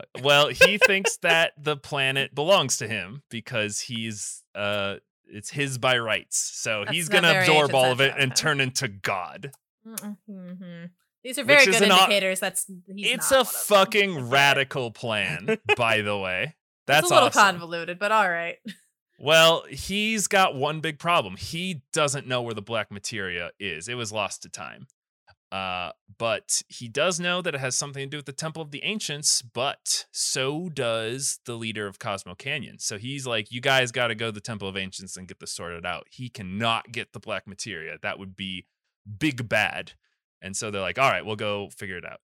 Uh, 0.00 0.20
well, 0.22 0.48
he 0.48 0.78
thinks 0.78 1.16
that 1.18 1.52
the 1.58 1.76
planet 1.76 2.34
belongs 2.34 2.76
to 2.78 2.88
him 2.88 3.22
because 3.30 3.80
he's 3.80 4.42
uh 4.54 4.96
it's 5.32 5.50
his 5.50 5.78
by 5.78 5.98
rights. 5.98 6.36
So 6.38 6.80
That's 6.80 6.96
he's 6.96 7.08
going 7.08 7.22
to 7.22 7.38
absorb 7.38 7.74
all 7.74 7.92
of 7.92 8.00
it 8.00 8.14
and 8.18 8.34
turn 8.34 8.60
into 8.60 8.88
god. 8.88 9.52
Mm-hmm. 9.86 10.86
These 11.22 11.38
are 11.38 11.44
very 11.44 11.60
is 11.62 11.78
good 11.78 11.82
indicators. 11.82 12.40
That's 12.40 12.66
he's 12.66 13.12
it's 13.12 13.30
a 13.30 13.44
fucking 13.44 14.28
radical 14.28 14.90
plan, 14.90 15.58
by 15.76 16.00
the 16.00 16.16
way. 16.16 16.56
That's 16.86 17.04
it's 17.04 17.10
a 17.10 17.14
little 17.14 17.28
awesome. 17.28 17.42
convoluted, 17.42 17.98
but 17.98 18.10
all 18.10 18.28
right. 18.28 18.56
Well, 19.18 19.64
he's 19.68 20.28
got 20.28 20.54
one 20.54 20.80
big 20.80 20.98
problem. 20.98 21.36
He 21.36 21.82
doesn't 21.92 22.26
know 22.26 22.40
where 22.40 22.54
the 22.54 22.62
black 22.62 22.90
materia 22.90 23.50
is. 23.60 23.86
It 23.86 23.94
was 23.94 24.10
lost 24.12 24.42
to 24.42 24.48
time. 24.48 24.86
Uh, 25.52 25.90
but 26.18 26.62
he 26.68 26.86
does 26.86 27.18
know 27.18 27.42
that 27.42 27.54
it 27.56 27.60
has 27.60 27.74
something 27.74 28.02
to 28.04 28.08
do 28.08 28.18
with 28.18 28.26
the 28.26 28.32
Temple 28.32 28.62
of 28.62 28.70
the 28.70 28.84
Ancients, 28.84 29.42
but 29.42 30.06
so 30.12 30.68
does 30.68 31.40
the 31.44 31.56
leader 31.56 31.86
of 31.88 31.98
Cosmo 31.98 32.34
Canyon. 32.36 32.78
So 32.78 32.98
he's 32.98 33.26
like, 33.26 33.50
you 33.50 33.60
guys 33.60 33.90
got 33.90 34.08
to 34.08 34.14
go 34.14 34.26
to 34.26 34.32
the 34.32 34.40
Temple 34.40 34.68
of 34.68 34.76
Ancients 34.76 35.16
and 35.16 35.26
get 35.26 35.40
this 35.40 35.52
sorted 35.52 35.84
out. 35.84 36.06
He 36.10 36.28
cannot 36.28 36.92
get 36.92 37.12
the 37.12 37.18
black 37.20 37.48
materia. 37.48 37.98
That 38.00 38.18
would 38.18 38.36
be 38.36 38.66
big 39.18 39.48
bad. 39.48 39.92
And 40.40 40.56
so 40.56 40.70
they're 40.70 40.80
like, 40.80 40.98
all 40.98 41.10
right, 41.10 41.26
we'll 41.26 41.36
go 41.36 41.68
figure 41.76 41.96
it 41.98 42.04
out. 42.04 42.20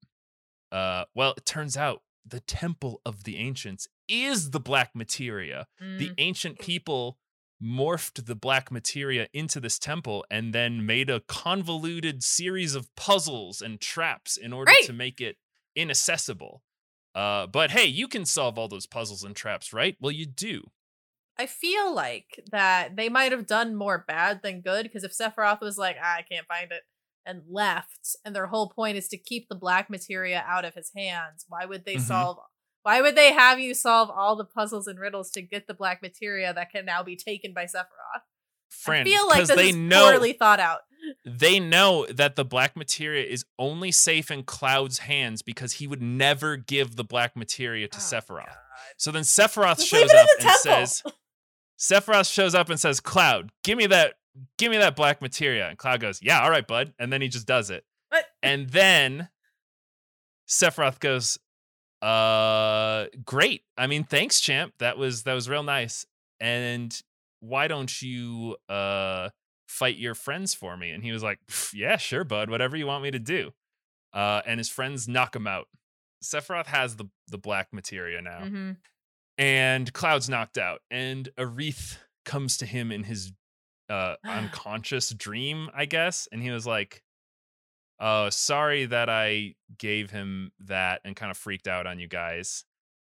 Uh, 0.72 1.06
well, 1.16 1.34
it 1.38 1.46
turns 1.46 1.78
out 1.78 2.02
the 2.26 2.40
Temple 2.42 3.00
of 3.06 3.24
the 3.24 3.38
Ancients 3.38 3.88
is 4.10 4.50
the 4.52 4.60
black 4.60 4.92
materia 4.94 5.68
the 5.80 6.10
Mm. 6.10 6.14
ancient 6.18 6.60
people 6.60 7.18
morphed 7.64 8.26
the 8.26 8.36
black 8.36 8.72
materia 8.72 9.28
into 9.34 9.60
this 9.60 9.80
temple 9.80 10.26
and 10.30 10.54
then 10.54 10.86
made 10.86 11.10
a 11.10 11.22
convoluted 11.22 12.24
series 12.24 12.76
of 12.76 12.94
puzzles 12.96 13.62
and 13.62 13.80
traps 13.80 14.36
in 14.38 14.52
order 14.54 14.72
Right. 14.72 14.84
to 14.86 14.94
make 14.94 15.22
it 15.22 15.38
inaccessible. 15.76 16.64
Uh, 17.16 17.48
but 17.48 17.72
hey, 17.72 17.86
you 17.86 18.08
can 18.08 18.26
solve 18.26 18.58
all 18.58 18.68
those 18.68 18.88
puzzles 18.88 19.24
and 19.24 19.36
traps, 19.36 19.72
right? 19.72 19.96
Well, 20.00 20.12
you 20.12 20.26
do. 20.26 20.72
I 21.38 21.46
feel 21.48 21.94
like 21.94 22.44
that 22.52 22.96
they 22.96 23.10
might 23.10 23.32
have 23.32 23.48
done 23.48 23.76
more 23.76 24.04
bad 24.08 24.42
than 24.44 24.62
good 24.62 24.84
because 24.84 25.04
if 25.04 25.12
Sephiroth 25.12 25.62
was 25.62 25.78
like, 25.78 25.98
ah, 26.02 26.16
I 26.18 26.22
can't 26.22 26.46
find 26.48 26.72
it, 26.72 26.84
and 27.26 27.42
left, 27.50 28.16
and 28.26 28.36
their 28.36 28.48
whole 28.48 28.70
point 28.70 28.98
is 28.98 29.08
to 29.08 29.18
keep 29.18 29.48
the 29.48 29.56
black 29.56 29.90
materia 29.90 30.44
out 30.46 30.66
of 30.66 30.76
his 30.76 30.92
hands, 30.96 31.46
why 31.48 31.66
would 31.66 31.86
they 31.86 31.96
Mhm. 31.96 32.02
solve? 32.02 32.38
Why 32.84 33.02
would 33.02 33.16
they 33.16 33.34
have 33.34 33.60
you 33.60 33.74
solve 33.74 34.10
all 34.10 34.36
the 34.36 34.46
puzzles 34.46 34.88
and 34.88 35.00
riddles 35.00 35.32
to 35.32 35.42
get 35.42 35.68
the 35.68 35.74
black 35.74 36.02
materia 36.02 36.54
that 36.54 36.70
can 36.72 36.86
now 36.86 37.02
be 37.04 37.16
taken 37.16 37.54
by 37.54 37.64
Sephiroth? 37.64 38.22
Fran, 38.70 39.02
I 39.02 39.04
feel 39.10 39.28
like 39.28 39.46
this 39.46 39.56
they 39.56 39.70
is 39.70 39.76
know 39.76 40.12
poorly 40.12 40.34
thought 40.34 40.60
out. 40.60 40.80
they 41.26 41.60
know 41.60 42.06
that 42.08 42.36
the 42.36 42.44
black 42.44 42.76
materia 42.76 43.24
is 43.26 43.46
only 43.60 43.92
safe 43.92 44.30
in 44.32 44.44
Cloud's 44.44 45.00
hands 45.00 45.42
because 45.42 45.74
he 45.74 45.88
would 45.88 46.02
never 46.02 46.58
give 46.58 46.96
the 46.96 47.04
black 47.04 47.36
materia 47.36 47.88
to 47.88 47.98
Oh, 47.98 48.02
Sephiroth. 48.02 48.48
God. 48.48 48.56
So 48.98 49.12
then 49.12 49.24
Sephiroth 49.24 49.78
Just 49.78 49.88
shows 49.88 50.12
up 50.14 50.28
and 50.42 50.50
says, 50.52 51.04
Sephiroth 51.80 52.32
shows 52.32 52.56
up 52.56 52.70
and 52.70 52.80
says, 52.80 53.00
Cloud, 53.00 53.52
give 53.64 53.78
me 53.78 53.86
that, 53.88 54.16
give 54.58 54.72
me 54.72 54.78
that 54.78 54.96
black 54.96 55.22
materia. 55.22 55.70
And 55.70 55.78
Cloud 55.78 56.00
goes, 56.00 56.20
Yeah, 56.22 56.42
all 56.42 56.50
right, 56.50 56.68
bud. 56.68 56.94
And 57.00 57.14
then 57.14 57.22
he 57.22 57.28
just 57.30 57.46
does 57.48 57.70
it. 57.70 57.86
What? 58.10 58.26
And 58.42 58.70
then 58.70 59.30
Sephiroth 60.48 61.00
goes, 61.00 61.38
uh 62.04 63.08
great. 63.26 63.64
I 63.78 63.88
mean, 63.88 64.04
thanks, 64.04 64.40
champ. 64.42 64.74
That 64.80 64.98
was 64.98 65.24
that 65.24 65.34
was 65.34 65.50
real 65.50 65.64
nice. 65.64 66.06
And 66.40 66.96
why 67.40 67.68
don't 67.68 68.02
you 68.02 68.58
uh 68.70 69.30
fight 69.68 69.98
your 69.98 70.16
friends 70.16 70.54
for 70.54 70.76
me? 70.78 70.92
And 70.92 71.04
he 71.04 71.12
was 71.12 71.24
like, 71.24 71.40
Yeah, 71.74 71.98
sure, 71.98 72.24
bud. 72.24 72.50
Whatever 72.50 72.76
you 72.78 72.88
want 72.88 73.04
me 73.04 73.12
to 73.12 73.20
do. 73.20 73.52
Uh, 74.14 74.42
and 74.46 74.60
his 74.60 74.70
friends 74.70 75.08
knock 75.08 75.36
him 75.36 75.48
out. 75.48 75.68
Sephiroth 76.24 76.68
has 76.68 76.96
the 76.98 77.06
the 77.30 77.38
black 77.38 77.70
materia 77.72 78.22
now 78.22 78.42
Mhm. 78.44 78.78
and 79.38 79.92
Cloud's 79.94 80.30
knocked 80.30 80.58
out, 80.58 80.82
and 80.92 81.30
Aerith 81.38 81.98
comes 82.26 82.58
to 82.58 82.66
him 82.66 82.92
in 82.92 83.04
his 83.04 83.32
uh, 83.90 84.16
unconscious 84.26 85.10
dream, 85.10 85.70
I 85.74 85.86
guess, 85.86 86.28
and 86.32 86.42
he 86.42 86.52
was 86.52 86.66
like, 86.68 87.02
"Oh, 88.04 88.30
sorry 88.30 88.86
that 88.86 89.10
I 89.10 89.56
gave 89.78 90.12
him 90.12 90.52
that 90.60 91.02
and 91.06 91.16
kind 91.16 91.32
of 91.32 91.38
freaked 91.38 91.68
out 91.68 91.88
on 91.88 92.00
you 92.00 92.08
guys." 92.08 92.66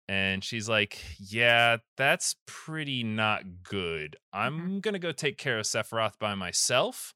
And 0.08 0.44
she's 0.44 0.68
like, 0.68 0.98
"Yeah, 1.18 1.78
that's 1.96 2.36
pretty 2.46 3.02
not 3.02 3.64
good. 3.64 4.16
Mm-hmm. 4.34 4.40
I'm 4.40 4.80
gonna 4.80 4.98
go 4.98 5.12
take 5.12 5.38
care 5.38 5.58
of 5.58 5.66
Sephiroth 5.66 6.18
by 6.18 6.34
myself, 6.34 7.14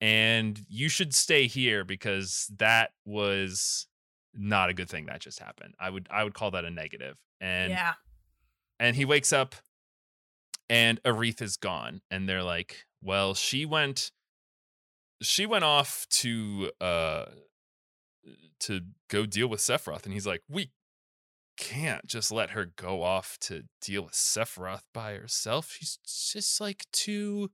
and 0.00 0.60
you 0.68 0.88
should 0.88 1.14
stay 1.14 1.46
here 1.46 1.84
because 1.84 2.50
that 2.58 2.90
was." 3.04 3.86
not 4.38 4.68
a 4.68 4.74
good 4.74 4.88
thing 4.88 5.06
that 5.06 5.20
just 5.20 5.38
happened. 5.38 5.74
I 5.78 5.90
would 5.90 6.08
I 6.10 6.24
would 6.24 6.34
call 6.34 6.50
that 6.52 6.64
a 6.64 6.70
negative. 6.70 7.16
And 7.40 7.70
yeah. 7.70 7.94
and 8.78 8.94
he 8.96 9.04
wakes 9.04 9.32
up 9.32 9.54
and 10.68 11.02
Aerith 11.04 11.42
is 11.42 11.56
gone 11.56 12.00
and 12.10 12.28
they're 12.28 12.42
like, 12.42 12.86
"Well, 13.02 13.34
she 13.34 13.66
went 13.66 14.12
she 15.22 15.46
went 15.46 15.64
off 15.64 16.06
to 16.10 16.70
uh 16.80 17.26
to 18.60 18.80
go 19.08 19.26
deal 19.26 19.48
with 19.48 19.60
Sephiroth." 19.60 20.04
And 20.04 20.12
he's 20.12 20.26
like, 20.26 20.42
"We 20.48 20.72
can't 21.56 22.06
just 22.06 22.30
let 22.30 22.50
her 22.50 22.66
go 22.76 23.02
off 23.02 23.38
to 23.40 23.64
deal 23.80 24.02
with 24.02 24.14
Sephiroth 24.14 24.84
by 24.92 25.14
herself. 25.14 25.72
She's 25.78 25.98
just 26.04 26.60
like 26.60 26.86
too 26.92 27.50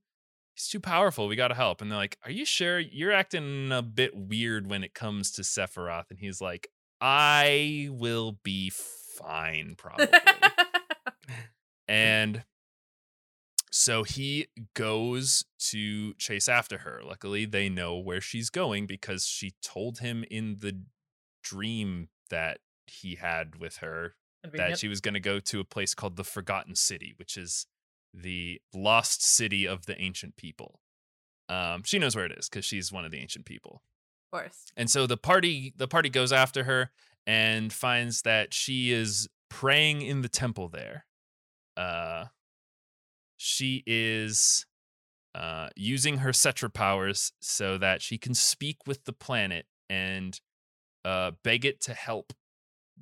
he's 0.55 0.69
too 0.69 0.81
powerful. 0.81 1.29
We 1.29 1.37
got 1.37 1.49
to 1.49 1.55
help." 1.55 1.81
And 1.81 1.91
they're 1.91 1.99
like, 1.99 2.19
"Are 2.25 2.31
you 2.31 2.45
sure 2.45 2.79
you're 2.79 3.13
acting 3.13 3.73
a 3.73 3.83
bit 3.83 4.17
weird 4.17 4.69
when 4.69 4.85
it 4.85 4.95
comes 4.95 5.33
to 5.33 5.43
Sephiroth?" 5.43 6.11
And 6.11 6.19
he's 6.19 6.41
like, 6.41 6.69
"I 7.01 7.89
will 7.91 8.39
be 8.43 8.71
fine 8.71 9.75
probably." 9.77 10.09
and 11.89 12.45
so 13.73 14.03
he 14.03 14.49
goes 14.75 15.47
to 15.71 16.13
chase 16.15 16.47
after 16.47 16.79
her. 16.79 17.01
Luckily, 17.03 17.47
they 17.47 17.71
know 17.71 17.97
where 17.97 18.21
she's 18.21 18.51
going 18.51 18.87
because 18.87 19.25
she 19.27 19.55
told 19.63 20.01
him 20.01 20.25
in 20.31 20.59
the 20.61 20.83
dream 21.43 22.09
that 22.29 22.59
he 22.87 23.15
had 23.17 23.57
with 23.57 23.79
her 23.79 24.15
that 24.59 24.79
she 24.79 24.89
was 24.89 25.01
going 25.01 25.15
to 25.15 25.21
go 25.21 25.41
to 25.41 25.59
a 25.61 25.65
place 25.65 25.95
called 25.95 26.17
the 26.17 26.25
Forgotten 26.25 26.75
City, 26.75 27.15
which 27.17 27.37
is 27.37 27.67
the 28.13 28.61
lost 28.75 29.25
city 29.25 29.67
of 29.67 29.87
the 29.87 29.99
ancient 29.99 30.37
people. 30.37 30.81
Um, 31.49 31.83
she 31.83 31.99
knows 31.99 32.15
where 32.15 32.27
it 32.27 32.33
is 32.33 32.51
because 32.51 32.67
she's 32.67 32.93
one 32.93 33.07
of 33.07 33.11
the 33.11 33.19
ancient 33.21 33.47
people. 33.47 33.83
of 34.33 34.41
course. 34.41 34.67
And 34.77 34.91
so 34.91 35.07
the 35.07 35.17
party 35.17 35.73
the 35.77 35.89
party 35.89 36.11
goes 36.11 36.33
after 36.33 36.65
her 36.65 36.91
and 37.27 37.73
finds 37.73 38.23
that 38.23 38.53
she 38.53 38.93
is 38.93 39.29
praying 39.49 40.03
in 40.03 40.21
the 40.21 40.29
temple 40.29 40.69
there. 40.69 41.07
Uh 41.77 42.27
she 43.45 43.83
is 43.87 44.65
uh 45.35 45.69
using 45.75 46.19
her 46.19 46.31
Cetra 46.31 46.73
powers 46.73 47.33
so 47.41 47.77
that 47.79 48.01
she 48.03 48.19
can 48.19 48.35
speak 48.35 48.87
with 48.87 49.05
the 49.05 49.13
planet 49.13 49.67
and 49.91 50.41
uh 51.05 51.33
beg 51.43 51.65
it 51.65 51.81
to 51.83 51.95
help 51.95 52.33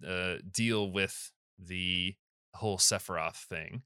uh 0.07 0.37
deal 0.51 0.91
with 0.91 1.31
the 1.59 2.15
whole 2.55 2.79
Sephiroth 2.79 3.37
thing. 3.37 3.83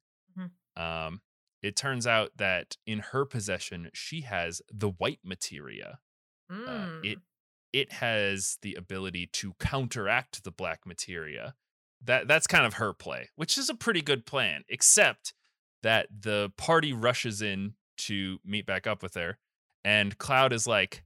Um 0.77 1.21
it 1.63 1.77
turns 1.77 2.07
out 2.07 2.33
that 2.37 2.77
in 2.87 2.99
her 2.99 3.25
possession 3.25 3.89
she 3.95 4.21
has 4.23 4.61
the 4.73 4.91
white 4.91 5.21
materia 5.25 5.99
uh, 6.51 6.55
Mm. 6.55 7.05
it 7.05 7.19
it 7.73 7.93
has 7.95 8.59
the 8.63 8.75
ability 8.75 9.27
to 9.33 9.55
counteract 9.59 10.45
the 10.45 10.51
black 10.53 10.87
materia. 10.87 11.55
That 12.03 12.29
that's 12.29 12.47
kind 12.47 12.67
of 12.67 12.75
her 12.75 12.93
play, 12.93 13.31
which 13.35 13.57
is 13.59 13.69
a 13.71 13.75
pretty 13.75 14.03
good 14.03 14.27
plan, 14.27 14.63
except 14.69 15.33
that 15.85 16.09
the 16.23 16.53
party 16.57 16.93
rushes 16.93 17.41
in 17.41 17.75
to 17.97 18.39
meet 18.45 18.67
back 18.67 18.87
up 18.87 19.03
with 19.03 19.15
her, 19.15 19.39
and 19.85 20.19
Cloud 20.19 20.53
is 20.53 20.67
like, 20.67 21.05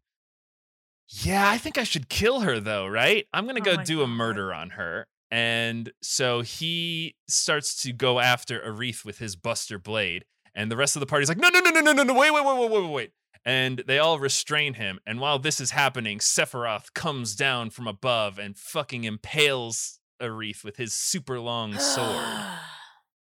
"Yeah, 1.09 1.51
I 1.51 1.59
think 1.59 1.77
I 1.77 1.85
should 1.85 2.09
kill 2.09 2.41
her 2.41 2.59
though, 2.59 2.87
right? 2.87 3.27
I'm 3.35 3.47
gonna 3.47 3.61
Oh 3.61 3.77
go 3.77 3.83
do 3.83 4.03
a 4.03 4.07
murder 4.07 4.55
on 4.55 4.71
her." 4.71 5.07
And 5.31 5.93
so 6.01 6.41
he 6.41 7.17
starts 7.29 7.83
to 7.83 7.93
go 7.93 8.19
after 8.19 8.61
Aerith 8.61 9.05
with 9.05 9.19
his 9.19 9.37
Buster 9.37 9.79
Blade, 9.79 10.25
and 10.55 10.71
the 10.71 10.77
rest 10.77 10.97
of 10.97 11.01
the 11.01 11.07
party's 11.07 11.29
like, 11.29 11.39
"No, 11.39 11.51
no, 11.51 11.61
no, 11.61 11.71
no, 11.71 11.81
no, 11.81 11.93
no, 11.93 12.03
no! 12.05 12.15
Wait, 12.15 12.33
wait, 12.33 12.45
wait, 12.45 12.59
wait, 12.59 12.71
wait, 12.71 12.91
wait!" 12.91 13.13
and 13.45 13.83
they 13.87 13.99
all 13.99 14.19
restrain 14.19 14.75
him. 14.75 15.01
And 15.07 15.21
while 15.21 15.39
this 15.39 15.61
is 15.61 15.71
happening, 15.73 16.19
Sephiroth 16.19 16.93
comes 16.95 17.35
down 17.35 17.71
from 17.71 17.87
above 17.87 18.39
and 18.39 18.57
fucking 18.57 19.05
impales 19.05 20.01
Aerith 20.21 20.65
with 20.65 20.77
his 20.77 20.95
super 20.95 21.39
long 21.41 21.79
sword. 21.79 22.25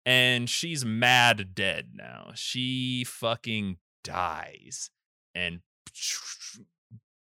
And 0.08 0.49
she's 0.49 0.86
mad 0.86 1.53
dead 1.53 1.89
now. 1.93 2.32
She 2.34 3.03
fucking 3.03 3.78
dies. 4.03 4.89
And 5.36 5.60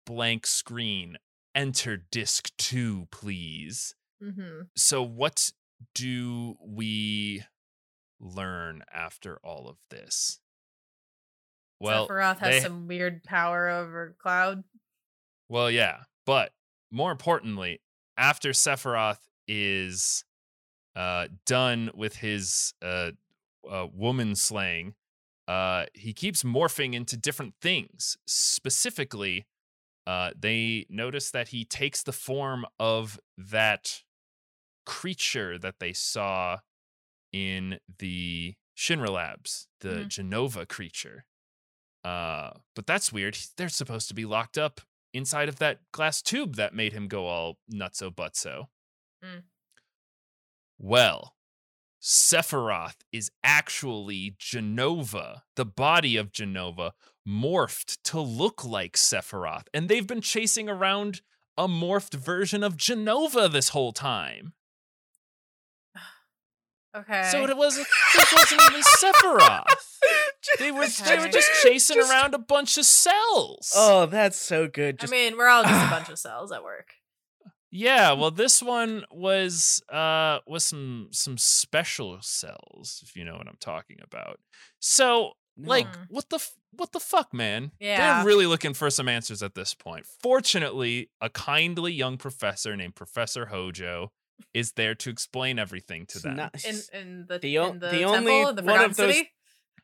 blank 0.07 0.47
screen. 0.47 1.17
Enter 1.55 1.97
disc 1.97 2.51
two, 2.59 3.07
please. 3.11 3.95
hmm 4.23 4.63
So, 4.77 5.03
what 5.03 5.51
do 5.95 6.57
we 6.61 7.45
learn 8.21 8.83
after 8.93 9.39
all 9.45 9.69
of 9.69 9.77
this? 9.91 10.41
Well, 11.81 12.09
Sephiroth 12.09 12.39
has 12.39 12.55
they- 12.57 12.61
some 12.61 12.87
weird 12.89 13.23
power 13.25 13.69
over 13.69 14.17
Cloud. 14.21 14.65
Well, 15.49 15.71
yeah, 15.71 16.05
but 16.25 16.53
more 16.91 17.13
importantly, 17.13 17.81
after 18.17 18.51
Sephiroth 18.51 19.19
is 19.47 20.25
uh, 20.95 21.29
done 21.47 21.91
with 21.95 22.17
his 22.17 22.75
uh, 22.83 23.13
uh, 23.69 23.87
woman 23.93 24.35
slaying, 24.35 24.95
uh, 25.49 25.87
he 25.95 26.13
keeps 26.13 26.43
morphing 26.43 26.95
into 26.95 27.17
different 27.17 27.55
things. 27.61 28.17
Specifically, 28.27 29.47
uh, 30.07 30.33
they 30.39 30.87
notice 30.89 31.31
that 31.31 31.49
he 31.49 31.65
takes 31.65 32.03
the 32.03 32.13
form 32.13 32.67
of 32.79 33.19
that 33.37 34.03
creature 34.85 35.59
that 35.59 35.79
they 35.79 35.93
saw 35.93 36.59
in 37.33 37.79
the 37.99 38.55
Shinra 38.77 39.11
Labs, 39.11 39.69
the 39.81 40.05
Mhm. 40.05 40.09
Jenova 40.09 40.69
creature. 40.69 41.25
Uh, 42.05 42.53
but 42.75 42.87
that's 42.87 43.13
weird. 43.13 43.37
They're 43.57 43.69
supposed 43.69 44.09
to 44.09 44.15
be 44.15 44.25
locked 44.25 44.59
up 44.59 44.81
inside 45.13 45.49
of 45.49 45.57
that 45.61 45.91
glass 45.93 46.21
tube 46.23 46.57
that 46.57 46.75
made 46.75 46.93
him 46.93 47.07
go 47.07 47.27
all 47.27 47.59
nutso 47.71 48.11
butso. 48.11 48.71
Mm. 49.23 49.45
Well, 50.85 51.37
Sephiroth 52.03 52.97
is 53.13 53.31
actually 53.45 54.35
Jenova, 54.39 55.43
the 55.55 55.65
body 55.65 56.17
of 56.17 56.33
Jenova, 56.33 56.91
morphed 57.27 57.99
to 58.03 58.21
look 58.21 58.65
like 58.65 58.97
Sephiroth. 58.97 59.67
And 59.73 59.89
they've 59.89 60.07
been 60.07 60.21
chasing 60.21 60.69
around 60.69 61.21
a 61.57 61.69
morphed 61.69 62.15
version 62.15 62.65
of 62.65 62.77
Jenova 62.77 63.51
this 63.51 63.71
whole 63.71 63.93
time. 63.93 64.55
Okay. 66.95 67.27
So 67.31 67.45
it 67.45 67.57
was 67.57 67.77
this 67.77 68.35
wasn't 68.37 68.61
even 68.71 68.83
Sephiroth. 68.83 69.65
They 70.59 70.71
were 70.71 70.87
they 71.07 71.19
were 71.19 71.29
just 71.29 71.51
chasing 71.63 71.97
Just- 71.97 72.11
around 72.13 72.35
a 72.35 72.39
bunch 72.39 72.77
of 72.77 72.85
cells. 72.85 73.73
Oh, 73.75 74.05
that's 74.05 74.37
so 74.37 74.69
good. 74.69 74.99
I 75.03 75.07
mean, 75.07 75.39
we're 75.39 75.49
all 75.49 75.63
just 75.63 75.87
a 75.87 75.91
bunch 75.97 76.11
of 76.11 76.19
cells 76.19 76.53
at 76.53 76.63
work. 76.63 76.89
Yeah, 77.75 78.13
well, 78.13 78.31
this 78.31 78.63
one 78.63 79.05
was 79.11 79.83
uh 79.91 80.41
was 80.47 80.65
some 80.65 81.09
some 81.11 81.39
special 81.39 82.19
cells, 82.21 83.01
if 83.03 83.17
you 83.17 83.25
know 83.25 83.35
what 83.37 83.49
I'm 83.49 83.57
talking 83.61 83.97
about. 84.05 84.39
So, 84.79 85.33
like, 85.57 85.87
what 86.09 86.29
the 86.29 86.37
f- 86.37 86.55
what 86.73 86.93
the 86.93 87.01
fuck, 87.01 87.33
man? 87.33 87.73
Yeah. 87.81 88.17
they're 88.19 88.27
really 88.27 88.47
looking 88.47 88.75
for 88.75 88.91
some 88.91 89.09
answers 89.09 89.43
at 89.43 89.55
this 89.55 89.73
point. 89.75 90.05
Fortunately, 90.23 91.11
a 91.21 91.31
kindly 91.31 91.93
young 91.93 92.19
professor 92.19 92.77
named 92.77 92.95
Professor 92.95 93.47
Hojo 93.47 94.13
is 94.53 94.73
there 94.73 94.95
to 94.97 95.09
explain 95.11 95.59
everything 95.59 96.05
to 96.07 96.19
them. 96.19 96.37
not- 96.37 96.65
In 96.65 96.77
in 96.93 97.27
the, 97.29 97.39
The 97.39 97.59
o- 97.59 97.71
in 97.71 97.79
the, 97.79 97.87
the 97.89 97.99
temple, 98.01 98.13
only 98.33 98.53
the 98.55 98.63
one 98.63 98.81
of 98.85 98.97
those- 98.97 99.15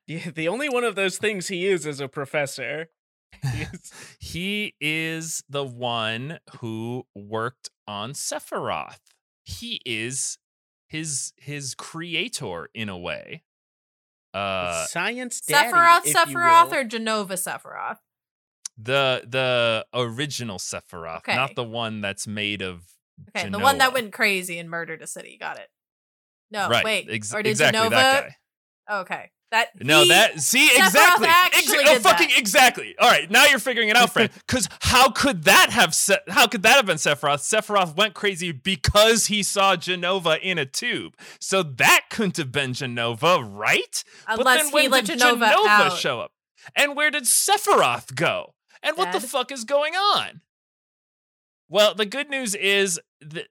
Yeah, 0.07 0.30
the 0.30 0.49
only 0.49 0.68
one 0.68 0.84
of 0.84 0.95
those 0.95 1.16
things 1.18 1.49
he 1.49 1.66
is 1.66 1.86
is 1.86 2.01
a 2.01 2.09
professor. 2.09 2.89
He's- 3.52 3.92
he 4.20 4.74
is 4.80 5.42
the 5.48 5.64
one 5.64 6.38
who 6.60 7.06
worked 7.14 7.70
on 7.86 8.12
Sephiroth. 8.12 8.98
He 9.44 9.80
is 9.86 10.38
his 10.88 11.32
his 11.36 11.74
creator 11.74 12.68
in 12.74 12.88
a 12.88 12.98
way. 12.98 13.42
Uh 14.34 14.84
science 14.86 15.40
daddy, 15.40 15.72
Sephiroth, 15.72 16.00
if 16.00 16.06
you 16.06 16.14
Sephiroth, 16.36 16.70
will. 16.70 16.74
or 16.78 16.84
Jenova 16.84 17.32
Sephiroth? 17.32 17.98
the 18.80 19.24
the 19.26 19.86
original 19.92 20.58
Sephiroth, 20.58 21.18
Okay. 21.18 21.34
not 21.34 21.54
the 21.56 21.64
one 21.64 22.00
that's 22.00 22.26
made 22.26 22.62
of 22.62 22.82
Okay, 23.36 23.48
the 23.48 23.58
one 23.58 23.78
that 23.78 23.92
went 23.92 24.12
crazy 24.12 24.58
and 24.58 24.70
murdered 24.70 25.02
a 25.02 25.06
city. 25.06 25.36
Got 25.40 25.58
it. 25.58 25.68
No, 26.52 26.68
right. 26.68 26.84
wait. 26.84 27.08
ex- 27.10 27.34
or 27.34 27.42
did 27.42 27.50
exactly 27.50 27.80
Jenova? 27.80 27.90
that 27.90 28.28
guy. 28.88 28.96
Okay, 29.00 29.30
that 29.51 29.68
No, 29.82 30.07
that 30.07 30.40
see 30.40 30.68
Sephiroth 30.68 30.86
exactly, 30.86 31.28
Exa- 31.28 31.82
oh, 31.86 31.99
fucking 32.01 32.28
that. 32.28 32.38
exactly. 32.38 32.94
All 32.99 33.09
right, 33.09 33.30
now 33.30 33.46
you're 33.46 33.59
figuring 33.59 33.88
it 33.88 33.96
out, 33.96 34.12
friend. 34.12 34.30
Because 34.46 34.68
how 34.80 35.11
could 35.11 35.44
that 35.44 35.70
have 35.70 35.94
se- 35.94 36.20
how 36.28 36.46
could 36.46 36.62
that 36.62 36.76
have 36.76 36.86
been 36.86 36.96
Sephiroth? 36.96 37.40
Sephiroth 37.40 37.96
went 37.96 38.14
crazy 38.14 38.53
because 38.53 39.26
he 39.26 39.42
saw 39.42 39.76
Jenova 39.76 40.38
in 40.40 40.59
a 40.59 40.66
tube, 40.66 41.14
so 41.40 41.62
that 41.62 42.07
couldn't 42.11 42.36
have 42.36 42.53
been 42.53 42.72
Jenova, 42.72 43.46
right? 43.49 44.05
unless 44.26 44.70
he 44.70 44.88
let 44.88 45.05
Jenova, 45.05 45.51
Jenova 45.53 45.66
out. 45.66 45.96
show 45.99 46.20
up, 46.20 46.32
and 46.76 46.94
where 46.96 47.11
did 47.11 47.24
Sephiroth 47.24 48.14
go? 48.14 48.55
And 48.82 48.96
what 48.96 49.12
the 49.12 49.20
fuck 49.20 49.51
is 49.51 49.64
going 49.64 49.94
on? 49.94 50.40
Well, 51.68 51.94
the 51.94 52.07
good 52.07 52.30
news 52.30 52.55
is 52.55 53.01
that 53.20 53.49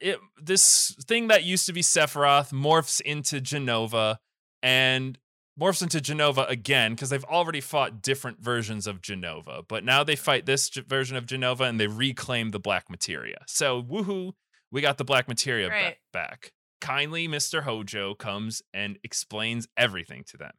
it, 0.00 0.18
this 0.42 0.94
thing 1.06 1.28
that 1.28 1.44
used 1.44 1.66
to 1.66 1.72
be 1.72 1.82
Sephiroth 1.82 2.52
morphs 2.52 3.00
into 3.00 3.40
Jenova 3.40 4.16
and 4.62 5.18
morphs 5.60 5.82
into 5.82 5.98
Jenova 5.98 6.48
again 6.48 6.94
because 6.94 7.10
they've 7.10 7.24
already 7.24 7.60
fought 7.60 8.02
different 8.02 8.40
versions 8.40 8.86
of 8.86 9.00
Jenova, 9.00 9.62
but 9.68 9.84
now 9.84 10.02
they 10.02 10.16
fight 10.16 10.46
this 10.46 10.68
G- 10.68 10.80
version 10.80 11.16
of 11.16 11.26
Jenova 11.26 11.68
and 11.68 11.78
they 11.78 11.86
reclaim 11.86 12.50
the 12.50 12.58
black 12.58 12.90
materia. 12.90 13.38
So 13.46 13.82
woohoo, 13.82 14.32
we 14.72 14.80
got 14.80 14.98
the 14.98 15.04
black 15.04 15.28
materia 15.28 15.68
ba- 15.68 15.96
back. 16.12 16.52
Kindly, 16.80 17.28
Mr. 17.28 17.62
Hojo 17.62 18.14
comes 18.14 18.62
and 18.74 18.98
explains 19.04 19.68
everything 19.76 20.24
to 20.28 20.36
them. 20.36 20.52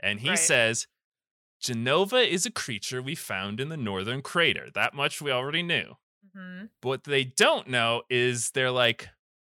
And 0.00 0.20
he 0.20 0.30
Right. 0.30 0.38
says, 0.38 0.86
Jenova 1.62 2.26
is 2.26 2.46
a 2.46 2.50
creature 2.50 3.02
we 3.02 3.14
found 3.14 3.60
in 3.60 3.68
the 3.68 3.76
northern 3.76 4.22
crater. 4.22 4.70
That 4.74 4.94
much 4.94 5.20
we 5.20 5.30
already 5.30 5.62
knew. 5.62 5.96
Mhm. 6.36 6.70
But 6.80 6.88
what 6.88 7.04
they 7.04 7.24
don't 7.24 7.68
know 7.68 8.02
is 8.08 8.50
they're 8.52 8.70
like, 8.70 9.08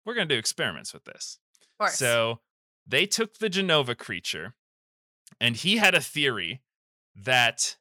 we're 0.05 0.15
going 0.15 0.29
to 0.29 0.35
do 0.35 0.39
experiments 0.39 0.93
with 0.95 1.05
this. 1.05 1.39
Of 1.63 1.69
course. 1.79 1.95
So 1.99 2.41
they 2.87 3.07
took 3.07 3.39
the 3.39 3.51
Jenova 3.51 3.97
creature, 3.97 4.55
and 5.41 5.57
he 5.57 5.79
had 5.79 5.95
a 5.95 6.01
theory 6.01 6.63
that 7.17 7.77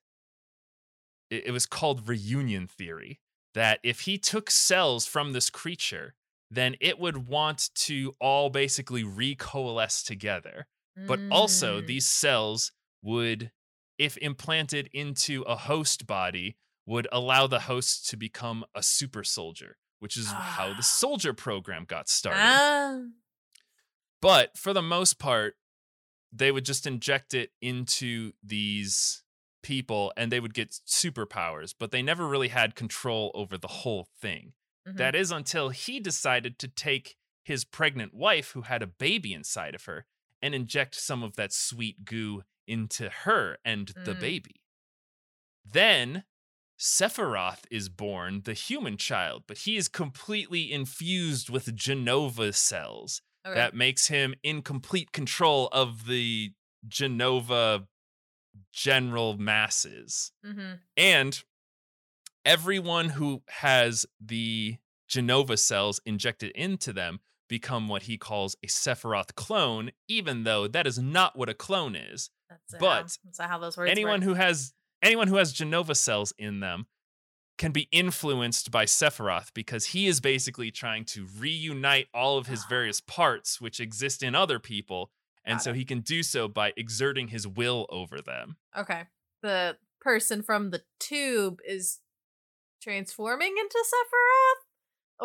it, 1.29 1.47
it 1.47 1.51
was 1.51 1.65
called 1.65 2.07
reunion 2.07 2.67
theory. 2.67 3.19
That 3.55 3.79
if 3.83 4.01
he 4.01 4.17
took 4.17 4.51
cells 4.51 5.05
from 5.07 5.33
this 5.33 5.49
creature, 5.49 6.13
then 6.51 6.75
it 6.79 6.99
would 6.99 7.27
want 7.27 7.69
to 7.75 8.15
all 8.19 8.49
basically 8.49 9.03
recoalesce 9.03 10.03
together. 10.05 10.67
But 11.07 11.19
also, 11.31 11.81
Mm. 11.81 11.87
these 11.87 12.07
cells 12.07 12.71
would, 13.01 13.51
if 13.97 14.17
implanted 14.17 14.89
into 14.93 15.43
a 15.43 15.55
host 15.55 16.05
body, 16.05 16.57
would 16.85 17.07
allow 17.11 17.47
the 17.47 17.61
host 17.61 18.09
to 18.09 18.17
become 18.17 18.65
a 18.75 18.83
super 18.83 19.23
soldier, 19.23 19.77
which 19.99 20.17
is 20.17 20.27
how 20.27 20.71
Ah. 20.71 20.73
the 20.75 20.83
soldier 20.83 21.33
program 21.33 21.85
got 21.85 22.09
started. 22.09 22.41
Ah. 22.41 22.99
But 24.21 24.57
for 24.57 24.73
the 24.73 24.81
most 24.81 25.19
part, 25.19 25.57
they 26.31 26.51
would 26.51 26.65
just 26.65 26.85
inject 26.87 27.33
it 27.33 27.51
into 27.61 28.33
these 28.43 29.23
people 29.61 30.13
and 30.15 30.31
they 30.31 30.39
would 30.39 30.53
get 30.53 30.69
superpowers, 30.87 31.73
but 31.77 31.91
they 31.91 32.01
never 32.01 32.27
really 32.27 32.47
had 32.49 32.75
control 32.75 33.31
over 33.33 33.57
the 33.57 33.67
whole 33.67 34.07
thing. 34.21 34.53
Mhm. 34.87 34.97
That 34.97 35.15
is 35.15 35.31
until 35.31 35.69
he 35.69 35.99
decided 35.99 36.59
to 36.59 36.67
take 36.67 37.17
his 37.43 37.65
pregnant 37.65 38.13
wife, 38.13 38.51
who 38.51 38.61
had 38.61 38.81
a 38.83 38.87
baby 38.87 39.33
inside 39.33 39.75
of 39.75 39.85
her, 39.85 40.05
and 40.41 40.53
inject 40.55 40.95
some 40.95 41.23
of 41.23 41.35
that 41.35 41.51
sweet 41.51 42.05
goo 42.05 42.43
into 42.67 43.09
her 43.09 43.57
and 43.65 43.89
the 44.05 44.13
Mm. 44.13 44.19
baby. 44.19 44.61
Then 45.65 46.25
Sephiroth 46.77 47.65
is 47.69 47.89
born, 47.89 48.43
the 48.43 48.53
human 48.53 48.97
child, 48.97 49.43
but 49.47 49.59
he 49.59 49.75
is 49.75 49.87
completely 49.89 50.71
infused 50.71 51.49
with 51.49 51.75
Jenova 51.75 52.55
cells 52.55 53.21
Okay. 53.45 53.55
that 53.55 53.73
makes 53.73 54.07
him 54.07 54.35
in 54.43 54.61
complete 54.61 55.11
control 55.11 55.67
of 55.71 56.05
the 56.07 56.51
Jenova 56.87 57.87
general 58.73 59.37
masses. 59.37 60.31
Mhm. 60.45 60.79
And 60.97 61.43
everyone 62.45 63.09
who 63.09 63.43
has 63.47 64.05
the 64.19 64.77
Jenova 65.09 65.57
cells 65.57 65.99
injected 66.05 66.51
into 66.51 66.93
them 66.93 67.19
become 67.47 67.87
what 67.87 68.03
he 68.03 68.17
calls 68.17 68.55
a 68.63 68.67
Sephiroth 68.67 69.33
clone, 69.35 69.91
even 70.07 70.43
though 70.43 70.67
that 70.67 70.85
is 70.85 70.99
not 70.99 71.35
what 71.37 71.49
a 71.49 71.53
clone 71.53 71.95
is. 71.95 72.29
That's, 72.49 72.75
but 72.79 73.17
that's 73.23 73.39
how 73.39 73.57
those 73.57 73.77
words 73.77 73.89
anyone 73.91 74.19
work. 74.21 74.27
who 74.27 74.33
has 74.35 74.73
anyone 75.01 75.27
who 75.27 75.35
has 75.35 75.53
Jenova 75.53 75.95
cells 75.95 76.33
in 76.37 76.59
them 76.59 76.87
can 77.59 77.71
be 77.71 77.87
influenced 77.91 78.71
by 78.71 78.85
Sephiroth 78.85 79.53
because 79.53 79.87
he 79.87 80.07
is 80.07 80.19
basically 80.19 80.71
trying 80.71 81.05
to 81.05 81.27
reunite 81.37 82.07
all 82.13 82.37
of 82.39 82.47
his 82.47 82.65
various 82.65 82.99
parts 83.01 83.61
which 83.61 83.79
exist 83.79 84.23
in 84.23 84.33
other 84.33 84.57
people 84.57 85.11
and 85.45 85.57
Got 85.57 85.63
so 85.63 85.69
it. 85.71 85.75
he 85.75 85.85
can 85.85 85.99
do 85.99 86.23
so 86.23 86.47
by 86.47 86.73
exerting 86.75 87.27
his 87.27 87.47
will 87.47 87.85
over 87.89 88.19
them. 88.21 88.55
Okay. 88.75 89.03
The 89.43 89.77
person 90.01 90.41
from 90.41 90.71
the 90.71 90.81
tube 90.99 91.59
is 91.67 91.99
transforming 92.81 93.55
into 93.59 93.83
Sephiroth? 93.85 94.63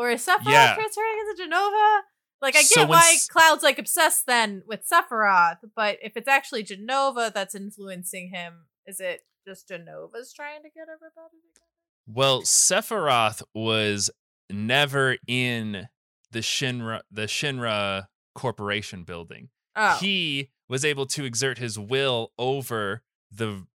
Or 0.00 0.10
is 0.10 0.26
Sephiroth 0.26 0.52
Yeah. 0.52 0.74
transforming 0.74 1.18
into 1.30 1.42
Jenova? 1.44 2.00
Like 2.42 2.56
I 2.56 2.62
get 2.62 2.66
So 2.70 2.86
why 2.86 3.12
S- 3.14 3.28
Cloud's 3.28 3.62
like 3.62 3.78
obsessed 3.78 4.26
then 4.26 4.62
with 4.66 4.86
Sephiroth, 4.88 5.58
but 5.76 5.98
if 6.02 6.16
it's 6.16 6.28
actually 6.28 6.64
Jenova 6.64 7.32
that's 7.32 7.54
influencing 7.54 8.30
him, 8.30 8.66
is 8.86 9.00
it 9.00 9.24
just 9.46 9.68
Jenova's 9.68 10.32
trying 10.32 10.62
to 10.62 10.68
get 10.68 10.88
everybody 10.92 11.38
together? 11.54 11.70
Well, 12.06 12.42
Sephiroth 12.42 13.42
was 13.54 14.10
never 14.50 15.16
in 15.26 15.88
the 16.30 16.40
Shinra 16.40 17.00
the 17.10 17.22
Shinra 17.22 18.06
corporation 18.34 19.04
building. 19.04 19.48
Oh. 19.76 19.96
He 20.00 20.50
was 20.68 20.84
able 20.84 21.06
to 21.06 21.24
exert 21.24 21.58
his 21.58 21.78
will 21.78 22.32
over 22.38 23.02
the 23.30 23.66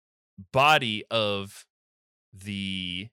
body 0.52 1.04
of 1.10 1.66
the 2.32 3.08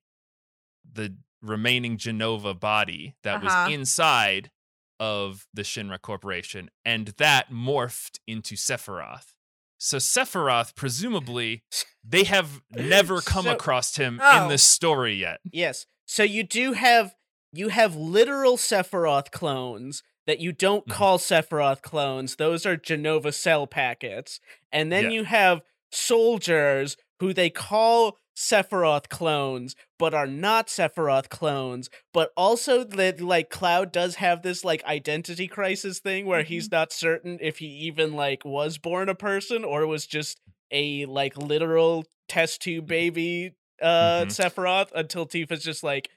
the 0.89 1.15
remaining 1.41 1.97
Jenova 1.97 2.57
body 2.59 3.15
that 3.23 3.43
Uh-huh. 3.43 3.65
was 3.67 3.73
inside 3.73 4.51
of 4.99 5.47
the 5.53 5.61
Shinra 5.63 6.01
corporation 6.01 6.69
and 6.85 7.07
that 7.17 7.51
morphed 7.51 8.19
into 8.27 8.55
Sephiroth. 8.55 9.35
So 9.77 9.97
Sephiroth 9.97 10.75
presumably 10.75 11.63
they 12.03 12.23
have 12.23 12.61
never 12.71 13.21
come 13.33 13.45
So- 13.45 13.51
across 13.53 13.95
him 13.97 14.19
Oh. 14.23 14.43
in 14.43 14.49
this 14.49 14.63
story 14.63 15.15
yet. 15.15 15.39
Yes. 15.51 15.85
So 16.05 16.23
you 16.23 16.43
do 16.43 16.73
have 16.73 17.15
you 17.53 17.69
have 17.69 17.95
literal 17.95 18.57
Sephiroth 18.57 19.31
clones 19.31 20.03
that 20.25 20.39
you 20.39 20.51
don't 20.51 20.85
Mhm. 20.87 20.91
call 20.93 21.17
Sephiroth 21.17 21.81
clones. 21.81 22.35
Those 22.35 22.65
are 22.65 22.75
Jenova 22.77 23.33
cell 23.33 23.65
packets. 23.67 24.39
And 24.71 24.91
then 24.91 25.05
Yeah. 25.05 25.09
you 25.11 25.23
have 25.23 25.61
soldiers 25.91 26.97
who 27.19 27.33
they 27.33 27.49
call 27.49 28.17
Sephiroth 28.37 29.09
clones, 29.09 29.75
but 29.97 30.13
are 30.13 30.27
not 30.27 30.67
Sephiroth 30.67 31.27
clones. 31.29 31.89
But 32.13 32.31
also 32.37 32.83
that 32.83 33.19
like 33.19 33.49
Cloud 33.49 33.91
does 33.91 34.15
have 34.15 34.43
this 34.43 34.63
like 34.63 34.83
identity 34.85 35.47
crisis 35.47 35.97
thing 35.99 36.27
where 36.27 36.43
he's 36.43 36.69
not 36.71 36.91
certain 36.93 37.39
if 37.41 37.57
he 37.57 37.65
even 37.65 38.13
like 38.13 38.45
was 38.45 38.77
born 38.77 39.09
a 39.09 39.15
person 39.15 39.63
or 39.63 39.87
was 39.87 40.05
just 40.05 40.39
a 40.71 41.05
like 41.07 41.35
literal 41.35 42.05
test 42.29 42.61
tube 42.61 42.85
baby 42.85 43.53
uh 43.81 44.25
Mhm. 44.25 44.27
Sephiroth 44.27 44.91
until 44.93 45.25
Tifa's 45.25 45.63
just 45.63 45.81
like, 45.83 46.09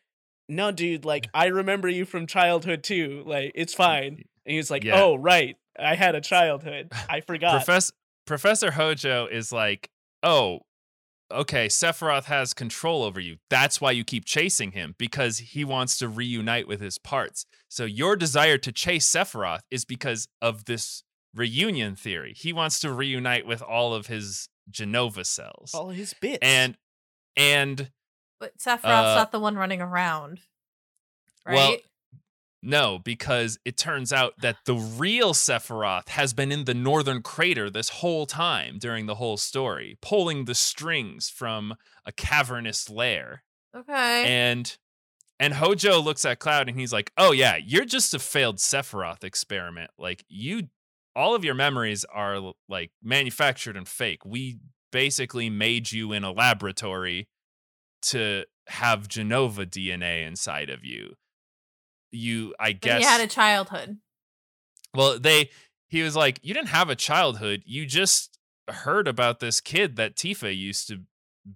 no, 0.47 0.71
dude, 0.73 1.07
like 1.07 1.27
I 1.35 1.47
remember 1.47 1.89
you 1.89 2.05
from 2.05 2.27
childhood 2.27 2.83
too. 2.85 3.23
Like 3.25 3.53
it's 3.55 3.73
fine. 3.73 4.25
And 4.45 4.57
he's 4.57 4.71
like, 4.71 4.85
Yeah. 4.85 5.01
oh 5.03 5.15
right, 5.17 5.57
I 5.79 5.95
had 5.95 6.15
a 6.15 6.21
childhood. 6.21 6.93
I 7.09 7.21
forgot. 7.27 7.65
Professor 7.65 7.95
Professor 8.27 8.71
Hojo 8.73 9.27
is 9.27 9.53
like, 9.53 9.89
"Oh, 10.23 10.61
okay, 11.31 11.67
Sephiroth 11.67 12.25
has 12.25 12.55
control 12.55 13.03
over 13.03 13.21
you. 13.21 13.37
That's 13.49 13.81
why 13.81 13.93
you 13.93 14.05
keep 14.05 14.25
chasing 14.25 14.73
him 14.73 14.95
because 14.99 15.39
he 15.39 15.65
wants 15.65 15.99
to 15.99 16.09
reunite 16.09 16.69
with 16.69 16.81
his 16.81 16.99
parts. 16.99 17.47
So 17.69 17.85
your 17.85 18.17
desire 18.17 18.59
to 18.59 18.73
chase 18.73 19.09
Sephiroth 19.09 19.61
is 19.71 19.85
because 19.85 20.29
of 20.43 20.65
this 20.65 21.03
reunion 21.35 21.97
theory. 21.97 22.35
He 22.37 22.53
wants 22.53 22.81
to 22.81 22.93
reunite 22.93 23.47
with 23.47 23.63
all 23.63 23.95
of 23.95 24.09
his 24.09 24.49
Jenova 24.71 25.25
cells. 25.25 25.73
All 25.75 25.91
his 25.91 26.15
bits. 26.15 26.39
And 26.43 26.77
and 27.37 27.91
But 28.39 28.59
Sephiroth's 28.59 28.85
Uh, 28.85 29.15
not 29.15 29.33
the 29.33 29.41
one 29.41 29.57
running 29.57 29.81
around. 29.81 30.41
Right? 31.47 31.55
Well, 31.55 31.77
no, 32.63 32.99
because 32.99 33.59
it 33.65 33.77
turns 33.77 34.13
out 34.13 34.35
that 34.41 34.57
the 34.67 34.75
real 34.75 35.33
Sephiroth 35.33 36.11
has 36.11 36.33
been 36.33 36.53
in 36.53 36.65
the 36.65 36.75
northern 36.75 37.23
crater 37.23 37.71
this 37.71 37.89
whole 37.89 38.27
time 38.27 38.79
during 38.79 39.07
the 39.07 39.15
whole 39.15 39.37
story, 39.37 39.97
pulling 40.03 40.45
the 40.45 40.55
strings 40.55 41.29
from 41.29 41.75
a 42.05 42.13
cavernous 42.13 42.91
lair. 42.91 43.45
okay. 43.75 44.25
And 44.27 44.77
and 45.39 45.55
Hojo 45.55 46.01
looks 46.01 46.27
at 46.27 46.39
Cloud 46.39 46.69
and 46.69 46.79
he's 46.79 46.93
like, 46.93 47.13
"Oh 47.17 47.33
yeah, 47.33 47.57
you're 47.57 47.87
just 47.87 48.13
a 48.13 48.19
failed 48.19 48.59
Sephiroth 48.59 49.25
experiment. 49.25 49.91
Like 49.99 50.25
you 50.29 50.69
all 51.17 51.35
of 51.35 51.45
your 51.45 51.55
memories 51.55 52.05
are 52.13 52.53
like 52.69 52.91
manufactured 53.03 53.77
and 53.77 53.89
fake. 53.89 54.25
We 54.25 54.59
basically 54.93 55.49
made 55.51 55.93
you 55.93 56.13
in 56.13 56.25
a 56.25 56.33
laboratory 56.33 57.29
to 58.03 58.45
have 58.69 59.09
Jenova 59.09 59.67
DNA 59.67 60.27
inside 60.27 60.71
of 60.71 60.85
you. 60.85 61.15
You 62.13 62.55
I 62.59 62.73
But 62.73 62.81
guess 62.81 62.99
he 62.99 63.05
had 63.05 63.21
a 63.21 63.27
childhood. 63.27 63.99
well, 64.95 65.19
they 65.19 65.51
he 65.89 66.03
was 66.03 66.17
like, 66.17 66.39
"You 66.43 66.55
didn't 66.55 66.69
have 66.69 66.91
a 66.91 66.97
childhood. 66.97 67.63
You 67.67 67.87
just 67.87 68.39
heard 68.69 69.09
about 69.09 69.41
this 69.41 69.61
kid 69.61 69.97
that 69.97 70.17
Tifa 70.17 70.57
used 70.57 70.89
to 70.89 71.03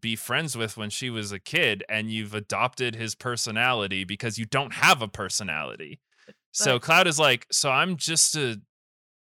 be 0.00 0.16
friends 0.16 0.56
with 0.56 0.76
when 0.76 0.90
she 0.90 1.10
was 1.10 1.30
a 1.32 1.38
kid, 1.38 1.84
and 1.88 2.10
you've 2.10 2.34
adopted 2.34 2.94
his 2.96 3.14
personality 3.14 4.04
because 4.04 4.38
you 4.38 4.44
don't 4.44 4.74
have 4.74 5.02
a 5.02 5.08
personality." 5.08 6.00
So 6.52 6.78
Cloud 6.78 7.06
is 7.08 7.18
like, 7.18 7.46
"So 7.50 7.70
I'm 7.70 7.96
just 7.96 8.36
a 8.36 8.60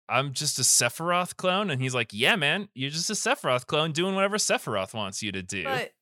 I'm 0.09 0.33
just 0.33 0.61
a 0.61 0.62
Sephiroth 0.62 1.37
clone," 1.37 1.70
and 1.70 1.83
he's 1.83 1.95
like, 1.95 2.11
"Yeah, 2.12 2.37
man, 2.37 2.68
you're 2.74 2.91
just 2.91 3.11
a 3.11 3.14
Sephiroth 3.14 3.66
clone 3.66 3.91
doing 3.91 4.14
whatever 4.14 4.37
Sephiroth 4.37 4.95
wants 4.95 5.22
you 5.22 5.33
to 5.33 5.43
do." 5.43 5.64
But 5.64 5.93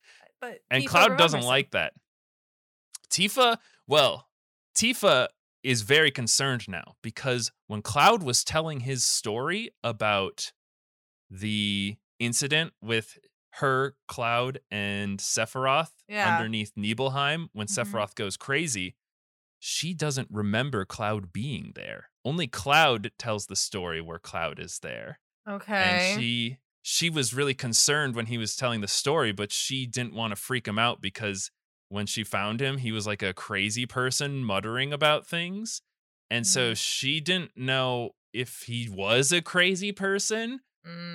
but 0.41 0.61
and 0.71 0.87
Cloud 0.87 1.17
doesn't 1.17 1.41
like 1.43 1.71
that. 1.71 1.95
Tifa, 3.11 3.59
well, 3.87 4.29
Tifa 4.75 5.29
is 5.63 5.83
very 5.83 6.11
concerned 6.11 6.69
now 6.69 6.95
because 7.03 7.53
when 7.67 7.83
Cloud 7.83 8.23
was 8.23 8.45
telling 8.45 8.81
his 8.81 9.05
story 9.07 9.71
about 9.83 10.53
the 11.31 11.97
incident 12.19 12.75
with 12.83 13.19
her, 13.55 13.97
Cloud, 14.09 14.61
and 14.71 15.19
Sephiroth 15.21 15.93
Yeah. 16.09 16.27
underneath 16.29 16.73
Nibelheim 16.77 17.49
when 17.53 17.67
Mhm. 17.69 17.69
Sephiroth 17.69 18.15
goes 18.15 18.37
crazy, 18.37 18.97
she 19.61 19.95
doesn't 19.95 20.29
remember 20.31 20.85
Cloud 20.85 21.33
being 21.33 21.73
there. 21.75 22.11
Only 22.25 22.49
Cloud 22.49 23.13
tells 23.19 23.47
the 23.47 23.57
story 23.57 24.01
where 24.01 24.19
Cloud 24.19 24.59
is 24.61 24.81
there 24.81 25.21
Okay. 25.47 25.65
and 25.79 26.03
she 26.03 26.59
she 26.83 27.11
was 27.11 27.35
really 27.35 27.55
concerned 27.55 28.15
when 28.15 28.27
he 28.27 28.39
was 28.39 28.57
telling 28.57 28.81
the 28.83 28.89
story 28.89 29.33
but 29.33 29.53
she 29.53 29.87
didn't 29.87 30.15
want 30.15 30.31
to 30.33 30.37
freak 30.37 30.69
him 30.69 30.79
out 30.79 31.01
because 31.01 31.51
when 31.89 32.07
she 32.07 32.25
found 32.25 32.61
him 32.61 32.79
he 32.79 32.91
was 32.93 33.07
like 33.07 33.23
a 33.23 33.33
crazy 33.35 33.87
person 33.87 34.45
muttering 34.45 34.93
about 34.93 35.27
things 35.27 35.83
And 36.31 36.47
so 36.47 36.73
Mhm. 36.73 36.77
she 36.79 37.21
didn't 37.21 37.57
know 37.57 38.15
if 38.33 38.63
he 38.63 38.89
was 38.89 39.31
a 39.33 39.43
crazy 39.43 39.93
person 39.93 40.61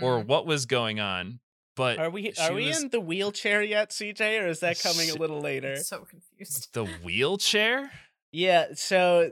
or 0.02 0.22
Mm. 0.24 0.26
what 0.28 0.46
was 0.46 0.66
going 0.68 1.00
on. 1.00 1.40
But 1.76 1.98
Are 1.98 2.10
we 2.12 2.32
are 2.40 2.54
we 2.54 2.68
was- 2.68 2.84
in 2.84 2.90
the 2.90 3.00
wheelchair 3.02 3.62
yet, 3.64 3.92
CJ, 3.92 4.38
or 4.40 4.48
is 4.48 4.60
that 4.60 4.80
coming 4.80 5.08
Sh- 5.08 5.12
a 5.12 5.16
little 5.16 5.42
later? 5.42 5.74
I'm 5.74 5.84
so 5.84 6.06
confused. 6.06 6.74
the 6.74 6.86
wheelchair? 6.86 7.92
Yeah, 8.32 8.68
so 8.76 9.32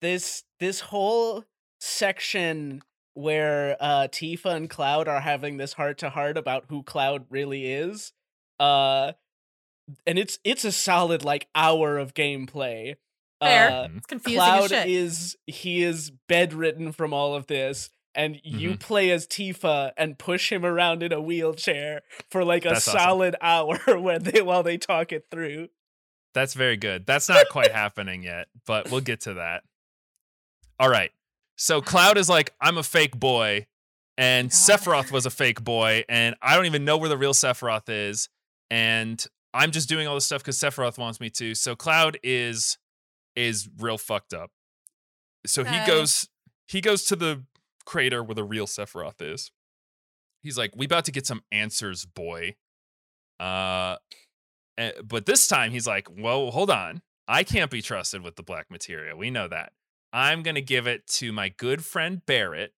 this 0.00 0.42
this 0.58 0.80
whole 0.80 1.44
section 1.80 2.82
where 3.14 3.76
uh 3.80 4.08
Tifa 4.08 4.54
and 4.56 4.68
Cloud 4.70 5.06
are 5.08 5.20
having 5.20 5.56
this 5.58 5.74
heart 5.74 5.98
to 5.98 6.10
heart 6.10 6.36
about 6.38 6.64
who 6.68 6.82
Cloud 6.82 7.26
really 7.30 7.70
is. 7.70 8.12
Uh 8.58 9.12
and 10.06 10.18
it's 10.18 10.38
it's 10.44 10.64
a 10.64 10.72
solid 10.72 11.24
like 11.24 11.48
hour 11.54 11.98
of 11.98 12.14
gameplay. 12.14 12.96
Fair. 13.40 13.70
Uh, 13.70 13.88
It's 13.96 14.06
confusing 14.06 14.40
as 14.40 14.46
Cloud 14.48 14.70
shit. 14.70 14.86
is 14.88 15.36
he 15.46 15.82
is 15.82 16.12
bedridden 16.28 16.92
from 16.92 17.12
all 17.12 17.34
of 17.34 17.46
this 17.48 17.90
and 18.14 18.40
you 18.44 18.72
Mhm. 18.72 18.80
play 18.80 19.10
as 19.10 19.26
Tifa 19.26 19.92
and 19.96 20.18
push 20.18 20.52
him 20.52 20.64
around 20.64 21.02
in 21.02 21.12
a 21.12 21.20
wheelchair 21.20 22.02
for 22.30 22.44
like 22.44 22.64
a 22.64 22.70
That's 22.70 22.86
awesome. 22.86 23.00
solid 23.00 23.36
hour 23.40 23.78
when 24.00 24.22
they 24.22 24.42
while 24.42 24.62
they 24.62 24.78
talk 24.78 25.12
it 25.12 25.26
through. 25.30 25.68
That's 26.34 26.54
very 26.54 26.76
good. 26.76 27.04
That's 27.06 27.28
not 27.28 27.48
quite 27.50 27.72
happening 27.72 28.22
yet, 28.22 28.48
but 28.66 28.90
we'll 28.90 29.00
get 29.00 29.20
to 29.22 29.34
that. 29.34 29.64
All 30.78 30.88
right. 30.88 31.10
So 31.56 31.80
Cloud 31.82 32.16
is 32.18 32.28
like, 32.28 32.54
I'm 32.60 32.78
a 32.78 32.82
fake 32.82 33.18
boy, 33.18 33.66
and 34.16 34.50
God. 34.50 34.56
Sephiroth 34.56 35.10
was 35.12 35.26
a 35.26 35.30
fake 35.30 35.62
boy, 35.62 36.04
and 36.08 36.34
I 36.42 36.56
don't 36.56 36.66
even 36.66 36.84
know 36.84 36.96
where 36.96 37.08
the 37.08 37.18
real 37.18 37.34
Sephiroth 37.34 37.88
is, 37.88 38.28
and 38.70 39.24
I'm 39.54 39.70
just 39.70 39.88
doing 39.88 40.06
all 40.06 40.14
this 40.14 40.24
stuff 40.24 40.42
because 40.42 40.58
Sephiroth 40.58 40.98
wants 40.98 41.20
me 41.20 41.30
to. 41.30 41.54
So 41.54 41.76
Cloud 41.76 42.18
is 42.22 42.78
is 43.36 43.68
real 43.78 43.98
fucked 43.98 44.34
up. 44.34 44.50
So 45.46 45.64
he 45.64 45.84
goes 45.86 46.28
he 46.66 46.80
goes 46.80 47.04
to 47.06 47.16
the 47.16 47.44
crater 47.84 48.22
where 48.22 48.34
the 48.34 48.44
real 48.44 48.66
Sephiroth 48.66 49.20
is. 49.20 49.50
He's 50.42 50.58
like, 50.58 50.72
"We 50.76 50.86
about 50.86 51.04
to 51.06 51.12
get 51.12 51.26
some 51.26 51.42
answers, 51.52 52.04
boy." 52.04 52.56
Uh, 53.38 53.96
eh, 54.78 54.92
but 55.04 55.26
this 55.26 55.46
time 55.46 55.70
he's 55.70 55.86
like, 55.86 56.08
"Whoa, 56.08 56.50
hold 56.50 56.70
on! 56.70 57.02
I 57.28 57.44
can't 57.44 57.70
be 57.70 57.82
trusted 57.82 58.22
with 58.22 58.36
the 58.36 58.42
black 58.42 58.66
materia. 58.70 59.16
We 59.16 59.30
know 59.30 59.48
that. 59.48 59.72
I'm 60.12 60.42
gonna 60.42 60.60
give 60.60 60.86
it 60.86 61.06
to 61.18 61.32
my 61.32 61.48
good 61.48 61.84
friend 61.84 62.24
Barret, 62.26 62.72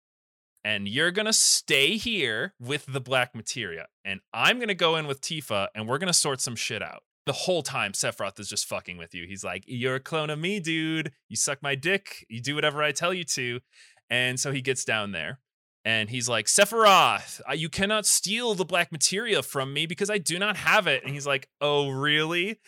and 0.65 0.85
you're 0.85 1.11
gonna 1.11 1.31
stay 1.31 1.95
here 1.95 2.53
with 2.59 2.85
the 2.87 2.99
black 2.99 3.33
materia, 3.33 3.87
and 4.03 4.19
I'm 4.33 4.59
gonna 4.59 4.73
go 4.73 4.97
in 4.97 5.07
with 5.07 5.21
Tifa, 5.21 5.69
and 5.73 5.87
we're 5.87 5.99
gonna 5.99 6.11
sort 6.11 6.41
some 6.41 6.57
shit 6.57 6.81
out." 6.81 7.03
The 7.25 7.33
whole 7.33 7.63
time, 7.63 7.93
Sephiroth 7.93 8.39
is 8.39 8.49
just 8.49 8.67
fucking 8.67 8.97
with 8.97 9.15
you. 9.15 9.25
He's 9.25 9.43
like, 9.43 9.63
"You're 9.65 9.95
a 9.95 9.99
clone 10.01 10.29
of 10.29 10.39
me, 10.39 10.59
dude. 10.59 11.13
You 11.29 11.37
suck 11.37 11.63
my 11.63 11.75
dick. 11.75 12.25
You 12.29 12.41
do 12.41 12.55
whatever 12.55 12.83
I 12.83 12.91
tell 12.91 13.13
you 13.13 13.23
to." 13.23 13.61
And 14.09 14.39
so 14.39 14.51
he 14.51 14.61
gets 14.61 14.83
down 14.83 15.13
there 15.13 15.39
and 15.85 16.09
he's 16.09 16.27
like, 16.27 16.47
Sephiroth, 16.47 17.41
you 17.55 17.69
cannot 17.69 18.07
steal 18.07 18.55
the 18.55 18.65
black 18.65 18.91
materia 18.91 19.43
from 19.43 19.71
me 19.71 19.85
because 19.85 20.09
I 20.09 20.17
do 20.17 20.39
not 20.39 20.57
have 20.57 20.87
it. 20.87 21.03
And 21.03 21.13
he's 21.13 21.27
like, 21.27 21.47
Oh, 21.61 21.89
really? 21.89 22.59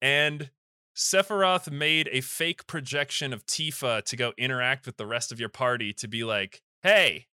And 0.00 0.50
Sephiroth 0.96 1.70
made 1.70 2.08
a 2.12 2.20
fake 2.20 2.68
projection 2.68 3.32
of 3.32 3.44
Tifa 3.44 4.04
to 4.04 4.16
go 4.16 4.32
interact 4.38 4.86
with 4.86 4.96
the 4.96 5.06
rest 5.06 5.32
of 5.32 5.40
your 5.40 5.48
party 5.48 5.92
to 5.94 6.06
be 6.06 6.22
like, 6.22 6.62
Hey, 6.82 7.26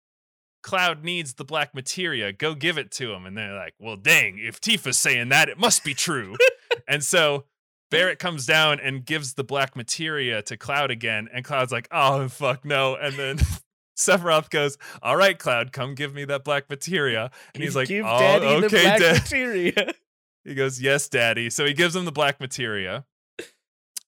Cloud 0.66 1.04
needs 1.04 1.34
the 1.34 1.44
black 1.44 1.74
materia. 1.74 2.32
Go 2.32 2.54
give 2.54 2.76
it 2.76 2.90
to 2.92 3.12
him. 3.12 3.24
And 3.24 3.38
they're 3.38 3.54
like, 3.54 3.74
Well, 3.78 3.96
dang, 3.96 4.38
if 4.38 4.60
Tifa's 4.60 4.98
saying 4.98 5.28
that, 5.30 5.48
it 5.48 5.58
must 5.58 5.84
be 5.84 5.94
true. 5.94 6.36
and 6.88 7.04
so 7.04 7.44
Barret 7.90 8.18
comes 8.18 8.46
down 8.46 8.80
and 8.80 9.04
gives 9.04 9.34
the 9.34 9.44
black 9.44 9.76
materia 9.76 10.42
to 10.42 10.56
Cloud 10.56 10.90
again, 10.90 11.28
and 11.32 11.44
Cloud's 11.44 11.70
like, 11.72 11.88
"Oh 11.92 12.28
fuck 12.28 12.64
no!" 12.64 12.96
And 12.96 13.14
then 13.14 13.38
Sephiroth 13.96 14.50
goes, 14.50 14.76
"All 15.02 15.16
right, 15.16 15.38
Cloud, 15.38 15.72
come 15.72 15.94
give 15.94 16.12
me 16.12 16.24
that 16.24 16.42
black 16.44 16.68
materia." 16.68 17.30
And 17.54 17.62
he's 17.62 17.76
like, 17.76 17.88
Give 17.88 18.04
"Oh, 18.04 18.18
Daddy 18.18 18.60
the 18.60 18.66
okay, 18.66 18.82
black 18.82 19.00
Dad." 19.00 19.14
materia. 19.22 19.94
He 20.44 20.54
goes, 20.54 20.80
"Yes, 20.80 21.08
Daddy." 21.08 21.50
So 21.50 21.64
he 21.64 21.74
gives 21.74 21.96
him 21.96 22.04
the 22.04 22.12
black 22.12 22.38
materia, 22.40 23.04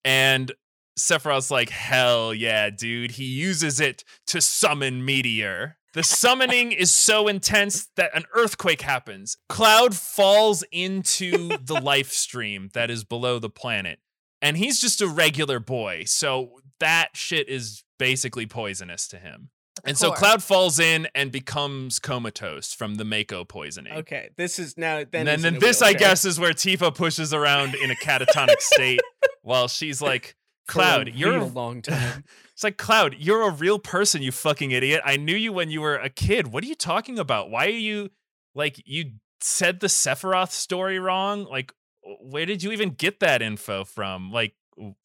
and 0.05 0.53
Sephiroth's 0.97 1.51
like, 1.51 1.71
"Hell 1.71 2.33
yeah, 2.33 2.71
dude!" 2.71 3.11
He 3.13 3.25
uses 3.25 3.81
it 3.81 4.05
to 4.29 4.41
summon 4.41 5.05
Meteor. 5.05 5.78
The 5.95 6.03
summoning 6.03 6.73
is 6.73 6.93
so 6.93 7.29
intense 7.29 7.89
that 7.97 8.11
an 8.15 8.25
earthquake 8.35 8.83
happens. 8.83 9.37
Cloud 9.49 9.95
falls 9.95 10.63
into 10.71 11.49
the 11.59 11.81
life 11.83 12.13
stream 12.13 12.71
that 12.75 12.91
is 12.91 13.05
below 13.05 13.39
the 13.39 13.51
planet, 13.51 13.99
and 14.43 14.57
he's 14.57 14.81
just 14.81 15.01
a 15.01 15.09
regular 15.09 15.59
boy. 15.61 16.05
So 16.07 16.61
that 16.81 17.11
shit 17.15 17.49
is 17.49 17.85
basically 17.99 18.47
poisonous 18.47 19.09
to 19.09 19.19
him. 19.19 19.51
And 19.85 19.97
so 19.97 20.11
Cloud 20.11 20.43
falls 20.43 20.79
in 20.79 21.09
and 21.15 21.31
becomes 21.31 21.99
comatose 21.99 22.73
from 22.73 22.97
the 22.97 23.05
Mako 23.05 23.45
poisoning. 23.45 23.93
Okay, 23.93 24.31
this 24.37 24.59
is 24.59 24.77
now 24.77 25.05
then. 25.11 25.27
And 25.27 25.29
then, 25.29 25.35
he's 25.35 25.43
then 25.43 25.55
in 25.55 25.57
a 25.57 25.61
this, 25.61 25.83
I 25.83 25.93
guess, 25.93 26.25
is 26.25 26.41
where 26.41 26.53
Tifa 26.53 26.95
pushes 26.95 27.33
around 27.33 27.75
in 27.75 27.91
a 27.91 27.95
catatonic 27.95 28.61
state 28.61 29.01
while 29.43 29.69
she's 29.69 30.03
like, 30.03 30.37
Cloud, 30.69 31.09
you're 31.15 31.37
a 31.37 31.45
long 31.45 31.83
time. 31.83 32.25
it's 32.53 32.63
like 32.63 32.77
Cloud, 32.77 33.17
you're 33.19 33.43
a 33.43 33.51
real 33.51 33.79
person, 33.81 34.23
you 34.23 34.31
fucking 34.31 34.71
idiot. 34.71 35.01
I 35.05 35.17
knew 35.17 35.35
you 35.35 35.53
when 35.53 35.71
you 35.71 35.81
were 35.81 35.97
a 35.97 36.09
kid. 36.11 36.49
What 36.53 36.63
are 36.63 36.67
you 36.69 36.75
talking 36.77 37.19
about? 37.19 37.51
Why 37.51 37.67
are 37.67 37.71
you 37.71 38.11
like 38.55 38.81
you 38.87 39.13
said 39.41 39.81
the 39.81 39.87
Sephiroth 39.89 40.51
story 40.53 40.99
wrong? 40.99 41.45
Like, 41.45 41.73
where 42.21 42.47
did 42.47 42.63
you 42.63 42.71
even 42.73 42.91
get 42.91 43.19
that 43.21 43.43
info 43.43 43.85
from? 43.85 44.31
Like, 44.31 44.55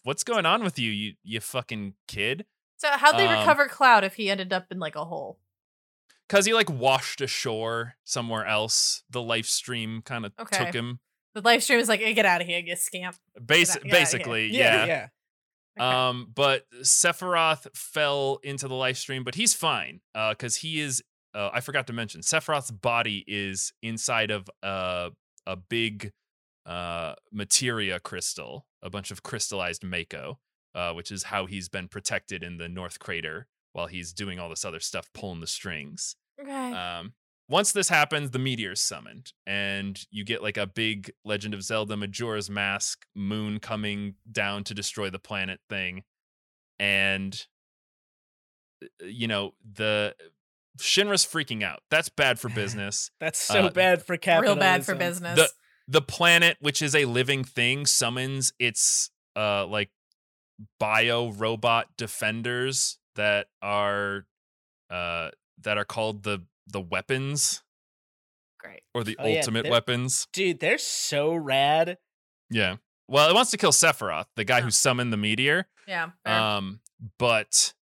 what's 0.03 0.23
going 0.23 0.45
on 0.45 0.63
with 0.63 0.77
you, 0.77 0.91
you 0.91 1.13
you 1.23 1.39
fucking 1.39 1.95
kid? 2.07 2.45
So 2.77 2.89
how'd 2.91 3.17
they 3.17 3.27
Um, 3.27 3.39
recover 3.39 3.67
Cloud 3.67 4.03
if 4.03 4.15
he 4.15 4.29
ended 4.29 4.51
up 4.53 4.65
in 4.71 4.77
like 4.79 4.95
a 4.95 5.05
hole? 5.05 5.39
Cause 6.29 6.45
he 6.45 6.53
like 6.53 6.69
washed 6.69 7.21
ashore 7.21 7.95
somewhere 8.03 8.45
else. 8.45 9.03
The 9.09 9.21
life 9.21 9.45
stream 9.45 10.01
kind 10.03 10.25
of 10.25 10.33
Okay. 10.39 10.65
took 10.65 10.73
him. 10.73 10.99
The 11.35 11.41
live 11.41 11.63
stream 11.63 11.79
is 11.79 11.89
like, 11.89 11.99
hey, 11.99 12.13
get 12.13 12.25
out 12.25 12.41
of 12.41 12.47
here, 12.47 12.59
you 12.59 12.75
scamp. 12.75 13.15
Bas- 13.39 13.69
Get 13.73 13.77
out- 13.77 13.83
get 13.83 13.91
basically, 13.91 14.47
yeah, 14.47 14.57
yeah. 14.57 14.85
yeah. 14.85 15.07
Okay. 15.79 15.85
Um, 15.85 16.27
but 16.33 16.65
Sephiroth 16.81 17.67
fell 17.75 18.39
into 18.43 18.67
the 18.67 18.75
live 18.75 18.97
stream, 18.97 19.23
but 19.23 19.35
he's 19.35 19.53
fine. 19.53 20.01
Uh, 20.13 20.31
because 20.31 20.57
he 20.57 20.79
is. 20.79 21.03
Uh, 21.35 21.49
I 21.51 21.61
forgot 21.61 21.87
to 21.87 21.93
mention 21.93 22.21
Sephiroth's 22.21 22.69
body 22.69 23.23
is 23.27 23.73
inside 23.81 24.29
of 24.31 24.49
a 24.61 25.11
a 25.47 25.55
big 25.55 26.11
uh 26.65 27.15
materia 27.31 27.99
crystal, 27.99 28.65
a 28.81 28.89
bunch 28.89 29.09
of 29.11 29.23
crystallized 29.23 29.83
Mako, 29.83 30.39
uh, 30.75 30.93
which 30.93 31.11
is 31.11 31.23
how 31.23 31.45
he's 31.47 31.69
been 31.69 31.87
protected 31.87 32.43
in 32.43 32.57
the 32.57 32.69
North 32.69 32.99
Crater 32.99 33.47
while 33.73 33.87
he's 33.87 34.13
doing 34.13 34.39
all 34.39 34.49
this 34.49 34.63
other 34.63 34.79
stuff, 34.79 35.09
pulling 35.13 35.39
the 35.39 35.47
strings. 35.47 36.15
okay. 36.39 36.71
Um, 36.73 37.13
once 37.53 37.71
this 37.71 37.87
happens, 37.89 38.31
the 38.31 38.39
meteor's 38.39 38.81
summoned, 38.81 39.31
and 39.45 40.07
you 40.09 40.23
get 40.25 40.41
like 40.41 40.57
a 40.57 40.65
big 40.65 41.11
Legend 41.23 41.53
of 41.53 41.61
Zelda 41.61 41.95
Majora's 41.95 42.49
Mask 42.49 43.05
moon 43.15 43.59
coming 43.59 44.15
down 44.29 44.63
to 44.63 44.73
destroy 44.73 45.11
the 45.11 45.19
planet 45.19 45.59
thing, 45.69 46.03
and 46.79 47.45
uh, 48.83 49.05
you 49.05 49.27
know 49.27 49.53
the 49.71 50.15
Shinra's 50.79 51.25
freaking 51.25 51.61
out. 51.61 51.81
That's 51.91 52.09
bad 52.09 52.39
for 52.39 52.49
business. 52.61 53.11
That's 53.19 53.37
so 53.37 53.67
Uh, 53.67 53.69
bad 53.69 54.03
for 54.03 54.13
Real 54.13 54.19
capitalism. 54.19 54.59
bad 54.59 54.85
for 54.85 54.95
business. 54.95 55.35
The 55.35 55.49
the 55.87 56.01
planet, 56.01 56.57
which 56.59 56.81
is 56.81 56.95
a 56.95 57.05
living 57.05 57.43
thing, 57.43 57.85
summons 57.85 58.51
its 58.57 59.11
uh 59.35 59.67
like 59.67 59.91
bio 60.79 61.29
robot 61.29 61.89
defenders 61.97 62.97
that 63.15 63.47
are 63.61 64.25
uh 64.89 65.29
that 65.61 65.77
are 65.77 65.85
called 65.85 66.23
the 66.23 66.39
the 66.67 66.81
weapons 66.81 67.63
Great. 68.59 68.83
or 68.93 69.03
the 69.03 69.15
Oh, 69.19 69.25
ultimate 69.37 69.63
they're- 69.63 69.71
weapons. 69.71 70.27
Dude, 70.33 70.59
they're 70.59 70.77
so 70.77 71.33
rad. 71.33 71.97
Yeah. 72.49 72.77
Well, 73.07 73.29
it 73.29 73.33
wants 73.33 73.51
to 73.51 73.57
kill 73.57 73.71
Sephiroth, 73.71 74.27
the 74.35 74.43
guy 74.45 74.59
Oh. 74.59 74.63
who 74.63 74.71
summoned 74.71 75.11
the 75.11 75.17
meteor. 75.17 75.67
Yeah. 75.87 76.11
fair. 76.25 76.39
Um, 76.39 76.79
but 77.19 77.73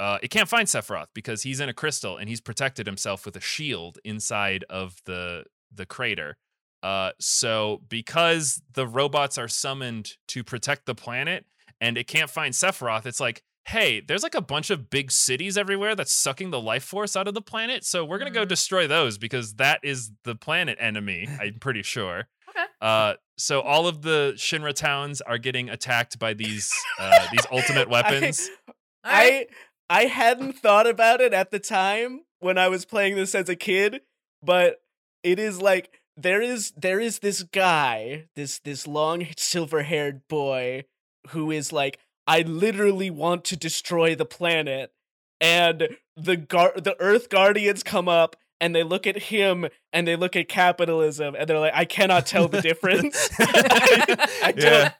uh, 0.00 0.18
it 0.22 0.28
can't 0.28 0.48
find 0.48 0.66
Sephiroth 0.68 1.06
because 1.14 1.42
he's 1.42 1.60
in 1.60 1.68
a 1.68 1.72
crystal 1.74 2.16
and 2.16 2.28
he's 2.28 2.40
protected 2.40 2.86
himself 2.86 3.24
with 3.24 3.36
a 3.36 3.40
shield 3.40 3.98
inside 4.04 4.64
of 4.68 4.96
the 5.04 5.44
the 5.72 5.86
crater. 5.86 6.36
Uh, 6.82 7.12
so 7.20 7.82
because 7.88 8.62
the 8.72 8.86
robots 8.86 9.38
are 9.38 9.48
summoned 9.48 10.16
to 10.28 10.42
protect 10.44 10.86
the 10.86 10.94
planet 10.94 11.44
and 11.80 11.96
it 11.98 12.06
can't 12.06 12.30
find 12.30 12.54
Sephiroth, 12.54 13.06
it's 13.06 13.20
like, 13.20 13.42
hey, 13.66 14.00
there's 14.00 14.22
like 14.22 14.34
a 14.36 14.40
bunch 14.40 14.70
of 14.70 14.88
big 14.90 15.10
cities 15.10 15.58
everywhere 15.58 15.94
that's 15.96 16.12
sucking 16.12 16.50
the 16.50 16.60
life 16.60 16.84
force 16.84 17.16
out 17.16 17.26
of 17.26 17.34
the 17.34 17.42
planet. 17.42 17.84
So 17.84 18.04
we're 18.04 18.18
gonna 18.18 18.30
go 18.30 18.44
Mhm. 18.44 18.48
destroy 18.48 18.86
those 18.86 19.18
because 19.18 19.54
that 19.54 19.80
is 19.82 20.12
the 20.24 20.34
planet 20.36 20.78
enemy. 20.80 21.28
I'm 21.40 21.58
pretty 21.60 21.82
sure. 21.82 22.28
Okay. 22.48 22.64
Uh, 22.80 23.14
so 23.36 23.60
all 23.60 23.86
of 23.86 24.02
the 24.02 24.32
Shinra 24.36 24.72
towns 24.72 25.20
are 25.20 25.36
getting 25.38 25.68
attacked 25.68 26.18
by 26.18 26.32
these 26.32 26.72
uh, 26.98 27.26
these 27.32 27.44
ultimate 27.52 27.88
weapons. 27.90 28.48
All 28.68 29.12
right. 29.12 29.48
I 29.88 30.02
I 30.02 30.04
hadn't 30.06 30.54
thought 30.54 30.86
about 30.86 31.20
it 31.20 31.32
at 31.32 31.50
the 31.50 31.58
time 31.58 32.22
when 32.40 32.58
I 32.58 32.68
was 32.68 32.84
playing 32.84 33.16
this 33.16 33.34
as 33.34 33.48
a 33.48 33.56
kid, 33.56 34.00
but 34.42 34.80
it 35.22 35.38
is 35.38 35.60
like 35.60 36.00
there 36.16 36.40
is 36.40 36.72
there 36.76 37.00
is 37.00 37.18
this 37.18 37.42
guy, 37.42 38.28
this 38.36 38.58
this 38.60 38.86
long 38.86 39.26
silver-haired 39.36 40.26
boy 40.28 40.84
who 41.30 41.50
is 41.50 41.72
like 41.72 41.98
I 42.26 42.42
literally 42.42 43.10
want 43.10 43.44
to 43.46 43.56
destroy 43.56 44.14
the 44.14 44.24
planet. 44.26 44.92
And 45.40 45.88
the 46.16 46.36
gar- 46.36 46.72
the 46.76 46.96
Earth 46.98 47.28
Guardians 47.28 47.82
come 47.82 48.08
up 48.08 48.36
and 48.60 48.74
they 48.74 48.82
look 48.82 49.06
at 49.06 49.16
him 49.24 49.66
and 49.92 50.08
they 50.08 50.16
look 50.16 50.34
at 50.34 50.48
capitalism 50.48 51.34
and 51.38 51.48
they're 51.48 51.58
like, 51.60 51.74
I 51.74 51.84
cannot 51.84 52.24
tell 52.26 52.48
the 52.48 52.62
difference. 52.62 53.28
I, 53.38 54.28
I 54.44 54.52
don't. 54.52 54.62
Yeah. 54.62 54.92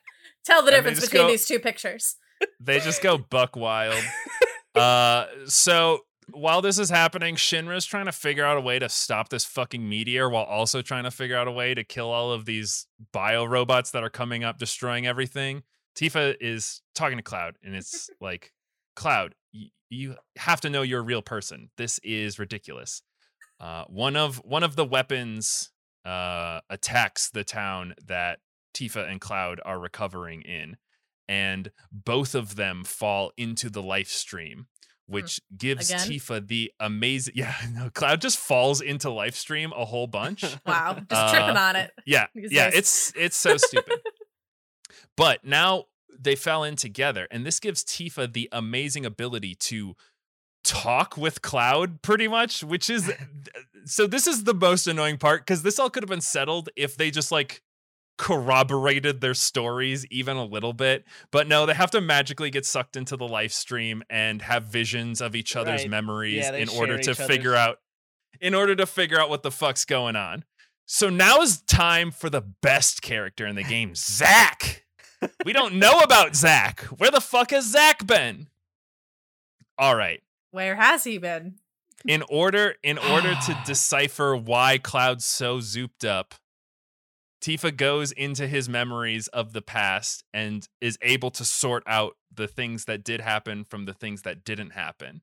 Tell 0.45 0.63
the 0.63 0.69
And 0.69 0.77
difference 0.85 1.01
between 1.01 1.23
go- 1.23 1.29
these 1.29 1.47
two 1.47 1.59
pictures. 1.59 2.17
they 2.61 2.81
just 2.81 3.03
go 3.03 3.19
buck 3.19 3.57
wild. 3.57 4.03
Uh, 4.75 5.25
so 5.47 6.01
while 6.33 6.61
this 6.61 6.79
is 6.79 6.91
happening, 6.91 7.35
Shinra's 7.37 7.87
trying 7.87 8.05
to 8.05 8.13
figure 8.13 8.45
out 8.45 8.59
a 8.59 8.61
way 8.61 8.79
to 8.79 8.91
stop 8.91 9.31
this 9.31 9.47
fucking 9.47 9.89
meteor 9.89 10.29
while 10.29 10.45
also 10.45 10.83
trying 10.83 11.05
to 11.05 11.11
figure 11.11 11.35
out 11.35 11.49
a 11.49 11.51
way 11.51 11.73
to 11.73 11.83
kill 11.83 12.11
all 12.11 12.31
of 12.31 12.45
these 12.45 12.87
bio 13.11 13.47
robots 13.47 13.91
that 13.93 14.05
are 14.05 14.11
coming 14.11 14.45
up, 14.45 14.59
destroying 14.59 15.07
everything. 15.07 15.63
Tifa 15.99 16.37
is 16.39 16.83
talking 16.97 17.19
to 17.19 17.23
Cloud, 17.23 17.57
and 17.63 17.75
it's 17.77 18.11
like, 18.21 18.53
Cloud, 18.97 19.35
y- 19.55 19.71
you 19.91 20.17
have 20.37 20.61
to 20.63 20.71
know 20.71 20.83
you're 20.83 21.01
a 21.01 21.05
real 21.05 21.23
person. 21.23 21.71
This 21.77 22.01
is 22.03 22.39
ridiculous. 22.39 23.03
Uh, 23.61 23.85
one 23.85 24.17
of 24.17 24.37
one 24.39 24.63
of 24.65 24.75
the 24.77 24.85
weapons 24.85 25.71
uh, 26.05 26.61
attacks 26.69 27.31
the 27.31 27.45
town 27.45 27.95
that 28.07 28.41
Tifa 28.75 29.09
and 29.11 29.21
Cloud 29.21 29.61
are 29.65 29.79
recovering 29.79 30.43
in, 30.43 30.77
and 31.29 31.71
both 31.93 32.35
of 32.35 32.57
them 32.57 32.85
fall 32.85 33.33
into 33.37 33.71
the 33.71 33.83
life 33.83 34.09
stream, 34.09 34.67
which 35.07 35.41
gives 35.57 35.89
Again? 35.91 36.07
Tifa 36.09 36.47
the 36.47 36.73
amazing. 36.81 37.35
Yeah, 37.37 37.55
no, 37.73 37.89
Cloud 37.91 38.21
just 38.21 38.39
falls 38.39 38.81
into 38.81 39.09
life 39.11 39.35
stream 39.37 39.73
a 39.77 39.85
whole 39.85 40.07
bunch. 40.07 40.43
Wow, 40.67 40.95
just 40.95 41.07
Uh, 41.13 41.31
tripping 41.33 41.57
on 41.57 41.77
it. 41.77 41.91
Yeah, 42.05 42.27
yeah, 42.35 42.71
it's 42.73 43.13
it's 43.17 43.37
so 43.37 43.57
stupid. 43.57 44.01
but 45.17 45.45
now 45.45 45.85
they 46.19 46.35
fell 46.37 46.65
in 46.65 46.77
together, 46.77 47.27
and 47.31 47.45
this 47.47 47.61
gives 47.61 47.85
Tifa 47.85 48.33
the 48.33 48.49
amazing 48.53 49.05
ability 49.07 49.55
to 49.57 49.95
talk 50.65 51.17
with 51.17 51.43
Cloud, 51.43 52.03
pretty 52.03 52.29
much. 52.29 52.63
Which 52.65 52.91
is 52.91 53.13
so. 53.85 54.07
This 54.07 54.27
is 54.27 54.45
the 54.45 54.55
most 54.55 54.87
annoying 54.87 55.19
part 55.19 55.43
because 55.43 55.63
this 55.63 55.79
all 55.79 55.91
could 55.91 56.03
have 56.03 56.11
been 56.11 56.21
settled 56.21 56.69
if 56.77 56.97
they 56.97 57.11
just 57.11 57.31
like 57.31 57.63
corroborated 58.19 59.21
their 59.21 59.35
stories 59.35 60.07
even 60.11 60.37
a 60.37 60.45
little 60.45 60.73
bit. 60.73 61.05
But 61.31 61.49
no, 61.49 61.67
they 61.67 61.75
have 61.75 61.91
to 61.91 62.01
magically 62.01 62.51
get 62.51 62.65
sucked 62.65 62.97
into 62.97 63.17
the 63.17 63.29
life 63.29 63.53
stream 63.53 64.03
and 64.09 64.41
have 64.43 64.65
visions 64.65 65.21
of 65.21 65.37
each 65.37 65.55
other's 65.55 65.83
Right. 65.83 65.91
memories 65.91 66.45
Yeah, 66.45 66.55
in 66.55 66.69
order 66.71 66.99
to 66.99 67.15
figure 67.15 67.55
out 67.55 67.79
in 68.41 68.55
order 68.55 68.75
to 68.75 68.87
figure 68.87 69.21
out 69.21 69.29
what 69.31 69.43
the 69.43 69.51
fuck's 69.51 69.85
going 69.85 70.17
on. 70.17 70.45
So 70.87 71.11
now 71.11 71.41
is 71.41 71.61
time 71.63 72.11
for 72.11 72.31
the 72.31 72.41
best 72.41 73.03
character 73.03 73.47
in 73.47 73.57
the 73.57 73.65
game, 73.65 73.95
Zack. 73.95 74.86
We 75.45 75.53
don't 75.53 75.75
know 75.75 76.01
about 76.01 76.37
Zack. 76.37 76.81
Where 76.99 77.11
the 77.11 77.21
fuck 77.21 77.51
has 77.51 77.71
Zack 77.71 78.07
been? 78.07 78.49
All 79.79 79.97
right. 79.97 80.23
Where 80.51 80.77
has 80.77 81.05
he 81.05 81.19
been? 81.19 81.57
In 82.07 82.23
order 82.29 82.75
in 82.83 82.99
order 82.99 83.35
to 83.35 83.59
decipher 83.67 84.37
why 84.37 84.79
Cloud's 84.79 85.25
so 85.25 85.59
zooped 85.59 86.05
up, 86.05 86.35
Tifa 87.43 87.77
goes 87.77 88.13
into 88.13 88.47
his 88.47 88.69
memories 88.69 89.29
of 89.29 89.53
the 89.53 89.63
past 89.63 90.25
and 90.33 90.67
is 90.81 90.99
able 91.03 91.31
to 91.33 91.45
sort 91.45 91.83
out 91.87 92.17
the 92.35 92.49
things 92.49 92.87
that 92.87 93.05
did 93.05 93.21
happen 93.21 93.65
from 93.65 93.85
the 93.85 93.95
things 93.95 94.23
that 94.23 94.45
didn't 94.45 94.71
happen. 94.71 95.23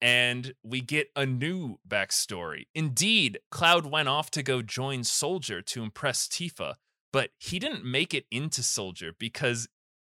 And 0.00 0.52
we 0.62 0.80
get 0.80 1.08
a 1.16 1.24
new 1.24 1.78
backstory. 1.88 2.64
Indeed, 2.74 3.38
Cloud 3.50 3.86
went 3.86 4.08
off 4.08 4.30
to 4.32 4.42
go 4.42 4.60
join 4.60 5.04
Soldier 5.04 5.62
to 5.62 5.82
impress 5.82 6.28
Tifa, 6.28 6.74
but 7.14 7.30
he 7.38 7.60
didn't 7.60 7.84
make 7.84 8.12
it 8.12 8.26
into 8.32 8.60
Soldier 8.60 9.12
because 9.16 9.68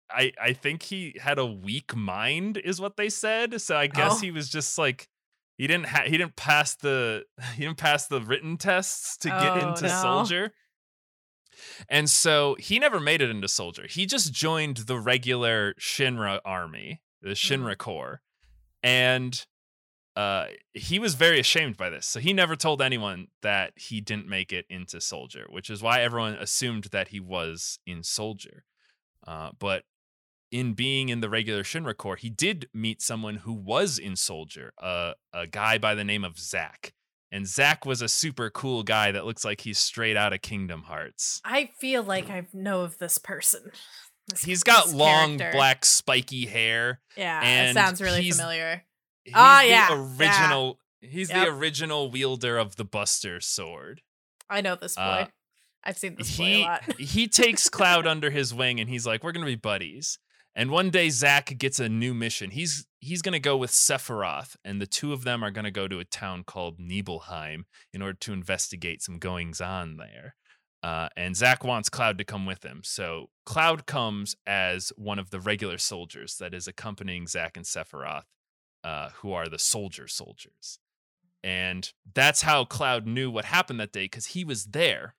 I 0.09 0.31
I 0.41 0.53
think 0.53 0.83
he 0.83 1.17
had 1.21 1.37
a 1.37 1.45
weak 1.45 1.93
mind, 1.93 2.55
is 2.55 2.79
what 2.79 2.95
they 2.95 3.09
said. 3.09 3.61
So 3.61 3.75
I 3.75 3.87
guess 3.87 4.13
Oh. 4.13 4.21
he 4.21 4.31
was 4.31 4.47
just 4.47 4.77
like 4.77 5.09
he 5.57 5.67
didn't 5.67 5.87
ha- 5.87 6.05
he 6.05 6.17
didn't 6.17 6.37
pass 6.37 6.75
the 6.75 7.25
he 7.55 7.63
didn't 7.63 7.77
pass 7.77 8.07
the 8.07 8.21
written 8.21 8.55
tests 8.55 9.17
to 9.17 9.27
get 9.27 9.57
Oh, 9.57 9.67
into 9.67 9.87
no. 9.87 10.01
Soldier. 10.01 10.53
And 11.89 12.09
so 12.09 12.55
he 12.57 12.79
never 12.79 13.01
made 13.01 13.21
it 13.21 13.29
into 13.29 13.49
Soldier. 13.49 13.85
He 13.85 14.05
just 14.05 14.31
joined 14.31 14.77
the 14.77 14.97
regular 14.97 15.73
Shinra 15.73 16.39
army, 16.45 17.01
the 17.21 17.31
mm-hmm. 17.31 17.65
Shinra 17.65 17.77
Corps. 17.77 18.21
And 18.81 19.45
uh, 20.15 20.45
he 20.73 20.99
was 20.99 21.15
very 21.15 21.39
ashamed 21.39 21.77
by 21.77 21.89
this. 21.89 22.05
So 22.05 22.19
he 22.19 22.33
never 22.33 22.55
told 22.55 22.81
anyone 22.81 23.27
that 23.41 23.73
he 23.75 24.01
didn't 24.01 24.27
make 24.27 24.53
it 24.53 24.65
into 24.69 25.01
Soldier, 25.01 25.45
which 25.49 25.69
is 25.69 25.81
why 25.81 26.01
everyone 26.01 26.33
assumed 26.35 26.85
that 26.85 27.09
he 27.09 27.19
was 27.19 27.79
in 27.85 28.03
Soldier. 28.03 28.63
Uh, 29.25 29.51
but 29.57 29.83
in 30.51 30.73
being 30.73 31.09
in 31.09 31.21
the 31.21 31.29
regular 31.29 31.63
Shinra 31.63 31.97
Corps, 31.97 32.15
he 32.15 32.29
did 32.29 32.69
meet 32.73 33.01
someone 33.01 33.37
who 33.37 33.53
was 33.53 33.97
in 33.97 34.15
Soldier, 34.15 34.73
uh, 34.79 35.13
a 35.33 35.47
guy 35.47 35.77
by 35.79 35.95
the 35.95 36.03
name 36.03 36.23
of 36.23 36.37
Zack. 36.37 36.93
And 37.31 37.47
Zack 37.47 37.83
was 37.83 38.03
a 38.03 38.07
super 38.07 38.51
cool 38.51 38.83
guy 38.83 39.11
that 39.11 39.25
looks 39.25 39.43
like 39.43 39.61
he's 39.61 39.79
straight 39.79 40.15
out 40.15 40.33
of 40.33 40.43
Kingdom 40.43 40.83
Hearts. 40.83 41.41
I 41.43 41.71
feel 41.79 42.03
like 42.03 42.29
I 42.29 42.45
know 42.53 42.81
of 42.81 42.99
this 42.99 43.17
person. 43.17 43.71
This- 44.27 44.43
He's 44.43 44.61
got 44.61 44.89
long, 44.89 45.39
character. 45.39 45.57
black, 45.57 45.83
spiky 45.83 46.45
hair. 46.45 47.01
Yeah, 47.17 47.41
it 47.41 47.45
and 47.45 47.73
sounds 47.73 47.99
really 48.01 48.29
familiar. 48.29 48.83
He's 49.23 49.33
Ah, 49.35 49.59
the 49.63 49.67
yeah, 49.69 49.89
yeah. 49.89 50.15
original. 50.17 50.79
He's 51.01 51.29
Yep. 51.29 51.45
the 51.45 51.51
original 51.51 52.09
wielder 52.11 52.57
of 52.57 52.75
the 52.77 52.85
Buster 52.85 53.39
sword. 53.41 54.01
I 54.49 54.61
know 54.61 54.75
this 54.75 54.95
boy. 54.95 55.01
Uh, 55.01 55.25
I've 55.83 55.97
seen 55.97 56.15
this 56.15 56.37
boy 56.37 56.43
a 56.43 56.47
he 56.47 56.63
lot. 56.63 56.93
he 56.99 57.27
takes 57.27 57.69
Cloud 57.69 58.07
under 58.07 58.29
his 58.29 58.53
wing 58.53 58.79
and 58.79 58.89
he's 58.89 59.05
like, 59.05 59.23
"We're 59.23 59.31
gonna 59.33 59.45
be 59.45 59.55
buddies." 59.55 60.17
And 60.55 60.69
one 60.69 60.91
day 60.91 61.09
Zack 61.09 61.57
gets 61.57 61.79
a 61.79 61.89
new 61.89 62.13
mission. 62.13 62.51
He's 62.51 62.85
he's 62.99 63.21
gonna 63.21 63.39
go 63.39 63.57
with 63.57 63.71
Sephiroth, 63.71 64.55
and 64.63 64.79
the 64.81 64.85
two 64.87 65.11
of 65.11 65.23
them 65.23 65.43
are 65.43 65.51
gonna 65.51 65.71
go 65.71 65.87
to 65.87 65.99
a 65.99 66.05
town 66.05 66.43
called 66.45 66.79
Nibelheim 66.79 67.65
in 67.93 68.01
order 68.01 68.17
to 68.21 68.33
investigate 68.33 69.01
some 69.01 69.17
goings 69.19 69.59
on 69.61 69.97
there. 69.97 70.35
Uh, 70.83 71.07
and 71.17 71.35
Zack 71.35 71.63
wants 71.63 71.87
Cloud 71.89 72.17
to 72.17 72.23
come 72.25 72.45
with 72.45 72.63
him. 72.63 72.81
So 72.83 73.29
Cloud 73.45 73.85
comes 73.85 74.35
as 74.45 74.91
one 74.97 75.17
of 75.17 75.29
the 75.31 75.39
regular 75.39 75.77
soldiers 75.77 76.35
that 76.39 76.53
is 76.53 76.67
accompanying 76.67 77.25
Zack 77.25 77.55
and 77.57 77.65
Sephiroth, 77.65 78.23
uh, 78.83 79.09
who 79.15 79.31
are 79.31 79.47
the 79.47 79.59
soldier 79.59 80.07
soldiers. 80.07 80.79
And 81.43 81.91
that's 82.13 82.41
how 82.41 82.65
Cloud 82.65 83.05
knew 83.05 83.29
what 83.29 83.45
happened 83.45 83.79
that 83.79 83.91
day 83.91 84.05
because 84.05 84.27
he 84.27 84.45
was 84.45 84.65
there. 84.67 85.15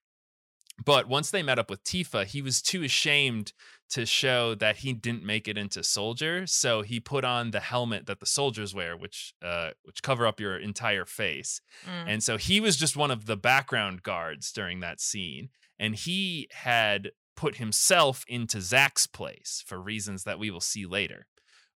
But 0.82 1.09
once 1.09 1.31
they 1.31 1.43
met 1.43 1.59
up 1.59 1.70
with 1.70 1.85
Tifa, 1.85 2.24
he 2.24 2.43
was 2.43 2.61
too 2.61 2.82
ashamed 2.82 3.53
to 3.91 4.07
show 4.07 4.55
that 4.57 4.78
he 4.78 4.93
didn't 4.93 5.23
make 5.23 5.47
it 5.47 5.57
into 5.57 5.85
soldier. 5.85 6.47
So 6.47 6.82
he 6.82 6.99
put 6.99 7.24
on 7.24 7.53
the 7.53 7.61
helmet 7.61 8.07
that 8.07 8.19
the 8.19 8.27
soldiers 8.27 8.74
wear, 8.74 8.97
which 8.97 9.35
uh, 9.45 9.70
which 9.85 10.03
cover 10.03 10.27
up 10.27 10.41
your 10.41 10.57
entire 10.57 11.05
face. 11.05 11.61
Mm. 11.86 12.15
And 12.15 12.23
so 12.23 12.39
he 12.39 12.61
was 12.61 12.77
just 12.77 12.97
one 12.97 13.11
of 13.11 13.27
the 13.27 13.36
background 13.36 14.03
guards 14.03 14.51
during 14.51 14.81
that 14.81 15.01
scene. 15.01 15.51
And 15.78 15.95
he 15.95 16.49
had 16.51 17.12
put 17.36 17.57
himself 17.57 18.24
into 18.27 18.61
Zack's 18.61 19.07
place 19.07 19.62
for 19.66 19.81
reasons 19.81 20.24
that 20.24 20.39
we 20.39 20.51
will 20.51 20.61
see 20.61 20.86
later. 20.86 21.27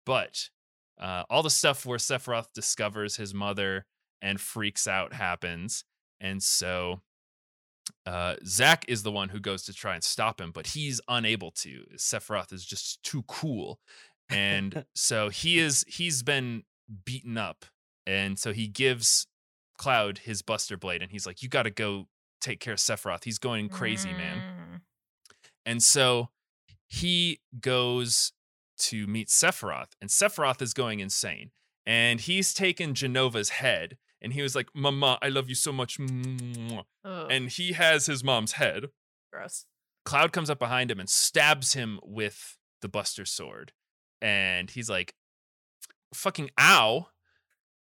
But 0.05 0.49
uh, 0.99 1.23
all 1.29 1.43
the 1.43 1.49
stuff 1.49 1.85
where 1.85 1.97
Sephiroth 1.97 2.47
discovers 2.53 3.15
his 3.15 3.33
mother 3.33 3.85
and 4.21 4.39
freaks 4.39 4.87
out 4.87 5.13
happens. 5.13 5.83
And 6.21 6.41
so 6.41 7.01
uh, 8.05 8.35
Zack 8.45 8.85
is 8.87 9.03
the 9.03 9.11
one 9.11 9.29
who 9.29 9.39
goes 9.39 9.63
to 9.63 9.73
try 9.73 9.95
and 9.95 10.03
stop 10.03 10.39
him, 10.39 10.51
but 10.51 10.67
he's 10.67 11.01
unable 11.07 11.51
to. 11.51 11.83
Sephiroth 11.97 12.53
is 12.53 12.65
just 12.65 13.03
too 13.03 13.23
cool. 13.27 13.79
And 14.29 14.85
so 14.95 15.29
he 15.29 15.59
is 15.59 15.85
he's 15.87 16.23
been 16.23 16.63
beaten 17.05 17.37
up. 17.37 17.65
And 18.07 18.37
so 18.37 18.53
he 18.53 18.67
gives 18.67 19.27
Cloud 19.77 20.19
his 20.19 20.41
Buster 20.41 20.77
Blade 20.77 21.01
and 21.01 21.11
he's 21.11 21.25
like, 21.25 21.43
You 21.43 21.49
gotta 21.49 21.71
go 21.71 22.07
take 22.41 22.59
care 22.59 22.73
of 22.73 22.79
Sephiroth. 22.79 23.23
He's 23.23 23.39
going 23.39 23.69
crazy, 23.69 24.11
man. 24.11 24.37
Mm. 24.37 24.81
And 25.65 25.83
so 25.83 26.29
he 26.87 27.39
goes 27.59 28.31
to 28.77 29.07
meet 29.07 29.27
Sephiroth, 29.29 29.91
and 30.01 30.09
Sephiroth 30.09 30.61
is 30.61 30.73
going 30.73 30.99
insane. 30.99 31.51
And 31.85 32.19
he's 32.21 32.53
taken 32.53 32.93
Jenova's 32.95 33.49
head, 33.49 33.97
and 34.21 34.33
he 34.33 34.41
was 34.41 34.55
like, 34.55 34.69
Mama, 34.73 35.19
I 35.21 35.29
love 35.29 35.49
you 35.49 35.55
so 35.55 35.71
much. 35.71 35.97
Mwah." 35.99 36.85
Ugh, 37.03 37.27
And 37.29 37.49
he 37.49 37.73
has 37.73 38.07
his 38.07 38.23
mom's 38.23 38.53
head. 38.53 38.85
gross. 39.31 39.65
Cloud 40.03 40.31
comes 40.31 40.49
up 40.49 40.59
behind 40.59 40.91
him 40.91 40.99
and 40.99 41.09
stabs 41.09 41.73
him 41.73 41.99
with 42.03 42.57
the 42.81 42.87
Buster 42.87 43.25
Sword. 43.25 43.71
And 44.21 44.69
he's 44.69 44.89
like, 44.89 45.13
fucking 46.13 46.49
ow. 46.59 47.07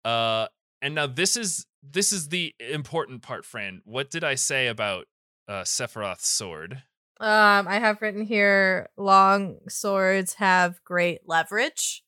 Uh, 0.04 0.46
and 0.82 0.94
now 0.94 1.06
this 1.06 1.36
is 1.36 1.66
this 1.82 2.12
is 2.12 2.28
the 2.28 2.54
important 2.58 3.22
part, 3.22 3.44
Fran. 3.44 3.80
What 3.84 4.10
did 4.10 4.24
I 4.24 4.34
say 4.34 4.66
about 4.68 5.06
uh 5.48 5.62
Sephiroth's 5.62 6.28
sword? 6.28 6.82
Um, 7.20 7.68
I 7.68 7.78
have 7.78 8.02
written 8.02 8.22
here: 8.24 8.88
long 8.96 9.58
swords 9.68 10.34
have 10.34 10.82
great 10.84 11.20
leverage. 11.26 12.02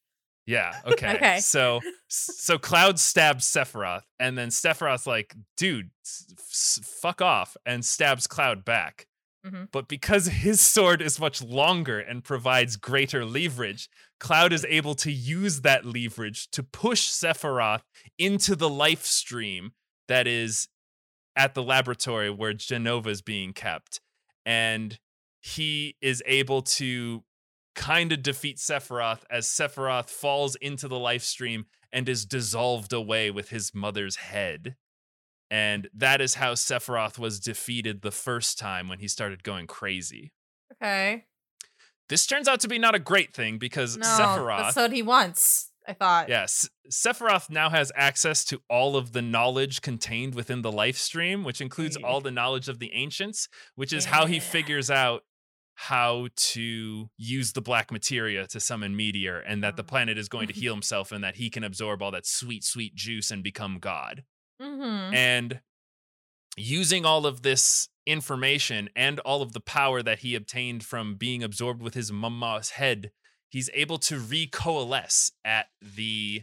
Yeah. 0.47 0.73
Okay. 0.87 1.15
Okay. 1.17 1.39
So 1.41 1.81
so 2.09 2.59
Cloud 2.59 2.99
stabs 2.99 3.45
Sephiroth, 3.47 4.03
and 4.19 4.37
then 4.39 4.49
Sephiroth's 4.49 5.07
like, 5.07 5.35
"Dude, 5.57 5.91
fuck 6.39 7.21
off," 7.21 7.57
and 7.67 7.85
stabs 7.85 8.27
Cloud 8.27 8.65
back. 8.65 9.07
Mhm. 9.45 9.69
But 9.73 9.89
because 9.89 10.27
his 10.47 10.61
sword 10.61 11.03
is 11.03 11.19
much 11.21 11.43
longer 11.43 11.99
and 12.01 12.23
provides 12.25 12.77
greater 12.77 13.25
leverage, 13.25 13.89
Cloud 14.21 14.53
is 14.53 14.65
able 14.69 14.95
to 14.97 15.11
use 15.11 15.63
that 15.63 15.85
leverage 15.85 16.49
to 16.53 16.63
push 16.63 17.11
Sephiroth 17.11 17.83
into 18.19 18.55
the 18.57 18.69
life 18.69 19.05
stream 19.05 19.73
that 20.09 20.27
is 20.27 20.69
at 21.37 21.55
the 21.55 21.63
laboratory 21.63 22.31
where 22.31 22.55
Jenova 22.55 23.09
is 23.09 23.23
being 23.23 23.53
kept. 23.53 24.01
And 24.47 24.99
he 25.41 25.97
is 26.01 26.23
able 26.25 26.63
to 26.63 27.25
kind 27.75 28.11
of 28.13 28.23
defeat 28.23 28.57
Sephiroth 28.57 29.23
as 29.31 29.47
Sephiroth 29.47 30.09
falls 30.09 30.55
into 30.57 30.89
the 30.89 30.99
life 30.99 31.23
stream 31.23 31.67
and 31.93 32.09
is 32.09 32.25
dissolved 32.25 32.93
away 32.93 33.31
with 33.31 33.51
his 33.51 33.75
mother's 33.75 34.17
head. 34.17 34.77
And 35.51 35.89
that 35.95 36.21
is 36.21 36.35
how 36.37 36.55
Sephiroth 36.55 37.19
was 37.19 37.39
defeated 37.39 38.03
the 38.03 38.11
first 38.11 38.59
time 38.59 38.89
when 38.89 38.99
he 38.99 39.09
started 39.09 39.43
going 39.45 39.67
crazy. 39.67 40.33
Okay. 40.73 41.27
This 42.09 42.27
turns 42.27 42.49
out 42.49 42.61
to 42.61 42.69
be 42.69 42.79
not 42.79 42.95
a 42.95 42.99
great 43.01 43.35
thing 43.35 43.59
because 43.59 43.97
No, 43.97 44.07
Sephiroth. 44.07 44.59
that's 44.59 44.77
what 44.77 44.93
he 44.93 45.03
wants. 45.03 45.71
I 45.89 45.93
thought. 45.93 46.29
Yes, 46.29 46.69
Sephiroth 46.91 47.51
now 47.51 47.71
has 47.71 47.93
access 47.95 48.45
to 48.47 48.61
all 48.69 48.97
of 48.97 49.13
the 49.13 49.23
knowledge 49.23 49.83
contained 49.83 50.35
within 50.35 50.63
the 50.63 50.73
life 50.73 50.97
stream, 50.97 51.45
which 51.45 51.61
includes 51.61 51.97
all 51.97 52.21
the 52.21 52.31
knowledge 52.31 52.69
of 52.69 52.79
the 52.79 52.93
ancients, 52.93 53.49
which 53.75 53.93
is 53.93 54.07
how 54.07 54.27
he 54.27 54.41
figures 54.41 54.91
out 54.91 55.23
how 55.75 56.27
to 56.37 57.11
use 57.19 57.53
the 57.53 57.61
black 57.61 57.93
materia 57.93 58.47
to 58.47 58.59
summon 58.59 58.97
meteor 58.97 59.39
and 59.41 59.63
that 59.63 59.77
the 59.77 59.85
Mm. 59.85 59.89
planet 59.89 60.19
is 60.19 60.29
going 60.29 60.49
to 60.49 60.55
heal 60.61 60.73
himself 60.73 61.13
and 61.13 61.23
that 61.23 61.37
he 61.37 61.51
can 61.51 61.63
absorb 61.63 62.03
all 62.03 62.11
that 62.11 62.25
sweet 62.27 62.65
sweet 62.65 62.95
juice 62.95 63.31
and 63.31 63.43
become 63.43 63.79
god. 63.79 64.25
Mm-hmm. 64.61 65.15
And 65.15 65.61
using 66.57 67.05
all 67.05 67.27
of 67.27 67.43
this 67.43 67.89
information 68.07 68.89
and 68.97 69.21
all 69.21 69.43
of 69.43 69.53
the 69.53 69.61
power 69.61 70.03
that 70.03 70.21
he 70.21 70.35
obtained 70.35 70.83
from 70.83 71.17
being 71.17 71.43
absorbed 71.43 71.83
with 71.83 71.93
his 71.93 72.11
mama's 72.11 72.71
head, 72.71 73.11
he's 73.49 73.71
able 73.75 73.99
to 73.99 74.17
recoalesce 74.17 75.33
at 75.45 75.67
the 75.81 76.43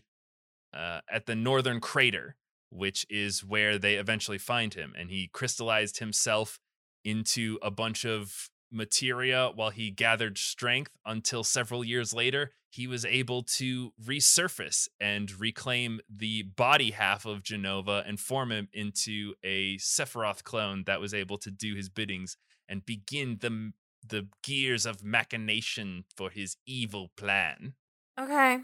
uh, 0.74 1.02
at 1.12 1.26
the 1.26 1.36
northern 1.36 1.80
crater, 1.80 2.36
which 2.70 3.06
is 3.10 3.44
where 3.44 3.78
they 3.78 3.96
eventually 3.96 4.40
find 4.40 4.74
him. 4.74 4.94
And 4.98 5.12
he 5.12 5.30
crystallized 5.32 6.00
himself 6.00 6.60
into 7.06 7.60
a 7.62 7.70
bunch 7.70 8.06
of 8.06 8.50
materia 8.72 9.52
while 9.54 9.70
he 9.70 9.92
gathered 9.92 10.38
strength 10.38 10.92
until 11.06 11.44
several 11.44 11.84
years 11.84 12.12
later 12.12 12.52
he 12.74 12.88
was 12.88 13.06
able 13.06 13.44
to 13.44 13.94
resurface 14.04 14.88
and 15.00 15.40
reclaim 15.40 16.00
the 16.10 16.42
body 16.42 16.90
half 16.90 17.24
of 17.24 17.44
Jenova 17.44 18.08
and 18.08 18.20
form 18.20 18.52
him 18.52 18.68
into 18.74 19.36
a 19.44 19.78
Sephiroth 19.78 20.44
clone 20.44 20.84
that 20.88 21.00
was 21.00 21.14
able 21.14 21.38
to 21.38 21.52
do 21.52 21.76
his 21.76 21.88
biddings 21.88 22.36
and 22.68 22.84
begin 22.84 23.38
the 23.42 23.74
the 24.08 24.28
gears 24.44 24.86
of 24.86 25.04
machination 25.04 26.06
for 26.16 26.30
his 26.30 26.58
evil 26.66 27.12
plan. 27.16 27.74
Okay. 28.20 28.60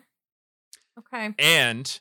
Okay. 0.97 1.33
And 1.39 1.99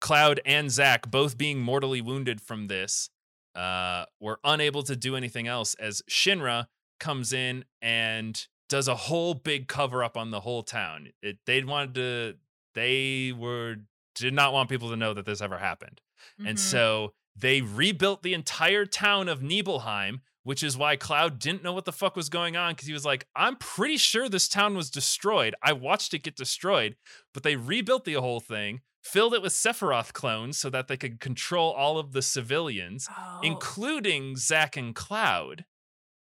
Cloud 0.00 0.40
and 0.44 0.70
Zack, 0.70 1.10
both 1.10 1.38
being 1.38 1.60
mortally 1.60 2.00
wounded 2.00 2.40
from 2.40 2.66
this, 2.66 3.10
uh, 3.54 4.06
were 4.20 4.40
unable 4.44 4.82
to 4.82 4.96
do 4.96 5.14
anything 5.14 5.46
else 5.46 5.74
as 5.74 6.02
Shinra 6.10 6.66
comes 6.98 7.32
in 7.32 7.64
and 7.80 8.46
does 8.68 8.88
a 8.88 8.94
whole 8.94 9.34
big 9.34 9.68
cover 9.68 10.02
up 10.02 10.16
on 10.16 10.30
the 10.30 10.40
whole 10.40 10.62
town. 10.62 11.08
It, 11.22 11.38
they 11.46 11.62
wanted 11.62 11.94
to, 11.94 12.34
they 12.74 13.32
were, 13.32 13.76
did 14.14 14.34
not 14.34 14.52
want 14.52 14.68
people 14.70 14.90
to 14.90 14.96
know 14.96 15.12
that 15.14 15.26
this 15.26 15.40
ever 15.42 15.58
happened. 15.58 16.00
And 16.38 16.56
Mhm. 16.56 16.60
so 16.60 17.14
they 17.36 17.60
rebuilt 17.60 18.22
the 18.22 18.34
entire 18.34 18.86
town 18.86 19.28
of 19.28 19.42
Nibelheim, 19.42 20.22
which 20.44 20.62
is 20.62 20.76
why 20.76 20.96
Cloud 20.96 21.38
didn't 21.38 21.62
know 21.62 21.72
what 21.72 21.84
the 21.84 21.92
fuck 21.92 22.16
was 22.16 22.28
going 22.28 22.56
on 22.56 22.72
because 22.72 22.86
he 22.88 22.92
was 22.92 23.04
like, 23.04 23.26
I'm 23.36 23.56
pretty 23.56 23.96
sure 23.96 24.28
this 24.28 24.48
town 24.48 24.76
was 24.76 24.90
destroyed. 24.90 25.54
I 25.62 25.72
watched 25.72 26.14
it 26.14 26.22
get 26.24 26.36
destroyed, 26.36 26.96
but 27.32 27.42
they 27.42 27.56
rebuilt 27.56 28.04
the 28.04 28.14
whole 28.14 28.40
thing, 28.40 28.80
filled 29.02 29.34
it 29.34 29.42
with 29.42 29.52
Sephiroth 29.52 30.12
clones 30.12 30.58
so 30.58 30.68
that 30.70 30.88
they 30.88 30.96
could 30.96 31.20
control 31.20 31.70
all 31.72 31.98
of 31.98 32.12
the 32.12 32.22
civilians, 32.22 33.08
Oh. 33.10 33.40
including 33.42 34.36
Zack 34.36 34.76
and 34.76 34.94
Cloud. 34.94 35.64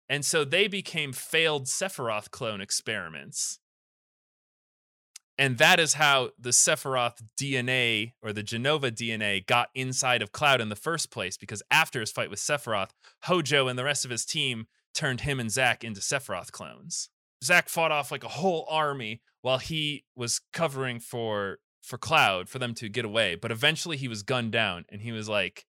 And 0.10 0.24
so 0.24 0.44
they 0.46 0.68
became 0.68 1.12
failed 1.14 1.66
Sephiroth 1.66 2.30
clone 2.30 2.62
experiments. 2.62 3.60
And 5.38 5.58
that 5.58 5.80
is 5.80 5.94
how 5.94 6.30
the 6.38 6.52
Sephiroth 6.52 7.24
DNA 7.40 8.14
or 8.22 8.34
the 8.34 8.44
Jenova 8.44 8.92
DNA 8.92 9.46
got 9.46 9.70
inside 9.74 10.22
of 10.22 10.32
Cloud 10.32 10.62
in 10.62 10.70
the 10.70 10.76
first 10.76 11.10
place. 11.10 11.38
Because 11.38 11.64
after 11.72 12.00
his 12.00 12.12
fight 12.12 12.30
with 12.30 12.40
Sephiroth, 12.40 12.92
Hojo 13.24 13.68
and 13.68 13.78
the 13.78 13.84
rest 13.84 14.06
of 14.06 14.12
his 14.12 14.26
team 14.26 14.68
turned 14.94 15.22
him 15.22 15.40
and 15.40 15.52
Zack 15.52 15.84
into 15.84 16.02
Sephiroth 16.02 16.52
clones. 16.52 17.10
Zack 17.44 17.68
fought 17.68 17.92
off 17.92 18.12
like 18.12 18.24
a 18.24 18.30
whole 18.30 18.66
army 18.70 19.22
while 19.42 19.58
he 19.58 20.06
was 20.16 20.42
covering 20.54 21.00
for 21.00 21.58
for 21.82 21.98
Cloud 21.98 22.48
for 22.48 22.60
them 22.60 22.74
to 22.76 22.88
get 22.88 23.04
away. 23.04 23.36
But 23.36 23.52
eventually 23.52 23.98
he 23.98 24.08
was 24.08 24.24
gunned 24.24 24.54
down 24.54 24.86
and 24.90 25.02
he 25.02 25.12
was 25.12 25.28
like, 25.28 25.66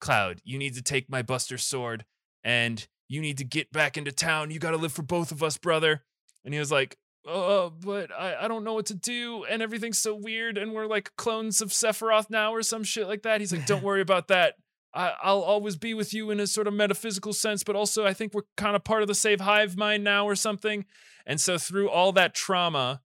Cloud, 0.00 0.40
you 0.44 0.58
need 0.58 0.74
to 0.74 0.82
take 0.82 1.10
my 1.10 1.22
Buster 1.22 1.58
sword 1.58 2.04
and 2.44 2.86
you 3.08 3.20
need 3.20 3.38
to 3.38 3.44
get 3.44 3.72
back 3.72 3.98
into 3.98 4.12
town. 4.12 4.50
You 4.50 4.60
got 4.60 4.70
to 4.70 4.76
live 4.76 4.92
for 4.92 5.02
both 5.02 5.32
of 5.32 5.42
us, 5.42 5.58
brother. 5.58 6.04
And 6.44 6.54
he 6.54 6.60
was 6.60 6.70
like, 6.70 6.96
uh, 7.28 7.68
but 7.68 8.10
I, 8.12 8.44
I 8.44 8.48
don't 8.48 8.64
know 8.64 8.74
what 8.74 8.86
to 8.86 8.94
do, 8.94 9.44
and 9.44 9.62
everything's 9.62 9.98
so 9.98 10.14
weird, 10.14 10.56
and 10.58 10.72
we're 10.72 10.86
like 10.86 11.14
clones 11.16 11.60
of 11.60 11.68
Sephiroth 11.70 12.30
now, 12.30 12.52
or 12.52 12.62
some 12.62 12.82
shit 12.84 13.06
like 13.08 13.22
that. 13.22 13.40
He's 13.40 13.52
like, 13.52 13.66
don't 13.66 13.82
worry 13.90 14.00
about 14.00 14.28
that. 14.28 14.54
I, 14.94 15.12
I'll 15.22 15.42
always 15.42 15.76
be 15.76 15.94
with 15.94 16.12
you 16.12 16.30
in 16.30 16.40
a 16.40 16.46
sort 16.46 16.66
of 16.66 16.74
metaphysical 16.74 17.32
sense, 17.32 17.62
but 17.62 17.76
also 17.76 18.04
I 18.06 18.12
think 18.14 18.34
we're 18.34 18.42
kind 18.56 18.74
of 18.74 18.82
part 18.82 19.02
of 19.02 19.08
the 19.08 19.14
save 19.14 19.40
hive 19.40 19.76
mind 19.76 20.02
now, 20.02 20.26
or 20.26 20.34
something. 20.34 20.84
And 21.26 21.40
so 21.40 21.58
through 21.58 21.88
all 21.90 22.12
that 22.12 22.34
trauma, 22.34 23.02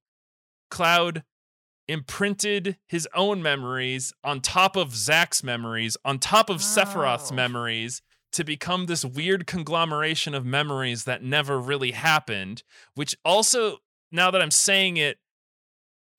Cloud 0.72 1.24
imprinted 1.88 2.78
his 2.88 3.08
own 3.14 3.44
memories 3.44 4.12
on 4.24 4.42
top 4.42 4.76
of 4.76 4.96
Zack's 4.96 5.44
memories, 5.44 5.96
on 6.04 6.18
top 6.20 6.50
of 6.50 6.58
Sephiroth's 6.58 7.32
Oh. 7.32 7.36
memories, 7.36 8.02
to 8.32 8.44
become 8.44 8.88
this 8.88 9.06
weird 9.06 9.48
conglomeration 9.48 10.34
of 10.34 10.46
memories 10.46 11.04
that 11.06 11.24
never 11.24 11.60
really 11.60 11.92
happened, 11.92 12.64
which 12.96 13.16
also, 13.24 13.78
now 14.12 14.32
that 14.32 14.42
I'm 14.42 14.52
saying 14.52 14.98
it, 14.98 15.18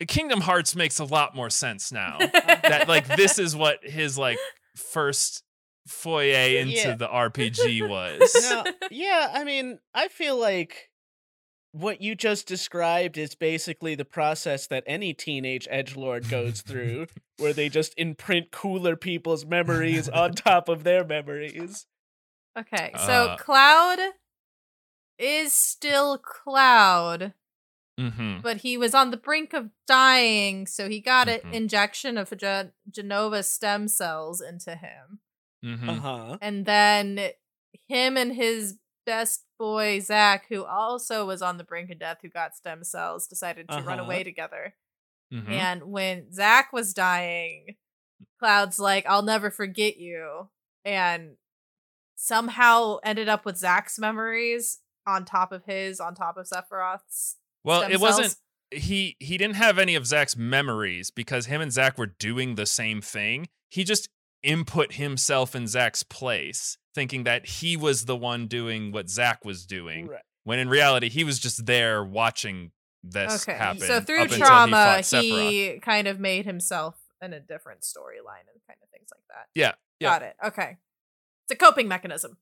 Kingdom 0.07 0.43
Hearts 0.43 0.77
makes 0.77 0.99
a 0.99 1.05
lot 1.05 1.35
more 1.35 1.51
sense 1.51 1.91
now. 1.91 2.19
that 2.33 2.85
like 2.89 3.07
this 3.17 3.39
is 3.39 3.57
what 3.57 3.79
his 3.83 4.19
like 4.19 4.39
first 4.77 5.43
foyer 5.87 6.59
into 6.59 6.73
Yeah. 6.75 6.95
the 6.97 7.09
RPG 7.09 7.89
was. 7.89 8.35
No, 8.51 8.65
yeah, 8.91 9.31
I 9.33 9.45
mean, 9.45 9.79
I 9.95 10.09
feel 10.09 10.39
like 10.39 10.91
what 11.73 12.01
you 12.01 12.15
just 12.15 12.47
described 12.49 13.19
is 13.19 13.35
basically 13.35 13.95
the 13.95 14.05
process 14.05 14.67
that 14.67 14.83
any 14.87 15.13
teenage 15.13 15.67
edge 15.71 15.95
lord 15.97 16.29
goes 16.29 16.63
through, 16.63 17.07
where 17.39 17.53
they 17.53 17.69
just 17.69 17.93
imprint 17.99 18.51
cooler 18.51 18.97
people's 18.97 19.45
memories 19.45 20.09
on 20.09 20.33
top 20.33 20.69
of 20.71 20.85
their 20.85 21.05
memories. 21.05 21.87
Okay, 22.59 22.93
so 22.97 23.29
Uh, 23.29 23.37
Cloud 23.37 23.99
is 25.19 25.53
still 25.53 26.17
Cloud, 26.19 27.35
hmm 27.99 28.39
but 28.43 28.59
he 28.59 28.77
was 28.77 28.95
on 28.95 29.11
the 29.11 29.17
brink 29.17 29.53
of 29.55 29.71
dying, 29.87 30.67
so 30.67 30.89
he 30.89 31.01
got 31.01 31.29
Mhm. 31.29 31.45
an 31.45 31.55
injection 31.55 32.19
of 32.19 32.31
Gen- 32.37 32.73
Jenova 32.91 33.45
stem 33.45 33.89
cells 33.89 34.41
into 34.41 34.75
him. 34.77 35.21
hmm 35.63 35.89
Uh 35.89 35.95
huh. 36.01 36.39
And 36.41 36.67
then 36.67 37.31
him 37.89 38.17
and 38.17 38.35
his 38.35 38.79
best 39.07 39.45
boy, 39.59 40.01
Zack, 40.01 40.47
who 40.49 40.65
also 40.65 41.27
was 41.27 41.41
on 41.43 41.57
the 41.57 41.65
brink 41.65 41.91
of 41.91 41.99
death, 41.99 42.19
who 42.23 42.29
got 42.29 42.55
stem 42.57 42.85
cells, 42.85 43.27
decided 43.27 43.69
to 43.71 43.77
run 43.83 43.99
Uh-huh. 43.99 44.05
away 44.07 44.23
together. 44.25 44.75
hmm 45.31 45.51
And 45.51 45.85
when 45.85 46.33
Zack 46.33 46.73
was 46.73 46.93
dying, 46.95 47.77
Cloud's 48.39 48.79
like, 48.79 49.07
I'll 49.07 49.23
never 49.23 49.51
forget 49.51 49.97
you. 49.97 50.51
And 50.85 51.37
somehow 52.17 52.99
ended 53.05 53.29
up 53.29 53.45
with 53.45 53.57
Zack's 53.57 53.99
memories 53.99 54.81
on 55.07 55.25
top 55.25 55.53
of 55.53 55.65
his, 55.65 56.01
on 56.01 56.15
top 56.15 56.37
of 56.37 56.47
Sephiroth's. 56.47 57.37
Well, 57.67 57.83
it 57.83 58.01
wasn't. 58.01 58.35
He 58.71 59.17
he 59.21 59.37
didn't 59.37 59.57
have 59.57 59.79
any 59.79 59.95
of 59.95 60.07
Zack's 60.07 60.37
memories 60.37 61.11
because 61.11 61.47
him 61.47 61.61
and 61.61 61.73
Zack 61.73 61.99
were 61.99 62.07
doing 62.07 62.55
the 62.55 62.67
same 62.67 63.01
thing. 63.03 63.49
He 63.71 63.85
just 63.85 64.09
input 64.43 64.95
himself 64.95 65.55
in 65.55 65.67
Zack's 65.67 66.03
place, 66.03 66.79
thinking 66.95 67.25
that 67.25 67.47
he 67.47 67.77
was 67.77 68.07
the 68.07 68.17
one 68.17 68.47
doing 68.47 68.91
what 68.93 69.09
Zack 69.11 69.45
was 69.45 69.67
doing, 69.67 70.07
Right. 70.09 70.23
when 70.45 70.59
in 70.59 70.69
reality 70.69 71.09
he 71.09 71.25
was 71.25 71.39
just 71.39 71.67
there 71.67 72.03
watching 72.05 72.73
this 73.03 73.43
Okay. 73.49 73.57
happen. 73.57 73.81
So 73.81 74.01
through 74.01 74.23
until 74.23 74.37
he 74.39 74.43
trauma, 74.43 75.03
he, 75.03 75.79
kind 75.81 76.09
of 76.09 76.19
made 76.19 76.45
himself 76.45 76.97
in 77.23 77.33
a 77.33 77.41
different 77.41 77.83
storyline 77.83 78.47
and 78.53 78.61
kind 78.67 78.79
of 78.83 78.89
things 78.91 79.09
like 79.13 79.23
that. 79.29 79.47
Yeah, 79.55 79.75
yeah. 80.01 80.09
Got 80.09 80.23
it. 80.23 80.37
Okay. 80.45 80.77
It's 81.45 81.53
a 81.53 81.57
coping 81.57 81.87
mechanism. 81.89 82.37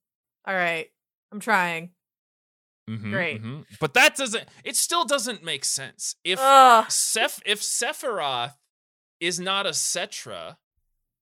All 0.47 0.55
right. 0.55 0.91
I'm 1.33 1.41
trying. 1.41 1.91
Mhm, 2.89 3.11
Great. 3.11 3.43
mhm. 3.43 3.65
But 3.81 3.95
that 3.95 4.17
doesn't. 4.17 4.49
It 4.63 4.77
still 4.77 5.05
doesn't 5.05 5.43
make 5.43 5.65
sense. 5.65 6.17
If 6.25 6.39
Seph, 6.91 7.41
if 7.47 7.61
Sephiroth 7.63 8.57
is 9.21 9.41
not 9.41 9.67
a 9.67 9.71
Cetra, 9.71 10.57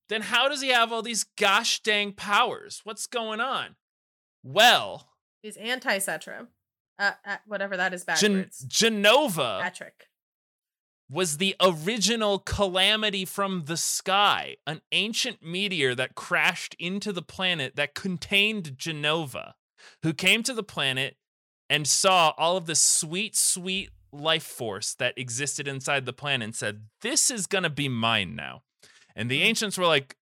then 0.08 0.22
how 0.22 0.48
does 0.48 0.60
he 0.60 0.68
have 0.70 0.92
all 0.92 1.02
these 1.02 1.24
gosh 1.24 1.80
dang 1.82 2.12
powers? 2.14 2.80
What's 2.84 3.06
going 3.06 3.40
on? 3.40 3.76
Well, 4.42 5.08
He's 5.42 5.56
anti 5.56 5.98
Cetra. 5.98 6.48
Uh, 6.98 7.12
uh, 7.24 7.36
whatever 7.46 7.76
that 7.76 7.94
is 7.94 8.04
Gen- 8.04 8.32
backwards. 8.34 8.64
Jenova 8.66 9.60
Patrick. 9.60 10.08
was 11.08 11.38
the 11.38 11.56
original 11.60 12.38
calamity 12.38 13.24
from 13.24 13.64
the 13.66 13.76
sky, 13.76 14.56
an 14.66 14.80
ancient 14.92 15.42
meteor 15.42 15.94
that 15.94 16.14
crashed 16.14 16.74
into 16.78 17.12
the 17.12 17.22
planet 17.22 17.76
that 17.76 17.94
contained 17.94 18.76
Jenova, 18.76 19.52
who 20.02 20.12
came 20.12 20.42
to 20.44 20.54
the 20.54 20.62
planet 20.62 21.16
and 21.72 21.88
saw 21.88 22.34
all 22.36 22.58
of 22.58 22.66
the 22.66 22.74
sweet, 22.74 23.34
sweet 23.34 23.88
life 24.12 24.42
force 24.42 24.94
that 24.96 25.16
existed 25.16 25.66
inside 25.66 26.04
the 26.04 26.12
planet 26.12 26.44
and 26.44 26.54
said, 26.54 26.82
This 27.00 27.30
is 27.30 27.46
going 27.46 27.64
to 27.64 27.70
be 27.70 27.88
mine 27.88 28.36
now. 28.36 28.62
And 29.16 29.30
the 29.30 29.38
mm-hmm. 29.38 29.48
ancients 29.48 29.78
were 29.78 29.86
like, 29.86 30.16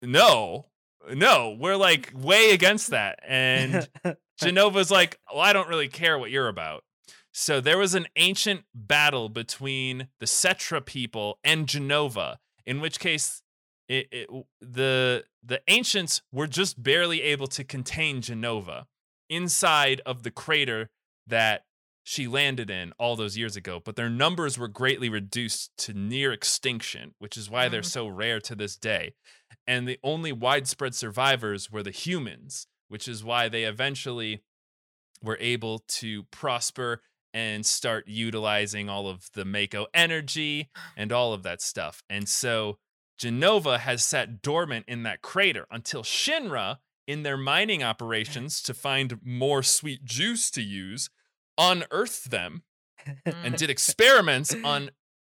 No, 0.00 0.66
no, 1.12 1.56
we're 1.58 1.74
like 1.74 2.12
way 2.14 2.52
against 2.52 2.90
that. 2.90 3.18
And 3.26 3.88
Jenova's 4.40 4.92
like, 4.92 5.18
well, 5.32 5.42
I 5.42 5.52
don't 5.52 5.68
really 5.68 5.88
care 5.88 6.16
what 6.16 6.30
you're 6.30 6.46
about. 6.46 6.84
So 7.32 7.60
there 7.60 7.78
was 7.78 7.96
an 7.96 8.06
ancient 8.14 8.62
battle 8.72 9.28
between 9.28 10.08
the 10.20 10.26
Cetra 10.26 10.84
people 10.84 11.40
and 11.42 11.66
Jenova, 11.66 12.36
in 12.64 12.80
which 12.80 13.00
case 13.00 13.42
it, 13.88 14.06
it, 14.12 14.28
the 14.60 15.24
the 15.42 15.60
ancients 15.66 16.22
were 16.30 16.46
just 16.46 16.80
barely 16.80 17.22
able 17.22 17.48
to 17.48 17.64
contain 17.64 18.20
Jenova 18.20 18.84
inside 19.28 20.00
of 20.06 20.22
the 20.22 20.30
crater 20.30 20.90
that 21.26 21.64
she 22.04 22.26
landed 22.26 22.70
in 22.70 22.92
all 22.98 23.16
those 23.16 23.36
years 23.36 23.54
ago, 23.54 23.82
but 23.84 23.96
their 23.96 24.08
numbers 24.08 24.56
were 24.56 24.68
greatly 24.68 25.10
reduced 25.10 25.76
to 25.76 25.92
near 25.92 26.32
extinction, 26.32 27.14
which 27.18 27.36
is 27.36 27.50
why 27.50 27.68
they're 27.68 27.82
Mhm. 27.82 27.90
so 27.90 28.06
rare 28.08 28.40
to 28.40 28.54
this 28.54 28.76
day. 28.76 29.14
And 29.66 29.86
the 29.86 29.98
only 30.02 30.32
widespread 30.32 30.94
survivors 30.94 31.70
were 31.70 31.82
the 31.82 31.90
humans, 31.90 32.66
which 32.88 33.06
is 33.06 33.22
why 33.22 33.50
they 33.50 33.64
eventually 33.64 34.42
were 35.20 35.36
able 35.38 35.80
to 35.80 36.22
prosper 36.24 37.02
and 37.34 37.66
start 37.66 38.08
utilizing 38.08 38.88
all 38.88 39.06
of 39.06 39.30
the 39.32 39.44
Mako 39.44 39.86
energy 39.92 40.70
and 40.96 41.12
all 41.12 41.34
of 41.34 41.42
that 41.42 41.60
stuff. 41.60 42.02
And 42.08 42.26
so 42.26 42.78
Jenova 43.20 43.80
has 43.80 44.06
sat 44.06 44.40
dormant 44.40 44.86
in 44.88 45.02
that 45.02 45.20
crater 45.20 45.66
until 45.70 46.02
Shinra, 46.02 46.78
in 47.08 47.24
their 47.24 47.36
mining 47.38 47.82
operations 47.82 48.62
to 48.62 48.74
find 48.74 49.18
more 49.24 49.62
sweet 49.64 50.04
juice 50.04 50.50
to 50.52 50.62
use, 50.62 51.10
unearthed 51.56 52.30
them 52.30 52.62
and 53.24 53.56
did 53.56 53.70
experiments 53.76 54.54
on 54.62 54.90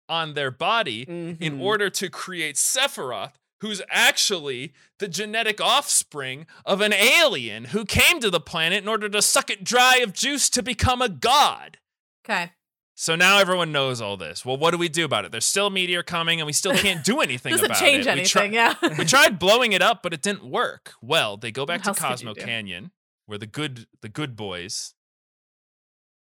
on 0.09 0.35
their 0.35 0.51
body 0.53 1.03
in 1.03 1.37
Mhm. 1.37 1.61
order 1.61 1.91
to 1.91 2.09
create 2.09 2.55
Sephiroth, 2.57 3.35
who's 3.61 3.83
actually 3.91 4.73
the 5.01 5.09
genetic 5.09 5.61
offspring 5.61 6.47
of 6.65 6.81
an 6.81 6.93
alien 6.93 7.67
who 7.67 7.85
came 7.85 8.21
to 8.21 8.31
the 8.31 8.41
planet 8.41 8.83
in 8.83 8.89
order 8.89 9.09
to 9.09 9.21
suck 9.21 9.51
it 9.51 9.65
dry 9.65 9.97
of 9.97 10.13
juice 10.13 10.49
to 10.51 10.63
become 10.63 11.03
a 11.03 11.09
god. 11.09 11.79
Okay. 12.25 12.53
So 12.99 13.15
now 13.15 13.39
everyone 13.39 13.73
knows 13.73 14.01
all 14.01 14.17
this. 14.17 14.43
Well, 14.43 14.57
what 14.57 14.71
do 14.71 14.79
we 14.79 14.89
do 14.89 15.05
about 15.05 15.27
it? 15.27 15.31
There's 15.31 15.45
still 15.45 15.67
a 15.67 15.71
meteor 15.71 16.03
coming, 16.03 16.41
and 16.41 16.47
we 16.47 16.55
still 16.55 16.75
can't 16.75 17.05
do 17.05 17.21
anything 17.23 17.51
Doesn't 17.53 17.67
about 17.67 17.79
change 17.79 18.07
it. 18.07 18.15
We 18.15 18.25
try- 18.25 18.45
anything. 18.47 18.55
yeah. 18.55 18.75
we 18.99 19.05
tried 19.05 19.39
blowing 19.39 19.73
it 19.73 19.83
up, 19.83 20.03
but 20.03 20.15
it 20.15 20.23
didn't 20.23 20.45
work. 20.45 20.95
Well, 21.03 21.37
they 21.37 21.53
go 21.53 21.67
back 21.67 21.83
to 21.83 21.89
else 21.89 21.99
Cosmo? 22.01 22.33
Canyon, 22.33 22.93
where 23.27 23.37
the 23.37 23.47
good 23.47 23.87
the 24.01 24.09
good 24.09 24.35
boys 24.35 24.95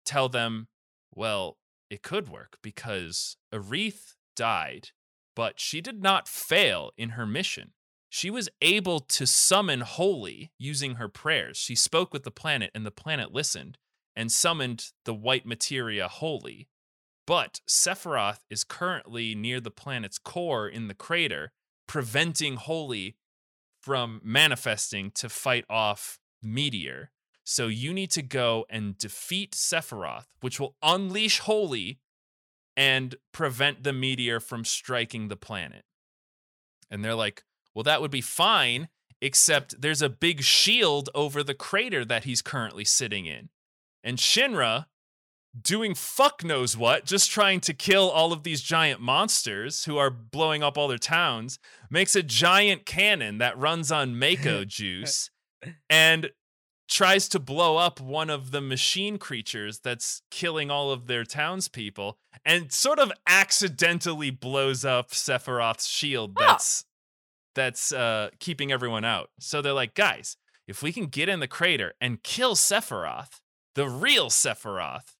tell 0.05 0.29
them, 0.29 0.67
well, 1.13 1.57
it 1.89 2.03
could 2.03 2.29
work 2.29 2.59
because 2.61 3.35
Aerith 3.51 4.13
died, 4.35 4.89
but 5.35 5.59
she 5.59 5.81
did 5.81 6.03
not 6.03 6.27
fail 6.27 6.91
in 6.97 7.09
her 7.09 7.25
mission. 7.25 7.71
She 8.09 8.29
was 8.29 8.47
able 8.61 8.99
to 8.99 9.25
summon 9.25 9.81
Holy 9.81 10.51
using 10.59 10.95
her 10.95 11.09
prayers. 11.09 11.57
She 11.57 11.73
spoke 11.73 12.13
with 12.13 12.23
the 12.23 12.31
planet, 12.31 12.69
and 12.75 12.85
the 12.85 12.91
planet 12.91 13.33
listened 13.33 13.79
and 14.19 14.33
summoned 14.33 14.91
the 15.05 15.13
white 15.13 15.45
materia 15.45 16.09
Holy. 16.09 16.67
But 17.25 17.61
Sephiroth 17.65 18.41
is 18.49 18.65
currently 18.65 19.33
near 19.33 19.61
the 19.61 19.71
planet's 19.71 20.17
core 20.17 20.67
in 20.67 20.89
the 20.89 20.93
crater, 20.93 21.53
preventing 21.87 22.57
Holy 22.57 23.15
from 23.81 24.19
manifesting 24.21 25.11
to 25.11 25.29
fight 25.29 25.63
off 25.69 26.19
Meteor. 26.43 27.11
So 27.45 27.67
you 27.67 27.93
need 27.93 28.11
to 28.11 28.21
go 28.21 28.65
and 28.69 28.97
defeat 28.97 29.53
Sephiroth, 29.53 30.27
which 30.41 30.59
will 30.59 30.75
unleash 30.83 31.39
Holy 31.39 31.99
and 32.75 33.15
prevent 33.31 33.83
the 33.83 33.93
meteor 33.93 34.41
from 34.41 34.65
striking 34.65 35.29
the 35.29 35.37
planet. 35.37 35.85
And 36.91 37.05
they're 37.05 37.15
like, 37.15 37.45
well, 37.73 37.83
that 37.83 38.01
would 38.01 38.11
be 38.11 38.19
fine, 38.19 38.89
except 39.21 39.81
there's 39.81 40.01
a 40.01 40.09
big 40.09 40.41
shield 40.41 41.09
over 41.15 41.41
the 41.41 41.53
crater 41.53 42.03
that 42.03 42.25
he's 42.25 42.41
currently 42.41 42.83
sitting 42.83 43.25
in. 43.25 43.47
And 44.03 44.17
Shinra, 44.17 44.85
doing 45.59 45.95
fuck 45.95 46.43
knows 46.43 46.77
what, 46.77 47.05
just 47.05 47.29
trying 47.31 47.59
to 47.61 47.73
kill 47.73 48.09
all 48.09 48.31
of 48.31 48.43
these 48.43 48.61
giant 48.61 49.01
monsters 49.01 49.85
who 49.85 49.97
are 49.97 50.09
blowing 50.09 50.63
up 50.63 50.77
all 50.77 50.87
their 50.87 50.97
towns, 50.97 51.59
makes 51.89 52.15
a 52.15 52.23
giant 52.23 52.85
cannon 52.85 53.37
that 53.39 53.57
runs 53.57 53.91
on 53.91 54.17
Mako 54.17 54.63
juice 54.65 55.29
and 55.89 56.29
tries 56.87 57.27
to 57.29 57.39
blow 57.39 57.77
up 57.77 57.99
one 57.99 58.29
of 58.31 58.49
the 58.51 58.61
machine 58.61 59.17
creatures 59.17 59.79
that's 59.79 60.21
killing 60.31 60.71
all 60.71 60.91
of 60.91 61.05
their 61.05 61.23
townspeople 61.23 62.17
and 62.45 62.71
sort 62.71 62.97
of 62.97 63.11
accidentally 63.27 64.31
blows 64.31 64.83
up 64.83 65.11
Sephiroth's 65.11 65.87
shield 65.87 66.35
Oh. 66.39 66.45
that's 66.47 66.85
that's 67.55 67.91
uh 67.91 68.29
keeping 68.39 68.71
everyone 68.71 69.03
out. 69.03 69.29
So 69.39 69.61
they're 69.61 69.73
like, 69.73 69.93
guys, 69.93 70.37
if 70.67 70.81
we 70.81 70.91
can 70.93 71.07
get 71.07 71.29
in 71.29 71.39
the 71.41 71.47
crater 71.47 71.93
and 71.99 72.23
kill 72.23 72.55
Sephiroth, 72.55 73.39
the 73.79 73.87
real 73.87 74.29
Sephiroth, 74.29 75.15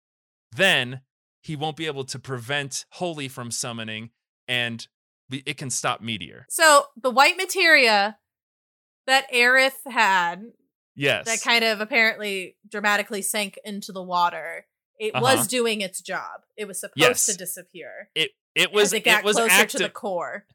then 0.52 1.00
he 1.42 1.56
won't 1.56 1.78
be 1.78 1.86
able 1.86 2.04
to 2.04 2.20
prevent 2.20 2.84
Holy 2.92 3.30
from 3.30 3.52
summoning 3.52 4.10
and 4.50 4.86
it 5.32 5.56
can 5.58 5.70
stop 5.70 6.02
Meteor. 6.02 6.46
So 6.50 6.88
the 7.02 7.10
white 7.10 7.38
materia 7.38 8.18
that 9.08 9.32
Aerith 9.32 9.78
had 9.90 10.42
Yes. 10.94 11.26
that 11.28 11.40
kind 11.42 11.64
of 11.64 11.80
apparently 11.80 12.58
dramatically 12.68 13.22
sank 13.22 13.58
into 13.64 13.94
the 13.94 14.04
water. 14.04 14.68
It 15.00 15.16
Uh-huh. 15.16 15.22
was 15.24 15.48
doing 15.48 15.80
its 15.80 16.02
job. 16.02 16.42
It 16.58 16.66
was 16.66 16.82
supposed 16.82 16.98
Yes. 16.98 17.26
to 17.28 17.38
disappear. 17.38 18.10
it 18.14 18.32
it 18.56 18.74
was 18.74 18.92
it 18.92 19.06
got 19.06 19.20
it 19.20 19.24
was 19.26 19.38
closer 19.38 19.52
active 19.54 19.72
to 19.78 19.84
the 19.84 19.90
core. 19.90 20.46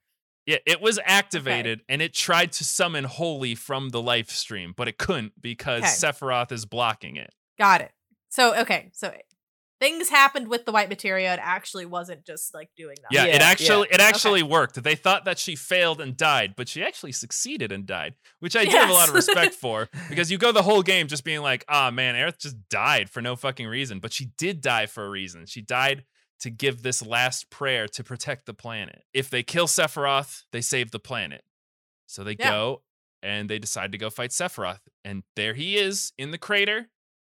Yeah, 0.44 0.58
it 0.66 0.82
was 0.82 1.00
activated 1.06 1.80
and 1.88 2.02
it 2.02 2.12
tried 2.12 2.52
to 2.52 2.64
summon 2.64 3.04
Holy 3.04 3.54
from 3.54 3.88
the 3.88 4.02
life 4.02 4.28
stream, 4.28 4.74
but 4.76 4.88
it 4.88 4.98
couldn't 4.98 5.40
because 5.40 5.82
Okay. 5.84 5.90
Sephiroth 5.90 6.52
is 6.52 6.66
blocking 6.66 7.16
it. 7.16 7.32
Got 7.58 7.80
it. 7.80 7.93
So 8.34 8.52
okay, 8.62 8.90
so 8.92 9.12
things 9.80 10.08
happened 10.08 10.48
with 10.48 10.64
the 10.66 10.72
white 10.72 10.88
materia. 10.88 11.34
It 11.34 11.40
actually 11.40 11.86
wasn't 11.86 12.26
just 12.26 12.52
like 12.52 12.68
doing 12.76 12.96
that. 13.02 13.12
Yeah, 13.12 13.26
Yeah, 13.26 13.34
it 13.36 13.40
yeah. 13.40 13.46
actually 13.46 13.88
it 13.90 13.94
Okay. 13.94 14.02
actually 14.02 14.42
worked. 14.42 14.82
They 14.82 14.96
thought 14.96 15.24
that 15.26 15.38
she 15.38 15.54
failed 15.54 16.00
and 16.00 16.16
died, 16.16 16.54
but 16.56 16.68
she 16.68 16.82
actually 16.82 17.12
succeeded 17.12 17.70
and 17.70 17.86
died, 17.86 18.14
which 18.40 18.56
I 18.56 18.64
do 18.64 18.72
have 18.72 18.90
a 18.90 18.92
lot 18.92 19.08
of 19.08 19.14
respect 19.14 19.54
for 19.64 19.88
because 20.08 20.32
you 20.32 20.38
go 20.38 20.50
the 20.50 20.62
whole 20.64 20.82
game 20.82 21.06
just 21.06 21.22
being 21.22 21.42
like, 21.42 21.64
"Ah, 21.68 21.92
man, 21.92 22.16
Aerith 22.16 22.40
just 22.40 22.56
died 22.68 23.08
for 23.08 23.22
no 23.22 23.36
fucking 23.36 23.68
reason," 23.68 24.00
but 24.00 24.12
she 24.12 24.32
did 24.36 24.60
die 24.60 24.86
for 24.86 25.04
a 25.06 25.10
reason. 25.10 25.46
She 25.46 25.60
died 25.60 26.04
to 26.40 26.50
give 26.50 26.82
this 26.82 27.00
last 27.06 27.50
prayer 27.50 27.86
to 27.86 28.02
protect 28.02 28.46
the 28.46 28.54
planet. 28.54 29.04
If 29.14 29.30
they 29.30 29.44
kill 29.44 29.68
Sephiroth, 29.68 30.42
they 30.50 30.60
save 30.60 30.90
the 30.90 30.98
planet. 30.98 31.44
So 32.06 32.24
they 32.24 32.36
Yeah. 32.36 32.50
go 32.50 32.82
and 33.22 33.48
they 33.48 33.60
decide 33.60 33.92
to 33.92 33.98
go 33.98 34.10
fight 34.10 34.30
Sephiroth, 34.30 34.80
and 35.04 35.22
there 35.36 35.54
he 35.54 35.76
is 35.78 36.12
in 36.18 36.32
the 36.32 36.38
crater. 36.38 36.90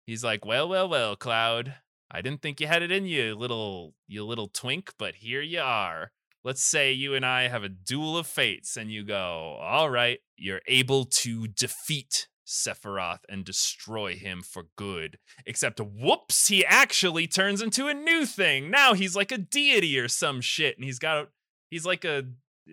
He's 0.09 0.23
like, 0.23 0.43
"Well, 0.43 0.67
well, 0.67 0.89
well, 0.89 1.15
Cloud. 1.15 1.75
I 2.09 2.23
didn't 2.23 2.41
think 2.41 2.59
you 2.59 2.65
had 2.65 2.81
it 2.81 2.91
in 2.91 3.05
you, 3.05 3.35
little 3.35 3.93
you 4.07 4.25
little 4.25 4.47
twink, 4.47 4.93
but 4.97 5.13
here 5.13 5.43
you 5.43 5.61
are. 5.61 6.09
Let's 6.43 6.63
say 6.63 6.91
you 6.91 7.13
and 7.13 7.23
I 7.23 7.47
have 7.47 7.63
a 7.63 7.69
duel 7.69 8.17
of 8.17 8.25
fates, 8.25 8.75
and 8.75 8.91
you 8.91 9.03
go, 9.03 9.59
all 9.61 9.91
right, 9.91 10.17
you're 10.35 10.63
able 10.67 11.05
to 11.05 11.47
defeat 11.47 12.27
Sephiroth 12.43 13.19
and 13.29 13.45
destroy 13.45 14.15
him 14.15 14.41
for 14.41 14.63
good. 14.75 15.19
Except, 15.45 15.79
whoops, 15.79 16.47
he 16.47 16.65
actually 16.65 17.27
turns 17.27 17.61
into 17.61 17.85
a 17.85 17.93
new 17.93 18.25
thing. 18.25 18.71
Now 18.71 18.95
he's 18.95 19.15
like 19.15 19.31
a 19.31 19.37
deity 19.37 19.99
or 19.99 20.07
some 20.07 20.41
shit, 20.41 20.75
and 20.75 20.83
he's 20.83 20.97
got 20.97 21.29
he's 21.69 21.85
like 21.85 22.03
a 22.03 22.23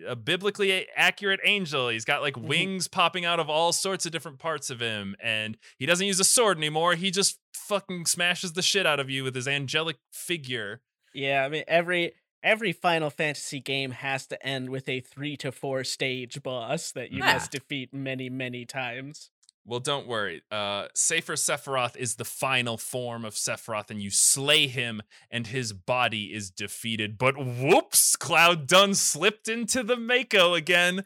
a 0.07 0.15
biblically 0.15 0.87
accurate 0.95 1.39
angel. 1.43 1.89
He's 1.89 2.05
got 2.05 2.21
like 2.21 2.35
Mhm. 2.35 2.43
wings 2.47 2.87
popping 2.87 3.25
out 3.25 3.39
of 3.39 3.49
all 3.49 3.73
sorts 3.73 4.05
of 4.05 4.11
different 4.11 4.39
parts 4.39 4.69
of 4.69 4.79
him, 4.79 5.15
and 5.19 5.57
he 5.77 5.85
doesn't 5.85 6.05
use 6.05 6.19
a 6.19 6.23
sword 6.23 6.57
anymore. 6.57 6.95
He 6.95 7.09
just 7.11 7.39
fucking 7.53 8.05
smashes 8.05 8.53
the 8.53 8.61
shit 8.61 8.85
out 8.85 8.99
of 8.99 9.09
you 9.09 9.23
with 9.23 9.35
his 9.35 9.47
angelic 9.47 9.97
figure. 10.11 10.81
Yeah, 11.13 11.43
I 11.45 11.49
mean 11.49 11.63
every 11.67 12.13
every 12.43 12.71
Final 12.71 13.09
Fantasy 13.09 13.59
game 13.59 13.91
has 13.91 14.27
to 14.27 14.45
end 14.45 14.69
with 14.69 14.87
a 14.87 14.99
three 15.01 15.35
to 15.37 15.51
four 15.51 15.83
stage 15.83 16.41
boss 16.43 16.91
that 16.91 17.11
you 17.11 17.19
Yeah. 17.19 17.33
must 17.33 17.51
defeat 17.51 17.91
many, 17.93 18.29
many 18.29 18.63
times. 18.65 19.31
Well, 19.69 19.81
don't 19.81 20.07
worry. 20.07 20.43
Uh, 20.49 20.87
Safer 20.95 21.33
Sephiroth 21.33 21.97
is 21.97 22.15
the 22.15 22.23
final 22.23 22.77
form 22.77 23.25
of 23.25 23.33
Sephiroth, 23.33 23.91
and 23.91 24.01
you 24.01 24.09
slay 24.09 24.67
him, 24.67 25.01
and 25.29 25.45
his 25.45 25.73
body 25.73 26.33
is 26.33 26.49
defeated. 26.49 27.17
But 27.17 27.35
whoops, 27.37 28.15
Cloud 28.15 28.65
Dun 28.65 28.95
slipped 28.95 29.49
into 29.49 29.83
the 29.83 29.97
Mako 29.97 30.53
again, 30.53 31.03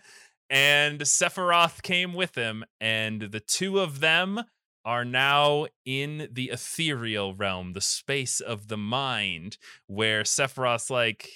and 0.47 1.01
Sephiroth 1.01 1.81
came 1.81 2.13
with 2.13 2.35
him, 2.35 2.63
and 2.79 3.23
the 3.23 3.39
two 3.39 3.79
of 3.79 3.99
them 3.99 4.43
are 4.85 5.05
now 5.05 5.65
in 5.83 6.27
the 6.31 6.51
ethereal 6.51 7.33
realm, 7.33 7.73
the 7.73 7.81
space 7.81 8.39
of 8.39 8.67
the 8.67 8.77
mind, 8.77 9.57
where 9.88 10.21
Sephiroth's 10.21 10.91
like 10.91 11.27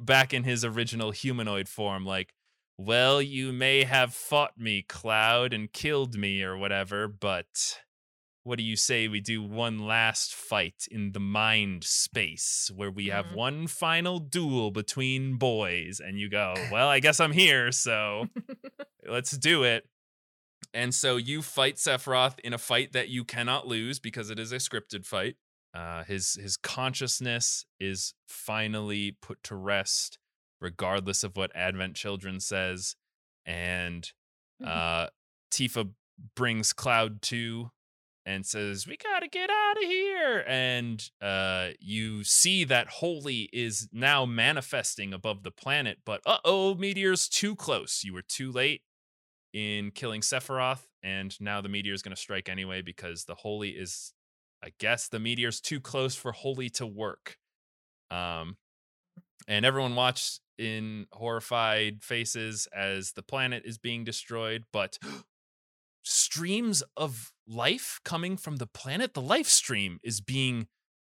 back 0.00 0.32
in 0.32 0.44
his 0.44 0.64
original 0.64 1.10
humanoid 1.10 1.68
form, 1.68 2.06
like, 2.06 2.32
well, 2.78 3.20
you 3.22 3.52
may 3.52 3.84
have 3.84 4.14
fought 4.14 4.58
me, 4.58 4.82
Cloud, 4.82 5.52
and 5.52 5.72
killed 5.72 6.16
me 6.16 6.42
or 6.42 6.56
whatever, 6.56 7.06
but 7.08 7.80
what 8.44 8.58
do 8.58 8.64
you 8.64 8.76
say 8.76 9.06
we 9.06 9.20
do 9.20 9.40
one 9.42 9.78
last 9.78 10.34
fight 10.34 10.86
in 10.90 11.12
the 11.12 11.20
mind 11.20 11.84
space 11.84 12.70
where 12.74 12.90
we 12.90 13.06
have 13.06 13.26
Mhm. 13.26 13.34
one 13.36 13.66
final 13.68 14.18
duel 14.18 14.70
between 14.72 15.36
boys? 15.36 16.00
And 16.00 16.18
you 16.18 16.28
go, 16.28 16.54
well, 16.72 16.88
I 16.88 16.98
guess 16.98 17.20
I'm 17.20 17.32
here, 17.32 17.70
so 17.70 18.28
let's 19.06 19.36
do 19.38 19.62
it. 19.62 19.88
And 20.74 20.94
so 20.94 21.16
you 21.18 21.42
fight 21.42 21.76
Sephiroth 21.76 22.38
in 22.40 22.52
a 22.52 22.58
fight 22.58 22.92
that 22.92 23.08
you 23.10 23.24
cannot 23.24 23.66
lose 23.68 23.98
because 24.00 24.30
it 24.30 24.38
is 24.38 24.50
a 24.52 24.56
scripted 24.56 25.04
fight. 25.04 25.36
Uh, 25.74 26.02
his 26.04 26.34
his 26.34 26.56
consciousness 26.56 27.64
is 27.78 28.14
finally 28.26 29.12
put 29.22 29.42
to 29.44 29.54
rest, 29.54 30.18
regardless 30.62 31.24
of 31.24 31.36
what 31.36 31.54
Advent 31.54 31.96
Children 31.96 32.40
says. 32.40 32.96
And 33.44 34.10
uh, 34.64 35.08
Tifa 35.52 35.90
brings 36.36 36.72
Cloud 36.72 37.20
to 37.22 37.70
and 38.24 38.46
says, 38.46 38.86
"We 38.86 38.96
gotta 38.96 39.28
get 39.28 39.50
out 39.50 39.76
of 39.76 39.82
here." 39.82 40.44
And 40.46 41.04
uh, 41.20 41.70
you 41.80 42.22
see 42.24 42.64
that 42.64 42.88
Holy 42.88 43.48
is 43.52 43.88
now 43.92 44.24
manifesting 44.24 45.12
above 45.12 45.42
the 45.42 45.50
planet, 45.50 45.98
but 46.04 46.20
uh 46.24 46.38
oh, 46.44 46.74
meteor's 46.74 47.28
too 47.28 47.56
close. 47.56 48.04
You 48.04 48.14
were 48.14 48.22
too 48.22 48.52
late 48.52 48.82
in 49.52 49.90
killing 49.90 50.20
Sephiroth, 50.20 50.86
and 51.02 51.38
now 51.40 51.60
the 51.60 51.68
meteor 51.68 51.94
is 51.94 52.02
gonna 52.02 52.16
strike 52.16 52.48
anyway 52.48 52.80
because 52.82 53.24
the 53.24 53.34
Holy 53.34 53.70
is, 53.70 54.12
I 54.64 54.70
guess, 54.78 55.08
the 55.08 55.18
meteor's 55.18 55.60
too 55.60 55.80
close 55.80 56.14
for 56.14 56.30
Holy 56.32 56.70
to 56.70 56.86
work. 56.86 57.38
Um, 58.10 58.56
and 59.48 59.64
everyone 59.64 59.94
watched 59.94 60.40
in 60.58 61.06
horrified 61.12 62.02
faces 62.02 62.68
as 62.74 63.12
the 63.12 63.22
planet 63.22 63.62
is 63.64 63.78
being 63.78 64.04
destroyed, 64.04 64.64
but 64.72 64.98
streams 66.02 66.82
of 66.96 67.32
life 67.46 68.00
coming 68.04 68.36
from 68.36 68.56
the 68.56 68.66
planet. 68.66 69.14
The 69.14 69.22
life 69.22 69.48
stream 69.48 69.98
is 70.02 70.20
being 70.20 70.68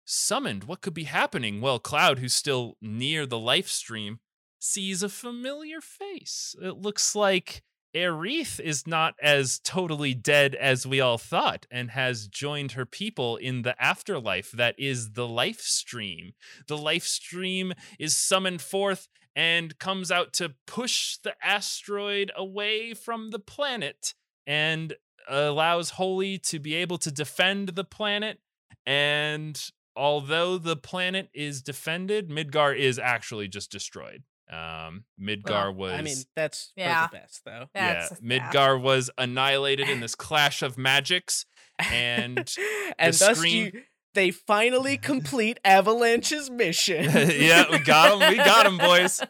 summoned. 0.05 0.65
What 0.65 0.81
could 0.81 0.93
be 0.93 1.05
happening? 1.05 1.61
Well, 1.61 1.79
Cloud, 1.79 2.19
who's 2.19 2.33
still 2.33 2.77
near 2.81 3.25
the 3.25 3.39
life 3.39 3.69
stream, 3.69 4.19
sees 4.59 5.03
a 5.03 5.09
familiar 5.09 5.81
face. 5.81 6.55
It 6.61 6.77
looks 6.77 7.15
like 7.15 7.63
Aerith 7.95 8.59
is 8.59 8.87
not 8.87 9.15
as 9.21 9.59
totally 9.59 10.15
dead 10.15 10.55
as 10.55 10.87
we 10.87 10.99
all 10.99 11.19
thought 11.19 11.67
and 11.69 11.91
has 11.91 12.27
joined 12.27 12.71
her 12.71 12.85
people 12.85 13.37
in 13.37 13.61
the 13.61 13.79
afterlife 13.81 14.51
that 14.51 14.75
is 14.79 15.11
the 15.11 15.27
life 15.27 15.61
stream. 15.61 16.33
The 16.67 16.77
life 16.77 17.05
stream 17.05 17.73
is 17.99 18.17
summoned 18.17 18.61
forth 18.61 19.07
and 19.35 19.77
comes 19.77 20.11
out 20.11 20.33
to 20.33 20.55
push 20.65 21.17
the 21.17 21.35
asteroid 21.43 22.31
away 22.35 22.93
from 22.95 23.29
the 23.29 23.39
planet 23.39 24.15
and 24.47 24.95
allows 25.29 25.91
Holy 25.91 26.37
to 26.37 26.59
be 26.59 26.75
able 26.75 26.97
to 26.97 27.11
defend 27.11 27.69
the 27.69 27.83
planet. 27.83 28.39
And 28.85 29.59
although 29.95 30.57
the 30.57 30.75
planet 30.75 31.29
is 31.33 31.61
defended, 31.61 32.29
Midgar 32.29 32.75
is 32.75 32.97
actually 32.97 33.47
just 33.47 33.71
destroyed. 33.71 34.23
Um, 34.53 35.05
Midgar 35.19 35.73
was. 35.73 35.93
I 35.93 36.01
mean, 36.01 36.17
that's 36.35 36.71
Yeah. 36.75 37.07
the 37.07 37.17
best, 37.17 37.41
though. 37.45 37.67
yeah, 37.75 37.93
That's- 37.93 38.19
yeah. 38.21 38.39
Midgar 38.51 38.79
was 38.81 39.09
annihilated 39.17 39.89
in 39.89 39.99
this 40.01 40.15
clash 40.15 40.61
of 40.61 40.77
magics. 40.77 41.45
And 41.79 42.37
and 42.99 43.13
the 43.13 43.17
thus 43.25 43.37
screen- 43.37 43.71
you, 43.73 43.81
they 44.13 44.29
finally 44.31 44.97
complete 45.11 45.59
Avalanche's 45.65 46.49
mission. 46.51 47.05
yeah, 47.05 47.65
we 47.71 47.79
got 47.79 48.21
him. 48.21 48.29
We 48.29 48.37
got 48.37 48.65
him, 48.67 48.77
boys. 48.77 49.21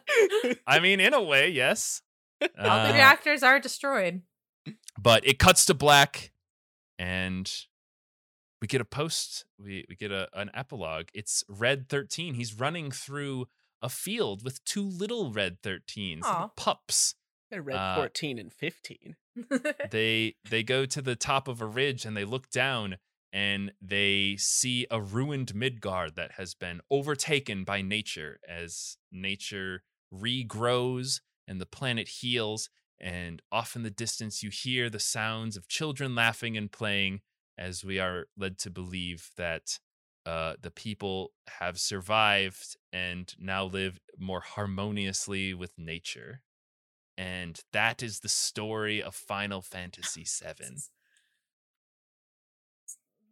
I 0.66 0.80
mean, 0.80 1.00
in 1.00 1.14
a 1.14 1.22
way, 1.22 1.48
yes. 1.48 2.02
All 2.42 2.48
the 2.84 2.90
Uh, 2.90 2.92
reactors 2.92 3.42
are 3.42 3.58
destroyed. 3.58 4.20
but 5.00 5.26
it 5.26 5.38
cuts 5.38 5.64
to 5.66 5.74
black 5.74 6.32
and 6.98 7.50
we 8.60 8.68
get 8.68 8.80
a 8.80 8.84
post 8.84 9.44
we, 9.58 9.84
we 9.88 9.94
get 9.96 10.10
a, 10.12 10.28
an 10.34 10.50
epilogue 10.54 11.06
it's 11.14 11.42
red 11.48 11.88
13 11.88 12.34
he's 12.34 12.54
running 12.54 12.90
through 12.90 13.46
a 13.84 13.88
field 13.90 14.42
with 14.42 14.64
two 14.64 14.82
little 14.88 15.30
red 15.30 15.60
13s 15.62 16.22
little 16.22 16.52
pups 16.56 17.14
I 17.52 17.58
read 17.58 17.76
Uh, 17.76 17.96
14 17.96 18.38
and 18.38 18.52
15. 18.52 19.16
they 19.90 20.34
they 20.48 20.62
go 20.62 20.86
to 20.86 21.02
the 21.02 21.14
top 21.14 21.46
of 21.46 21.60
a 21.60 21.66
ridge 21.66 22.04
and 22.04 22.16
they 22.16 22.24
look 22.24 22.50
down 22.50 22.96
and 23.32 23.72
they 23.82 24.36
see 24.38 24.86
a 24.90 25.00
ruined 25.00 25.54
Midgar 25.54 26.12
that 26.14 26.32
has 26.32 26.54
been 26.54 26.80
overtaken 26.90 27.64
by 27.64 27.82
nature 27.82 28.40
as 28.48 28.96
nature 29.12 29.82
regrows 30.12 31.20
and 31.46 31.60
the 31.60 31.66
planet 31.66 32.08
heals 32.08 32.70
and 33.00 33.42
off 33.52 33.76
in 33.76 33.82
the 33.82 33.90
distance 33.90 34.42
you 34.42 34.50
hear 34.50 34.88
the 34.88 35.00
sounds 35.00 35.56
of 35.56 35.68
children 35.68 36.14
laughing 36.14 36.56
and 36.56 36.72
playing 36.72 37.20
as 37.58 37.84
we 37.84 37.98
are 37.98 38.26
led 38.36 38.58
to 38.58 38.70
believe 38.70 39.30
that 39.36 39.78
uh, 40.26 40.54
the 40.60 40.70
people 40.70 41.32
have 41.60 41.78
survived 41.78 42.76
and 42.92 43.34
now 43.38 43.64
live 43.64 44.00
more 44.18 44.40
harmoniously 44.40 45.52
with 45.54 45.72
nature 45.78 46.40
and 47.16 47.60
that 47.72 48.02
is 48.02 48.20
the 48.20 48.28
story 48.28 49.00
of 49.02 49.14
Final 49.14 49.62
Fantasy 49.62 50.24
VII. 50.42 50.76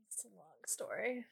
It's 0.08 0.24
a 0.24 0.28
long 0.28 0.60
story. 0.66 1.24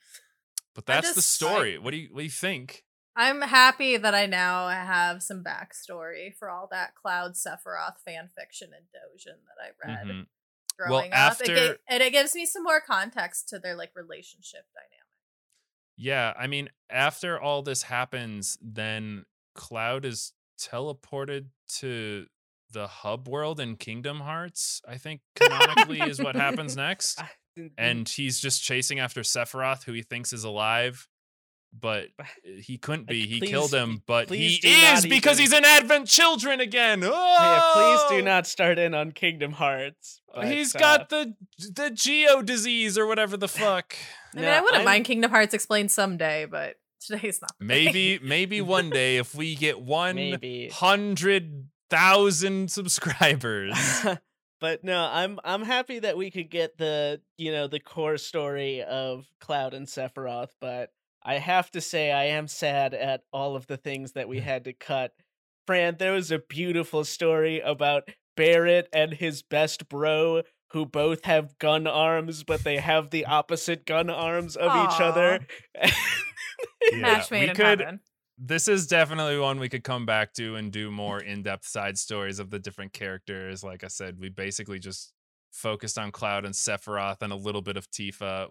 But 0.74 0.84
I 0.88 0.94
that's 0.94 1.10
the 1.10 1.14
just- 1.20 1.32
story. 1.32 1.78
What 1.78 1.90
do 1.92 1.96
you 1.98 2.08
what 2.10 2.18
do 2.20 2.24
you 2.24 2.30
think? 2.30 2.84
I'm 3.16 3.42
happy 3.42 3.96
that 3.96 4.14
I 4.14 4.26
now 4.26 4.68
have 4.68 5.22
some 5.22 5.42
backstory 5.44 6.32
for 6.38 6.48
all 6.48 6.68
that 6.70 6.94
Cloud 6.94 7.32
Sephiroth 7.32 7.98
fan 8.04 8.28
fiction 8.36 8.70
and 8.74 8.86
Dojin 8.86 9.40
that 9.46 9.60
I 9.60 9.88
read 9.92 10.06
Mhm. 10.06 10.26
growing 10.78 11.12
up. 11.12 11.36
It 11.40 11.80
and 11.88 12.02
it 12.02 12.12
gives 12.12 12.34
me 12.34 12.46
some 12.46 12.62
more 12.62 12.80
context 12.80 13.48
to 13.48 13.58
their 13.58 13.74
like 13.74 13.90
relationship 13.94 14.66
dynamic. 14.74 15.09
Yeah, 16.00 16.32
I 16.38 16.46
mean, 16.46 16.70
after 16.88 17.38
all 17.38 17.60
this 17.60 17.82
happens, 17.82 18.56
then 18.62 19.26
Cloud 19.54 20.06
is 20.06 20.32
teleported 20.58 21.48
to 21.80 22.24
the 22.72 22.86
hub 22.86 23.28
world 23.28 23.60
in 23.60 23.76
Kingdom 23.76 24.20
Hearts. 24.20 24.80
I 24.88 24.96
think 24.96 25.20
canonically 25.36 26.00
is 26.00 26.18
what 26.18 26.36
happens 26.36 26.74
next. 26.88 27.20
And 27.76 28.08
he's 28.08 28.40
just 28.40 28.62
chasing 28.62 28.98
after 28.98 29.20
Sephiroth, 29.20 29.84
who 29.84 29.92
he 29.92 30.00
thinks 30.00 30.32
is 30.32 30.42
alive. 30.42 31.06
But 31.78 32.08
But- 32.16 32.26
he 32.62 32.78
couldn't 32.78 33.06
be. 33.06 33.20
Like, 33.20 33.28
He 33.28 33.38
please- 33.40 33.50
killed 33.50 33.72
him, 33.74 34.02
but 34.06 34.28
he 34.30 34.56
is 34.62 35.04
because 35.06 35.38
even- 35.40 35.50
he's 35.50 35.52
in 35.52 35.64
Advent 35.64 36.08
Children 36.08 36.60
again. 36.60 37.02
yeah, 37.02 37.70
please 37.72 38.00
do 38.10 38.16
Oh! 38.18 38.20
not 38.22 38.46
start 38.46 38.78
in 38.78 38.94
on 38.94 39.12
Kingdom 39.12 39.52
Hearts. 39.52 40.20
but, 40.34 40.46
He's 40.48 40.74
uh, 40.74 40.78
got 40.78 41.08
the 41.10 41.34
the 41.74 41.90
geo 41.90 42.42
disease 42.42 42.96
or 42.98 43.06
whatever 43.06 43.36
the 43.36 43.48
fuck. 43.48 43.94
I 44.34 44.36
mean, 44.36 44.44
no, 44.46 44.50
I 44.52 44.60
wouldn't 44.60 44.76
I'm- 44.78 44.84
mind 44.84 45.04
Kingdom 45.04 45.30
Hearts 45.30 45.54
explained 45.54 45.90
someday, 45.90 46.46
but 46.46 46.76
today's 47.00 47.40
not. 47.40 47.52
the 47.58 47.64
day. 47.66 47.84
Maybe 47.84 48.18
maybe 48.22 48.60
one 48.78 48.90
day 48.90 49.16
if 49.18 49.34
we 49.34 49.54
get 49.54 49.80
one 49.80 50.16
Maybe. 50.16 50.68
hundred 50.72 51.68
thousand 51.88 52.70
subscribers. 52.70 53.74
but 54.60 54.84
no, 54.84 54.98
I'm 55.10 55.38
I'm 55.44 55.62
happy 55.62 56.00
that 56.00 56.16
we 56.16 56.30
could 56.30 56.50
get 56.50 56.78
the 56.78 57.20
you 57.36 57.52
know 57.52 57.66
the 57.68 57.80
core 57.80 58.18
story 58.18 58.82
of 58.82 59.26
Cloud 59.40 59.74
and 59.74 59.86
Sephiroth, 59.86 60.50
but 60.60 60.90
I 61.22 61.38
have 61.38 61.70
to 61.72 61.80
say 61.80 62.12
I 62.12 62.24
am 62.24 62.48
sad 62.48 62.94
at 62.94 63.22
all 63.32 63.56
of 63.56 63.66
the 63.66 63.76
things 63.76 64.12
that 64.12 64.28
we 64.28 64.40
had 64.40 64.64
to 64.64 64.72
cut. 64.72 65.12
Fran, 65.66 65.96
there 65.98 66.12
was 66.12 66.30
a 66.30 66.38
beautiful 66.38 67.04
story 67.04 67.60
about 67.60 68.08
Barret 68.36 68.88
and 68.92 69.12
his 69.12 69.42
best 69.42 69.88
bro 69.88 70.42
who 70.72 70.86
both 70.86 71.24
have 71.24 71.58
gun 71.58 71.86
arms, 71.86 72.44
but 72.44 72.64
they 72.64 72.78
have 72.78 73.10
the 73.10 73.26
opposite 73.26 73.84
gun 73.84 74.08
arms 74.08 74.56
of 74.56 74.68
each 74.68 75.00
other. 75.00 75.40
Match 76.94 77.30
made 77.30 77.42
we 77.42 77.48
in 77.50 77.56
could. 77.56 77.80
heaven. 77.80 78.00
This 78.38 78.68
is 78.68 78.86
definitely 78.86 79.38
one 79.38 79.60
we 79.60 79.68
could 79.68 79.84
come 79.84 80.06
back 80.06 80.32
to 80.34 80.56
and 80.56 80.72
do 80.72 80.90
more 80.90 81.20
in-depth 81.22 81.66
side 81.66 81.98
stories 81.98 82.38
of 82.38 82.50
the 82.50 82.58
different 82.58 82.92
characters. 82.94 83.62
Like 83.62 83.84
I 83.84 83.88
said, 83.88 84.18
we 84.18 84.30
basically 84.30 84.78
just 84.78 85.12
focused 85.52 85.98
on 85.98 86.10
Cloud 86.10 86.46
and 86.46 86.54
Sephiroth 86.54 87.20
and 87.20 87.32
a 87.32 87.36
little 87.36 87.60
bit 87.60 87.76
of 87.76 87.90
Tifa, 87.90 88.48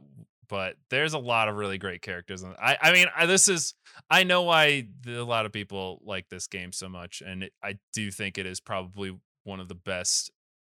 but 0.49 0.75
there's 0.89 1.13
a 1.13 1.19
lot 1.19 1.47
of 1.47 1.55
really 1.55 1.77
great 1.77 2.01
characters. 2.01 2.41
And 2.41 2.55
I, 2.61 2.77
I 2.81 2.91
mean, 2.91 3.07
I, 3.15 3.25
this 3.25 3.47
is 3.47 3.75
I 4.09 4.23
know 4.23 4.41
why 4.41 4.87
the, 5.03 5.21
a 5.21 5.23
lot 5.23 5.45
of 5.45 5.53
people 5.53 6.01
like 6.03 6.27
this 6.29 6.47
game 6.47 6.71
so 6.71 6.89
much, 6.89 7.21
and 7.25 7.43
it, 7.43 7.53
I 7.63 7.77
do 7.93 8.11
think 8.11 8.37
it 8.37 8.45
is 8.45 8.59
probably 8.59 9.17
one 9.43 9.59
of 9.59 9.67
the 9.67 9.75
best 9.75 10.31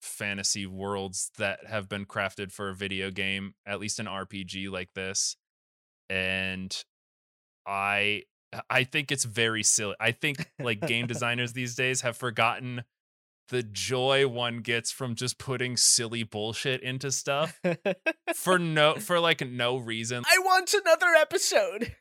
fantasy 0.02 0.66
worlds 0.66 1.30
that 1.38 1.66
have 1.66 1.88
been 1.88 2.06
crafted 2.06 2.52
for 2.52 2.70
a 2.70 2.74
video 2.74 3.10
game, 3.10 3.54
at 3.66 3.80
least 3.80 4.00
an 4.00 4.06
RPG 4.06 4.70
like 4.70 4.90
this. 4.94 5.36
And 6.08 6.76
I 7.66 8.24
I 8.68 8.84
think 8.84 9.12
it's 9.12 9.24
very 9.24 9.62
silly. 9.62 9.94
I 10.00 10.12
think 10.12 10.50
like 10.58 10.80
game 10.80 11.06
designers 11.08 11.52
these 11.52 11.74
days 11.74 12.00
have 12.00 12.16
forgotten 12.16 12.82
the 13.50 13.62
joy 13.62 14.26
one 14.26 14.60
gets 14.60 14.90
from 14.90 15.14
just 15.14 15.38
putting 15.38 15.76
silly 15.76 16.22
bullshit 16.22 16.80
into 16.82 17.12
stuff 17.12 17.60
for 18.34 18.58
no 18.58 18.94
for 18.94 19.20
like 19.20 19.46
no 19.46 19.76
reason. 19.76 20.22
I 20.26 20.38
want 20.38 20.72
another 20.72 21.14
episode. 21.18 21.94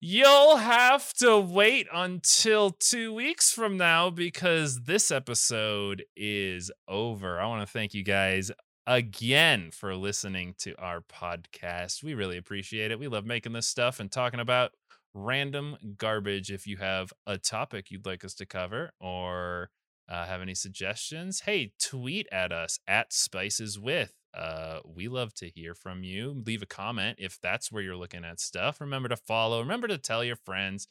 You'll 0.00 0.56
have 0.56 1.12
to 1.14 1.38
wait 1.38 1.88
until 1.92 2.70
two 2.70 3.12
weeks 3.12 3.50
from 3.50 3.76
now 3.76 4.10
because 4.10 4.82
this 4.82 5.10
episode 5.10 6.04
is 6.16 6.70
over. 6.86 7.40
I 7.40 7.46
want 7.46 7.66
to 7.66 7.72
thank 7.72 7.94
you 7.94 8.04
guys 8.04 8.52
again 8.86 9.70
for 9.72 9.94
listening 9.96 10.54
to 10.58 10.74
our 10.80 11.00
podcast. 11.00 12.02
We 12.02 12.14
really 12.14 12.36
appreciate 12.36 12.90
it. 12.90 12.98
We 12.98 13.08
love 13.08 13.26
making 13.26 13.52
this 13.52 13.68
stuff 13.68 13.98
and 13.98 14.10
talking 14.10 14.40
about 14.40 14.70
random 15.14 15.76
garbage. 15.96 16.50
If 16.52 16.66
you 16.66 16.76
have 16.76 17.12
a 17.26 17.38
topic 17.38 17.90
you'd 17.90 18.06
like 18.06 18.24
us 18.24 18.34
to 18.34 18.46
cover 18.46 18.92
or 19.00 19.70
uh, 20.08 20.24
have 20.26 20.40
any 20.40 20.54
suggestions, 20.54 21.40
hey, 21.40 21.72
tweet 21.82 22.26
at 22.32 22.52
us 22.52 22.78
at 22.86 23.12
Spices 23.12 23.78
With. 23.78 24.12
Uh, 24.36 24.78
we 24.84 25.08
love 25.08 25.34
to 25.34 25.48
hear 25.48 25.74
from 25.74 26.02
you. 26.04 26.42
Leave 26.46 26.62
a 26.62 26.66
comment 26.66 27.16
if 27.18 27.38
that's 27.42 27.72
where 27.72 27.82
you're 27.82 27.96
looking 27.96 28.24
at 28.24 28.40
stuff. 28.40 28.80
Remember 28.80 29.08
to 29.08 29.16
follow. 29.16 29.60
Remember 29.60 29.88
to 29.88 29.98
tell 29.98 30.22
your 30.22 30.36
friends. 30.36 30.86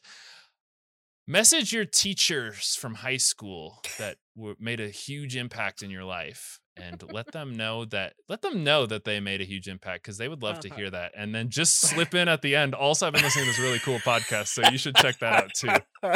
Message 1.26 1.72
your 1.74 1.84
teachers 1.84 2.74
from 2.74 2.94
high 2.94 3.18
school 3.18 3.82
that 3.98 4.16
were, 4.34 4.54
made 4.58 4.80
a 4.80 4.88
huge 4.88 5.36
impact 5.36 5.82
in 5.82 5.90
your 5.90 6.04
life, 6.04 6.58
and 6.74 7.02
let 7.12 7.26
them 7.32 7.54
know 7.54 7.84
that 7.84 8.14
let 8.30 8.40
them 8.40 8.64
know 8.64 8.86
that 8.86 9.04
they 9.04 9.20
made 9.20 9.40
a 9.42 9.44
huge 9.44 9.68
impact 9.68 10.04
because 10.04 10.16
they 10.16 10.28
would 10.28 10.42
love 10.42 10.58
to 10.60 10.68
Uh-huh. 10.68 10.76
hear 10.78 10.90
that. 10.90 11.12
And 11.16 11.34
then 11.34 11.50
just 11.50 11.80
slip 11.80 12.14
in 12.14 12.28
at 12.28 12.40
the 12.40 12.56
end. 12.56 12.74
Also, 12.74 13.06
I've 13.06 13.12
been 13.12 13.22
listening 13.22 13.44
to 13.44 13.50
this 13.50 13.60
really 13.60 13.78
cool 13.80 13.98
podcast, 13.98 14.48
so 14.48 14.62
you 14.70 14.78
should 14.78 14.96
check 14.96 15.18
that 15.18 15.44
out 15.44 15.50
too 15.54 15.68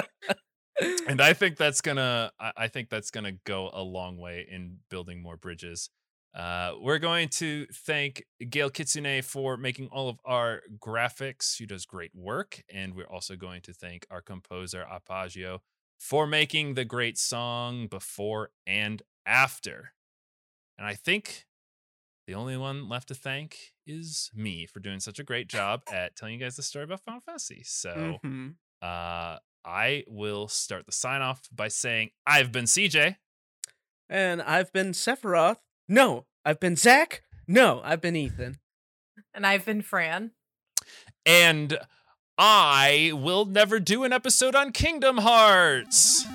and 1.08 1.20
I 1.20 1.32
think 1.32 1.56
that's 1.56 1.80
gonna 1.80 2.32
I 2.38 2.68
think 2.68 2.88
that's 2.88 3.10
gonna 3.10 3.32
go 3.44 3.70
a 3.72 3.82
long 3.82 4.16
way 4.18 4.46
in 4.50 4.78
building 4.90 5.22
more 5.22 5.36
bridges. 5.36 5.90
Uh, 6.34 6.72
we're 6.80 6.98
going 6.98 7.28
to 7.28 7.66
thank 7.66 8.24
Gail 8.48 8.70
Kitsune 8.70 9.22
for 9.22 9.58
making 9.58 9.88
all 9.88 10.08
of 10.08 10.18
our 10.24 10.62
graphics. 10.78 11.54
She 11.54 11.66
does 11.66 11.84
great 11.84 12.14
work, 12.14 12.62
and 12.72 12.94
we're 12.94 13.04
also 13.06 13.36
going 13.36 13.60
to 13.62 13.74
thank 13.74 14.06
our 14.10 14.22
composer 14.22 14.86
Apagio 14.90 15.58
for 16.00 16.26
making 16.26 16.72
the 16.74 16.86
great 16.86 17.18
song 17.18 17.86
before 17.86 18.50
and 18.66 19.02
after. 19.26 19.92
And 20.78 20.86
I 20.86 20.94
think 20.94 21.46
the 22.26 22.34
only 22.34 22.56
one 22.56 22.88
left 22.88 23.08
to 23.08 23.14
thank 23.14 23.74
is 23.86 24.30
me 24.34 24.66
for 24.66 24.80
doing 24.80 25.00
such 25.00 25.18
a 25.18 25.24
great 25.24 25.48
job 25.48 25.82
at 25.90 26.16
telling 26.16 26.34
you 26.34 26.40
guys 26.40 26.56
the 26.56 26.62
story 26.62 26.84
about 26.84 27.00
Final 27.04 27.20
Fantasy. 27.20 27.62
So 27.64 28.20
Mhm. 28.22 28.56
uh, 28.82 29.38
I 29.64 30.04
will 30.06 30.48
start 30.48 30.86
the 30.86 30.92
sign 30.92 31.22
off 31.22 31.42
by 31.52 31.68
saying 31.68 32.10
I've 32.26 32.52
been 32.52 32.64
CJ. 32.64 33.16
And 34.08 34.42
I've 34.42 34.72
been 34.72 34.92
Sephiroth. 34.92 35.58
No, 35.88 36.26
I've 36.44 36.60
been 36.60 36.76
Zach. 36.76 37.22
No, 37.46 37.80
I've 37.84 38.00
been 38.00 38.16
Ethan. 38.16 38.58
And 39.34 39.46
I've 39.46 39.64
been 39.64 39.82
Fran. 39.82 40.32
And 41.24 41.78
I 42.36 43.12
will 43.14 43.44
never 43.44 43.78
do 43.78 44.04
an 44.04 44.12
episode 44.12 44.54
on 44.54 44.72
Kingdom 44.72 45.18
Hearts. 45.18 46.26